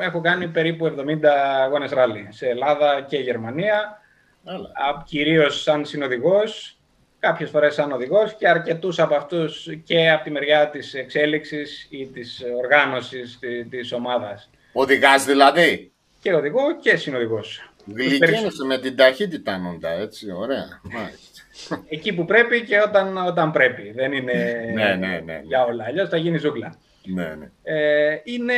έχω 0.00 0.20
κάνει 0.20 0.48
περίπου 0.48 0.86
70 0.86 1.24
αγώνες 1.64 1.90
ράλι 1.90 2.26
σε 2.30 2.48
Ελλάδα 2.48 3.00
και 3.08 3.16
Γερμανία, 3.16 4.00
Έλα. 4.44 4.68
α, 4.68 5.02
κυρίως 5.04 5.62
σαν 5.62 5.84
συνοδηγός, 5.84 6.78
κάποιες 7.26 7.50
φορές 7.50 7.74
σαν 7.74 7.92
οδηγός 7.92 8.34
και 8.38 8.48
αρκετούς 8.48 8.98
από 8.98 9.14
αυτούς 9.14 9.68
και 9.84 10.10
από 10.10 10.24
τη 10.24 10.30
μεριά 10.30 10.68
της 10.70 10.94
εξέλιξης 10.94 11.86
ή 11.90 12.06
της 12.06 12.42
οργάνωσης 12.62 13.38
τη- 13.40 13.64
της 13.64 13.92
ομάδας. 13.92 14.50
Οδηγάς 14.72 15.24
δηλαδή; 15.24 15.92
Και 16.20 16.34
οδηγό 16.34 16.60
και 16.80 16.96
συνοδηγός. 16.96 17.68
Γλυκένεσαι 17.94 18.64
με 18.66 18.78
την 18.78 18.96
ταχύτητα 18.96 19.58
νόντα, 19.58 19.90
έτσι, 19.90 20.32
ωραία. 20.32 20.80
Μάλιστα. 20.82 21.84
Εκεί 21.88 22.12
που 22.14 22.24
πρέπει 22.24 22.62
και 22.62 22.80
όταν, 22.80 23.16
όταν 23.26 23.52
πρέπει. 23.52 23.92
Δεν 23.94 24.12
είναι 24.12 24.32
Ναι, 24.74 24.84
ναι, 24.84 25.06
ναι, 25.06 25.20
ναι. 25.24 25.40
για 25.44 25.64
όλα. 25.64 25.84
Αλλιώς 25.84 26.08
θα 26.08 26.16
γίνει 26.16 26.38
ζούγκλα. 26.38 26.74
ναι, 27.04 27.34
ναι. 27.34 27.50
Ε, 27.62 28.20
είναι, 28.24 28.54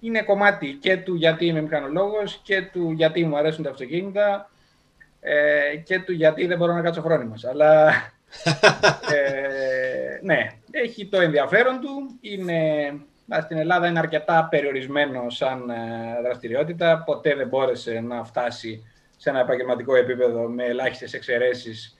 είναι 0.00 0.22
κομμάτι 0.22 0.78
και 0.80 0.96
του 0.96 1.14
γιατί 1.14 1.46
είμαι 1.46 1.60
μηχανολόγος 1.60 2.40
και 2.42 2.62
του 2.72 2.90
γιατί 2.96 3.24
μου 3.24 3.36
αρέσουν 3.36 3.64
τα 3.64 3.70
αυτοκίνητα 3.70 4.50
ε, 5.28 5.76
και 5.76 6.00
του 6.00 6.12
γιατί 6.12 6.46
δεν 6.46 6.58
μπορώ 6.58 6.72
να 6.72 6.80
κάτσω 6.80 7.02
φρόνιμος. 7.02 7.44
Αλλά 7.44 7.86
ε, 9.14 10.18
ναι, 10.22 10.46
έχει 10.70 11.06
το 11.06 11.20
ενδιαφέρον 11.20 11.80
του. 11.80 12.18
Είναι, 12.20 12.92
ας, 13.28 13.44
στην 13.44 13.58
Ελλάδα 13.58 13.86
είναι 13.86 13.98
αρκετά 13.98 14.48
περιορισμένο 14.50 15.30
σαν 15.30 15.70
ε, 15.70 16.22
δραστηριότητα. 16.22 17.02
Ποτέ 17.06 17.34
δεν 17.34 17.48
μπόρεσε 17.48 18.00
να 18.00 18.24
φτάσει 18.24 18.86
σε 19.16 19.30
ένα 19.30 19.40
επαγγελματικό 19.40 19.96
επίπεδο 19.96 20.48
με 20.48 20.64
ελάχιστες 20.64 21.12
εξαιρέσεις 21.12 21.95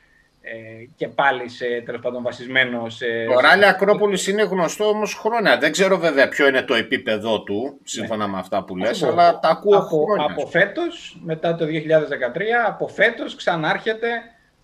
και 0.96 1.08
πάλι 1.08 1.48
σε, 1.48 1.82
τέλος 1.84 2.00
πάντων, 2.00 2.22
βασισμένο 2.22 2.88
σε... 2.88 3.06
Το 3.34 3.40
Ράλι 3.40 3.66
Ακρόπολης 3.66 4.26
είναι 4.26 4.42
γνωστό 4.42 4.88
όμως 4.88 5.14
χρόνια. 5.14 5.58
Δεν 5.58 5.72
ξέρω 5.72 5.98
βέβαια 5.98 6.28
ποιο 6.28 6.48
είναι 6.48 6.62
το 6.62 6.74
επίπεδο 6.74 7.42
του, 7.42 7.80
σύμφωνα 7.84 8.26
ναι. 8.26 8.32
με 8.32 8.38
αυτά 8.38 8.64
που 8.64 8.76
λες, 8.76 9.02
αλλά 9.02 9.38
τα 9.38 9.48
ακούω 9.48 9.76
από, 9.76 10.04
χρόνια. 10.04 10.26
Από 10.30 10.46
φέτος, 10.46 11.18
μετά 11.22 11.54
το 11.54 11.64
2013, 11.64 11.68
από 12.66 12.88
φέτος 12.88 13.34
ξανάρχεται, 13.34 14.08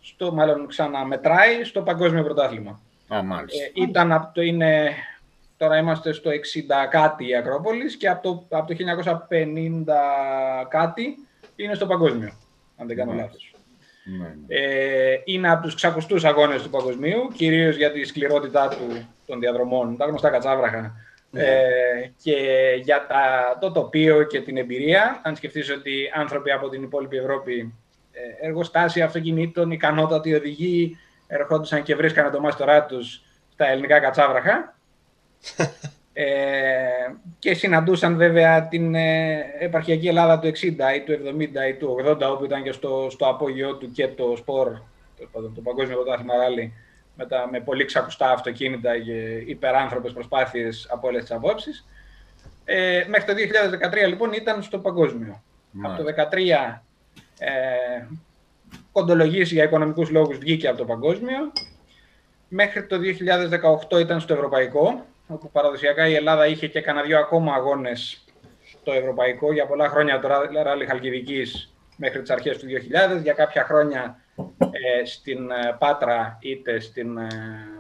στο, 0.01 0.33
μάλλον 0.33 0.67
ξαναμετράει 0.67 1.65
στο 1.65 1.83
παγκόσμιο 1.83 2.23
πρωτάθλημα. 2.25 2.81
Α, 3.15 3.23
μάλιστα. 3.23 3.65
Ε, 3.65 3.71
ήταν 3.75 4.13
από 4.13 4.35
το, 4.35 4.43
είναι, 4.43 4.91
τώρα 5.57 5.77
είμαστε 5.77 6.13
στο 6.13 6.31
60 6.31 6.35
κάτι 6.91 7.29
η 7.29 7.37
Ακρόπολης 7.37 7.97
και 7.97 8.09
από 8.09 8.23
το, 8.23 8.57
από 8.57 8.67
το 8.67 8.75
1950 9.31 9.95
κάτι 10.69 11.17
είναι 11.57 11.75
στο 11.75 11.87
παγκόσμιο, 11.87 12.33
αν 12.77 12.87
δεν 12.87 12.97
κάνω 12.97 13.13
λάθος. 13.13 13.52
Ναι, 14.05 14.35
ναι. 14.47 14.57
Ε, 14.57 15.21
είναι 15.25 15.51
από 15.51 15.63
τους 15.63 15.75
ξακουστούς 15.75 16.25
αγώνες 16.25 16.63
του 16.63 16.71
παγκοσμίου, 16.71 17.29
κυρίως 17.35 17.77
για 17.77 17.93
τη 17.93 18.05
σκληρότητά 18.05 18.69
του 18.69 19.09
των 19.27 19.41
διαδρομών, 19.41 19.97
τα 19.97 20.05
γνωστά 20.05 20.31
κατσάβραχα, 20.31 20.95
ναι. 21.31 21.43
ε, 21.43 22.13
και 22.23 22.37
για 22.83 23.07
τα, 23.07 23.57
το 23.61 23.73
τοπίο 23.73 24.23
και 24.23 24.41
την 24.41 24.57
εμπειρία. 24.57 25.21
Αν 25.25 25.37
σκεφτείς 25.37 25.71
ότι 25.71 26.11
άνθρωποι 26.15 26.51
από 26.51 26.69
την 26.69 26.83
υπόλοιπη 26.83 27.17
Ευρώπη, 27.17 27.75
ε, 28.13 28.47
εργοστάσια 28.47 29.05
αυτοκινήτων, 29.05 29.71
ικανότατοι 29.71 30.35
οδηγοί, 30.35 30.99
ερχόντουσαν 31.27 31.83
και 31.83 31.95
βρίσκανε 31.95 32.31
το 32.31 32.41
μάστορά 32.41 32.85
τους 32.85 33.23
στα 33.53 33.67
ελληνικά 33.67 34.01
κατσάβραχα. 34.01 34.77
Ε, 36.15 36.25
και 37.39 37.55
συναντούσαν 37.55 38.17
βέβαια 38.17 38.69
την 38.69 38.95
ε, 38.95 39.45
επαρχιακή 39.59 40.09
Ελλάδα 40.09 40.39
του 40.39 40.49
60 40.49 40.51
ή 40.97 41.01
του 41.05 41.13
70 41.13 41.69
ή 41.69 41.75
του 41.75 41.97
80 42.07 42.19
όπου 42.33 42.45
ήταν 42.45 42.63
και 42.63 42.73
στο, 42.73 43.07
στο 43.11 43.29
απόγειό 43.29 43.77
του 43.77 43.91
και 43.91 44.09
το 44.09 44.35
σπορ, 44.37 44.69
το, 45.33 45.41
το 45.55 45.61
παγκόσμιο 45.61 45.97
πρωτάθλημα 45.97 46.37
ράλι 46.37 46.73
με, 47.17 47.27
με 47.51 47.61
πολύ 47.61 47.85
ξακουστά 47.85 48.31
αυτοκίνητα 48.31 48.99
και 48.99 49.43
υπεράνθρωπες 49.47 50.13
προσπάθειες 50.13 50.89
από 50.91 51.09
όλες 51.09 51.21
τις 51.21 51.31
απόψεις. 51.31 51.87
Ε, 52.65 53.05
μέχρι 53.09 53.35
το 53.35 53.41
2013 54.05 54.09
λοιπόν 54.09 54.33
ήταν 54.33 54.63
στο 54.63 54.79
παγκόσμιο. 54.79 55.43
Από 55.83 56.03
το 56.03 56.05
2013 56.31 56.81
ε, 57.39 58.07
κοντολογήσει 58.93 59.55
για 59.55 59.65
οικονομικούς 59.65 60.11
λόγους 60.11 60.39
βγήκε 60.39 60.69
από 60.69 60.79
το 60.79 60.85
παγκόσμιο. 60.85 61.53
Μέχρι 62.49 62.87
το 62.87 62.97
2018 63.97 64.01
ήταν 64.01 64.21
στο 64.21 64.35
ευρωπαϊκό 64.35 65.07
όπου 65.27 65.51
παραδοσιακά 65.51 66.09
η 66.09 66.15
Ελλάδα 66.15 66.47
είχε 66.47 66.67
και 66.69 66.81
κανένα 66.81 67.07
δύο 67.07 67.19
ακόμα 67.19 67.55
αγώνες 67.55 68.25
στο 68.81 68.93
ευρωπαϊκό 68.93 69.53
για 69.53 69.67
πολλά 69.67 69.89
χρόνια 69.89 70.21
το 70.21 70.29
ράλι 70.63 70.87
Χαλκιδικής 70.87 71.75
μέχρι 71.97 72.21
τις 72.21 72.31
αρχές 72.31 72.59
του 72.59 72.67
2000, 73.19 73.23
για 73.23 73.33
κάποια 73.33 73.65
χρόνια 73.65 74.21
ε, 74.59 75.05
στην 75.05 75.51
ε, 75.51 75.77
Πάτρα 75.79 76.39
είτε 76.41 76.81
στην, 76.81 77.19
ε, 77.19 77.27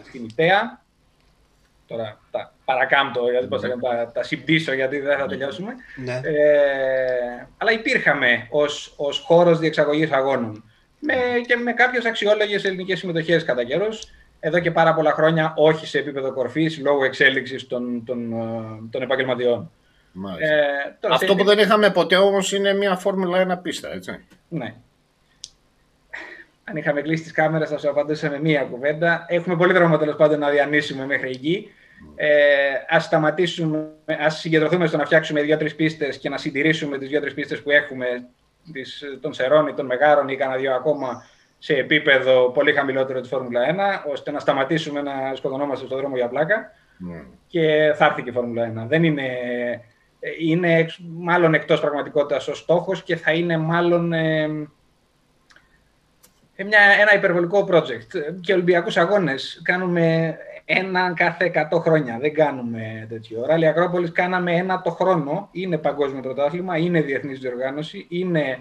στην 0.02 0.24
Ιταία. 0.24 0.80
Τώρα 1.86 2.20
τα 2.30 2.54
παρακάμπτω, 2.64 3.30
γιατί 3.30 3.46
πώς 3.46 3.60
θα 3.60 3.68
τα, 3.68 4.12
τα 4.12 4.22
συμπτήσω 4.22 4.72
γιατί 4.72 4.98
δεν 4.98 5.18
θα 5.18 5.26
τελειώσουμε. 5.26 5.74
Ναι. 5.96 6.20
Ε, 6.24 7.46
αλλά 7.58 7.72
υπήρχαμε 7.72 8.46
ως, 8.50 8.94
ως 8.96 9.18
χώρος 9.18 9.58
διεξαγωγής 9.58 10.10
αγώνων 10.10 10.64
με, 10.98 11.14
και 11.46 11.56
με 11.56 11.72
κάποιες 11.72 12.04
αξιόλογες 12.04 12.64
ελληνικές 12.64 12.98
συμμετοχές 12.98 13.44
κατά 13.44 13.64
καιρός 13.64 14.10
εδώ 14.44 14.58
και 14.58 14.70
πάρα 14.70 14.94
πολλά 14.94 15.12
χρόνια 15.12 15.52
όχι 15.56 15.86
σε 15.86 15.98
επίπεδο 15.98 16.32
κορφής 16.32 16.78
λόγω 16.78 17.04
εξέλιξης 17.04 17.66
των, 17.66 18.04
των, 18.04 18.32
ε, 18.32 18.88
των 18.90 19.02
επαγγελματιών. 19.02 19.70
Ε, 20.38 21.08
Αυτό 21.10 21.34
που 21.34 21.44
δεν 21.44 21.58
είχαμε 21.58 21.90
ποτέ 21.90 22.16
όμως 22.16 22.52
είναι 22.52 22.74
μια 22.74 22.96
Φόρμουλα 22.96 23.58
1 23.58 23.62
πίστα, 23.62 23.92
έτσι. 23.92 24.24
Ναι. 24.48 24.74
Αν 26.64 26.76
είχαμε 26.76 27.00
κλείσει 27.00 27.22
τις 27.22 27.32
κάμερες 27.32 27.68
θα 27.68 27.78
σου 27.78 27.90
απαντήσω 27.90 28.28
με 28.28 28.40
μία 28.40 28.62
κουβέντα. 28.62 29.24
Έχουμε 29.28 29.56
πολύ 29.56 29.72
δρόμο 29.72 29.98
τέλος 29.98 30.16
πάντων 30.16 30.38
να 30.38 30.50
διανύσουμε 30.50 31.06
μέχρι 31.06 31.30
εκεί. 31.30 31.70
Ε, 32.14 32.28
ας 32.88 33.04
σταματήσουμε, 33.04 33.90
ας 34.06 34.38
συγκεντρωθούμε 34.38 34.86
στο 34.86 34.96
να 34.96 35.04
φτιάξουμε 35.04 35.42
δύο-τρει 35.42 35.74
πίστες 35.74 36.18
και 36.18 36.28
να 36.28 36.38
συντηρήσουμε 36.38 36.98
τις 36.98 37.08
δύο-τρει 37.08 37.34
πίστες 37.34 37.62
που 37.62 37.70
έχουμε 37.70 38.06
τις, 38.72 39.02
των 39.20 39.32
Σερών 39.32 39.74
των 39.74 39.86
Μεγάρων 39.86 40.28
ή 40.28 40.36
κανένα 40.36 40.60
δύο 40.60 40.74
ακόμα 40.74 41.24
σε 41.64 41.74
επίπεδο 41.74 42.50
πολύ 42.50 42.72
χαμηλότερο 42.72 43.20
της 43.20 43.28
Φόρμουλα 43.28 43.60
1, 44.06 44.10
ώστε 44.10 44.30
να 44.30 44.38
σταματήσουμε 44.38 45.02
να 45.02 45.34
σκοτωνόμαστε 45.34 45.86
στον 45.86 45.98
δρόμο 45.98 46.16
για 46.16 46.28
πλάκα. 46.28 46.72
Mm. 47.10 47.24
Και 47.46 47.92
θα 47.96 48.04
έρθει 48.04 48.22
και 48.22 48.30
η 48.30 48.32
Φόρμουλα 48.32 48.84
1. 48.84 48.86
Δεν 48.86 49.04
είναι, 49.04 49.28
είναι 50.40 50.86
μάλλον 51.18 51.54
εκτός 51.54 51.80
πραγματικότητας 51.80 52.48
ο 52.48 52.54
στόχος 52.54 53.02
και 53.02 53.16
θα 53.16 53.32
είναι 53.32 53.56
μάλλον 53.58 54.12
ε, 54.12 54.42
ε 56.54 56.64
μια, 56.64 56.80
ένα 57.00 57.14
υπερβολικό 57.14 57.68
project. 57.70 58.40
Και 58.40 58.52
Ολυμπιακούς 58.52 58.96
Αγώνες 58.96 59.60
κάνουμε 59.64 60.36
ένα 60.64 61.12
κάθε 61.16 61.68
100 61.72 61.80
χρόνια. 61.80 62.18
Δεν 62.20 62.34
κάνουμε 62.34 63.06
τέτοιο. 63.08 63.46
Ράλι 63.46 63.66
Ακρόπολης 63.66 64.12
κάναμε 64.12 64.52
ένα 64.52 64.82
το 64.82 64.90
χρόνο. 64.90 65.48
Είναι 65.52 65.78
παγκόσμιο 65.78 66.22
πρωτάθλημα, 66.22 66.76
είναι 66.76 67.00
διεθνής 67.00 67.38
διοργάνωση, 67.38 68.06
είναι 68.08 68.58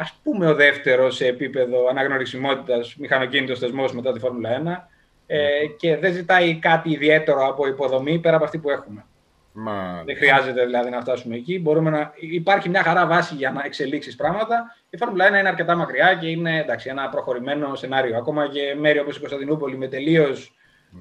ας 0.00 0.18
πούμε 0.22 0.46
ο 0.46 0.54
δεύτερος 0.54 1.16
σε 1.16 1.26
επίπεδο 1.26 1.88
αναγνωρισιμότητας 1.88 2.96
μηχανοκίνητος 2.98 3.58
θεσμός 3.58 3.92
μετά 3.92 4.12
τη 4.12 4.18
Φόρμουλα 4.18 4.86
1 4.86 4.88
ε, 5.26 5.66
και 5.76 5.96
δεν 5.96 6.12
ζητάει 6.12 6.54
κάτι 6.54 6.90
ιδιαίτερο 6.90 7.46
από 7.46 7.66
υποδομή 7.66 8.18
πέρα 8.18 8.36
από 8.36 8.44
αυτή 8.44 8.58
που 8.58 8.70
έχουμε. 8.70 9.04
Μα... 9.52 10.02
Δεν 10.04 10.16
χρειάζεται 10.16 10.64
δηλαδή 10.64 10.90
να 10.90 11.00
φτάσουμε 11.00 11.36
εκεί. 11.36 11.60
Μπορούμε 11.60 11.90
να... 11.90 12.12
Υπάρχει 12.16 12.68
μια 12.68 12.82
χαρά 12.82 13.06
βάση 13.06 13.34
για 13.34 13.50
να 13.50 13.62
εξελίξεις 13.64 14.16
πράγματα. 14.16 14.76
Η 14.90 14.96
Φόρμουλα 14.96 15.26
1 15.26 15.28
είναι 15.28 15.48
αρκετά 15.48 15.76
μακριά 15.76 16.14
και 16.14 16.26
είναι 16.26 16.58
εντάξει, 16.58 16.88
ένα 16.88 17.08
προχωρημένο 17.08 17.74
σενάριο. 17.74 18.16
Ακόμα 18.16 18.48
και 18.48 18.74
μέρη 18.78 18.98
όπως 18.98 19.16
η 19.16 19.18
Κωνσταντινούπολη 19.18 19.76
με 19.76 19.88
τελείως 19.88 20.54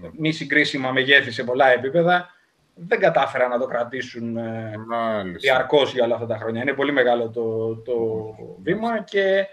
mm. 0.04 0.10
μη 0.18 0.32
συγκρίσιμα 0.32 0.92
μεγέθη 0.92 1.32
σε 1.32 1.44
πολλά 1.44 1.72
επίπεδα 1.72 2.30
δεν 2.88 3.00
κατάφεραν 3.00 3.50
να 3.50 3.60
το 3.60 3.66
κρατήσουν 3.66 4.38
ε, 4.38 4.74
διαρκώς 5.38 5.94
για 5.94 6.04
όλα 6.06 6.14
αυτά 6.14 6.28
τα 6.28 6.38
χρόνια. 6.38 6.62
Είναι 6.62 6.74
πολύ 6.74 6.92
μεγάλο 6.92 7.30
το, 7.30 7.76
το 7.76 7.96
βήμα 8.62 9.04
και 9.04 9.48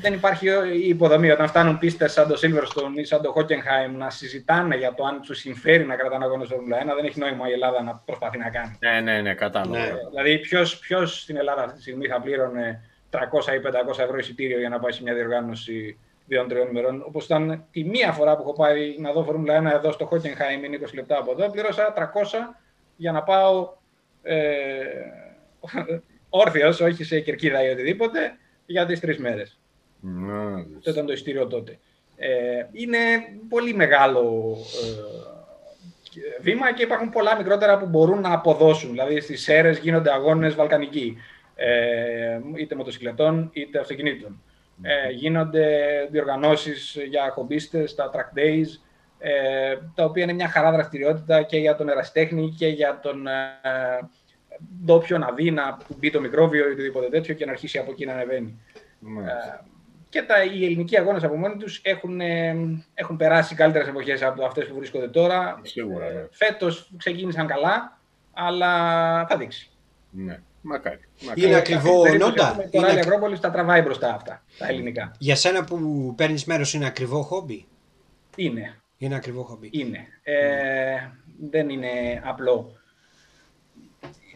δεν 0.00 0.12
υπάρχει 0.12 0.48
η 0.74 0.88
υποδομή. 0.88 1.30
Όταν 1.30 1.48
φτάνουν 1.48 1.78
πίστες 1.78 2.12
σαν 2.12 2.28
το 2.28 2.34
Silverstone 2.42 2.98
ή 2.98 3.04
σαν 3.04 3.22
το 3.22 3.34
Hockenheim 3.36 3.96
να 3.96 4.10
συζητάνε 4.10 4.76
για 4.76 4.94
το 4.94 5.04
αν 5.04 5.20
τους 5.20 5.38
συμφέρει 5.38 5.84
να 5.84 5.96
κρατάνε 5.96 6.24
αγώνες 6.24 6.46
στο 6.46 6.56
Formula 6.56 6.92
1, 6.92 6.96
δεν 6.96 7.04
έχει 7.04 7.18
νόημα 7.18 7.48
η 7.48 7.52
Ελλάδα 7.52 7.82
να 7.82 8.02
προσπαθεί 8.04 8.38
να 8.38 8.50
κάνει. 8.50 8.78
Ναι, 8.78 9.00
ναι, 9.00 9.20
ναι, 9.20 9.34
κατάλαβα. 9.34 9.78
Ναι. 9.78 9.92
Δηλαδή, 10.10 10.38
ποιος 10.80 11.20
στην 11.20 11.36
Ελλάδα 11.36 11.62
αυτή 11.62 11.76
τη 11.76 11.80
στιγμή 11.82 12.06
θα 12.06 12.20
πλήρωνε 12.20 12.82
300 13.10 13.18
ή 13.54 13.60
500 13.90 13.98
ευρώ 13.98 14.16
εισιτήριο 14.16 14.58
για 14.58 14.68
να 14.68 14.78
πάει 14.80 14.92
σε 14.92 15.02
μια 15.02 15.14
διοργάνωση 15.14 15.98
δύο-τριών 16.26 16.68
ημερών. 16.68 17.04
Όπως 17.06 17.24
ήταν 17.24 17.64
τη 17.70 17.84
μία 17.84 18.12
φορά 18.12 18.36
που 18.36 18.42
έχω 18.42 18.52
πάει 18.52 18.96
να 18.98 19.12
δω 19.12 19.24
Φόρμουλα 19.24 19.72
1 19.72 19.74
εδώ 19.74 19.92
στο 19.92 20.08
Hockenheim, 20.12 20.64
είναι 20.64 20.78
20 20.80 20.94
λεπτά 20.94 21.18
από 21.18 21.30
εδώ, 21.30 21.50
πλήρωσα 21.50 21.94
300 21.96 22.00
για 22.96 23.12
να 23.12 23.22
πάω 23.22 23.72
ε, 24.22 24.34
όρθιος, 26.28 26.80
όχι 26.80 27.04
σε 27.04 27.20
κερκίδα 27.20 27.64
ή 27.64 27.70
οτιδήποτε, 27.70 28.36
για 28.66 28.86
τις 28.86 29.00
τρεις 29.00 29.18
μέρες. 29.18 29.58
Αυτό 30.76 30.90
ήταν 30.90 31.06
το 31.06 31.12
ειστήριο 31.12 31.46
τότε. 31.46 31.78
Ε, 32.16 32.66
είναι 32.72 32.98
πολύ 33.48 33.74
μεγάλο 33.74 34.56
ε, 36.14 36.42
βήμα 36.42 36.72
και 36.72 36.82
υπάρχουν 36.82 37.10
πολλά 37.10 37.36
μικρότερα 37.36 37.78
που 37.78 37.86
μπορούν 37.86 38.20
να 38.20 38.32
αποδώσουν. 38.32 38.90
Δηλαδή 38.90 39.20
στις 39.20 39.48
αίρες 39.48 39.78
γίνονται 39.78 40.12
αγώνες 40.12 40.54
βαλκανικοί, 40.54 41.16
ε, 41.54 42.40
είτε 42.56 42.74
μοτοσυκλετών 42.74 43.50
είτε 43.52 43.78
αυτοκινήτων. 43.78 44.42
Ε, 44.82 45.10
γίνονται 45.10 45.68
διοργανώσεις 46.10 46.96
για 47.08 47.30
χομπίστες, 47.30 47.94
τα 47.94 48.10
track 48.14 48.38
days, 48.38 48.66
ε, 49.18 49.76
τα 49.94 50.04
οποία 50.04 50.22
είναι 50.22 50.32
μια 50.32 50.48
χαρά 50.48 50.72
δραστηριότητα 50.72 51.42
και 51.42 51.56
για 51.56 51.76
τον 51.76 51.88
εραστέχνη 51.88 52.54
και 52.58 52.66
για 52.66 53.00
τον 53.02 53.26
ε, 53.26 53.32
ντόπιο 54.84 55.18
να 55.18 55.32
δει, 55.32 55.50
να 55.50 55.76
μπει 55.96 56.10
το 56.10 56.20
μικρόβιο 56.20 56.68
ή 56.68 56.72
οτιδήποτε 56.72 57.08
τέτοιο 57.08 57.34
και 57.34 57.44
να 57.44 57.50
αρχίσει 57.50 57.78
από 57.78 57.90
εκεί 57.90 58.06
να 58.06 58.12
ανεβαίνει. 58.12 58.60
Ε, 59.02 59.62
και 60.08 60.22
τα, 60.22 60.44
οι 60.44 60.64
ελληνικοί 60.64 60.98
αγώνες 60.98 61.24
από 61.24 61.36
μόνοι 61.36 61.56
τους 61.56 61.80
έχουν, 61.84 62.20
ε, 62.20 62.56
έχουν 62.94 63.16
περάσει 63.16 63.54
καλύτερες 63.54 63.88
εποχές 63.88 64.22
από 64.22 64.44
αυτές 64.44 64.66
που 64.66 64.74
βρίσκονται 64.74 65.08
τώρα. 65.08 65.60
Σίγουρα. 65.62 66.10
Ναι. 66.10 66.26
Φέτος 66.30 66.90
ξεκίνησαν 66.96 67.46
καλά, 67.46 67.98
αλλά 68.32 68.70
θα 69.26 69.36
δείξει. 69.36 69.70
Ναι. 70.10 70.38
Μακάρι. 70.66 71.00
Είναι 71.34 71.54
ακριβό 71.54 72.14
νότα. 72.18 72.68
Το 72.70 72.80
Ράλι 72.80 73.00
Ακρόπολη 73.00 73.38
τα 73.38 73.50
τραβάει 73.50 73.82
μπροστά 73.82 74.14
αυτά, 74.14 74.44
τα 74.58 74.68
ελληνικά. 74.68 75.14
Για 75.18 75.36
σένα 75.36 75.64
που 75.64 76.12
παίρνεις 76.16 76.44
μέρος, 76.44 76.74
είναι 76.74 76.86
ακριβό 76.86 77.22
χόμπι; 77.22 77.66
Είναι. 78.36 78.74
Είναι 78.98 79.14
ακριβό 79.14 79.42
χόμπι. 79.42 79.68
Είναι. 79.72 80.06
Ε, 80.22 80.96
δεν 81.50 81.68
είναι 81.68 81.88
απλό. 82.24 82.72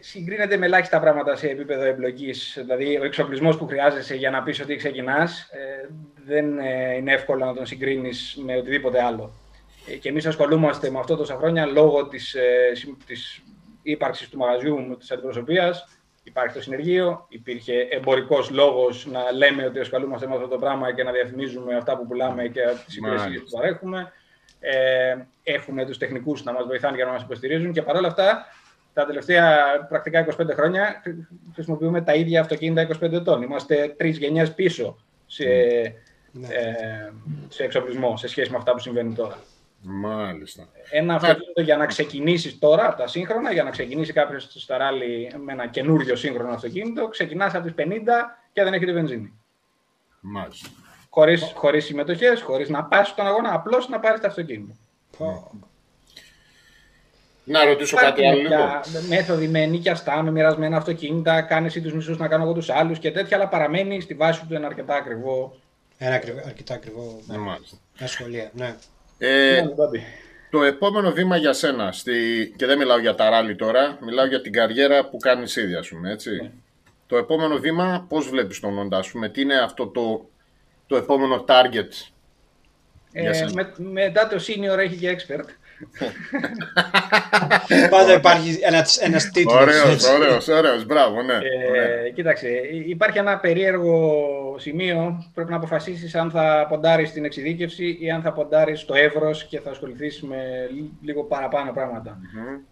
Συγκρίνεται 0.00 0.56
με 0.56 0.66
ελάχιστα 0.66 1.00
πράγματα 1.00 1.36
σε 1.36 1.48
επίπεδο 1.48 1.84
εμπλοκής. 1.84 2.54
Δηλαδή, 2.60 2.98
ο 2.98 3.04
εξοπλισμός 3.04 3.56
που 3.56 3.66
χρειάζεσαι 3.66 4.14
για 4.14 4.30
να 4.30 4.42
πεις 4.42 4.60
ότι 4.60 4.76
ξεκινάς 4.76 5.40
ε, 5.40 5.88
δεν 6.26 6.58
ε, 6.58 6.94
είναι 6.94 7.12
εύκολο 7.12 7.44
να 7.44 7.54
τον 7.54 7.66
συγκρίνεις 7.66 8.38
με 8.44 8.56
οτιδήποτε 8.56 9.02
άλλο. 9.02 9.32
Ε, 9.88 9.96
και 9.96 10.08
εμείς 10.08 10.26
ασχολούμαστε 10.26 10.90
με 10.90 10.98
αυτό 10.98 11.16
τόσα 11.16 11.36
χρόνια 11.36 11.66
λόγω 11.66 12.08
της 12.08 12.36
της 13.06 13.42
ύπαρξης 13.82 14.28
του 14.28 14.38
μαγαζιού 14.38 14.96
της 14.98 15.10
αντιπροσωπείας 15.10 15.97
υπάρχει 16.28 16.54
το 16.54 16.62
συνεργείο, 16.62 17.26
υπήρχε 17.28 17.86
εμπορικός 17.90 18.50
λόγος 18.50 19.06
να 19.06 19.32
λέμε 19.32 19.64
ότι 19.66 19.78
ασχολούμαστε 19.78 20.26
με 20.26 20.34
αυτό 20.34 20.48
το 20.48 20.58
πράγμα 20.58 20.94
και 20.94 21.02
να 21.02 21.12
διαφημίζουμε 21.12 21.76
αυτά 21.76 21.96
που 21.96 22.06
πουλάμε 22.06 22.48
και 22.48 22.60
τις 22.86 22.96
υπηρεσίες 22.96 23.40
που 23.40 23.50
παρέχουμε. 23.50 24.12
Ε, 24.60 25.16
έχουμε 25.42 25.86
τους 25.86 25.98
τεχνικούς 25.98 26.44
να 26.44 26.52
μας 26.52 26.66
βοηθάνε 26.66 26.96
για 26.96 27.04
να 27.04 27.12
μας 27.12 27.22
υποστηρίζουν 27.22 27.72
και 27.72 27.82
παρόλα 27.82 28.08
αυτά 28.08 28.46
τα 28.92 29.06
τελευταία 29.06 29.56
πρακτικά 29.88 30.26
25 30.26 30.54
χρόνια 30.54 31.02
χρησιμοποιούμε 31.54 32.00
τα 32.00 32.14
ίδια 32.14 32.40
αυτοκίνητα 32.40 32.88
25 33.00 33.12
ετών. 33.12 33.42
Είμαστε 33.42 33.94
τρεις 33.96 34.18
γενιές 34.18 34.54
πίσω 34.54 34.98
σε, 35.26 35.44
ναι. 35.44 36.46
ε, 36.46 37.12
σε 37.48 37.64
εξοπλισμό 37.64 38.16
σε 38.16 38.28
σχέση 38.28 38.50
με 38.50 38.56
αυτά 38.56 38.72
που 38.72 38.78
συμβαίνουν 38.78 39.14
τώρα. 39.14 39.38
Μάλιστα. 39.82 40.68
Ένα 40.90 41.14
αυτοκίνητο 41.14 41.60
για 41.60 41.76
να 41.76 41.86
ξεκινήσεις 41.86 42.58
τώρα 42.58 42.86
από 42.86 42.96
τα 42.96 43.06
σύγχρονα, 43.06 43.52
για 43.52 43.62
να 43.62 43.70
ξεκινήσει 43.70 44.12
κάποιος 44.12 44.48
στο 44.54 44.76
ράλι 44.76 45.32
με 45.44 45.52
ένα 45.52 45.66
καινούριο 45.66 46.16
σύγχρονο 46.16 46.52
αυτοκίνητο, 46.52 47.08
ξεκινάς 47.08 47.54
από 47.54 47.64
τις 47.64 47.74
50 47.76 48.38
και 48.52 48.62
δεν 48.62 48.72
έχει 48.72 48.84
τη 48.84 48.92
βενζίνη. 48.92 49.32
Μάλιστα. 50.20 50.68
Χωρίς 51.10 51.52
χωρίς 51.54 51.84
συμμετοχές, 51.84 52.42
χωρίς 52.42 52.68
να 52.68 52.84
πας 52.84 53.08
στον 53.08 53.26
αγώνα, 53.26 53.54
απλώς 53.54 53.88
να 53.88 54.00
πάρεις 54.00 54.20
το 54.20 54.26
αυτοκίνητο. 54.26 54.74
Να 57.44 57.64
ρωτήσω 57.64 57.96
κάτι 57.96 58.26
άλλο. 58.26 58.48
Με 58.92 59.02
μέθοδοι 59.08 59.48
με 59.48 59.66
νίκιαστά, 59.66 60.22
με 60.22 60.30
μοιρασμένα 60.30 60.76
αυτοκίνητα, 60.76 61.42
κάνεις 61.42 61.70
εσύ 61.76 61.84
τους 61.84 61.92
μισούς 61.92 62.18
να 62.18 62.28
κάνω 62.28 62.44
εγώ 62.44 62.52
τους 62.52 62.70
άλλους 62.70 62.98
και 62.98 63.10
τέτοια, 63.10 63.36
αλλά 63.36 63.48
παραμένει 63.48 64.00
στη 64.00 64.14
βάση 64.14 64.46
του 64.46 64.54
ένα 64.54 64.66
αρκετά 64.66 64.94
ακριβό. 64.94 65.56
Ένα 65.98 66.14
αρκετά 66.46 66.74
ακριβό. 66.74 67.20
Ναι, 67.26 67.36
μάλιστα. 67.36 67.76
σχολεία, 68.04 68.50
ναι. 68.54 68.76
Ε, 69.18 69.60
ναι, 69.60 70.00
το 70.50 70.62
επόμενο 70.62 71.10
βήμα 71.10 71.36
για 71.36 71.52
σένα, 71.52 71.92
στη... 71.92 72.12
και 72.56 72.66
δεν 72.66 72.78
μιλάω 72.78 72.98
για 72.98 73.14
τα 73.14 73.30
ράλι 73.30 73.56
τώρα, 73.56 73.98
μιλάω 74.00 74.26
για 74.26 74.40
την 74.40 74.52
καριέρα 74.52 75.08
που 75.08 75.16
κάνεις 75.16 75.56
ήδη, 75.56 75.74
ας 75.74 75.88
πούμε, 75.88 76.12
έτσι. 76.12 76.30
Ναι. 76.30 76.50
Το 77.06 77.16
επόμενο 77.16 77.56
βήμα, 77.56 78.06
πώς 78.08 78.28
βλέπεις 78.28 78.60
τον 78.60 78.78
όντα, 78.78 78.98
ας 78.98 79.10
πούμε, 79.10 79.28
τι 79.28 79.40
είναι 79.40 79.58
αυτό 79.58 79.86
το, 79.86 80.28
το 80.86 80.96
επόμενο 80.96 81.44
target 81.48 82.10
ε, 83.12 83.46
με, 83.52 83.74
μετά 83.76 84.28
το 84.28 84.36
senior 84.36 84.78
έχει 84.78 84.96
και 84.96 85.16
expert. 85.16 85.48
Πάντα 87.90 88.12
υπάρχει 88.12 88.58
ένας, 88.62 88.96
ένας 88.98 89.30
τίτλος. 89.30 89.54
Ωραίος, 89.54 90.08
ωραίος, 90.08 90.48
ωραίος, 90.48 90.86
μπράβο, 90.86 91.22
ναι. 91.22 91.34
Ε, 91.34 92.10
κοίταξε, 92.10 92.48
υπάρχει 92.86 93.18
ένα 93.18 93.38
περίεργο 93.38 94.56
σημείο. 94.58 95.30
Πρέπει 95.34 95.50
να 95.50 95.56
αποφασίσεις 95.56 96.14
αν 96.14 96.30
θα 96.30 96.66
ποντάρεις 96.68 97.08
στην 97.08 97.24
εξειδίκευση 97.24 97.98
ή 98.00 98.10
αν 98.10 98.22
θα 98.22 98.32
ποντάρεις 98.32 98.80
στο 98.80 98.94
εύρος 98.94 99.44
και 99.44 99.60
θα 99.60 99.70
ασχοληθείς 99.70 100.22
με 100.22 100.70
λίγο 101.02 101.24
παραπάνω 101.24 101.72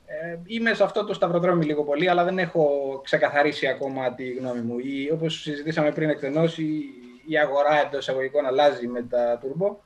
Ε, 0.06 0.38
είμαι 0.46 0.74
σε 0.74 0.82
αυτό 0.82 1.04
το 1.04 1.14
σταυροδρόμι 1.14 1.64
λίγο 1.64 1.82
πολύ, 1.82 2.08
αλλά 2.08 2.24
δεν 2.24 2.38
έχω 2.38 2.68
ξεκαθαρίσει 3.04 3.66
ακόμα 3.66 4.14
τη 4.14 4.32
γνώμη 4.32 4.60
μου. 4.60 4.78
Ή, 4.78 5.10
όπως 5.12 5.40
συζητήσαμε 5.40 5.90
πριν 5.90 6.10
εκτενώς, 6.10 6.58
η, 6.58 6.84
η 7.26 7.38
αγορά 7.38 7.80
εντός 7.86 8.00
εισαγωγικών 8.00 8.46
αλλάζει 8.46 8.86
με 8.86 9.02
τα 9.02 9.40
turbo 9.42 9.76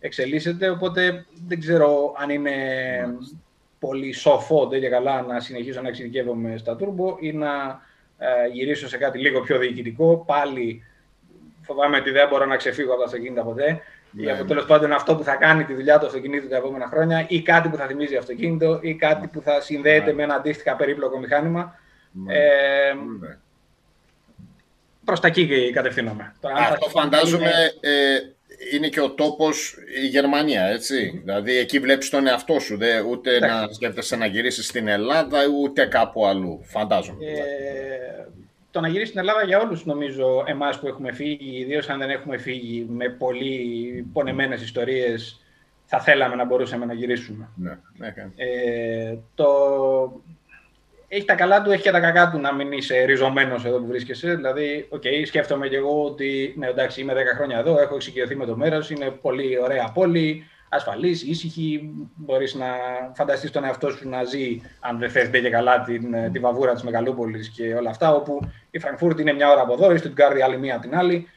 εξελίσσεται, 0.00 0.68
οπότε 0.68 1.24
δεν 1.46 1.60
ξέρω 1.60 2.14
αν 2.18 2.30
είναι 2.30 2.52
πολύ 3.78 4.12
σοφό 4.12 4.68
και 4.70 4.88
καλά 4.88 5.22
να 5.22 5.40
συνεχίσω 5.40 5.80
να 5.80 5.88
εξειδικεύομαι 5.88 6.56
στα 6.56 6.76
turbo 6.80 7.16
ή 7.20 7.32
να 7.32 7.80
ε, 8.18 8.48
γυρίσω 8.52 8.88
σε 8.88 8.96
κάτι 8.96 9.18
λίγο 9.18 9.40
πιο 9.40 9.58
διοικητικό. 9.58 10.24
Πάλι 10.26 10.82
φοβάμαι 11.62 11.96
ότι 11.96 12.10
δεν 12.10 12.28
μπορώ 12.28 12.44
να 12.44 12.56
ξεφύγω 12.56 12.90
από 12.90 13.00
τα 13.00 13.06
αυτοκίνητα 13.06 13.42
ποτέ. 13.42 13.82
Ναι. 14.12 14.22
Ή 14.22 14.30
από 14.30 14.44
τέλος 14.44 14.64
πάντων 14.64 14.92
αυτό 14.92 15.16
που 15.16 15.22
θα 15.22 15.34
κάνει 15.34 15.64
τη 15.64 15.74
δουλειά 15.74 15.98
του 15.98 16.06
αυτοκινήτου 16.06 16.48
τα 16.48 16.56
επόμενα 16.56 16.86
χρόνια, 16.86 17.26
ή 17.28 17.42
κάτι 17.42 17.68
που 17.68 17.76
θα 17.76 17.86
θυμίζει 17.86 18.16
αυτοκίνητο, 18.16 18.78
ή 18.82 18.94
κάτι 18.94 19.26
που 19.26 19.40
θα 19.40 19.60
συνδέεται 19.60 20.06
ναι. 20.06 20.12
με 20.12 20.22
ένα 20.22 20.34
αντίστοιχα 20.34 20.76
περίπλοκο 20.76 21.18
μηχάνημα. 21.18 21.78
Ναι. 22.12 22.34
Ε, 22.34 22.92
ναι. 23.20 23.36
Προς 25.04 25.20
τα 25.20 25.26
εκεί 25.26 25.70
κατευθύνομαι. 25.72 26.34
Αυτό 26.70 26.88
φαντάζομαι 26.88 27.50
ε, 27.80 27.90
είναι 28.72 28.88
και 28.88 29.00
ο 29.00 29.10
τόπος 29.10 29.76
η 30.02 30.06
Γερμανία, 30.06 30.64
έτσι. 30.64 31.20
Δηλαδή 31.24 31.56
εκεί 31.56 31.78
βλέπεις 31.78 32.10
τον 32.10 32.26
εαυτό 32.26 32.58
σου, 32.58 32.76
δε, 32.76 33.00
ούτε 33.00 33.38
να 33.38 33.72
σκέφτεσαι 33.72 34.16
να 34.16 34.26
γυρίσεις 34.26 34.66
στην 34.66 34.88
Ελλάδα, 34.88 35.38
ούτε 35.60 35.86
κάπου 35.86 36.26
αλλού, 36.26 36.60
φαντάζομαι. 36.62 37.24
Ε, 37.26 38.26
το 38.70 38.80
να 38.80 38.88
γυρίσεις 38.88 39.08
στην 39.08 39.20
Ελλάδα 39.20 39.44
για 39.44 39.60
όλους 39.60 39.84
νομίζω 39.84 40.44
εμάς 40.46 40.78
που 40.78 40.86
έχουμε 40.86 41.12
φύγει, 41.12 41.60
ιδίως 41.60 41.88
αν 41.88 41.98
δεν 41.98 42.10
έχουμε 42.10 42.38
φύγει 42.38 42.86
με 42.88 43.08
πολύ 43.08 44.06
πονεμένες 44.12 44.62
ιστορίες, 44.62 45.40
θα 45.84 46.00
θέλαμε 46.00 46.34
να 46.34 46.44
μπορούσαμε 46.44 46.84
να 46.84 46.92
γυρίσουμε. 46.92 47.48
Ναι, 47.56 47.78
ναι. 47.96 48.14
Ε, 48.36 49.16
το, 49.34 49.46
έχει 51.12 51.24
τα 51.24 51.34
καλά 51.34 51.62
του, 51.62 51.70
έχει 51.70 51.82
και 51.82 51.90
τα 51.90 52.00
κακά 52.00 52.30
του 52.30 52.38
να 52.38 52.54
μην 52.54 52.72
είσαι 52.72 53.04
ριζωμένος 53.04 53.64
εδώ 53.64 53.78
που 53.78 53.86
βρίσκεσαι. 53.86 54.34
Δηλαδή, 54.34 54.88
okay, 54.90 55.26
σκέφτομαι 55.26 55.68
και 55.68 55.76
εγώ 55.76 56.04
ότι 56.04 56.54
ναι, 56.56 56.66
εντάξει, 56.66 57.00
είμαι 57.00 57.12
10 57.12 57.16
χρόνια 57.36 57.58
εδώ, 57.58 57.80
έχω 57.80 57.94
εξοικειωθεί 57.94 58.36
με 58.36 58.46
το 58.46 58.56
μέρος, 58.56 58.90
είναι 58.90 59.10
πολύ 59.10 59.60
ωραία 59.62 59.90
πόλη, 59.94 60.44
ασφαλής, 60.68 61.22
ήσυχη. 61.22 61.90
Μπορείς 62.14 62.54
να 62.54 62.66
φανταστείς 63.14 63.50
τον 63.50 63.64
εαυτό 63.64 63.90
σου 63.90 64.08
να 64.08 64.24
ζει, 64.24 64.60
αν 64.80 64.98
δεν 64.98 65.10
θες 65.10 65.28
και 65.28 65.50
καλά, 65.50 65.82
την, 65.82 66.32
τη 66.32 66.38
βαβούρα 66.38 66.72
της 66.72 66.82
Μεγαλούπολης 66.82 67.48
και 67.48 67.74
όλα 67.74 67.90
αυτά. 67.90 68.14
Όπου 68.14 68.40
η 68.70 68.78
Φραγκφούρτη 68.78 69.22
είναι 69.22 69.32
μια 69.32 69.50
ώρα 69.50 69.60
από 69.60 69.72
εδώ, 69.72 69.92
η 69.92 69.96
Στουτγκάρδη 69.96 70.42
άλλη 70.42 70.58
μία 70.58 70.74
από 70.74 70.82
την 70.82 70.96
άλλη. 70.96 71.28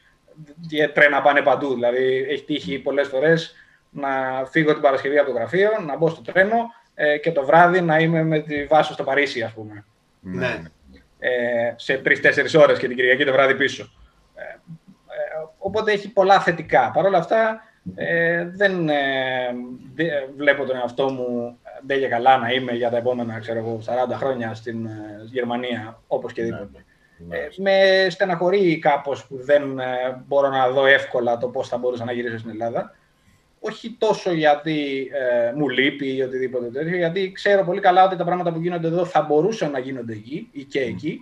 Και 0.68 0.88
τρένα 0.88 1.22
πάνε 1.22 1.40
παντού. 1.40 1.74
Δηλαδή, 1.74 2.26
έχει 2.28 2.44
τύχει 2.44 2.78
πολλές 2.78 3.08
φορές 3.08 3.54
να 3.90 4.08
φύγω 4.50 4.72
την 4.72 4.82
Παρασκευή 4.82 5.18
από 5.18 5.30
το 5.30 5.36
γραφείο, 5.36 5.70
να 5.86 5.96
μπω 5.96 6.08
στο 6.08 6.22
τρένο, 6.22 6.56
ε, 6.94 7.18
και 7.18 7.32
το 7.32 7.44
βράδυ 7.44 7.80
να 7.80 7.98
είμαι 7.98 8.22
με 8.22 8.38
τη 8.38 8.64
βάση 8.64 8.92
στο 8.92 9.04
Παρίσι, 9.04 9.42
ας 9.42 9.52
πούμε. 9.52 9.84
Ναι. 10.20 10.46
ναι. 10.46 10.62
Ε, 11.18 11.74
σε 11.76 11.98
τρει-τέσσερι 11.98 12.56
ώρες 12.56 12.78
και 12.78 12.86
την 12.86 12.96
Κυριακή 12.96 13.24
το 13.24 13.32
βράδυ 13.32 13.54
πίσω. 13.54 13.90
Ε, 14.34 14.42
ε, 14.42 14.56
οπότε 15.58 15.92
έχει 15.92 16.12
πολλά 16.12 16.40
θετικά. 16.40 16.90
Παρ' 16.94 17.04
όλα 17.04 17.18
αυτά, 17.18 17.62
ε, 17.94 18.48
δεν 18.48 18.90
βλέπω 20.36 20.64
τον 20.64 20.76
εαυτό 20.76 21.10
μου 21.10 21.58
δεν 21.86 21.98
για 21.98 22.08
καλά 22.08 22.38
να 22.38 22.50
είμαι 22.50 22.72
για 22.72 22.90
τα 22.90 22.96
επόμενα 22.96 23.38
ξέρω 23.38 23.58
εγώ, 23.58 23.80
40 24.10 24.12
χρόνια 24.12 24.54
στην 24.54 24.88
Γερμανία, 25.30 26.00
όπως 26.06 26.32
και 26.32 26.42
δίποτε. 26.42 26.84
Ναι. 27.18 27.38
με 27.56 28.06
στεναχωρεί 28.10 28.78
κάπως 28.78 29.26
που 29.26 29.36
δεν 29.36 29.80
μπορώ 30.26 30.48
να 30.48 30.68
δω 30.68 30.86
εύκολα 30.86 31.38
το 31.38 31.48
πώς 31.48 31.68
θα 31.68 31.78
μπορούσα 31.78 32.04
να 32.04 32.12
γυρίσω 32.12 32.38
στην 32.38 32.50
Ελλάδα 32.50 32.94
όχι 33.66 33.96
τόσο 33.98 34.32
γιατί 34.32 35.10
ε, 35.12 35.52
μου 35.56 35.68
λείπει 35.68 36.14
ή 36.14 36.22
οτιδήποτε 36.22 36.66
τέτοιο, 36.70 36.96
γιατί 36.96 37.32
ξέρω 37.32 37.64
πολύ 37.64 37.80
καλά 37.80 38.04
ότι 38.04 38.16
τα 38.16 38.24
πράγματα 38.24 38.52
που 38.52 38.60
γίνονται 38.60 38.86
εδώ 38.86 39.04
θα 39.04 39.22
μπορούσαν 39.22 39.70
να 39.70 39.78
γίνονται 39.78 40.12
εκεί 40.12 40.48
ή 40.52 40.62
και 40.64 40.80
εκεί, 40.80 41.20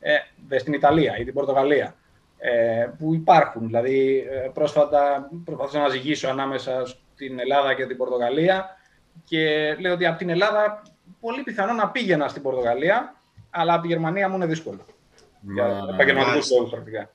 ε, 0.00 0.58
στην 0.58 0.72
Ιταλία 0.72 1.16
ή 1.18 1.24
την 1.24 1.34
Πορτογαλία, 1.34 1.94
ε, 2.38 2.86
που 2.98 3.14
υπάρχουν. 3.14 3.66
Δηλαδή, 3.66 4.26
ε, 4.30 4.48
πρόσφατα 4.54 5.30
προσπαθούσα 5.44 5.78
να 5.78 5.88
ζυγίσω 5.88 6.28
ανάμεσα 6.28 6.86
στην 6.86 7.40
Ελλάδα 7.40 7.74
και 7.74 7.86
την 7.86 7.96
Πορτογαλία 7.96 8.76
και 9.24 9.74
λέω 9.80 9.92
ότι 9.92 10.06
από 10.06 10.18
την 10.18 10.28
Ελλάδα 10.28 10.82
πολύ 11.20 11.42
πιθανό 11.42 11.72
να 11.72 11.88
πήγαινα 11.88 12.28
στην 12.28 12.42
Πορτογαλία, 12.42 13.14
αλλά 13.50 13.72
από 13.72 13.82
τη 13.82 13.88
Γερμανία 13.88 14.28
μου 14.28 14.36
είναι 14.36 14.46
δύσκολο. 14.46 14.80
Για 15.40 15.88
επαγγελματικούς 15.92 16.50
λόγους 16.50 16.70
πρακτικά. 16.70 17.10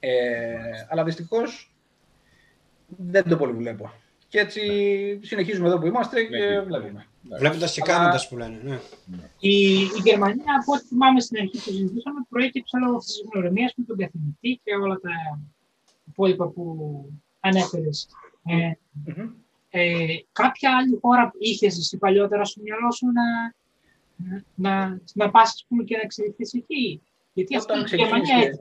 Ε, 0.00 0.56
αλλά 0.88 1.04
δυστυχώς 1.04 1.75
δεν 2.86 3.28
το 3.28 3.36
πολύ 3.36 3.52
βλέπω. 3.52 3.92
Και 4.28 4.38
έτσι 4.38 4.60
συνεχίζουμε 5.22 5.68
εδώ 5.68 5.78
που 5.78 5.86
είμαστε 5.86 6.22
και 6.22 6.36
ναι, 6.36 6.60
βλέπουμε. 6.60 7.06
Βλέποντας 7.38 7.72
και 7.72 7.80
κάνοντας 7.80 8.28
που 8.28 8.36
λένε. 8.36 8.60
Ναι. 8.64 8.80
Η, 9.38 9.80
η 9.80 10.00
Γερμανία, 10.04 10.60
από 10.60 10.72
ό,τι 10.72 10.84
θυμάμαι 10.84 11.20
στην 11.20 11.38
αρχή 11.38 11.56
που 11.56 11.70
συζητούσαμε, 11.70 12.26
προέκυψε 12.28 12.78
λόγω 12.78 12.98
της 12.98 13.22
γνωριμίας 13.32 13.72
με 13.76 13.84
τον 13.84 13.96
καθηγητή 13.96 14.60
και 14.64 14.74
όλα 14.74 15.00
τα 15.00 15.40
υπόλοιπα 16.04 16.46
που 16.46 16.64
ανέφερες. 17.40 18.08
Ε, 18.44 18.70
mm-hmm. 19.06 19.28
ε, 19.70 20.06
κάποια 20.32 20.76
άλλη 20.76 20.98
χώρα 21.00 21.32
είχες 21.38 21.78
εσύ 21.78 21.96
παλιότερα 21.98 22.44
στο 22.44 22.60
μυαλό 22.62 22.92
σου 22.92 23.06
να, 23.06 23.54
να, 24.54 25.00
να 25.14 25.30
πας 25.30 25.66
και 25.84 25.96
να 25.96 26.02
εξελιχθείς 26.02 26.54
εκεί; 26.54 27.02
Γιατί 27.36 27.56
όταν 27.56 27.80
αυτή 27.80 27.94
η 27.94 27.98
Γερμανία 27.98 28.36
έτσι, 28.36 28.60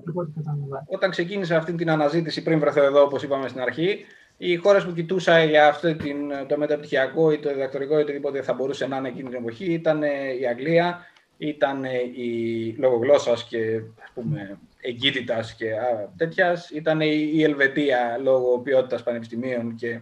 Όταν 0.88 1.10
ξεκίνησα 1.10 1.57
αυτή 1.57 1.73
την 1.73 1.89
αναζήτηση 1.89 2.43
πριν 2.43 2.60
βρεθώ 2.60 2.84
εδώ, 2.84 3.02
όπως 3.02 3.23
είπαμε 3.23 3.47
στην 3.47 3.61
αρχή, 3.61 4.06
οι 4.38 4.56
χώρες 4.56 4.85
που 4.85 4.93
κοιτούσα 4.93 5.43
για 5.43 5.68
αυτό 5.68 5.95
την, 5.95 6.18
το 6.47 6.57
μεταπτυχιακό 6.57 7.31
ή 7.31 7.39
το 7.39 7.49
διδακτορικό 7.49 7.97
ή 7.97 8.02
οτιδήποτε 8.02 8.41
θα 8.41 8.53
μπορούσε 8.53 8.88
να 8.88 8.97
είναι 8.97 9.07
εκείνη 9.07 9.30
την 9.30 9.38
εποχή 9.38 9.73
ήταν 9.73 10.02
η 10.41 10.47
Αγγλία, 10.49 11.06
ήταν 11.38 11.84
η 12.15 12.76
λόγω 12.77 12.97
γλώσσας 12.97 13.43
και 13.43 13.81
ας 14.03 14.11
πούμε 14.14 14.60
εγκύτητας 14.81 15.53
και 15.53 15.72
τέτοιας, 16.18 16.69
ήταν 16.69 17.02
η 17.02 17.43
Ελβετία 17.43 18.19
λόγω 18.22 18.60
ποιότητας 18.60 19.03
πανεπιστημίων 19.03 19.76
και, 19.76 19.99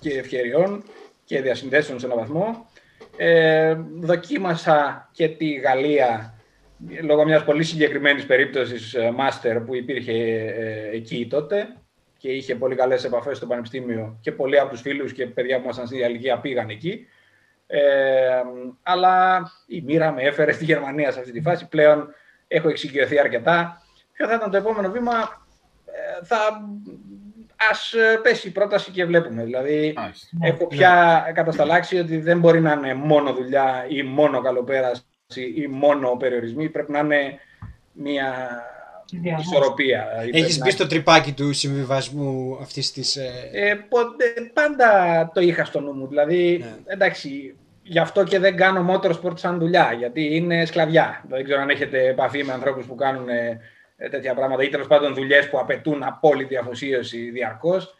και 0.00 0.18
ευκαιριών 0.18 0.82
και 1.24 1.42
διασυνδέσεων 1.42 1.98
σε 1.98 2.06
έναν 2.06 2.18
βαθμό. 2.18 2.66
Ε, 3.16 3.76
δοκίμασα 4.00 5.08
και 5.12 5.28
τη 5.28 5.52
Γαλλία 5.52 6.33
λόγω 7.02 7.24
μιας 7.24 7.44
πολύ 7.44 7.64
συγκεκριμένης 7.64 8.26
περίπτωσης 8.26 8.96
μάστερ 9.14 9.60
που 9.60 9.74
υπήρχε 9.74 10.12
ε, 10.12 10.96
εκεί 10.96 11.26
τότε 11.30 11.76
και 12.18 12.28
είχε 12.28 12.54
πολύ 12.54 12.74
καλές 12.74 13.04
επαφές 13.04 13.36
στο 13.36 13.46
πανεπιστήμιο 13.46 14.18
και 14.20 14.32
πολλοί 14.32 14.58
από 14.58 14.70
τους 14.70 14.80
φίλους 14.80 15.12
και 15.12 15.26
παιδιά 15.26 15.56
που 15.56 15.62
ήμασταν 15.62 15.86
στην 15.86 15.98
διαλυγία 15.98 16.38
πήγαν 16.38 16.68
εκεί. 16.68 17.06
Ε, 17.66 18.42
αλλά 18.82 19.42
η 19.66 19.80
μοίρα 19.80 20.12
με 20.12 20.22
έφερε 20.22 20.52
στη 20.52 20.64
Γερμανία 20.64 21.12
σε 21.12 21.20
αυτή 21.20 21.32
τη 21.32 21.40
φάση. 21.40 21.68
Πλέον 21.68 22.14
έχω 22.48 22.68
εξοικειωθεί 22.68 23.18
αρκετά. 23.18 23.82
Ποιο 24.12 24.26
θα 24.26 24.34
ήταν 24.34 24.50
το 24.50 24.56
επόμενο 24.56 24.90
βήμα, 24.90 25.46
ε, 25.86 26.24
θα 26.24 26.36
ας 27.70 27.92
ε, 27.92 28.18
πέσει 28.22 28.48
η 28.48 28.50
πρόταση 28.50 28.90
και 28.90 29.04
βλέπουμε. 29.04 29.44
Δηλαδή, 29.44 29.94
έχω 30.40 30.66
πια 30.66 31.24
κατασταλάξει 31.34 31.98
ότι 31.98 32.18
δεν 32.18 32.38
μπορεί 32.38 32.60
να 32.60 32.72
είναι 32.72 32.94
μόνο 32.94 33.32
δουλειά 33.32 33.86
ή 33.88 34.02
μόνο 34.02 34.40
καλοπέραση 34.40 35.02
ή 35.34 35.66
μόνο 35.66 36.16
περιορισμοί. 36.16 36.68
Πρέπει 36.68 36.92
να 36.92 36.98
είναι 36.98 37.38
μια 37.92 38.62
ισορροπία. 39.38 40.06
Έχεις 40.32 40.58
μπει 40.58 40.70
στο 40.70 40.86
τρυπάκι 40.86 41.32
του 41.32 41.52
συμβιβασμού 41.52 42.58
αυτής 42.60 42.92
της. 42.92 43.16
Ε... 43.16 43.48
Ε, 43.52 43.74
πάντα 44.52 45.30
το 45.34 45.40
είχα 45.40 45.64
στο 45.64 45.80
νου 45.80 45.92
μου. 45.92 46.06
Δηλαδή, 46.06 46.58
ναι. 46.60 46.92
εντάξει, 46.92 47.56
γι' 47.82 47.98
αυτό 47.98 48.24
και 48.24 48.38
δεν 48.38 48.56
κάνω 48.56 48.94
motorsport 48.94 49.38
σαν 49.38 49.58
δουλειά, 49.58 49.94
γιατί 49.98 50.36
είναι 50.36 50.64
σκλαβιά. 50.64 51.24
Δεν 51.28 51.44
ξέρω 51.44 51.60
αν 51.60 51.70
έχετε 51.70 52.08
επαφή 52.08 52.44
με 52.44 52.52
ανθρώπους 52.52 52.86
που 52.86 52.94
κάνουν 52.94 53.28
ε, 53.28 53.60
τέτοια 54.10 54.34
πράγματα 54.34 54.62
ή 54.62 54.68
τέλος 54.68 54.86
πάντων 54.86 55.14
δουλειές 55.14 55.48
που 55.48 55.58
απαιτούν 55.58 56.02
απόλυτη 56.02 56.56
αφοσίωση 56.56 57.30
διαρκώς. 57.30 57.94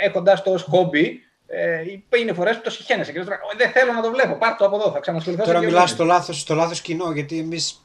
Έχοντας 0.00 0.42
το 0.42 0.50
ως 0.50 0.62
χόμπι, 0.62 1.20
ε, 1.52 2.18
είναι 2.18 2.32
φορές 2.32 2.56
που 2.56 2.62
το 2.62 2.70
συχαίνεσαι. 2.70 3.12
Και 3.12 3.24
δεν 3.56 3.70
θέλω 3.70 3.92
να 3.92 4.02
το 4.02 4.10
βλέπω. 4.10 4.34
Πάρ 4.34 4.56
το 4.56 4.64
από 4.64 4.76
εδώ, 4.76 4.90
θα 4.90 4.98
ξανασχοληθώ. 4.98 5.44
Τώρα 5.44 5.60
μιλάς 5.60 5.90
στο 5.90 6.04
λάθος 6.04 6.40
στο 6.40 6.54
λάθος 6.54 6.80
κοινό, 6.80 7.12
γιατί 7.12 7.38
εμείς 7.38 7.82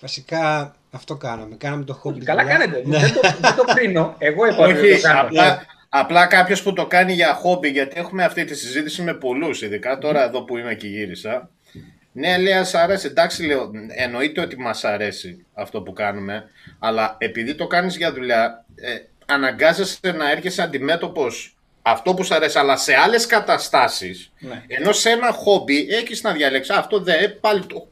βασικά 0.00 0.74
αυτό 0.90 1.16
κάναμε. 1.16 1.56
Κάναμε 1.56 1.84
το 1.84 1.94
χόμπι. 1.94 2.24
Καλά 2.24 2.44
κάνετε. 2.44 2.82
Ναι. 2.84 2.98
δεν, 2.98 3.12
το, 3.14 3.20
δεν 3.40 3.54
το 3.56 3.64
κρίνω. 3.74 4.14
Εγώ 4.18 4.46
είπα 4.46 4.66
ότι 4.66 4.94
το 4.94 5.00
κάνω. 5.00 5.20
Απλά, 5.20 5.66
απλά 5.88 6.26
κάποιος 6.26 6.62
που 6.62 6.72
το 6.72 6.86
κάνει 6.86 7.12
για 7.12 7.34
χόμπι, 7.34 7.68
γιατί 7.68 8.00
έχουμε 8.00 8.24
αυτή 8.24 8.44
τη 8.44 8.54
συζήτηση 8.54 9.02
με 9.02 9.14
πολλούς, 9.14 9.62
ειδικά 9.62 9.98
τώρα 9.98 10.24
εδώ 10.24 10.42
που 10.42 10.56
είμαι 10.56 10.74
και 10.74 10.86
γύρισα. 10.86 11.50
Ναι, 12.12 12.38
λέει, 12.38 12.64
σ' 12.64 12.74
αρέσει. 12.74 13.06
Εντάξει, 13.06 13.46
λέω, 13.46 13.70
εννοείται 13.88 14.40
ότι 14.40 14.58
μας 14.58 14.84
αρέσει 14.84 15.46
αυτό 15.54 15.82
που 15.82 15.92
κάνουμε, 15.92 16.44
αλλά 16.78 17.16
επειδή 17.18 17.54
το 17.54 17.66
κάνεις 17.66 17.96
για 17.96 18.12
δουλειά, 18.12 18.64
ε, 18.74 18.98
αναγκάζεσαι 19.26 20.12
να 20.12 20.30
έρχεσαι 20.30 20.62
αντιμέτωπος 20.62 21.54
αυτό 21.82 22.14
που 22.14 22.24
σου 22.24 22.34
αρέσει, 22.34 22.58
αλλά 22.58 22.76
σε 22.76 22.94
άλλες 22.94 23.26
καταστάσεις. 23.26 24.32
Ναι. 24.38 24.62
Ενώ 24.66 24.92
σε 24.92 25.10
ένα 25.10 25.32
χόμπι 25.32 25.86
έχεις 25.90 26.22
να 26.22 26.32
διαλέξεις. 26.32 26.76
Αυτό 26.76 27.00
δεν, 27.00 27.40
πάλι 27.40 27.66
το, 27.66 27.88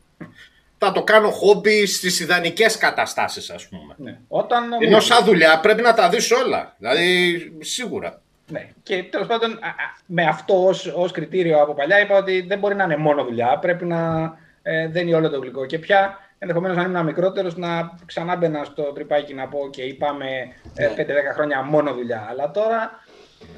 θα 0.78 0.93
το 0.93 1.02
κάνω 1.02 1.31
χόμπι 1.31 1.86
στις 1.86 2.20
ιδανικές 2.20 2.77
καταστάσεις, 2.77 3.51
ας 3.51 3.69
πούμε. 3.69 3.94
Ναι. 3.97 4.19
Όταν... 4.28 4.73
Ενώ 4.81 5.01
σαν 5.01 5.24
δουλειά 5.24 5.60
πρέπει 5.60 5.82
να 5.82 5.94
τα 5.94 6.09
δεις 6.09 6.31
όλα. 6.31 6.74
Δηλαδή, 6.78 7.39
σίγουρα. 7.60 8.20
Ναι. 8.51 8.69
Και 8.82 9.02
τέλος 9.02 9.27
πάντων, 9.27 9.59
με 10.06 10.24
αυτό 10.24 10.74
ως 10.94 11.10
κριτήριο 11.12 11.62
από 11.62 11.74
παλιά 11.74 12.01
είπα 12.01 12.16
ότι 12.16 12.40
δεν 12.40 12.59
μπορεί 12.59 12.74
να 12.74 12.85
είναι 12.85 12.97
μόνο 12.97 13.24
δουλειά. 13.24 13.59
Πρέπει 13.59 13.85
να 13.85 14.32
ε, 14.70 14.89
δεν 14.89 15.06
είναι 15.06 15.16
όλο 15.16 15.31
το 15.31 15.39
γλυκό. 15.39 15.66
Και 15.66 15.78
πια 15.78 16.19
ενδεχομένως 16.39 16.77
να 16.77 16.82
ήμουν 16.82 17.05
μικρότερος 17.05 17.56
να 17.56 17.90
ξανά 18.06 18.36
μπαίνα 18.36 18.65
στο 18.65 18.82
τρυπάκι 18.82 19.35
να 19.35 19.48
πω 19.48 19.69
και 19.70 19.82
είπαμε 19.82 20.27
ε, 20.74 20.89
5-10 20.89 20.97
ναι. 20.97 21.32
χρόνια 21.35 21.62
μόνο 21.62 21.94
δουλειά. 21.94 22.27
Αλλά 22.31 22.51
τώρα, 22.51 22.90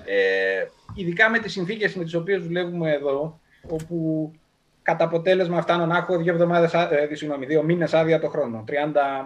ε, 0.04 0.66
ειδικά 0.94 1.30
με 1.30 1.38
τις 1.38 1.52
συνθήκες 1.52 1.94
με 1.94 2.04
τις 2.04 2.14
οποίες 2.14 2.42
δουλεύουμε 2.42 2.92
εδώ, 2.92 3.40
όπου 3.68 4.30
κατά 4.82 5.04
αποτέλεσμα 5.04 5.62
φτάνω 5.62 5.86
να 5.86 5.96
έχω 5.96 6.16
δύο, 6.16 6.32
εβδομάδες, 6.32 6.72
ε, 6.74 7.08
δύο 7.46 7.62
μήνες 7.62 7.94
άδεια 7.94 8.20
το 8.20 8.28
χρόνο. 8.28 8.64
30 8.66 8.72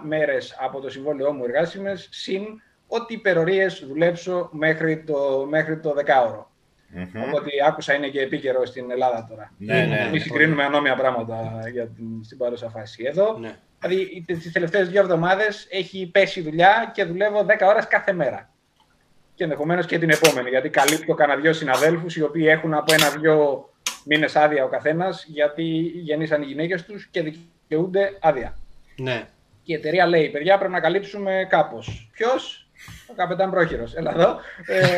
μέρες 0.03 0.57
από 0.59 0.79
το 0.79 0.89
συμβόλαιό 0.89 1.33
μου 1.33 1.43
εργάσιμες, 1.43 2.07
συν 2.11 2.43
ό,τι 2.87 3.13
υπερορίες 3.13 3.83
δουλέψω 3.87 4.49
μέχρι 4.51 5.03
το, 5.03 5.45
μέχρι 5.49 5.79
το 5.79 5.93
δεκάωρο. 5.93 6.49
Mm-hmm. 6.95 7.27
Οπότε 7.27 7.49
άκουσα 7.67 7.93
είναι 7.93 8.07
και 8.07 8.21
επίκαιρο 8.21 8.65
στην 8.65 8.91
Ελλάδα 8.91 9.25
τώρα. 9.29 9.51
Ναι, 9.57 9.85
ναι, 9.85 9.97
Εμεί 10.07 10.19
συγκρίνουμε 10.19 10.63
ανώμια 10.63 10.95
πράγματα 10.95 11.61
για 11.71 11.87
την, 11.87 12.23
στην 12.23 12.37
παρούσα 12.37 12.69
φάση. 12.69 13.03
Εδώ, 13.07 13.37
ναι. 13.37 13.55
δηλαδή 13.79 14.23
τις 14.27 14.51
τελευταίες 14.51 14.89
δύο 14.89 15.01
εβδομάδες 15.01 15.67
έχει 15.69 16.09
πέσει 16.11 16.41
δουλειά 16.41 16.91
και 16.93 17.03
δουλεύω 17.03 17.45
10 17.47 17.67
ώρες 17.67 17.87
κάθε 17.87 18.13
μέρα. 18.13 18.49
Και 19.35 19.43
ενδεχομένως 19.43 19.85
και 19.85 19.99
την 19.99 20.09
επόμενη, 20.09 20.49
γιατί 20.49 20.69
καλύπτω 20.69 21.13
κανένα 21.13 21.39
δυο 21.39 21.53
συναδέλφους 21.53 22.15
οι 22.15 22.21
οποίοι 22.21 22.45
έχουν 22.47 22.73
από 22.73 22.93
ένα-δυο 22.93 23.69
μήνες 24.05 24.35
άδεια 24.35 24.63
ο 24.63 24.67
καθένας, 24.67 25.25
γιατί 25.27 25.63
γεννήσαν 25.95 26.41
οι 26.41 26.45
γυναίκες 26.45 26.83
τους 26.83 27.07
και 27.11 27.21
δικαιούνται 27.21 28.17
άδεια. 28.21 28.57
Ναι. 28.97 29.27
Και 29.63 29.73
η 29.73 29.75
εταιρεία 29.75 30.07
λέει: 30.07 30.29
Παιδιά, 30.29 30.57
πρέπει 30.57 30.73
να 30.73 30.79
καλύψουμε 30.79 31.47
κάπως. 31.49 32.09
Ποιος, 32.13 32.67
ο 33.07 33.13
καπετάν 33.15 33.49
Πρόχειρος. 33.51 33.95
Έλα 33.95 34.11
εδώ. 34.11 34.39
Ε, 34.65 34.95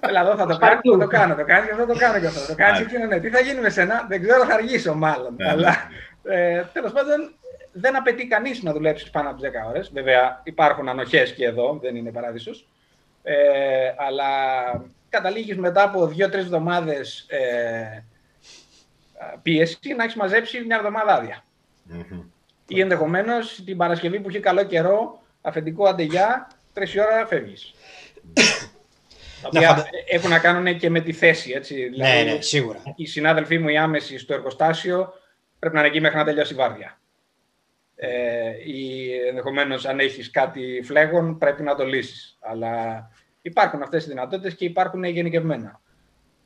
Έλα 0.00 0.20
εδώ, 0.20 0.36
θα 0.36 0.46
το 0.46 0.58
κάνω, 0.58 0.80
θα 0.82 0.98
το 0.98 1.06
κάνω, 1.06 1.34
το 1.34 1.44
κάνεις 1.44 1.66
και 1.66 1.72
αυτό 1.72 1.86
το 1.86 1.98
κάνω 1.98 2.20
και 2.20 2.26
αυτό. 2.26 2.46
Το 2.46 2.54
κάνεις 2.54 2.86
και 2.86 2.98
ναι. 2.98 3.20
Τι 3.20 3.28
θα 3.28 3.40
γίνει 3.40 3.60
με 3.60 3.68
σένα, 3.68 4.06
δεν 4.08 4.22
ξέρω, 4.22 4.44
θα 4.44 4.54
αργήσω 4.54 4.94
μάλλον. 4.94 5.34
Ναι. 5.36 5.48
Αλλά 5.48 5.76
ε, 6.22 6.62
τέλος 6.72 6.92
πάντων 6.92 7.34
δεν 7.72 7.96
απαιτεί 7.96 8.26
κανείς 8.26 8.62
να 8.62 8.72
δουλέψει 8.72 9.10
πάνω 9.10 9.30
από 9.30 9.40
10 9.42 9.68
ώρες. 9.68 9.90
Βέβαια 9.92 10.40
υπάρχουν 10.44 10.88
ανοχές 10.88 11.32
και 11.32 11.44
εδώ, 11.44 11.78
δεν 11.82 11.96
είναι 11.96 12.10
παράδεισος. 12.10 12.68
Ε, 13.22 13.94
αλλά 13.96 14.26
καταλήγεις 15.08 15.56
μετά 15.56 15.82
από 15.82 16.06
δύο-τρεις 16.06 16.44
εβδομάδες 16.44 17.26
ε, 17.28 18.04
πίεση 19.42 19.94
να 19.96 20.02
έχεις 20.02 20.16
μαζέψει 20.16 20.64
μια 20.64 20.76
εβδομάδα 20.76 21.14
άδεια. 21.14 21.44
Mm-hmm. 21.92 22.24
Ή 22.66 22.80
ενδεχομένως 22.80 23.62
την 23.64 23.76
Παρασκευή 23.76 24.20
που 24.20 24.28
έχει 24.28 24.40
καλό 24.40 24.64
καιρό, 24.64 25.22
αφεντικό 25.40 25.86
αντεγιά, 25.86 26.50
τρεις 26.72 26.96
ώρα 26.96 27.26
φεύγεις. 27.26 27.74
Τα 29.42 29.48
οποία 29.48 29.86
έχουν 30.10 30.30
να 30.30 30.38
κάνουν 30.38 30.78
και 30.78 30.90
με 30.90 31.00
τη 31.00 31.12
θέση. 31.12 31.52
Έτσι. 31.52 31.74
Ναι, 31.74 31.88
δηλαδή, 31.88 32.30
ναι, 32.30 32.40
σίγουρα. 32.40 32.78
Οι 32.96 33.06
συνάδελφοί 33.06 33.58
μου 33.58 33.68
οι 33.68 33.76
άμεσοι 33.78 34.18
στο 34.18 34.34
εργοστάσιο 34.34 35.12
πρέπει 35.58 35.74
να 35.74 35.80
είναι 35.80 35.88
εκεί 35.88 36.00
μέχρι 36.00 36.16
να 36.16 36.24
τελειώσει 36.24 36.52
η 36.52 36.56
βάρδια. 36.56 36.99
Ε, 38.02 38.50
ή 38.64 39.12
ενδεχομένως 39.28 39.86
αν 39.86 39.98
έχεις 39.98 40.30
κάτι 40.30 40.82
φλέγον 40.84 41.38
πρέπει 41.38 41.62
να 41.62 41.74
το 41.74 41.84
λύσεις. 41.84 42.36
Αλλά 42.40 43.08
Υπάρχουν 43.42 43.82
αυτές 43.82 44.04
οι 44.04 44.08
δυνατότητες 44.08 44.54
και 44.54 44.64
υπάρχουν 44.64 45.04
γενικευμένα. 45.04 45.80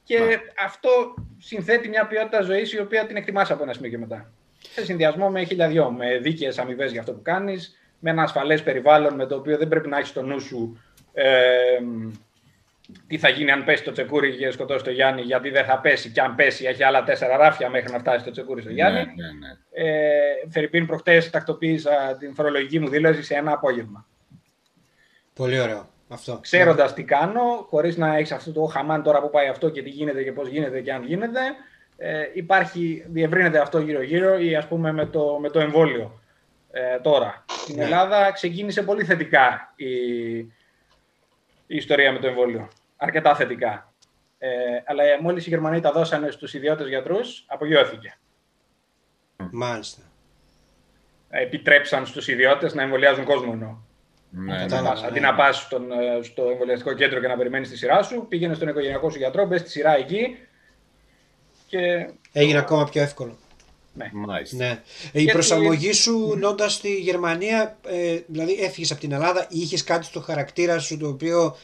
Και 0.04 0.16
αυτό 0.64 0.90
συνθέτει 1.38 1.88
μια 1.88 2.06
ποιότητα 2.06 2.40
ζωής 2.40 2.72
η 2.72 2.80
οποία 2.80 3.06
την 3.06 3.16
εκτιμάς 3.16 3.50
από 3.50 3.62
ένα 3.62 3.72
σημείο 3.72 3.90
και 3.90 3.98
μετά. 3.98 4.32
Σε 4.58 4.84
συνδυασμό 4.84 5.30
με 5.30 5.44
χιλιαδιό, 5.44 5.90
με 5.90 6.18
δίκαιες 6.18 6.58
αμοιβές 6.58 6.90
για 6.90 7.00
αυτό 7.00 7.12
που 7.12 7.22
κάνεις, 7.22 7.78
με 7.98 8.10
ένα 8.10 8.22
ασφαλές 8.22 8.62
περιβάλλον 8.62 9.14
με 9.14 9.26
το 9.26 9.36
οποίο 9.36 9.58
δεν 9.58 9.68
πρέπει 9.68 9.88
να 9.88 9.96
έχεις 9.96 10.08
στο 10.08 10.22
νου 10.22 10.40
σου 10.40 10.82
ε, 11.12 11.78
τι 13.06 13.18
θα 13.18 13.28
γίνει 13.28 13.50
αν 13.50 13.64
πέσει 13.64 13.82
το 13.82 13.92
τσεκούρι 13.92 14.36
και 14.36 14.50
σκοτώσει 14.50 14.84
το 14.84 14.90
Γιάννη, 14.90 15.22
γιατί 15.22 15.50
δεν 15.50 15.64
θα 15.64 15.78
πέσει. 15.80 16.10
Και 16.10 16.20
αν 16.20 16.34
πέσει, 16.34 16.64
έχει 16.64 16.82
άλλα 16.82 17.02
τέσσερα 17.02 17.36
ράφια 17.36 17.70
μέχρι 17.70 17.92
να 17.92 17.98
φτάσει 17.98 18.24
το 18.24 18.30
τσεκούρι 18.30 18.60
στο 18.60 18.70
Γιάννη. 18.70 18.98
Ναι, 18.98 19.04
ναι, 19.04 19.28
ναι. 19.38 19.88
Ε, 19.90 20.48
Φερρυπίν, 20.50 20.86
προχτές 20.86 21.30
τακτοποίησα 21.30 22.16
την 22.18 22.34
φορολογική 22.34 22.78
μου 22.78 22.88
δήλωση 22.88 23.22
σε 23.22 23.34
ένα 23.34 23.52
απόγευμα. 23.52 24.06
Πολύ 25.34 25.60
ωραίο. 25.60 25.88
Αυτό. 26.08 26.38
Ξέροντας 26.42 26.94
τι 26.94 27.04
κάνω, 27.04 27.66
χωρίς 27.68 27.96
να 27.96 28.16
έχεις 28.16 28.32
αυτό 28.32 28.52
το 28.52 28.64
χαμάν 28.64 29.02
τώρα 29.02 29.20
που 29.20 29.30
πάει 29.30 29.48
αυτό 29.48 29.68
και 29.68 29.82
τι 29.82 29.88
γίνεται 29.88 30.22
και 30.22 30.32
πώς 30.32 30.48
γίνεται 30.48 30.80
και 30.80 30.92
αν 30.92 31.04
γίνεται. 31.04 31.40
Ε, 31.96 32.22
υπάρχει, 32.32 33.04
διευρύνεται 33.08 33.58
αυτό 33.58 33.78
γύρω-γύρω 33.78 34.38
ή 34.38 34.56
ας 34.56 34.66
πούμε 34.66 34.92
με 34.92 35.06
το, 35.06 35.38
με 35.40 35.50
το 35.50 35.60
εμβόλιο 35.60 36.20
ε, 36.70 36.98
τώρα. 36.98 37.44
Στην 37.48 37.76
ναι. 37.76 37.84
Ελλάδα 37.84 38.32
ξεκίνησε 38.32 38.82
πολύ 38.82 39.04
θετικά 39.04 39.72
η, 39.76 39.88
η 41.66 41.76
ιστορία 41.76 42.12
με 42.12 42.18
το 42.18 42.26
εμβόλιο. 42.26 42.68
Αρκετά 43.04 43.34
θετικά. 43.34 43.92
Ε, 44.38 44.48
αλλά 44.84 45.02
μόλις 45.20 45.46
οι 45.46 45.48
Γερμανοί 45.48 45.80
τα 45.80 45.92
δώσανε 45.92 46.30
στους 46.30 46.54
ιδιώτες 46.54 46.88
γιατρούς, 46.88 47.44
απογειώθηκε. 47.46 48.18
Μάλιστα. 49.50 50.02
Επιτρέψαν 51.28 52.06
στους 52.06 52.28
ιδιώτες 52.28 52.74
να 52.74 52.82
εμβολιάζουν 52.82 53.24
κόσμο 53.24 53.50
εννοώ. 53.52 53.76
Ναι, 54.30 54.56
ναι, 54.56 54.80
ναι, 54.80 54.88
Αντί 55.06 55.20
να 55.20 55.34
πας 55.34 55.68
ε, 55.70 56.22
στο 56.22 56.48
εμβολιαστικό 56.48 56.92
κέντρο 56.94 57.20
και 57.20 57.26
να 57.26 57.36
περιμένεις 57.36 57.68
τη 57.68 57.76
σειρά 57.76 58.02
σου, 58.02 58.26
πήγαινε 58.28 58.54
στον 58.54 58.68
οικογενειακό 58.68 59.10
σου 59.10 59.18
γιατρό, 59.18 59.46
μπες 59.46 59.60
στη 59.60 59.70
σειρά 59.70 59.96
εκεί. 59.96 60.36
Και... 61.66 62.10
Έγινε 62.32 62.58
ακόμα 62.58 62.84
πιο 62.84 63.02
εύκολο. 63.02 63.38
Ναι. 63.94 64.10
ναι. 64.50 64.82
Η 65.12 65.24
προσαρμογή 65.24 65.92
σου 65.92 66.34
νόντας 66.38 66.72
στη 66.72 66.94
Γερμανία, 66.94 67.78
ε, 67.86 68.18
δηλαδή 68.26 68.52
έφυγες 68.60 68.90
από 68.90 69.00
την 69.00 69.12
Ελλάδα, 69.12 69.46
είχες 69.50 69.84
κάτι 69.84 70.04
στο 70.04 70.20
χαρακτήρα 70.20 70.78
σου 70.78 70.96
το 70.96 71.08
οποίο 71.08 71.56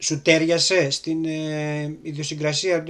σου 0.00 0.22
τέριασε 0.22 0.90
στην 0.90 1.24
ε, 1.24 1.98
ιδιοσυγκρασία 2.02 2.84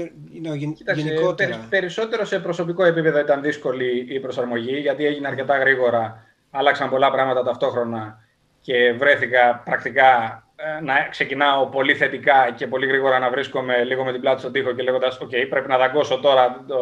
γενικότερα; 0.95 1.66
περισσότερο 1.69 2.24
σε 2.24 2.39
προσωπικό 2.39 2.85
επίπεδο 2.85 3.19
ήταν 3.19 3.43
δύσκολη 3.43 4.07
η 4.09 4.20
προσαρμογή 4.20 4.78
γιατί 4.78 5.05
έγινε 5.05 5.28
αρκετά 5.28 5.59
γρήγορα. 5.59 6.24
Άλλαξαν 6.51 6.91
πολλά 6.91 7.11
πράγματα 7.11 7.43
ταυτόχρονα 7.43 8.24
και 8.61 8.93
βρέθηκα 8.93 9.62
πρακτικά 9.65 10.43
ε, 10.57 10.82
να 10.82 11.09
ξεκινάω 11.11 11.66
πολύ 11.66 11.95
θετικά 11.95 12.53
και 12.57 12.66
πολύ 12.66 12.87
γρήγορα 12.87 13.19
να 13.19 13.31
βρίσκομαι 13.31 13.85
λίγο 13.85 14.05
με 14.05 14.12
την 14.12 14.20
πλάτη 14.20 14.41
στον 14.41 14.53
τοίχο 14.53 14.73
και 14.73 14.82
λέγοντας: 14.82 15.19
OK, 15.23 15.47
πρέπει 15.51 15.69
να 15.69 15.78
δαγκώσω 15.78 16.19
τώρα 16.19 16.65
το, 16.69 16.77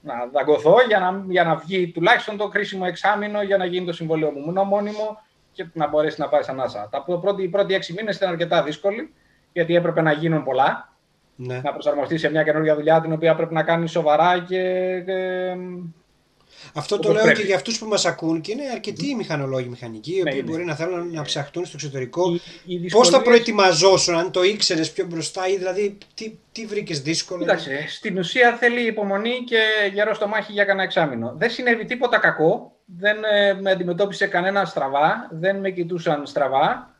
να 0.00 0.14
δαγκωθώ 0.32 0.76
για 0.88 0.98
να, 0.98 1.24
για 1.28 1.44
να 1.44 1.54
βγει 1.54 1.88
τουλάχιστον 1.88 2.36
το 2.36 2.48
κρίσιμο 2.48 2.84
εξάμεινο 2.86 3.42
για 3.42 3.56
να 3.56 3.64
γίνει 3.64 3.86
το 3.86 3.92
συμβολίο 3.92 4.30
μου. 4.30 4.40
Μόνο 4.40 4.64
μόνιμο 4.64 5.20
και 5.52 5.66
να 5.72 5.88
μπορέσει 5.88 6.20
να 6.20 6.28
πάρεις 6.28 6.48
ανάσα. 6.48 6.88
Τα 6.90 7.04
πρώτη, 7.20 7.42
οι 7.42 7.48
πρώτοι 7.48 7.74
έξι 7.74 7.92
μήνες 7.92 8.16
ήταν 8.16 8.28
αρκετά 8.28 8.62
δύσκολοι 8.62 9.12
γιατί 9.56 9.74
έπρεπε 9.76 10.00
να 10.02 10.12
γίνουν 10.12 10.42
πολλά. 10.44 10.94
Ναι. 11.38 11.60
να 11.64 11.72
προσαρμοστεί 11.72 12.18
σε 12.18 12.30
μια 12.30 12.42
καινούργια 12.42 12.74
δουλειά 12.74 13.00
την 13.00 13.12
οποία 13.12 13.34
πρέπει 13.34 13.54
να 13.54 13.62
κάνει 13.62 13.88
σοβαρά 13.88 14.38
και, 14.48 14.62
και 15.06 15.14
Αυτό 16.74 16.94
το 16.98 17.00
Όπως 17.02 17.14
λέω 17.14 17.22
πρέπει. 17.24 17.38
και 17.40 17.46
για 17.46 17.56
αυτούς 17.56 17.78
που 17.78 17.86
μας 17.86 18.06
ακούν 18.06 18.40
και 18.40 18.52
είναι 18.52 18.62
αρκετοί 18.72 19.14
μηχανολόγοι 19.14 19.68
μηχανικοί, 19.68 20.16
οι 20.16 20.20
οποίοι 20.20 20.32
είναι. 20.36 20.50
μπορεί 20.50 20.64
να 20.64 20.74
θέλουν 20.74 21.12
να 21.12 21.22
ψαχτούν 21.22 21.64
στο 21.64 21.72
εξωτερικό. 21.76 22.22
οι- 22.32 22.40
οι 22.64 22.76
Πώς 22.78 22.90
θα 23.08 23.18
δυσκολίες- 23.18 23.22
προετοιμαζόσουν, 23.22 24.14
αν 24.14 24.30
το 24.30 24.42
ήξερες 24.42 24.92
πιο 24.92 25.06
μπροστά, 25.06 25.48
ή 25.48 25.56
δηλαδή 25.56 25.98
τι, 26.14 26.32
τι 26.52 26.66
βρήκες 26.66 27.00
δύσκολο; 27.02 27.40
Κοίταξε, 27.40 27.84
στην 27.88 28.18
ουσία 28.18 28.52
θέλει 28.56 28.86
υπομονή 28.86 29.44
και 29.46 29.58
γερό 29.92 30.14
στο 30.14 30.28
μάχη 30.28 30.52
για 30.52 30.64
κανένα 30.64 30.82
εξάμεινο. 30.84 31.34
Δεν 31.36 31.50
συνέβη 31.50 31.84
τίποτα 31.84 32.18
κακό, 32.18 32.72
δεν 32.84 33.16
ε, 33.24 33.54
με 33.54 33.70
αντιμετώπισε 33.70 34.26
κανένα 34.26 34.64
στραβά, 34.64 35.28
δεν 35.30 35.56
με 35.60 35.70
κοιτούσαν 35.70 36.26
στραβά. 36.26 36.94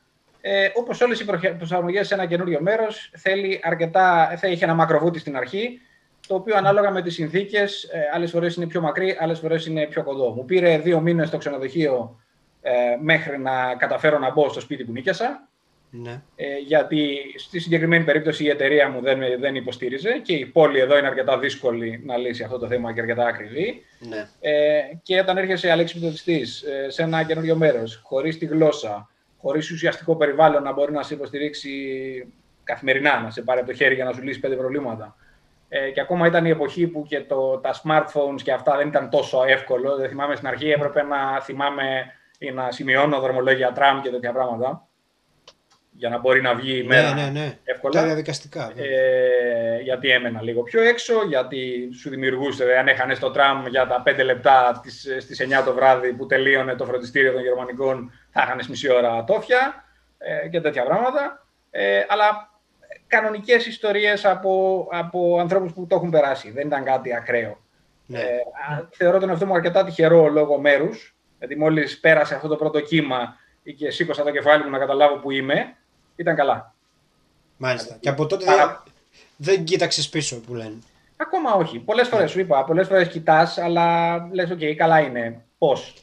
Ε, 0.48 0.70
Όπως 0.74 1.01
όλες 1.01 1.20
οι 1.20 1.24
προσαρμογές 1.59 2.06
σε 2.06 2.14
ένα 2.14 2.27
καινούριο 2.27 2.60
μέρος, 2.60 3.10
θέλει 3.16 3.60
αρκετά, 3.62 4.36
θα 4.40 4.48
είχε 4.48 4.64
ένα 4.64 4.74
μακροβούτι 4.74 5.18
στην 5.18 5.36
αρχή, 5.36 5.81
το 6.27 6.35
οποίο 6.35 6.56
ανάλογα 6.56 6.90
με 6.90 7.02
τις 7.02 7.14
συνθήκες, 7.14 7.82
ε, 7.82 8.01
άλλες 8.14 8.31
φορές 8.31 8.56
είναι 8.56 8.66
πιο 8.66 8.81
μακρύ, 8.81 9.16
άλλες 9.20 9.39
φορές 9.39 9.66
είναι 9.66 9.86
πιο 9.86 10.02
κοντό. 10.02 10.31
Μου 10.31 10.44
πήρε 10.44 10.78
δύο 10.78 11.01
μήνες 11.01 11.28
στο 11.28 11.36
ξενοδοχείο 11.36 12.20
ε, 12.62 12.73
μέχρι 13.01 13.39
να 13.39 13.74
καταφέρω 13.74 14.18
να 14.18 14.32
μπω 14.32 14.48
στο 14.48 14.60
σπίτι 14.60 14.85
που 14.85 14.93
νίκιασα. 14.93 15.48
Ναι. 15.90 16.23
Ε, 16.36 16.56
γιατί 16.66 17.16
στη 17.36 17.59
συγκεκριμένη 17.59 18.05
περίπτωση 18.05 18.44
η 18.44 18.48
εταιρεία 18.48 18.89
μου 18.89 19.01
δεν, 19.01 19.20
δεν 19.40 19.55
υποστήριζε 19.55 20.20
και 20.23 20.32
η 20.32 20.47
πόλη 20.47 20.78
εδώ 20.78 20.98
είναι 20.98 21.06
αρκετά 21.06 21.39
δύσκολη 21.39 22.02
να 22.05 22.16
λύσει 22.16 22.43
αυτό 22.43 22.59
το 22.59 22.66
θέμα 22.66 22.93
και 22.93 23.01
αρκετά 23.01 23.27
ακριβή. 23.27 23.82
ναι. 23.98 24.28
Ε, 24.40 24.81
και 25.02 25.20
όταν 25.20 25.36
έρχεσαι 25.36 25.70
αλεξιπτωτιστή 25.70 26.47
ε, 26.86 26.90
σε 26.90 27.02
ένα 27.02 27.23
καινούριο 27.23 27.56
μέρος, 27.56 28.01
χωρίς 28.05 28.39
τη 28.39 28.47
γλώσσα, 28.47 29.10
χωρίς 29.47 29.70
ουσιαστικό 29.70 30.16
περιβάλλον 30.16 30.62
να 30.62 30.73
μπορεί 30.73 30.93
να 30.93 31.02
σε 31.02 31.14
υποστηρίξει 31.14 31.73
καθημερινά, 32.64 33.20
να 33.20 33.31
σε 33.31 33.43
πάρει 33.43 33.60
από 33.60 33.68
το 33.68 33.74
χέρι 33.74 33.94
για 33.94 34.05
να 34.05 34.12
σου 34.12 34.23
λύσει 34.23 34.40
πέντε 34.40 34.56
προβλήματα. 34.56 35.16
Ε, 35.68 35.90
και 35.90 36.01
ακόμα 36.01 36.27
ήταν 36.27 36.44
η 36.44 36.51
εποχή 36.51 36.86
που 36.86 37.05
και 37.09 37.20
το, 37.20 37.59
τα 37.59 37.74
smartphones 37.82 38.43
και 38.43 38.52
αυτά 38.52 38.77
δεν 38.77 38.89
ήταν 38.89 39.10
τόσο 39.10 39.44
εύκολο. 39.47 39.97
Δεν 39.97 40.09
θυμάμαι 40.09 40.36
στην 40.36 40.48
αρχή 40.48 40.70
έπρεπε 40.70 41.02
να 41.02 41.40
θυμάμαι 41.40 42.12
ή 42.39 42.51
να 42.51 42.70
σημειώνω 42.70 43.20
δρομολόγια 43.20 43.73
τραμ 43.73 44.01
και 44.01 44.10
τέτοια 44.10 44.32
πράγματα 44.32 44.86
για 45.97 46.09
να 46.09 46.18
μπορεί 46.18 46.43
να 46.43 46.55
βγει 46.55 46.78
η 46.78 46.82
μέρα 46.82 47.14
ναι, 47.14 47.23
ναι, 47.23 47.31
ναι. 47.31 47.59
εύκολα. 47.64 48.01
Τα 48.01 48.06
διαδικαστικά. 48.06 48.73
βέβαια. 48.74 48.98
Ε, 48.98 49.81
γιατί 49.82 50.10
έμενα 50.10 50.43
λίγο 50.43 50.62
πιο 50.62 50.82
έξω, 50.82 51.24
γιατί 51.28 51.89
σου 52.01 52.10
δημιουργούσε, 52.10 52.77
αν 52.78 52.89
έχανες 52.89 53.18
το 53.18 53.31
τραμ 53.31 53.66
για 53.66 53.86
τα 53.86 54.02
5 54.06 54.24
λεπτά 54.24 54.81
τις, 54.82 55.09
στις 55.20 55.47
9 55.60 55.64
το 55.64 55.74
βράδυ 55.74 56.12
που 56.12 56.27
τελείωνε 56.27 56.74
το 56.74 56.85
φροντιστήριο 56.85 57.32
των 57.32 57.43
γερμανικών, 57.43 58.12
θα 58.31 58.43
είχανε 58.43 58.62
μισή 58.68 58.93
ώρα 58.93 59.24
τόφια 59.24 59.85
ε, 60.18 60.48
και 60.48 60.60
τέτοια 60.60 60.85
πράγματα. 60.85 61.47
Ε, 61.70 62.05
αλλά 62.09 62.51
κανονικές 63.06 63.66
ιστορίες 63.66 64.24
από, 64.24 64.86
από 64.90 65.39
ανθρώπους 65.40 65.73
που 65.73 65.86
το 65.86 65.97
έχουν 65.97 66.10
περάσει. 66.10 66.51
Δεν 66.51 66.66
ήταν 66.66 66.85
κάτι 66.85 67.14
ακραίο. 67.14 67.59
Ναι. 68.06 68.18
Ε, 68.18 68.23
α, 68.73 68.89
θεωρώ 68.90 69.18
τον 69.18 69.28
εαυτό 69.28 69.47
μου 69.47 69.55
αρκετά 69.55 69.85
τυχερό 69.85 70.28
λόγω 70.28 70.59
μέρους. 70.59 71.16
Γιατί 71.39 71.59
μόλις 71.59 72.01
πέρασε 72.01 72.35
αυτό 72.35 72.48
το 72.48 72.56
πρώτο 72.56 72.81
κύμα 72.81 73.36
και 73.77 73.90
σήκωσα 73.90 74.23
το 74.23 74.31
κεφάλι 74.31 74.64
μου 74.64 74.70
να 74.70 74.78
καταλάβω 74.78 75.16
που 75.16 75.31
είμαι, 75.31 75.77
ήταν 76.16 76.34
καλά. 76.36 76.74
Μάλιστα. 77.56 77.97
Και 78.01 78.09
από 78.09 78.26
τότε 78.26 78.44
Παρα- 78.44 78.82
δεν, 79.36 79.55
δεν 79.56 79.64
κοίταξες 79.64 80.09
πίσω 80.09 80.36
που 80.40 80.55
λένε. 80.55 80.78
Ακόμα 81.16 81.52
όχι. 81.55 81.78
Πολλές 81.78 82.09
φορές 82.09 82.30
σου 82.30 82.40
είπα, 82.40 82.64
πολλές 82.64 82.86
φορές 82.88 83.09
κοιτάς, 83.09 83.59
αλλά 83.59 84.16
λες: 84.32 84.48
OK, 84.52 84.74
καλά 84.76 85.01
είναι. 85.01 85.40
Πώς; 85.59 85.94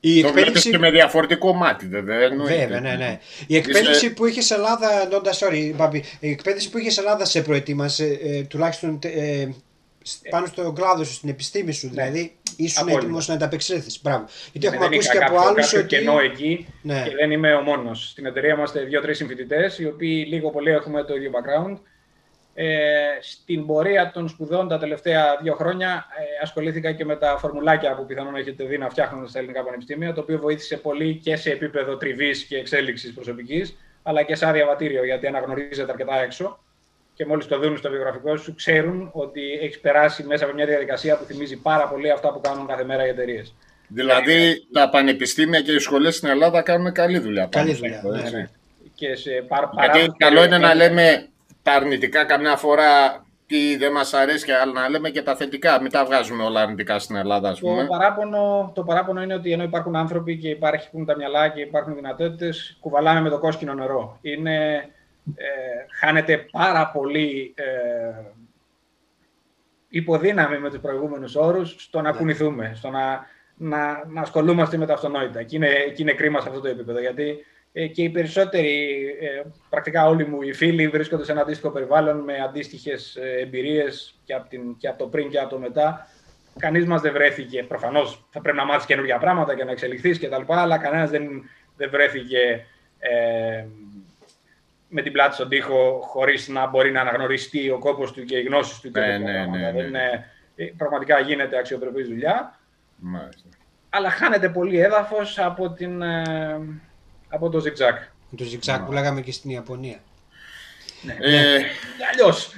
Η 0.00 0.20
Το 0.22 0.28
βλέπεις 0.28 0.38
εκπαίδευση. 0.40 0.70
και 0.70 0.78
με 0.78 0.90
διαφορετικό 0.90 1.52
μάτι, 1.54 1.86
βέβαια. 1.86 2.18
εννοείται. 2.18 2.56
Βέβαια, 2.56 2.80
ναι, 2.80 2.94
ναι. 2.94 3.18
Η 3.46 3.56
εκπαίδευση 3.56 4.12
που 4.12 4.26
είχες 4.26 4.50
Ελλάδα, 4.50 5.08
Νόντας, 5.10 5.40
sorry, 5.42 5.72
Μπάμπη, 5.74 6.04
η 6.20 6.30
εκπαίδευση 6.30 6.70
που 6.70 6.78
είχες 6.78 6.98
Ελλάδα 6.98 7.24
σε 7.24 7.42
προετοίμασε, 7.42 8.18
ε, 8.22 8.42
τουλάχιστον 8.42 8.98
ε, 9.02 9.48
σ- 9.48 9.54
πάνω 10.30 10.46
στον 10.46 10.74
κλάδο 10.74 11.04
σου, 11.04 11.12
στην 11.12 11.28
επιστήμη 11.28 11.72
σου, 11.72 11.88
δηλαδή 11.88 12.36
ήσουν 12.56 12.82
Απόλυτα. 12.82 13.00
έτοιμος 13.04 13.28
να 13.28 13.34
ανταπεξέλθεις. 13.34 14.00
Μπράβο. 14.02 14.24
Γιατί 14.52 14.66
έχουμε 14.66 14.84
δεν 14.84 14.92
ακούσει 14.94 15.08
είχα 15.08 15.18
και 15.18 15.24
από 15.24 15.34
κάποιο, 15.34 15.48
άλλους 15.48 15.66
κάποιο 15.66 15.80
ότι. 15.80 15.88
κενό 15.96 16.18
εκεί 16.20 16.66
Ναι. 16.82 17.02
και 17.08 17.14
δεν 17.14 17.30
είμαι 17.30 17.54
ο 17.54 17.60
μόνος. 17.60 18.08
Στην 18.10 18.26
εταιρεία 18.26 18.54
είμαστε 18.54 18.80
δύο-τρεις 18.80 19.16
συμφοιτητές, 19.16 19.78
οι 19.78 19.86
οποίοι 19.86 20.26
λίγο 20.28 20.50
πολύ 20.50 20.70
έχουμε 20.70 21.04
το 21.04 21.14
ίδιο 21.14 21.30
background. 21.34 21.76
Ε, 22.54 22.96
στην 23.20 23.66
πορεία 23.66 24.10
των 24.14 24.28
σπουδών 24.28 24.68
τα 24.68 24.78
τελευταία 24.78 25.38
δύο 25.42 25.54
χρόνια 25.54 26.06
ε, 26.18 26.42
ασχολήθηκα 26.42 26.92
και 26.92 27.04
με 27.04 27.16
τα 27.16 27.36
φορμουλάκια 27.38 27.94
που 27.94 28.06
πιθανόν 28.06 28.36
έχετε 28.36 28.64
δει 28.64 28.78
να 28.78 28.88
φτιάχνονται 28.90 29.28
στα 29.28 29.38
ελληνικά 29.38 29.64
πανεπιστήμια, 29.64 30.12
το 30.12 30.20
οποίο 30.20 30.38
βοήθησε 30.38 30.76
πολύ 30.76 31.14
και 31.14 31.36
σε 31.36 31.50
επίπεδο 31.50 31.96
τριβής 31.96 32.42
και 32.44 32.56
εξέλιξης 32.56 33.12
προσωπικής, 33.12 33.76
αλλά 34.02 34.22
και 34.22 34.34
σαν 34.34 34.52
διαβατήριο, 34.52 35.04
γιατί 35.04 35.26
αναγνωρίζεται 35.26 35.90
αρκετά 35.92 36.20
έξω. 36.22 36.58
Και 37.18 37.26
μόλις 37.26 37.46
το 37.46 37.58
δουν 37.58 37.76
στο 37.76 37.90
βιογραφικό 37.90 38.36
σου, 38.36 38.54
ξέρουν 38.54 39.10
ότι 39.12 39.40
έχεις 39.62 39.80
περάσει 39.80 40.22
μέσα 40.22 40.44
από 40.44 40.54
μια 40.54 40.66
διαδικασία 40.66 41.16
που 41.18 41.24
θυμίζει 41.24 41.56
πάρα 41.56 41.88
πολύ 41.88 42.10
αυτά 42.10 42.32
που 42.32 42.40
κάνουν 42.40 42.66
κάθε 42.66 42.84
μέρα 42.84 43.06
οι 43.06 43.08
εταιρείες. 43.08 43.54
Δηλαδή 43.88 44.66
τα 44.72 44.88
πανεπιστήμια 44.88 45.60
και 45.60 45.72
οι 45.72 45.78
σχολές 45.78 46.16
στην 46.16 46.28
Ελλάδα 46.28 46.62
κάνουν 46.62 46.92
καλή 46.92 47.18
δουλειά. 47.18 47.48
πάνω 47.48 47.64
Καλή 47.64 47.76
σε 47.76 47.80
δουλειά, 47.80 47.96
αυτό, 47.96 48.10
ναι, 48.10 48.20
έτσι. 48.20 48.34
ναι. 48.36 48.48
Και 48.94 49.14
σε 49.16 49.30
παρά, 49.48 49.68
παρά 49.68 49.92
Γιατί 49.92 50.06
το 50.06 50.14
καλό 50.18 50.44
είναι 50.44 50.58
να 50.58 50.68
στερεοτύπο- 50.68 50.94
λέμε 50.94 51.28
τα 51.62 51.72
αρνητικά 51.72 52.24
καμιά 52.24 52.56
φορά 52.56 53.22
τι 53.46 53.76
δεν 53.76 53.92
μας 53.92 54.14
αρέσει, 54.14 54.50
αλλά 54.52 54.72
να 54.72 54.88
λέμε 54.88 55.10
και 55.10 55.22
τα 55.22 55.36
θετικά. 55.36 55.80
Μην 55.82 55.90
τα 55.90 56.04
βγάζουμε 56.04 56.42
όλα 56.42 56.60
αρνητικά 56.60 56.98
στην 56.98 57.16
Ελλάδα, 57.16 57.48
ας 57.48 57.58
Το 57.58 57.66
πούμε. 57.66 57.86
παράπονο, 57.86 58.72
το 58.74 58.82
παράπονο 58.82 59.22
είναι 59.22 59.34
ότι 59.34 59.52
ενώ 59.52 59.62
υπάρχουν 59.62 59.96
άνθρωποι 59.96 60.36
και 60.38 60.48
υπάρχουν 60.48 61.04
τα 61.04 61.16
μυαλά 61.16 61.48
και 61.48 61.60
υπάρχουν 61.60 61.94
δυνατότητες, 61.94 62.76
κουβαλάμε 62.80 63.20
με 63.20 63.28
το 63.28 63.38
κόσκινο 63.38 63.74
νερό. 63.74 64.18
Είναι, 64.22 64.74
ε, 64.74 64.88
χάνεται 66.00 66.46
πάρα 66.50 66.90
πολύ 66.90 67.54
ε, 67.56 67.64
υποδύναμη 69.88 70.58
με 70.58 70.70
τους 70.70 70.80
προηγούμενους 70.80 71.34
όρους 71.36 71.74
στο 71.78 72.00
να 72.00 72.12
κουνηθούμε, 72.12 72.72
στο 72.74 72.90
να, 72.90 73.26
να, 73.56 74.06
να 74.06 74.20
ασχολούμαστε 74.20 74.76
με 74.76 74.86
τα 74.86 74.94
αυτονόητα. 74.94 75.42
Και 75.42 75.56
είναι, 75.56 75.68
και 75.94 76.02
είναι 76.02 76.12
κρίμα 76.12 76.40
σε 76.40 76.48
αυτό 76.48 76.60
το 76.60 76.68
επίπεδο, 76.68 77.00
γιατί 77.00 77.38
ε, 77.72 77.86
και 77.86 78.02
οι 78.02 78.10
περισσότεροι, 78.10 78.96
ε, 79.20 79.42
πρακτικά 79.70 80.06
όλοι 80.08 80.26
μου 80.26 80.42
οι 80.42 80.52
φίλοι 80.52 80.88
βρίσκονται 80.88 81.24
σε 81.24 81.32
ένα 81.32 81.40
αντίστοιχο 81.40 81.70
περιβάλλον 81.70 82.18
με 82.18 82.34
αντίστοιχες 82.44 83.16
ε, 83.16 83.40
εμπειρίες 83.40 84.20
και 84.24 84.34
από, 84.34 84.48
την, 84.48 84.76
και 84.76 84.88
από 84.88 84.98
το 84.98 85.06
πριν 85.06 85.30
και 85.30 85.38
από 85.38 85.48
το 85.48 85.58
μετά. 85.58 86.08
Κανείς 86.58 86.86
μας 86.86 87.00
δεν 87.00 87.12
βρέθηκε, 87.12 87.62
προφανώς 87.62 88.26
θα 88.30 88.40
πρέπει 88.40 88.56
να 88.56 88.64
μάθεις 88.64 88.86
καινούργια 88.86 89.18
πράγματα 89.18 89.54
και 89.54 89.64
να 89.64 89.70
εξελιχθείς 89.70 90.18
κτλ. 90.18 90.42
Αλλά 90.46 90.78
κανένας 90.78 91.10
δεν, 91.10 91.28
δεν 91.76 91.90
βρέθηκε 91.90 92.66
ε, 92.98 93.64
με 94.88 95.02
την 95.02 95.12
πλάτη 95.12 95.34
στον 95.34 95.48
τοίχο 95.48 96.00
χωρίς 96.04 96.48
να 96.48 96.66
μπορεί 96.66 96.90
να 96.92 97.00
αναγνωριστεί 97.00 97.70
ο 97.70 97.78
κόπος 97.78 98.12
του 98.12 98.24
και 98.24 98.36
οι 98.36 98.42
γνώσεις 98.42 98.80
του. 98.80 98.90
Και 98.90 99.00
Ναι, 99.00 99.06
τέτοια 99.06 99.18
ναι, 99.18 99.32
πράγματα. 99.32 99.58
ναι, 99.58 99.66
ναι. 99.66 99.72
Δεν 99.72 99.86
είναι- 99.86 100.26
ε, 100.56 100.64
πραγματικά 100.76 101.20
γίνεται 101.20 101.58
αξιοπρεπής 101.58 102.06
δουλειά 102.08 102.58
Μάλιστα. 102.96 103.48
αλλά 103.90 104.10
χάνεται 104.10 104.48
πολύ 104.48 104.78
έδαφος 104.80 105.38
από, 105.38 105.70
την, 105.70 106.02
ε, 106.02 106.60
από 107.28 107.48
το 107.48 107.58
zigzag. 107.64 107.96
Το 108.36 108.44
ζυγζάκ 108.44 108.80
που 108.84 108.92
λέγαμε 108.92 109.20
και 109.20 109.32
στην 109.32 109.50
Ιαπωνία. 109.50 109.98
Ε, 111.20 111.58
Αλλιώς. 112.12 112.54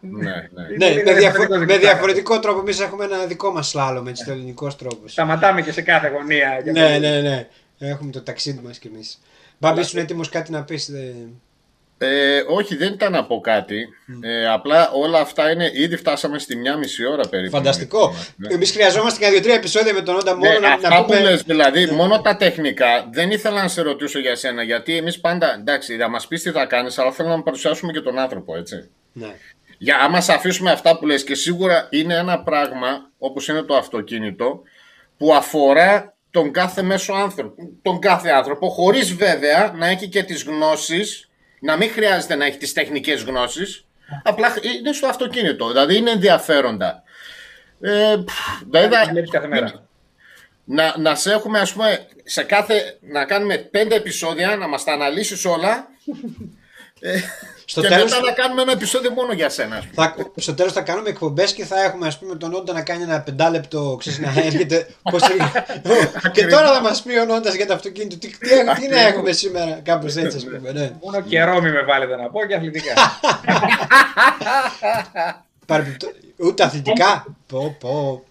ναι, 0.00 0.22
ναι. 0.30 0.48
Ναι, 0.78 0.86
Είναι 0.86 1.02
με, 1.02 1.02
διαφο- 1.02 1.18
διαφορετικό 1.18 1.58
με 1.58 1.74
zigzag. 1.74 1.80
διαφορετικό 1.80 2.40
τρόπο. 2.40 2.58
Εμείς 2.60 2.80
έχουμε 2.80 3.04
ένα 3.04 3.26
δικό 3.26 3.50
μας 3.52 3.68
σλάλο 3.68 4.04
έτσι, 4.08 4.24
το 4.24 4.30
ελληνικός 4.32 4.76
τρόπος. 4.76 5.12
Σταματάμε 5.12 5.62
και 5.62 5.72
σε 5.72 5.82
κάθε 5.82 6.08
γωνία. 6.08 6.60
για 6.62 6.72
Ναι, 6.72 6.80
να- 6.80 6.98
ναι, 6.98 7.20
ναι. 7.20 7.48
Έχουμε 7.78 8.10
το 8.10 8.22
ταξίδι 8.22 8.60
μας 8.64 8.78
κι 8.78 8.86
εμείς. 8.86 9.18
Μπάμπη, 9.58 9.80
ήσουν 9.80 10.00
έτοιμος 10.00 10.28
κάτι 10.28 10.50
να 10.50 10.64
πεις. 10.64 10.90
Ε, 11.98 12.42
όχι, 12.48 12.76
δεν 12.76 12.92
ήταν 12.92 13.12
να 13.12 13.24
πω 13.24 13.40
κάτι. 13.40 13.88
Ε, 14.22 14.48
απλά 14.48 14.90
όλα 14.90 15.20
αυτά 15.20 15.50
είναι. 15.50 15.70
Ήδη 15.74 15.96
φτάσαμε 15.96 16.38
στη 16.38 16.56
μια 16.56 16.76
μισή 16.76 17.06
ώρα 17.06 17.28
περίπου. 17.28 17.50
Φανταστικό. 17.56 18.14
Ναι. 18.36 18.54
Εμείς 18.54 18.70
χρειαζόμαστε 18.72 19.24
και 19.24 19.30
δύο-τρία 19.30 19.54
επεισόδια 19.54 19.92
με 19.94 20.00
τον 20.00 20.16
Όντα 20.16 20.36
μόνο 20.36 20.52
Ναι, 20.52 20.58
να, 20.58 20.72
αυτά 20.72 20.88
να 20.88 20.96
που 20.96 21.04
πούμε. 21.04 21.20
λες, 21.20 21.42
δηλαδή, 21.42 21.86
μόνο 21.86 22.20
τα 22.20 22.36
τεχνικά, 22.36 23.08
δεν 23.12 23.30
ήθελα 23.30 23.62
να 23.62 23.68
σε 23.68 23.82
ρωτήσω 23.82 24.18
για 24.18 24.36
σένα, 24.36 24.62
γιατί 24.62 24.96
εμείς 24.96 25.20
πάντα, 25.20 25.54
εντάξει, 25.54 25.96
θα 25.96 26.08
μας 26.08 26.26
πεις 26.26 26.42
τι 26.42 26.50
θα 26.50 26.64
κάνεις, 26.66 26.98
αλλά 26.98 27.12
θέλω 27.12 27.28
να 27.28 27.42
παρουσιάσουμε 27.42 27.92
και 27.92 28.00
τον 28.00 28.18
άνθρωπο, 28.18 28.56
έτσι. 28.56 28.90
Ναι. 29.12 29.34
Για 29.78 29.98
άμα 29.98 30.20
σε 30.20 30.32
αφήσουμε 30.32 30.70
αυτά 30.70 30.98
που 30.98 31.06
λες 31.06 31.24
και 31.24 31.34
σίγουρα 31.34 31.88
είναι 31.90 32.14
ένα 32.14 32.42
πράγμα, 32.42 33.10
όπως 33.18 33.48
είναι 33.48 33.62
το 33.62 33.74
αυτοκίνητο, 33.76 34.62
που 35.18 35.34
αφορά 35.34 36.14
τον 36.30 36.52
κάθε 36.52 36.82
μέσο 36.82 37.12
άνθρωπο, 37.12 37.54
τον 37.82 37.98
κάθε 37.98 38.30
άνθρωπο, 38.30 38.68
χωρίς 38.68 39.14
βέβαια 39.14 39.72
να 39.76 39.86
έχει 39.86 40.08
και 40.08 40.22
τις 40.22 40.42
γνώσεις, 40.42 41.28
να 41.64 41.76
μην 41.76 41.90
χρειάζεται 41.90 42.34
να 42.34 42.44
έχει 42.44 42.58
τις 42.58 42.72
τεχνικές 42.72 43.22
γνώσεις, 43.22 43.84
απλά 44.22 44.54
είναι 44.78 44.92
στο 44.92 45.06
αυτοκίνητο, 45.06 45.68
δηλαδή 45.68 45.96
είναι 45.96 46.10
ενδιαφέροντα. 46.10 47.02
Ε, 47.80 48.16
πφ, 48.24 48.62
δηλαδή, 48.70 48.88
Τα 48.88 49.06
βλέπεις 49.10 49.30
κάθε 49.30 49.46
μέρα. 49.46 49.86
να, 50.64 50.94
να 50.98 51.14
σε 51.14 51.32
έχουμε 51.32 51.58
ας 51.58 51.72
πούμε 51.72 52.06
σε 52.24 52.42
κάθε, 52.42 52.98
να 53.00 53.24
κάνουμε 53.24 53.56
πέντε 53.56 53.94
επεισόδια, 53.94 54.56
να 54.56 54.68
μας 54.68 54.84
τα 54.84 54.92
αναλύσεις 54.92 55.44
όλα 55.44 55.88
Ε, 56.06 56.63
Στο 57.66 57.80
και 57.80 57.88
τέλος- 57.88 58.10
μετά 58.12 58.24
να 58.26 58.32
κάνουμε 58.32 58.62
ένα 58.62 58.72
επεισόδιο 58.72 59.10
μόνο 59.10 59.32
για 59.32 59.48
σένα. 59.48 59.76
ας 59.76 59.86
πούμε. 59.86 60.06
Θα, 60.06 60.14
στο 60.36 60.54
τέλος 60.54 60.72
θα 60.72 60.80
κάνουμε 60.80 61.08
εκπομπές 61.08 61.52
και 61.52 61.64
θα 61.64 61.82
έχουμε 61.82 62.06
ας 62.06 62.18
πούμε 62.18 62.34
τον 62.36 62.54
Όντα 62.54 62.72
να 62.72 62.82
κάνει 62.82 63.02
ένα 63.02 63.20
πεντάλεπτο, 63.20 63.96
ξέρεις 63.98 64.18
να 64.18 64.28
έρχεται. 64.46 64.86
Πώς... 65.10 65.22
και 66.34 66.46
τώρα 66.46 66.72
θα 66.74 66.80
μας 66.80 67.02
πει 67.02 67.12
ο 67.16 67.34
Όντα 67.34 67.50
για 67.54 67.66
το 67.66 67.74
αυτοκίνητο. 67.74 68.18
Τι, 68.18 68.28
τι, 68.28 68.38
τι 68.80 68.88
να 68.88 69.00
έχουμε 69.00 69.32
σήμερα, 69.32 69.80
κάπως 69.82 70.16
έτσι 70.16 70.36
ας 70.36 70.44
πούμε. 70.44 70.72
Ναι. 70.72 70.90
Μόνο 71.02 71.20
καιρό 71.20 71.60
μη 71.60 71.70
με 71.70 71.82
βάλετε 71.82 72.16
να 72.16 72.30
πω 72.30 72.44
και 72.46 72.54
αθλητικά. 72.54 72.92
Παρεμπιπτό- 75.66 76.12
Ούτε 76.36 76.62
αθλητικά. 76.64 77.26
Πω, 77.46 77.76
πω. 77.80 78.24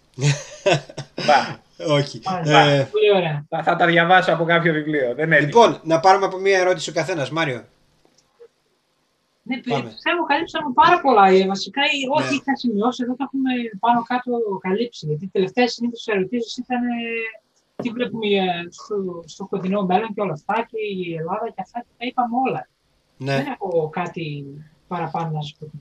Μπα. 1.25 1.61
Όχι. 1.93 2.21
Μάλιστα. 2.25 2.59
Ε, 2.59 2.87
Πολύ 2.91 3.11
ωραία. 3.15 3.45
θα, 3.49 3.63
θα 3.63 3.75
τα 3.75 3.85
διαβάσω 3.85 4.31
από 4.33 4.43
κάποιο 4.43 4.73
βιβλίο. 4.73 5.13
Δεν 5.15 5.31
έτυχε. 5.31 5.45
λοιπόν, 5.45 5.79
να 5.83 5.99
πάρουμε 5.99 6.25
από 6.25 6.37
μία 6.37 6.57
ερώτηση 6.59 6.89
ο 6.89 6.93
καθένας. 6.93 7.29
Μάριο. 7.29 7.63
Ναι, 9.45 9.57
Πάμε. 9.61 9.89
πιστεύω 9.89 10.23
καλύψαμε 10.23 10.69
πάρα 10.73 11.01
πολλά. 11.01 11.25
Ε, 11.27 11.47
Βασικά, 11.47 11.81
ε, 11.81 11.95
ό,τι 12.17 12.29
Ναι. 12.29 12.35
είχα 12.35 12.55
σημειώσει 12.55 13.03
εδώ 13.03 13.15
το 13.15 13.23
έχουμε 13.27 13.51
πάνω 13.79 14.03
κάτω 14.03 14.31
καλύψει. 14.61 15.05
Γιατί 15.05 15.25
οι 15.25 15.29
τελευταίες 15.37 15.73
συνήθως 15.73 16.07
ερωτήσεις 16.07 16.57
ήταν 16.57 16.81
ε, 16.83 17.81
τι 17.83 17.89
βλέπουμε 17.89 18.27
ε, 18.27 18.67
στο, 18.69 19.23
στο 19.25 19.45
κοντινό 19.45 19.81
μέλλον 19.85 20.13
και 20.13 20.21
όλα 20.21 20.33
αυτά 20.33 20.67
και 20.69 20.77
η 20.95 21.15
Ελλάδα 21.15 21.45
και 21.55 21.61
αυτά. 21.65 21.79
Τα 21.97 22.05
είπαμε 22.05 22.35
όλα. 22.47 22.67
Δεν 23.17 23.43
Ναι. 23.43 23.45
έχω 23.53 23.89
κάτι 23.89 24.45
παραπάνω 24.87 25.29
να 25.31 25.41
σα 25.41 25.55
πω. 25.57 25.71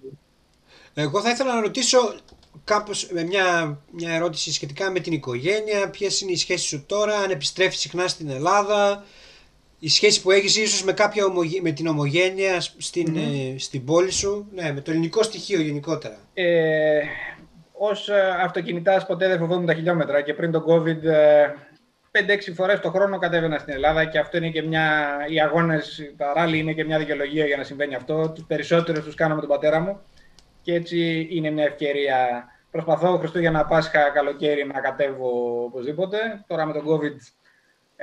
Εγώ 0.95 1.21
θα 1.21 1.31
ήθελα 1.31 1.55
να 1.55 1.61
ρωτήσω 1.61 1.99
κάπως 2.65 3.09
με 3.13 3.23
μια, 3.25 3.79
μια 3.91 4.11
ερώτηση 4.15 4.53
σχετικά 4.53 4.91
με 4.91 5.01
την 5.01 5.13
οικογένεια. 5.13 5.91
Ποιες 5.91 6.21
είναι 6.21 6.33
οι 6.33 6.37
σχέσεις 6.37 6.67
σου 6.69 6.85
τώρα, 6.87 7.17
αν 7.19 7.31
επιστρέφεις 7.31 7.79
συχνά 7.81 8.09
στην 8.09 8.29
Ελλάδα. 8.29 9.05
Η 9.85 9.89
σχέση 9.89 10.23
που 10.23 10.31
έχεις 10.31 10.57
ίσως 10.57 10.85
με, 10.85 10.93
κάποια 10.93 11.25
ομογε- 11.25 11.63
με 11.63 11.71
την 11.71 11.87
ομογένεια 11.87 12.61
στην, 12.61 13.17
ε, 13.17 13.59
στην 13.59 13.85
πόλη 13.85 14.11
σου. 14.11 14.49
Ναι, 14.55 14.73
με 14.73 14.81
το 14.81 14.91
ελληνικό 14.91 15.23
στοιχείο 15.23 15.61
γενικότερα. 15.61 16.17
Ε, 16.35 17.01
ως 17.73 18.09
ε, 18.09 18.37
αυτοκινητάς 18.43 19.07
ποτέ 19.07 19.29
δεν 19.29 19.39
φοβόμουν 19.39 19.67
τα 19.67 19.75
χιλιόμετρα 19.75 20.21
και 20.21 20.35
πριν 20.35 20.51
τον 20.51 20.65
COVID 20.69 21.03
ε, 21.05 21.47
5-6 22.11 22.53
φορές 22.55 22.81
το 22.81 22.91
χρόνο 22.91 23.19
κατέβαινα 23.19 23.59
στην 23.59 23.73
Ελλάδα 23.73 24.05
και 24.05 24.19
αυτό 24.19 24.37
είναι 24.37 24.51
και 24.51 24.63
μια, 24.63 25.17
οι 25.29 25.41
αγώνες, 25.41 26.13
τα 26.17 26.33
ράλι 26.37 26.59
είναι 26.59 26.73
και 26.73 26.85
μια 26.85 26.99
δικαιολογία 26.99 27.47
για 27.47 27.57
να 27.57 27.65
συμβαίνει 27.65 27.95
αυτό. 27.95 28.31
Τους 28.35 28.45
περισσότερους 28.45 29.05
τους 29.05 29.15
κάνω 29.15 29.35
με 29.35 29.41
τον 29.41 29.51
πατέρα 29.51 29.81
μου 29.81 30.01
και 30.63 30.75
έτσι 30.75 31.29
είναι 31.31 31.51
μια 31.51 31.65
ευκαιρία. 31.65 32.45
Προσπαθώ 32.71 33.19
Χριστούγεννα, 33.19 33.65
Πάσχα, 33.65 34.11
καλοκαίρι 34.11 34.67
να 34.67 34.81
κατέβω 34.81 35.63
οπωσδήποτε. 35.65 36.19
Τώρα 36.47 36.67
με 36.67 36.73
τον 36.73 36.83
COVID 36.87 37.17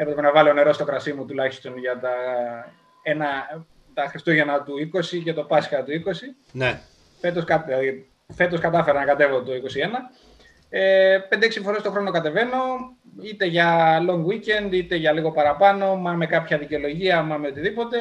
έπρεπε 0.01 0.21
να 0.21 0.31
βάλω 0.31 0.53
νερό 0.53 0.73
στο 0.73 0.85
κρασί 0.85 1.13
μου 1.13 1.25
τουλάχιστον 1.25 1.77
για 1.77 1.99
τα, 1.99 2.09
ένα, 3.03 3.27
τα 3.93 4.05
Χριστούγεννα 4.07 4.61
του 4.63 4.73
20 4.93 5.21
και 5.23 5.33
το 5.33 5.43
Πάσχα 5.43 5.83
του 5.83 5.91
20. 6.05 6.11
Ναι. 6.51 6.79
Φέτος, 7.21 7.43
κα- 7.43 7.63
δηλαδή, 7.67 8.09
φέτος 8.33 8.59
κατάφερα 8.59 8.99
να 8.99 9.05
κατέβω 9.05 9.41
το 9.43 9.51
21. 9.53 9.57
Ε, 10.69 11.17
5-6 11.29 11.61
φορές 11.63 11.81
το 11.81 11.91
χρόνο 11.91 12.11
κατεβαίνω, 12.11 12.57
είτε 13.21 13.45
για 13.45 13.97
long 14.09 14.25
weekend, 14.25 14.71
είτε 14.71 14.95
για 14.95 15.11
λίγο 15.11 15.31
παραπάνω, 15.31 15.95
μα 15.95 16.11
με 16.13 16.25
κάποια 16.25 16.57
δικαιολογία, 16.57 17.21
μα 17.21 17.37
με 17.37 17.47
οτιδήποτε. 17.47 17.97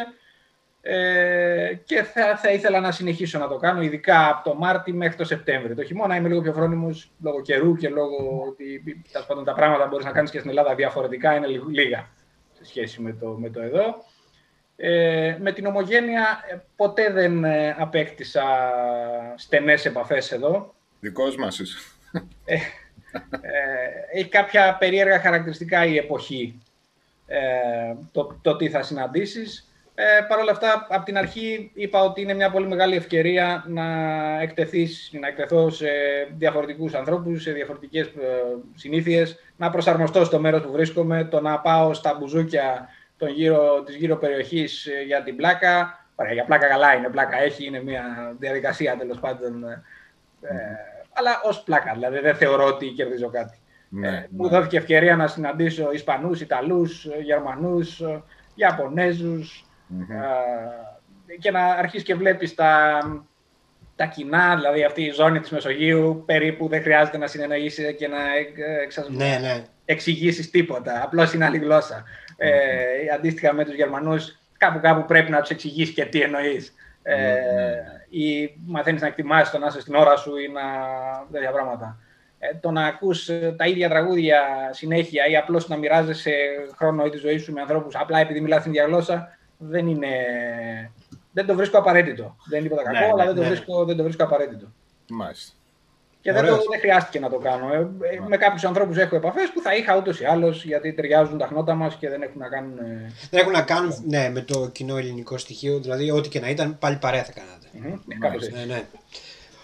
Ε, 0.81 1.75
και 1.85 2.03
θα, 2.03 2.37
θα 2.37 2.51
ήθελα 2.53 2.81
να 2.81 2.93
συνεχίσω 2.93 3.39
να 3.39 3.49
το 3.49 3.57
κάνω, 3.57 3.83
ειδικά 3.83 4.29
από 4.29 4.51
το 4.51 4.57
Μάρτι 4.57 4.93
μέχρι 4.93 5.17
το 5.17 5.25
Σεπτέμβριο. 5.25 5.75
Το 5.75 5.85
χειμώνα 5.85 6.17
είμαι 6.17 6.29
λίγο 6.29 6.41
πιο 6.43 6.53
φρόνιμος 6.53 7.11
λόγω 7.23 7.43
καιρού 7.43 7.77
και 7.77 7.89
λόγω 7.89 8.45
ότι 8.49 8.83
τέλος 9.13 9.27
πάντων, 9.27 9.45
τα 9.45 9.55
πράγματα 9.55 9.87
μπορείς 9.87 10.05
να 10.07 10.13
κάνεις 10.13 10.31
και 10.31 10.39
στην 10.39 10.51
Ελλάδα 10.51 10.75
διαφορετικά, 10.75 11.35
είναι 11.35 11.47
λιγ- 11.47 11.69
λίγα 11.69 12.09
σε 12.53 12.65
σχέση 12.65 13.01
με 13.01 13.13
το, 13.13 13.27
με 13.29 13.51
το 13.51 13.61
εδώ. 13.61 14.05
Ε, 14.77 15.37
με 15.41 15.53
την 15.53 15.67
ομογένεια 15.67 16.45
ε, 16.51 16.57
ποτέ 16.77 17.13
δεν 17.13 17.45
ε, 17.45 17.77
απέκτησα 17.79 18.45
στενές 19.37 19.85
επαφές 19.85 20.33
εδώ. 20.33 20.75
Δικός 21.01 21.37
μας 21.37 21.59
είσαι. 21.59 21.79
Ε, 22.45 22.57
έχει 24.13 24.29
κάποια 24.29 24.77
περίεργα 24.79 25.21
χαρακτηριστικά 25.21 25.85
η 25.85 25.97
εποχή 25.97 26.59
ε, 27.27 27.39
το, 28.13 28.39
το 28.43 28.57
τι 28.57 28.69
θα 28.69 28.83
συναντήσεις. 28.83 29.68
Ε, 30.01 30.21
Παρ' 30.29 30.39
όλα 30.39 30.51
αυτά, 30.51 30.87
από 30.89 31.05
την 31.05 31.19
αρχή 31.19 31.71
είπα 31.75 32.03
ότι 32.03 32.21
είναι 32.21 32.35
μια 32.35 32.51
πολύ 32.51 32.67
μεγάλη 32.67 32.97
ευκαιρία 32.97 33.65
να 33.67 33.85
εκτεθείς, 34.41 35.11
να 35.21 35.29
εκτεθώ 35.29 35.71
σε 35.71 35.87
διαφορετικούς 36.37 36.95
ανθρώπους, 36.95 37.43
σε 37.43 37.53
διαφορετικές 37.53 38.07
ε, 38.07 38.13
συνήθειες, 38.75 39.39
να 39.57 39.71
προσαρμοστώ 39.71 40.25
στο 40.25 40.39
μέρος 40.41 40.63
που 40.63 40.73
βρίσκομαι, 40.73 41.25
το 41.25 41.41
να 41.41 41.59
πάω 41.59 41.95
στα 41.95 42.17
μπουζούκια 42.19 42.89
των 43.17 43.29
γύρω, 43.29 43.83
της 43.83 43.95
γύρω 43.95 44.17
περιοχής 44.17 44.87
ε, 44.87 45.03
για 45.07 45.23
την 45.23 45.37
πλάκα. 45.37 46.07
Ωραία, 46.15 46.33
για 46.33 46.45
πλάκα 46.45 46.67
καλά 46.67 46.95
είναι, 46.95 47.09
πλάκα 47.09 47.43
έχει, 47.43 47.67
είναι 47.67 47.83
μια 47.83 48.35
διαδικασία 48.39 48.97
τέλος 48.97 49.19
πάντων. 49.19 49.65
Ε, 49.65 49.79
αλλά 51.13 51.41
ως 51.45 51.63
πλάκα, 51.63 51.93
δηλαδή 51.93 52.19
δεν 52.19 52.35
θεωρώ 52.35 52.65
ότι 52.65 52.87
κερδίζω 52.87 53.29
κάτι. 53.31 53.59
Ναι, 53.89 54.09
Ε, 54.09 54.27
Μου 54.31 54.45
ναι. 54.45 54.49
δόθηκε 54.51 54.77
ευκαιρία 54.77 55.17
να 55.17 55.27
συναντήσω 55.27 55.93
Ισπανούς, 55.93 56.41
Ιταλούς, 56.41 57.05
ε, 57.05 57.21
Γερμανούς, 57.21 58.01
ε, 58.01 58.23
Ιαπωνέζους 58.55 59.63
Μμμ. 59.89 60.11
ε, 61.27 61.37
και 61.41 61.51
να 61.51 61.65
αρχίσεις 61.65 62.07
και 62.07 62.15
βλέπεις 62.15 62.55
τα, 62.55 62.99
τα 63.97 64.07
κοινά, 64.07 64.57
δηλαδή 64.57 64.85
αυτή 64.85 65.03
η 65.03 65.11
ζώνη 65.11 65.41
της 65.41 65.51
Μεσογείου 65.51 66.23
περίπου 66.27 66.69
δεν 66.69 66.83
χρειάζεται 66.83 67.19
να 67.19 67.27
συνεννοήσει 67.27 67.95
και 67.95 68.09
να 68.09 68.17
ε, 68.17 68.83
εξασ- 68.83 69.11
Ναι, 69.11 69.39
ναι. 69.41 69.65
εξηγήσεις 69.85 70.51
τίποτα. 70.51 71.01
Απλώς 71.05 71.33
είναι 71.33 71.45
άλλη 71.45 71.59
γλώσσα. 71.59 72.05
Ε, 72.37 72.51
αντίστοιχα 73.15 73.53
με 73.53 73.65
τους 73.65 73.75
Γερμανούς, 73.75 74.39
κάπου 74.57 74.81
κάπου 74.81 75.05
πρέπει 75.05 75.31
να 75.31 75.41
τους 75.41 75.51
εξηγήσει 75.51 75.93
και 75.93 76.05
τι 76.05 76.21
εννοείς. 76.21 76.75
Ε, 77.03 77.35
ή 78.11 78.55
μαθαίνεις 78.67 79.01
να 79.01 79.07
εκτιμάς 79.07 79.51
το 79.51 79.59
να 79.59 79.67
είσαι 79.67 79.81
στην 79.81 79.95
ώρα 79.95 80.17
σου 80.17 80.37
ή 80.37 80.49
να. 80.49 80.61
τέτοια 81.33 81.51
πράγματα. 81.51 81.99
Ε, 82.39 82.55
το 82.61 82.71
να 82.71 82.87
ακούς 82.87 83.31
τα 83.57 83.67
ίδια 83.67 83.89
τραγούδια 83.89 84.41
συνέχεια 84.71 85.27
ή 85.27 85.37
απλώς 85.37 85.69
να 85.69 85.77
μοιράζεσαι 85.77 86.33
χρόνο 86.77 87.05
ή 87.05 87.11
τη 87.11 87.17
ζωή 87.17 87.39
σου 87.39 87.53
με 87.53 87.61
ανθρώπους 87.61 87.95
απλά 87.97 88.19
επειδή 88.19 88.41
μιλάς 88.41 88.63
την 88.63 88.71
ίδια 88.73 88.85
γλώσσα 88.85 89.38
δεν 89.59 89.87
είναι. 89.87 90.09
Δεν 91.33 91.47
το 91.47 91.55
βρίσκω 91.55 91.79
απαραίτητο. 91.79 92.37
Δεν 92.49 92.59
είναι 92.61 92.69
τίποτα 92.69 92.91
Ναι, 92.91 92.99
κακό, 92.99 93.07
ναι, 93.07 93.13
αλλά 93.13 93.25
δεν, 93.25 93.35
το 93.35 93.41
ναι. 93.43 93.47
βρίσκω, 93.49 93.85
δεν 93.85 93.97
το 93.97 94.03
βρίσκω 94.03 94.25
απαραίτητο. 94.25 94.67
Μάλιστα. 95.11 95.53
Και 96.21 96.33
δεν, 96.33 96.43
το, 96.45 96.51
Ωραίος. 96.53 96.67
δεν 96.71 96.81
χρειάστηκε 96.81 97.19
να 97.21 97.31
το 97.31 97.37
κάνω. 97.39 97.73
Ε, 97.73 97.77
ε, 97.79 98.21
με 98.29 98.37
κάποιους 98.37 98.65
ανθρώπους 98.65 98.97
έχω 98.97 99.17
επαφές 99.17 99.51
που 99.55 99.61
θα 99.61 99.75
είχα 99.75 99.97
ούτως 99.97 100.21
ή 100.21 100.25
άλλως 100.25 100.65
γιατί 100.65 100.93
ταιριάζουν 100.93 101.39
τα 101.39 101.47
χνότα 101.47 101.75
μας 101.75 101.95
και 101.95 102.09
δεν 102.09 102.23
έχουν 102.23 102.41
να 102.41 102.49
κάνουν. 102.49 102.79
ε, 102.79 103.13
Δεν 103.31 103.41
έχουν 103.41 103.53
να 103.53 103.63
κάνουν 103.63 103.95
ναι, 104.07 104.29
με 104.31 104.41
το 104.41 104.69
κοινό 104.73 104.97
ελληνικό 104.97 105.39
στοιχείο, 105.39 105.79
δηλαδή 105.79 106.11
ό,τι 106.11 106.29
και 106.29 106.41
να 106.41 106.49
ήταν, 106.49 106.79
πάλι 106.79 106.97
παρέα 106.97 107.25
θα 107.25 107.33
κάνατε. 107.33 107.67
μμμ, 107.73 108.19
κάπως 108.19 108.47
έτσι. 108.47 108.59
Ναι, 108.59 108.75
ναι. 108.75 108.83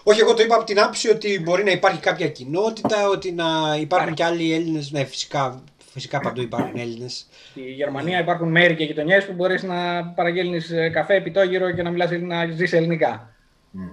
Όχι, 0.03 0.19
εγώ 0.19 0.33
το 0.33 0.43
είπα 0.43 0.55
από 0.55 0.63
την 0.63 0.79
άποψη 0.79 1.09
ότι 1.09 1.39
μπορεί 1.43 1.63
να 1.63 1.71
υπάρχει 1.71 1.99
κάποια 1.99 2.27
κοινότητα, 2.29 3.07
ότι 3.09 3.31
να 3.31 3.45
υπάρχουν 3.79 4.13
και 4.13 4.23
άλλοι 4.23 4.53
Έλληνες. 4.53 4.91
Ναι, 4.91 5.03
φυσικά, 5.03 5.63
φυσικά 5.95 6.19
παντού 6.19 6.41
υπάρχουν 6.41 6.77
Έλληνες. 6.77 7.27
Στη 7.49 7.61
Γερμανία 7.61 8.19
υπάρχουν 8.19 8.51
μέρη 8.51 8.75
και 8.75 8.83
γειτονιές 8.83 9.25
που 9.25 9.33
μπορείς 9.33 9.63
να 9.63 10.05
παραγγέλνεις 10.05 10.73
καφέ 10.91 11.15
επιτόγυρο 11.15 11.71
και 11.71 11.83
να 11.83 11.89
μιλάς, 11.89 12.11
να 12.11 12.45
ζεις 12.45 12.73
ελληνικά. 12.73 13.33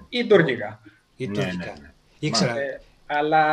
Ή 0.08 0.26
τουρκικά. 0.26 0.80
ή 1.16 1.26
Ναι, 1.26 1.32
τουρκικά. 1.32 1.64
ναι, 1.64 1.72
ναι. 1.80 1.92
Ήξερα. 2.18 2.58
Ε, 2.58 2.80
αλλά 3.06 3.44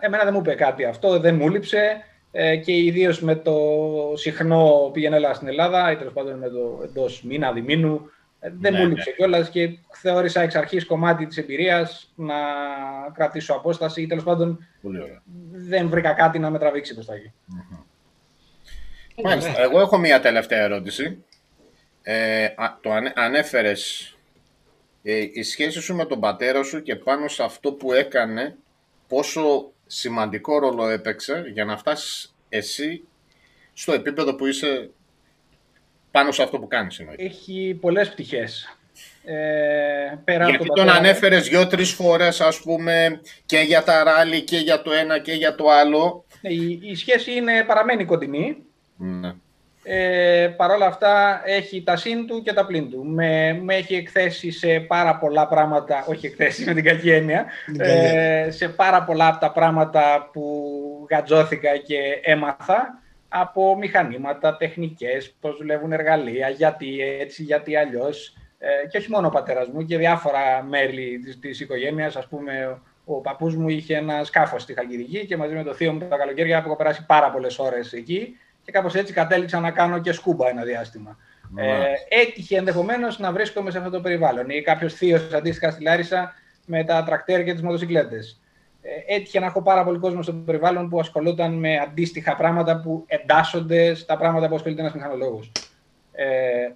εμένα 0.00 0.24
δεν 0.24 0.32
μου 0.32 0.40
είπε 0.40 0.54
κάτι 0.54 0.84
αυτό, 0.84 1.20
δεν 1.20 1.34
μου 1.34 1.48
λείψε 1.48 1.96
ε, 2.32 2.56
και 2.56 2.72
ιδίως 2.72 3.20
με 3.20 3.34
το 3.34 3.56
συχνό 4.14 4.90
πήγαινε 4.92 5.16
έλα 5.16 5.34
στην 5.34 5.48
Ελλάδα 5.48 5.92
ή 5.92 5.96
τέλος 5.96 6.12
πάντων 6.12 6.38
με 6.38 6.48
το 6.48 6.80
εντός 6.84 7.22
μήνα, 7.22 7.52
διμήνου. 7.52 8.10
Ε, 8.46 8.52
Δεν 8.58 8.72
Ναι, 8.72 8.78
μου 8.78 8.84
ναι. 8.84 8.94
λείψε 8.94 9.10
κιόλας 9.10 9.50
και 9.50 9.78
θεώρησα 9.92 10.40
εξ 10.40 10.54
αρχής 10.54 10.86
κομμάτι 10.86 11.26
της 11.26 11.36
εμπειρίας 11.36 12.12
να 12.14 12.34
κρατήσω 13.14 13.54
απόσταση 13.54 14.02
ή 14.02 14.06
τέλος 14.06 14.24
πάντων 14.24 14.66
Πολύ 14.82 15.00
ωραία. 15.02 15.22
δεν 15.52 15.88
βρήκα 15.88 16.12
κάτι 16.12 16.38
να 16.38 16.50
με 16.50 16.58
τραβήξει 16.58 16.94
προ 16.94 17.04
τα 17.04 17.14
εκεί. 17.14 17.32
Μάλιστα. 19.24 19.60
Εγώ 19.62 19.80
έχω 19.80 19.98
μία 19.98 20.20
τελευταία 20.20 20.62
ερώτηση. 20.62 21.24
Ε, 22.02 22.44
α- 22.44 22.78
το 22.80 22.92
ανε, 22.92 23.12
ανέφερες 23.16 24.10
ε, 25.02 25.26
η 25.32 25.42
σχέση 25.42 25.80
σου 25.80 25.94
με 25.94 26.04
τον 26.04 26.20
πατέρα 26.20 26.62
σου 26.62 26.82
και 26.82 26.96
πάνω 26.96 27.28
σε 27.28 27.42
αυτό 27.42 27.72
που 27.72 27.92
έκανε 27.92 28.56
πόσο 29.08 29.70
σημαντικό 29.86 30.58
ρόλο 30.58 30.88
έπαιξε 30.88 31.44
για 31.52 31.64
να 31.64 31.76
φτάσεις 31.76 32.34
εσύ 32.48 33.02
στο 33.72 33.92
επίπεδο 33.92 34.34
που 34.34 34.46
είσαι 34.46 34.90
πάνω 36.16 36.32
σε 36.32 36.42
αυτό 36.42 36.58
που 36.58 36.66
κάνεις 36.68 36.98
εννοείται. 36.98 37.24
Έχει 37.24 37.78
πολλές 37.80 38.08
πτυχές. 38.10 38.78
Ε, 39.24 39.34
πέρα 40.24 40.40
από 40.42 40.50
Γιατί 40.50 40.66
τον 40.66 40.76
τον 40.76 40.84
πατέρα- 40.86 40.98
ανέφερες 41.06 41.48
δυο-τρεις 41.48 41.92
φορές 41.92 42.40
ας 42.40 42.60
πούμε 42.60 43.20
και 43.46 43.58
για 43.58 43.82
τα 43.82 44.04
ράλι 44.04 44.40
και 44.40 44.56
για 44.56 44.82
το 44.82 44.92
ένα 44.92 45.18
και 45.18 45.32
για 45.32 45.54
το 45.54 45.70
άλλο. 45.70 46.24
Ναι, 46.40 46.50
η, 46.52 46.80
η 46.82 46.94
σχέση 46.94 47.32
είναι, 47.32 47.64
παραμένει 47.66 48.04
κοντινή. 48.04 48.56
Ναι. 48.96 49.32
Ε, 49.82 50.48
Παρ' 50.56 50.70
όλα 50.70 50.86
αυτά 50.86 51.42
έχει 51.44 51.82
τα 51.82 51.96
συν 51.96 52.26
του 52.26 52.42
και 52.42 52.52
τα 52.52 52.66
πλήν 52.66 52.90
του. 52.90 53.04
Με, 53.04 53.58
με 53.62 53.74
έχει 53.74 53.94
εκθέσει 53.94 54.50
σε 54.50 54.80
πάρα 54.80 55.16
πολλά 55.16 55.46
πράγματα, 55.48 56.04
όχι 56.08 56.26
εκθέσει 56.26 56.64
με 56.64 56.74
την 56.74 56.84
κακή 56.84 57.10
έννοια, 57.10 57.46
Την 57.66 57.78
καλή 57.78 57.92
ε, 57.92 58.50
σε 58.50 58.68
πάρα 58.68 59.04
πολλά 59.04 59.26
από 59.26 59.40
τα 59.40 59.52
πράγματα 59.52 60.30
που 60.32 60.46
γατζώθηκα 61.10 61.76
και 61.76 61.98
έμαθα 62.22 63.00
από 63.28 63.76
μηχανήματα, 63.76 64.56
τεχνικές, 64.56 65.34
πώς 65.40 65.56
δουλεύουν 65.56 65.92
εργαλεία, 65.92 66.48
γιατί 66.48 67.00
έτσι, 67.00 67.42
γιατί 67.42 67.76
αλλιώς. 67.76 68.36
Ε, 68.58 68.86
και 68.88 68.98
όχι 68.98 69.10
μόνο 69.10 69.26
ο 69.26 69.30
πατέρας 69.30 69.68
μου 69.68 69.84
και 69.84 69.98
διάφορα 69.98 70.62
μέλη 70.62 71.18
της, 71.18 71.38
της 71.38 71.60
οικογένειας. 71.60 72.16
Ας 72.16 72.26
πούμε, 72.26 72.80
ο 73.04 73.20
παππούς 73.20 73.56
μου 73.56 73.68
είχε 73.68 73.96
ένα 73.96 74.24
σκάφος 74.24 74.62
στη 74.62 74.74
Χαλκιδική 74.74 75.26
και 75.26 75.36
μαζί 75.36 75.54
με 75.54 75.62
το 75.62 75.74
θείο 75.74 75.92
μου 75.92 75.98
τα 75.98 76.16
καλοκαίρια 76.16 76.56
έχω 76.56 76.76
περάσει 76.76 77.06
πάρα 77.06 77.30
πολλές 77.30 77.58
ώρες 77.58 77.92
εκεί 77.92 78.38
και 78.64 78.72
κάπως 78.72 78.94
έτσι 78.94 79.12
κατέληξα 79.12 79.60
να 79.60 79.70
κάνω 79.70 79.98
και 79.98 80.12
σκούμπα 80.12 80.48
ένα 80.48 80.62
διάστημα. 80.62 81.18
Ε, 81.56 81.92
έτυχε 82.08 82.56
ενδεχομένως 82.56 83.18
να 83.18 83.32
βρίσκομαι 83.32 83.70
σε 83.70 83.78
αυτό 83.78 83.90
το 83.90 84.00
περιβάλλον 84.00 84.50
ή 84.50 84.62
κάποιος 84.62 84.94
θείος 84.94 85.32
αντίστοιχα 85.32 85.70
στη 85.70 85.82
Λάρισα 85.82 86.34
με 86.66 86.84
τα 86.84 87.02
τρακτέρ 87.02 87.44
και 87.44 87.52
τις 87.52 87.62
μοτοσυκλέτες. 87.62 88.40
Ε, 88.88 89.14
έτυχε 89.14 89.40
να 89.40 89.46
έχω 89.46 89.62
πάρα 89.62 89.84
πολύ 89.84 89.98
κόσμο 89.98 90.22
στο 90.22 90.32
περιβάλλον 90.32 90.88
που 90.88 91.00
ασχολούνταν 91.00 91.52
με 91.52 91.78
αντίστοιχα 91.78 92.36
πράγματα 92.36 92.80
που 92.80 93.04
εντάσσονται 93.06 93.94
στα 93.94 94.16
πράγματα 94.16 94.48
που 94.48 94.54
ασχολείται 94.54 94.80
ένας 94.80 94.94
μηχανολόγος. 94.94 95.52
Ε, 96.12 96.26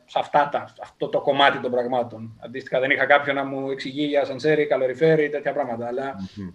σε 0.05 0.19
αυτά 0.19 0.49
τα, 0.53 0.75
αυτό 0.83 1.09
το 1.09 1.21
κομμάτι 1.21 1.59
των 1.59 1.71
πραγμάτων. 1.71 2.41
Αντίστοιχα, 2.45 2.81
δεν 2.81 2.91
είχα 2.91 3.07
κάποιον 3.07 3.37
να 3.37 3.45
μου 3.45 3.71
εξηγεί 3.71 4.05
για 4.05 4.25
σανσέρι, 4.25 4.67
καλοριφέρι 4.67 5.25
ή 5.25 5.29
τέτοια 5.29 5.53
πράγματα. 5.53 5.87
Αλλά 5.87 6.15
mm-hmm. 6.15 6.53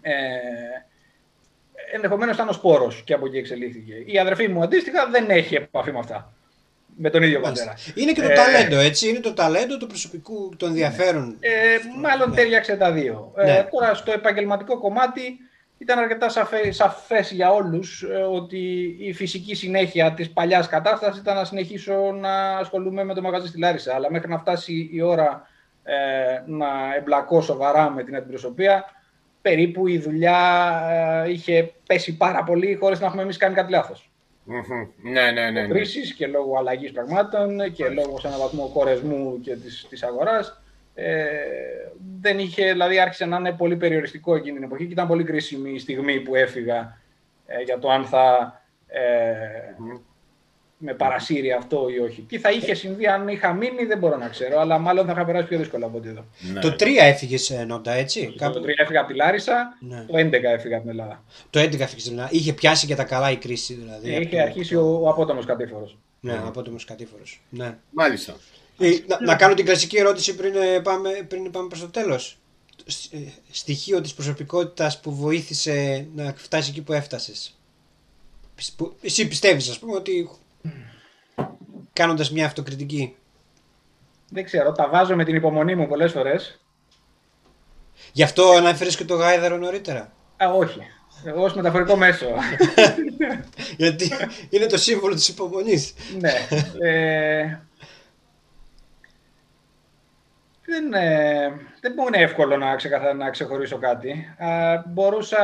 ε, 0.00 0.12
ενδεχομένως 1.92 2.34
ήταν 2.34 2.48
ο 2.48 2.52
σπόρος 2.52 3.02
και 3.02 3.14
από 3.14 3.26
εκεί 3.26 3.36
εξελίχθηκε. 3.36 3.94
Η 4.06 4.18
αδερφή 4.18 4.48
μου 4.48 4.62
αντίστοιχα 4.62 5.08
δεν 5.10 5.30
έχει 5.30 5.54
επαφή 5.54 5.92
με 5.92 5.98
αυτά 5.98 6.35
με 6.96 7.10
τον 7.10 7.22
ίδιο 7.22 7.40
πατέρα. 7.40 7.74
Είναι 7.94 8.12
και 8.12 8.20
το 8.20 8.30
ε, 8.30 8.34
ταλέντο, 8.34 8.78
έτσι. 8.78 9.08
Είναι 9.08 9.20
το 9.20 9.32
ταλέντο 9.32 9.76
του 9.76 9.86
προσωπικού, 9.86 10.52
των 10.56 10.68
ενδιαφέρον. 10.68 11.36
Ε, 11.40 11.50
μάλλον 12.00 12.28
ναι. 12.28 12.34
τέριαξε 12.34 12.76
τα 12.76 12.92
δύο. 12.92 13.32
Ε, 13.36 13.44
ναι. 13.44 13.66
τώρα 13.70 13.94
στο 13.94 14.12
επαγγελματικό 14.12 14.78
κομμάτι 14.78 15.38
ήταν 15.78 15.98
αρκετά 15.98 16.28
σαφέ, 16.28 16.70
σαφές 16.70 17.30
για 17.30 17.52
όλους 17.52 18.02
ε, 18.02 18.14
ότι 18.14 18.96
η 19.00 19.12
φυσική 19.12 19.54
συνέχεια 19.54 20.12
της 20.12 20.30
παλιάς 20.30 20.68
κατάστασης 20.68 21.20
ήταν 21.20 21.36
να 21.36 21.44
συνεχίσω 21.44 22.12
να 22.12 22.58
ασχολούμαι 22.58 23.04
με 23.04 23.14
το 23.14 23.22
μαγαζί 23.22 23.46
στη 23.46 23.58
Λάρισα. 23.58 23.94
Αλλά 23.94 24.10
μέχρι 24.10 24.28
να 24.30 24.38
φτάσει 24.38 24.90
η 24.92 25.02
ώρα 25.02 25.48
ε, 25.82 25.94
να 26.46 26.66
εμπλακώ 26.98 27.40
σοβαρά 27.40 27.90
με 27.90 28.02
την 28.04 28.16
αντιπροσωπεία, 28.16 28.84
περίπου 29.42 29.86
η 29.86 29.98
δουλειά 29.98 30.70
ε, 31.24 31.30
είχε 31.30 31.72
πέσει 31.86 32.16
πάρα 32.16 32.44
πολύ 32.44 32.74
χωρίς 32.74 33.00
να 33.00 33.06
έχουμε 33.06 33.22
εμείς 33.22 33.36
κάνει 33.36 33.54
κάτι 33.54 33.70
λάθος. 33.70 34.10
Mm-hmm. 34.48 34.88
Ναι, 35.02 35.30
ναι, 35.30 35.50
ναι. 35.50 35.66
ναι. 35.66 35.80
και 36.16 36.26
λόγω 36.26 36.58
αλλαγής 36.58 36.92
πραγμάτων 36.92 37.72
και 37.72 37.88
λόγω 37.88 38.18
σε 38.18 38.26
έναν 38.26 38.38
βαθμό 38.38 38.70
κορεσμού 38.74 39.40
και 39.40 39.56
της 39.56 39.86
της 39.88 40.02
αγοράς. 40.02 40.62
Ε, 40.94 41.26
δεν 42.20 42.38
είχε, 42.38 42.72
δηλαδή 42.72 42.98
άρχισε 42.98 43.24
να 43.24 43.36
είναι 43.36 43.52
πολύ 43.52 43.76
περιοριστικό 43.76 44.34
εκείνη 44.34 44.54
την 44.54 44.62
εποχή 44.62 44.86
και 44.86 44.92
ήταν 44.92 45.06
πολύ 45.06 45.24
κρίσιμη 45.24 45.70
η 45.70 45.78
στιγμή 45.78 46.20
που 46.20 46.34
έφυγα 46.34 46.98
ε, 47.46 47.62
για 47.62 47.78
το 47.78 47.90
αν 47.90 48.04
θα 48.04 48.60
ε, 48.86 49.00
mm 49.78 50.00
με 50.78 50.94
παρασύρει 50.94 51.52
αυτό 51.52 51.88
ή 51.88 51.98
όχι. 51.98 52.22
Τι 52.22 52.38
θα 52.38 52.50
είχε 52.50 52.74
συμβεί 52.74 53.06
αν 53.06 53.28
είχα 53.28 53.52
μείνει 53.52 53.84
δεν 53.84 53.98
μπορώ 53.98 54.16
να 54.16 54.28
ξέρω, 54.28 54.60
αλλά 54.60 54.78
μάλλον 54.78 55.06
θα 55.06 55.12
είχα 55.12 55.24
περάσει 55.24 55.48
πιο 55.48 55.58
δύσκολα 55.58 55.86
από 55.86 55.96
ό,τι 55.96 56.08
εδώ. 56.08 56.24
Ναι. 56.52 56.60
Το 56.60 56.68
3 56.68 56.86
έφυγες 56.98 57.64
Νόντα, 57.66 57.92
έτσι. 57.92 58.26
Το, 58.26 58.44
Κάπου... 58.44 58.58
3 58.58 58.68
έφυγα 58.76 59.00
από 59.00 59.08
τη 59.08 59.16
Λάρισα, 59.16 59.76
ναι. 59.80 60.04
το 60.08 60.18
11 60.18 60.32
έφυγα 60.42 60.76
από 60.76 60.86
την 60.86 60.90
Ελλάδα. 60.90 61.24
Το 61.50 61.60
11 61.60 61.62
έφυγες 61.62 61.92
από 61.92 62.02
την 62.02 62.12
Ελλάδα. 62.12 62.28
Είχε 62.32 62.52
πιάσει 62.52 62.86
και 62.86 62.94
τα 62.94 63.04
καλά 63.04 63.30
η 63.30 63.36
κρίση 63.36 63.74
δηλαδή. 63.74 64.14
Ε, 64.14 64.20
είχε 64.20 64.40
αρχίσει 64.40 64.76
ο, 64.76 65.00
ο 65.02 65.08
απότομος 65.08 65.44
κατήφορος. 65.44 65.98
Ναι, 66.20 66.32
ο 66.32 66.46
απότομος 66.46 66.84
κατήφορος. 66.84 67.42
Ναι. 67.48 67.76
Μάλιστα. 67.90 68.36
Ε, 68.78 68.90
να, 69.06 69.20
να, 69.20 69.36
κάνω 69.36 69.54
την 69.54 69.64
κλασική 69.64 69.96
ερώτηση 69.96 70.34
πριν 70.34 70.54
ε, 70.56 70.80
πάμε, 70.80 71.10
πριν 71.28 71.50
πάμε 71.50 71.68
προς 71.68 71.80
το 71.80 71.88
τέλος. 71.88 72.38
Ε, 73.10 73.18
στοιχείο 73.50 74.00
της 74.00 74.14
προσωπικότητας 74.14 75.00
που 75.00 75.14
βοήθησε 75.14 76.06
να 76.14 76.34
φτάσει 76.36 76.70
εκεί 76.70 76.82
που 76.82 76.92
έφτασες. 76.92 77.58
Εσύ 79.02 79.28
πιστεύεις 79.28 79.68
ας 79.68 79.78
πούμε 79.78 79.94
ότι 79.94 80.30
κάνοντας 81.92 82.30
μια 82.30 82.46
αυτοκριτική. 82.46 83.16
Δεν 84.30 84.44
ξέρω, 84.44 84.72
τα 84.72 84.88
βάζω 84.88 85.16
με 85.16 85.24
την 85.24 85.34
υπομονή 85.34 85.74
μου 85.74 85.86
πολλές 85.86 86.12
φορές. 86.12 86.60
Γι' 88.12 88.22
αυτό 88.22 88.50
αναφέρεις 88.50 88.96
και 88.96 89.04
το 89.04 89.14
γάιδαρο 89.14 89.56
νωρίτερα. 89.56 90.12
Α, 90.44 90.52
όχι. 90.52 90.80
Εγώ 91.24 91.42
ως 91.42 91.54
μεταφορικό 91.54 91.96
μέσο. 91.96 92.26
Γιατί 93.76 94.10
είναι 94.50 94.66
το 94.66 94.76
σύμβολο 94.78 95.14
της 95.14 95.28
υπομονής. 95.28 95.94
ναι. 96.18 96.32
Ε, 96.88 97.60
δεν, 100.66 100.92
ε, 100.92 101.48
δεν 101.80 101.92
μου 101.96 102.06
είναι 102.06 102.22
εύκολο 102.22 102.56
να, 102.56 102.76
ξεκαθα, 102.76 103.14
να 103.14 103.30
ξεχωρίσω 103.30 103.78
κάτι. 103.78 104.34
Ε, 104.38 104.80
μπορούσα, 104.86 105.38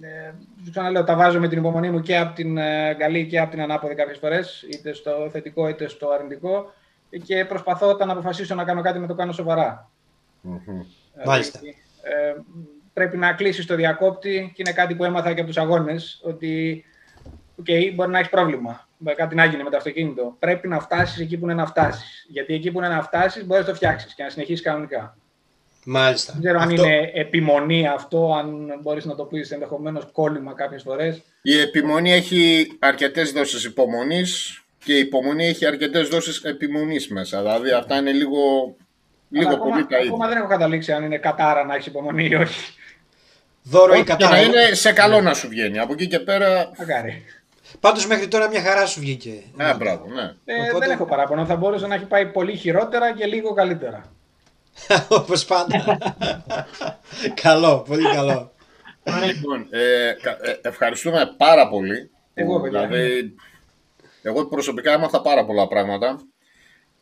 ε, 0.00 0.32
ξαναλέω, 0.70 1.04
τα 1.04 1.16
βάζω 1.16 1.40
με 1.40 1.48
την 1.48 1.58
υπομονή 1.58 1.90
μου 1.90 2.00
και 2.00 2.18
από 2.18 2.34
την 2.34 2.56
ε, 2.56 2.94
καλή 2.98 3.26
και 3.26 3.38
από 3.38 3.50
την 3.50 3.60
ανάποδη 3.60 3.94
κάποιες 3.94 4.18
φορές, 4.18 4.66
είτε 4.70 4.92
στο 4.92 5.28
θετικό 5.32 5.68
είτε 5.68 5.88
στο 5.88 6.10
αρνητικό 6.10 6.72
και 7.24 7.44
προσπαθώ 7.44 7.88
όταν 7.88 8.10
αποφασίσω 8.10 8.54
να 8.54 8.64
κάνω 8.64 8.82
κάτι 8.82 8.98
να 8.98 9.06
το 9.06 9.14
κάνω 9.14 9.32
σοβαρά. 9.32 9.90
Mm-hmm. 10.44 10.84
Μάλιστα. 11.24 11.60
Ε, 12.02 12.34
πρέπει 12.92 13.16
να 13.16 13.32
κλείσει 13.32 13.66
το 13.66 13.74
διακόπτη 13.74 14.52
και 14.54 14.62
είναι 14.62 14.72
κάτι 14.72 14.94
που 14.94 15.04
έμαθα 15.04 15.32
και 15.32 15.40
από 15.40 15.48
τους 15.48 15.58
αγώνες, 15.58 16.20
ότι 16.24 16.84
okay, 17.62 17.92
μπορεί 17.94 18.10
να 18.10 18.18
έχεις 18.18 18.30
πρόβλημα 18.30 18.86
κάτι 19.10 19.34
να 19.34 19.44
γίνει 19.44 19.62
με 19.62 19.70
το 19.70 19.76
αυτοκίνητο. 19.76 20.36
Πρέπει 20.38 20.68
να 20.68 20.80
φτάσεις 20.80 21.20
εκεί 21.20 21.38
που 21.38 21.44
είναι 21.44 21.54
να 21.54 21.66
φτάσεις. 21.66 22.26
Γιατί 22.28 22.54
εκεί 22.54 22.72
που 22.72 22.78
είναι 22.78 22.88
να 22.88 23.02
φτάσεις 23.02 23.46
μπορείς 23.46 23.64
να 23.64 23.70
το 23.70 23.76
φτιάξεις 23.76 24.14
και 24.14 24.22
να 24.22 24.28
συνεχίσεις 24.28 24.64
κανονικά. 24.64 25.16
Μάλιστα. 25.84 26.32
Δεν 26.32 26.42
ξέρω 26.42 26.58
αυτό... 26.58 26.82
αν 26.82 26.88
είναι 26.88 27.10
επιμονή 27.14 27.88
αυτό, 27.88 28.34
αν 28.34 28.78
μπορείς 28.82 29.04
να 29.04 29.14
το 29.14 29.24
πεις 29.24 29.50
ενδεχομένως 29.50 30.08
κόλλημα 30.12 30.52
κάποιες 30.52 30.82
φορές. 30.82 31.22
Η 31.42 31.60
επιμονή 31.60 32.12
έχει 32.12 32.72
αρκετές 32.78 33.32
δόσεις 33.32 33.64
υπομονής 33.64 34.62
και 34.84 34.94
η 34.96 34.98
υπομονή 34.98 35.46
έχει 35.46 35.66
αρκετές 35.66 36.08
δόσεις 36.08 36.42
επιμονής 36.44 37.08
μέσα. 37.08 37.40
Δηλαδή 37.40 37.70
αυτά 37.70 37.96
είναι 37.96 38.12
λίγο, 38.12 38.40
λίγο 39.28 39.50
ακόμα, 39.50 39.70
πολύ 39.70 39.86
τα 39.86 39.98
ίδια. 39.98 40.10
Ακόμα 40.10 40.28
δεν 40.28 40.36
έχω 40.36 40.46
καταλήξει 40.46 40.92
αν 40.92 41.04
είναι 41.04 41.18
κατάρα 41.18 41.64
να 41.64 41.74
έχεις 41.74 41.86
υπομονή 41.86 42.24
ή 42.24 42.34
όχι. 42.34 42.72
Δώρο 43.62 43.94
ή 43.94 44.04
κατάρα. 44.04 44.32
Να 44.32 44.42
είναι 44.42 44.74
σε 44.74 44.92
καλό 44.92 45.20
να 45.20 45.34
σου 45.34 45.48
βγαίνει. 45.48 45.78
Από 45.78 45.92
εκεί 45.92 46.06
και 46.06 46.18
πέρα. 46.18 46.70
Μακάρι. 46.78 47.24
Πάντως 47.80 48.06
μέχρι 48.06 48.28
τώρα 48.28 48.48
μια 48.48 48.62
χαρά 48.62 48.86
σου 48.86 49.00
βγήκε. 49.00 49.42
Ναι, 49.54 49.74
μπράβο, 49.74 50.06
ναι. 50.06 50.22
Ε, 50.44 50.68
Οπότε... 50.68 50.86
Δεν 50.86 50.90
έχω 50.90 51.04
παράπονο. 51.04 51.46
Θα 51.46 51.56
μπορούσε 51.56 51.86
να 51.86 51.94
έχει 51.94 52.04
πάει 52.04 52.26
πολύ 52.26 52.56
χειρότερα 52.56 53.14
και 53.14 53.26
λίγο 53.26 53.52
καλύτερα. 53.52 54.12
Όπως 55.08 55.44
πάντα. 55.44 55.98
καλό, 57.42 57.84
πολύ 57.88 58.02
καλό. 58.14 58.52
Λοιπόν, 59.26 59.66
ε, 59.70 60.08
ε, 60.08 60.14
ευχαριστούμε 60.62 61.34
πάρα 61.36 61.68
πολύ. 61.68 62.10
Εγώ, 62.34 62.60
παιδιά. 62.60 62.86
Δηλαδή, 62.86 63.34
εγώ 64.22 64.46
προσωπικά 64.46 64.92
έμαθα 64.92 65.20
πάρα 65.20 65.44
πολλά 65.44 65.68
πράγματα. 65.68 66.20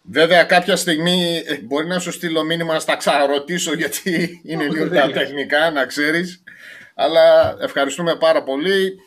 Βέβαια, 0.02 0.44
κάποια 0.44 0.76
στιγμή 0.76 1.42
ε, 1.46 1.60
μπορεί 1.62 1.86
να 1.86 1.98
σου 1.98 2.12
στείλω 2.12 2.44
μήνυμα 2.44 2.72
να 2.72 2.78
στα 2.78 2.96
ξαναρωτήσω 2.96 3.74
γιατί 3.74 4.28
είναι 4.50 4.68
λίγο 4.68 4.88
τα 4.88 5.10
τεχνικά, 5.10 5.70
να 5.70 5.86
ξέρεις. 5.86 6.42
Αλλά 6.94 7.56
ευχαριστούμε 7.60 8.16
πάρα 8.16 8.42
πολύ. 8.42 9.00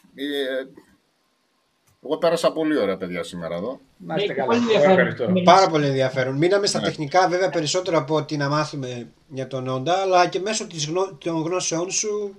Εγώ 2.06 2.18
πέρασα 2.18 2.52
πολύ 2.52 2.78
ωραία, 2.78 2.98
παιδιά, 2.98 3.24
σήμερα 3.24 3.56
εδώ. 3.56 3.80
Να 3.98 4.16
είστε 4.16 4.34
καλά. 4.34 4.56
Πάρα 5.44 5.70
πολύ 5.70 5.86
ενδιαφέρον. 5.86 6.38
Μείναμε 6.38 6.68
στα 6.68 6.80
ναι. 6.80 6.86
τεχνικά, 6.86 7.28
βέβαια, 7.28 7.50
περισσότερο 7.50 7.98
από 7.98 8.16
ότι 8.16 8.38
να 8.38 8.50
μάθουμε 8.50 9.08
για 9.28 9.48
τον 9.48 9.68
Όντα, 9.68 9.94
αλλά 9.94 10.28
και 10.28 10.40
μέσω 10.40 10.68
της 10.68 10.88
γνω... 10.88 11.18
των 11.18 11.42
γνώσεών 11.42 11.92
σου 11.92 12.36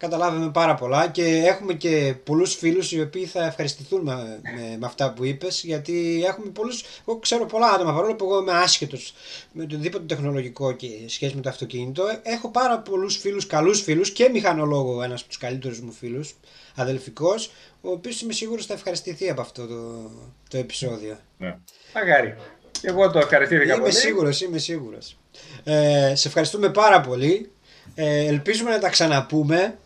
καταλάβαμε 0.00 0.50
πάρα 0.50 0.74
πολλά 0.74 1.08
και 1.08 1.24
έχουμε 1.46 1.72
και 1.72 2.14
πολλούς 2.24 2.54
φίλους 2.54 2.92
οι 2.92 3.00
οποίοι 3.00 3.24
θα 3.24 3.44
ευχαριστηθούν 3.44 4.02
με, 4.02 4.40
με, 4.78 4.86
αυτά 4.86 5.12
που 5.12 5.24
είπες 5.24 5.62
γιατί 5.64 6.24
έχουμε 6.26 6.50
πολλούς, 6.50 6.84
εγώ 7.06 7.18
ξέρω 7.18 7.46
πολλά 7.46 7.66
άτομα 7.66 7.92
παρόλο 7.92 8.14
που 8.14 8.24
εγώ 8.24 8.40
είμαι 8.40 8.52
άσχετος 8.52 9.14
με 9.52 9.62
οτιδήποτε 9.62 10.04
τεχνολογικό 10.04 10.72
και 10.72 10.88
σχέση 11.06 11.34
με 11.34 11.40
το 11.40 11.48
αυτοκίνητο 11.48 12.04
έχω 12.22 12.50
πάρα 12.50 12.78
πολλούς 12.78 13.16
φίλους, 13.16 13.46
καλούς 13.46 13.82
φίλους 13.82 14.10
και 14.10 14.28
μηχανολόγο 14.28 15.02
ένας 15.02 15.20
από 15.20 15.28
τους 15.28 15.38
καλύτερους 15.38 15.80
μου 15.80 15.92
φίλους 15.92 16.34
αδελφικός 16.74 17.50
ο 17.80 17.90
οποίος 17.90 18.20
είμαι 18.20 18.32
σίγουρος 18.32 18.66
θα 18.66 18.74
ευχαριστηθεί 18.74 19.30
από 19.30 19.40
αυτό 19.40 19.66
το, 19.66 20.10
το 20.48 20.56
επεισόδιο. 20.56 21.18
Ναι. 21.38 21.56
Αγάρι. 21.92 22.36
Εγώ 22.82 23.10
το 23.10 23.18
ευχαριστήθηκα 23.18 23.72
είμαι 23.72 23.82
πολύ. 23.82 23.94
Σίγουρος, 23.94 24.40
είμαι 24.40 24.58
σίγουρος. 24.58 25.16
Ε, 25.64 26.12
σε 26.14 26.28
ευχαριστούμε 26.28 26.70
πάρα 26.70 27.00
πολύ. 27.00 27.50
Ε, 27.94 28.26
ελπίζουμε 28.26 28.70
να 28.70 28.78
τα 28.78 28.88
ξαναπούμε. 28.88 29.78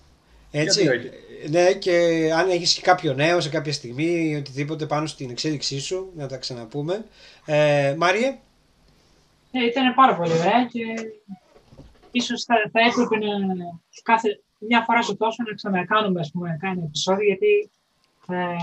Έτσι. 0.57 0.89
Ναι, 1.51 1.73
και 1.73 1.93
αν 2.37 2.51
έχεις 2.51 2.81
κάποιο 2.81 3.15
νέο 3.15 3.41
σε 3.41 3.49
κάποια 3.49 3.73
στιγμή 3.73 4.05
ή 4.05 4.35
οτιδήποτε 4.35 4.87
πάνω 4.87 5.07
στην 5.07 5.31
εξέλιξή 5.31 5.81
σου, 5.81 6.13
να 6.17 6.27
τα 6.27 6.37
ξαναπούμε. 6.37 7.05
Ε, 7.45 7.95
Μάριε; 7.99 8.39
Ναι, 9.51 9.65
ήταν 9.65 9.95
πάρα 9.95 10.17
πολύ 10.17 10.33
ωραία 10.33 10.67
και 10.71 10.81
ίσως 12.11 12.45
θα, 12.45 12.55
θα 12.73 12.81
έπρεπε 12.81 13.27
να 13.27 13.81
κάθε 14.03 14.41
μια 14.59 14.83
φορά 14.87 15.03
σε 15.03 15.17
τόσο 15.17 15.43
να 15.49 15.55
ξανακάνουμε 15.55 16.21
ας 16.21 16.31
πούμε, 16.31 16.59
ένα 16.63 16.83
επεισόδιο 16.85 17.27
γιατί 17.27 17.71
ε, 18.29 18.57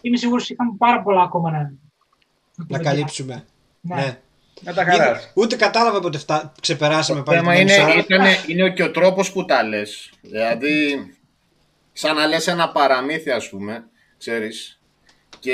είμαι 0.00 0.16
σίγουρος 0.16 0.42
ότι 0.42 0.52
είχαμε 0.52 0.72
πάρα 0.78 1.02
πολλά 1.02 1.22
ακόμα 1.22 1.50
να, 1.50 1.72
να 2.68 2.78
καλύψουμε. 2.78 3.44
Ναι. 3.80 3.94
ναι. 3.94 4.20
Με 4.60 4.72
τα 4.72 4.84
χαράς. 4.84 5.32
Ούτε 5.34 5.56
κατάλαβα 5.56 6.00
πότε 6.00 6.18
φτά... 6.18 6.52
ξεπεράσαμε 6.60 7.22
πάλι. 7.22 7.44
Το 7.44 7.50
είναι, 7.50 8.04
είναι, 8.08 8.36
είναι 8.46 8.70
και 8.70 8.82
ο 8.82 8.90
τρόπος 8.90 9.32
που 9.32 9.44
τα 9.44 9.62
λες. 9.62 10.10
Δηλαδή, 10.20 11.06
σαν 11.92 12.16
να 12.16 12.26
λες 12.26 12.46
ένα 12.46 12.72
παραμύθι 12.72 13.30
ας 13.30 13.48
πούμε, 13.48 13.84
ξέρεις, 14.18 14.80
και 15.38 15.52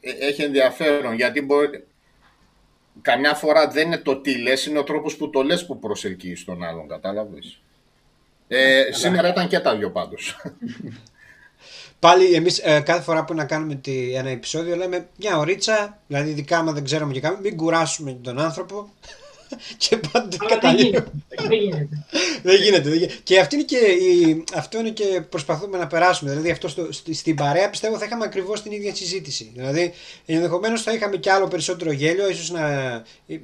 ε, 0.00 0.26
έχει 0.26 0.42
ενδιαφέρον 0.42 1.14
γιατί 1.14 1.40
μπορεί, 1.40 1.84
καμιά 3.02 3.34
φορά 3.34 3.68
δεν 3.68 3.86
είναι 3.86 3.98
το 3.98 4.16
τι 4.16 4.38
λες, 4.38 4.66
είναι 4.66 4.78
ο 4.78 4.84
τρόπος 4.84 5.16
που 5.16 5.30
το 5.30 5.42
λες 5.42 5.66
που 5.66 5.78
προσελκύεις 5.78 6.44
τον 6.44 6.62
άλλον, 6.64 6.88
κατάλαβες. 6.88 7.60
Ε, 8.48 8.88
σήμερα 8.90 9.28
ήταν 9.28 9.48
και 9.48 9.60
τα 9.60 9.76
δυο 9.76 9.90
πάντως. 9.90 10.36
Πάλι 12.02 12.34
εμείς 12.34 12.58
ε, 12.58 12.80
κάθε 12.80 13.02
φορά 13.02 13.24
που 13.24 13.34
να 13.34 13.44
κάνουμε 13.44 13.74
τη, 13.74 14.14
ένα 14.14 14.28
επεισόδιο 14.28 14.76
λέμε 14.76 15.08
μια 15.16 15.38
ωρίτσα, 15.38 15.98
δηλαδή 16.06 16.30
ειδικά 16.30 16.58
άμα 16.58 16.72
δεν 16.72 16.84
ξέρουμε 16.84 17.12
και 17.12 17.20
κάνουμε, 17.20 17.40
μην 17.40 17.56
κουράσουμε 17.56 18.12
τον 18.12 18.38
άνθρωπο. 18.38 18.90
Και 19.76 19.96
πάντοτε 19.96 20.36
Αλλά 20.40 20.48
δεν 20.48 20.58
καταλήγουμε. 20.60 20.82
γίνεται. 20.88 21.10
Δεν 21.48 21.58
γίνεται. 21.58 21.88
δεν 22.42 22.54
γίνεται. 22.56 22.88
δεν 22.88 22.92
γίνεται. 22.98 23.14
Και, 23.22 23.40
αυτή 23.40 23.54
είναι 23.54 23.64
και 23.64 23.76
η, 23.76 24.44
αυτό 24.54 24.78
είναι 24.78 24.90
και 24.90 25.22
προσπαθούμε 25.28 25.78
να 25.78 25.86
περάσουμε. 25.86 26.30
Δηλαδή 26.30 26.50
αυτό 26.50 26.68
στο, 26.68 26.92
στη- 26.92 27.14
στην 27.14 27.34
παρέα 27.34 27.70
πιστεύω 27.70 27.98
θα 27.98 28.04
είχαμε 28.04 28.24
ακριβώς 28.24 28.62
την 28.62 28.72
ίδια 28.72 28.94
συζήτηση. 28.94 29.52
Δηλαδή 29.54 29.92
ενδεχομένως 30.26 30.82
θα 30.82 30.92
είχαμε 30.92 31.16
κι 31.16 31.30
άλλο 31.30 31.48
περισσότερο 31.48 31.92
γέλιο, 31.92 32.28
ίσως 32.28 32.50
να, 32.50 32.92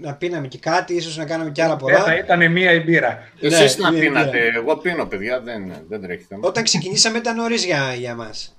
να 0.01 0.15
πίναμε 0.15 0.49
και 0.49 0.59
κάτι, 0.59 0.95
ίσως 0.95 1.17
να 1.17 1.25
κάναμε 1.25 1.51
κι 1.51 1.61
άλλα 1.63 1.77
Δεν 1.77 1.95
θα 1.97 2.03
πολλά. 2.03 2.19
ήταν 2.19 2.53
μία 2.53 2.73
η 2.73 2.81
μπύρα. 2.81 3.29
Εσείς 3.41 3.77
Ναι, 3.77 3.83
να 3.85 3.91
ναι, 3.91 3.99
πίνατε, 3.99 4.39
ναι. 4.39 4.57
εγώ 4.57 4.77
πίνω 4.77 5.05
παιδιά, 5.07 5.41
δεν, 5.41 5.73
δεν 5.89 6.01
τρέχει 6.03 6.25
θέμα. 6.29 6.49
Όταν 6.49 6.65
ξεκινήσαμε 6.65 7.19
ήταν 7.19 7.37
νωρίς 7.37 7.65
για, 7.65 7.95
για 7.99 8.15
μας. 8.15 8.53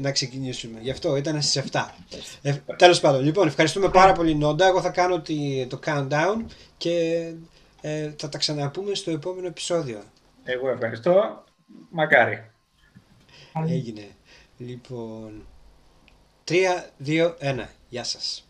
Να 0.00 0.12
ξεκινήσουμε. 0.12 0.80
Γι' 0.80 0.90
αυτό 0.90 1.16
ήταν 1.16 1.42
στις 1.42 1.64
7. 1.72 1.94
Ε, 2.42 2.54
Τέλος 2.76 3.00
πάντων, 3.00 3.24
λοιπόν, 3.24 3.46
ευχαριστούμε 3.46 3.88
πάρα 3.88 4.12
πολύ 4.12 4.34
Νόντα. 4.34 4.66
Εγώ 4.66 4.80
θα 4.80 4.90
κάνω 4.90 5.20
τη, 5.20 5.66
το 5.66 5.78
countdown 5.84 6.44
και 6.76 7.24
ε, 7.80 8.12
θα 8.16 8.28
τα 8.28 8.38
ξαναπούμε 8.38 8.94
στο 8.94 9.10
επόμενο 9.10 9.46
επεισόδιο. 9.46 10.02
Εγώ 10.44 10.68
ευχαριστώ. 10.68 11.44
Μακάρι. 11.90 12.50
Καλή. 13.52 13.72
Έγινε. 13.72 14.08
Λοιπόν. 14.56 15.46
3, 16.48 16.54
2, 17.06 17.34
1. 17.40 17.64
Γεια 17.88 18.04
σας. 18.04 18.45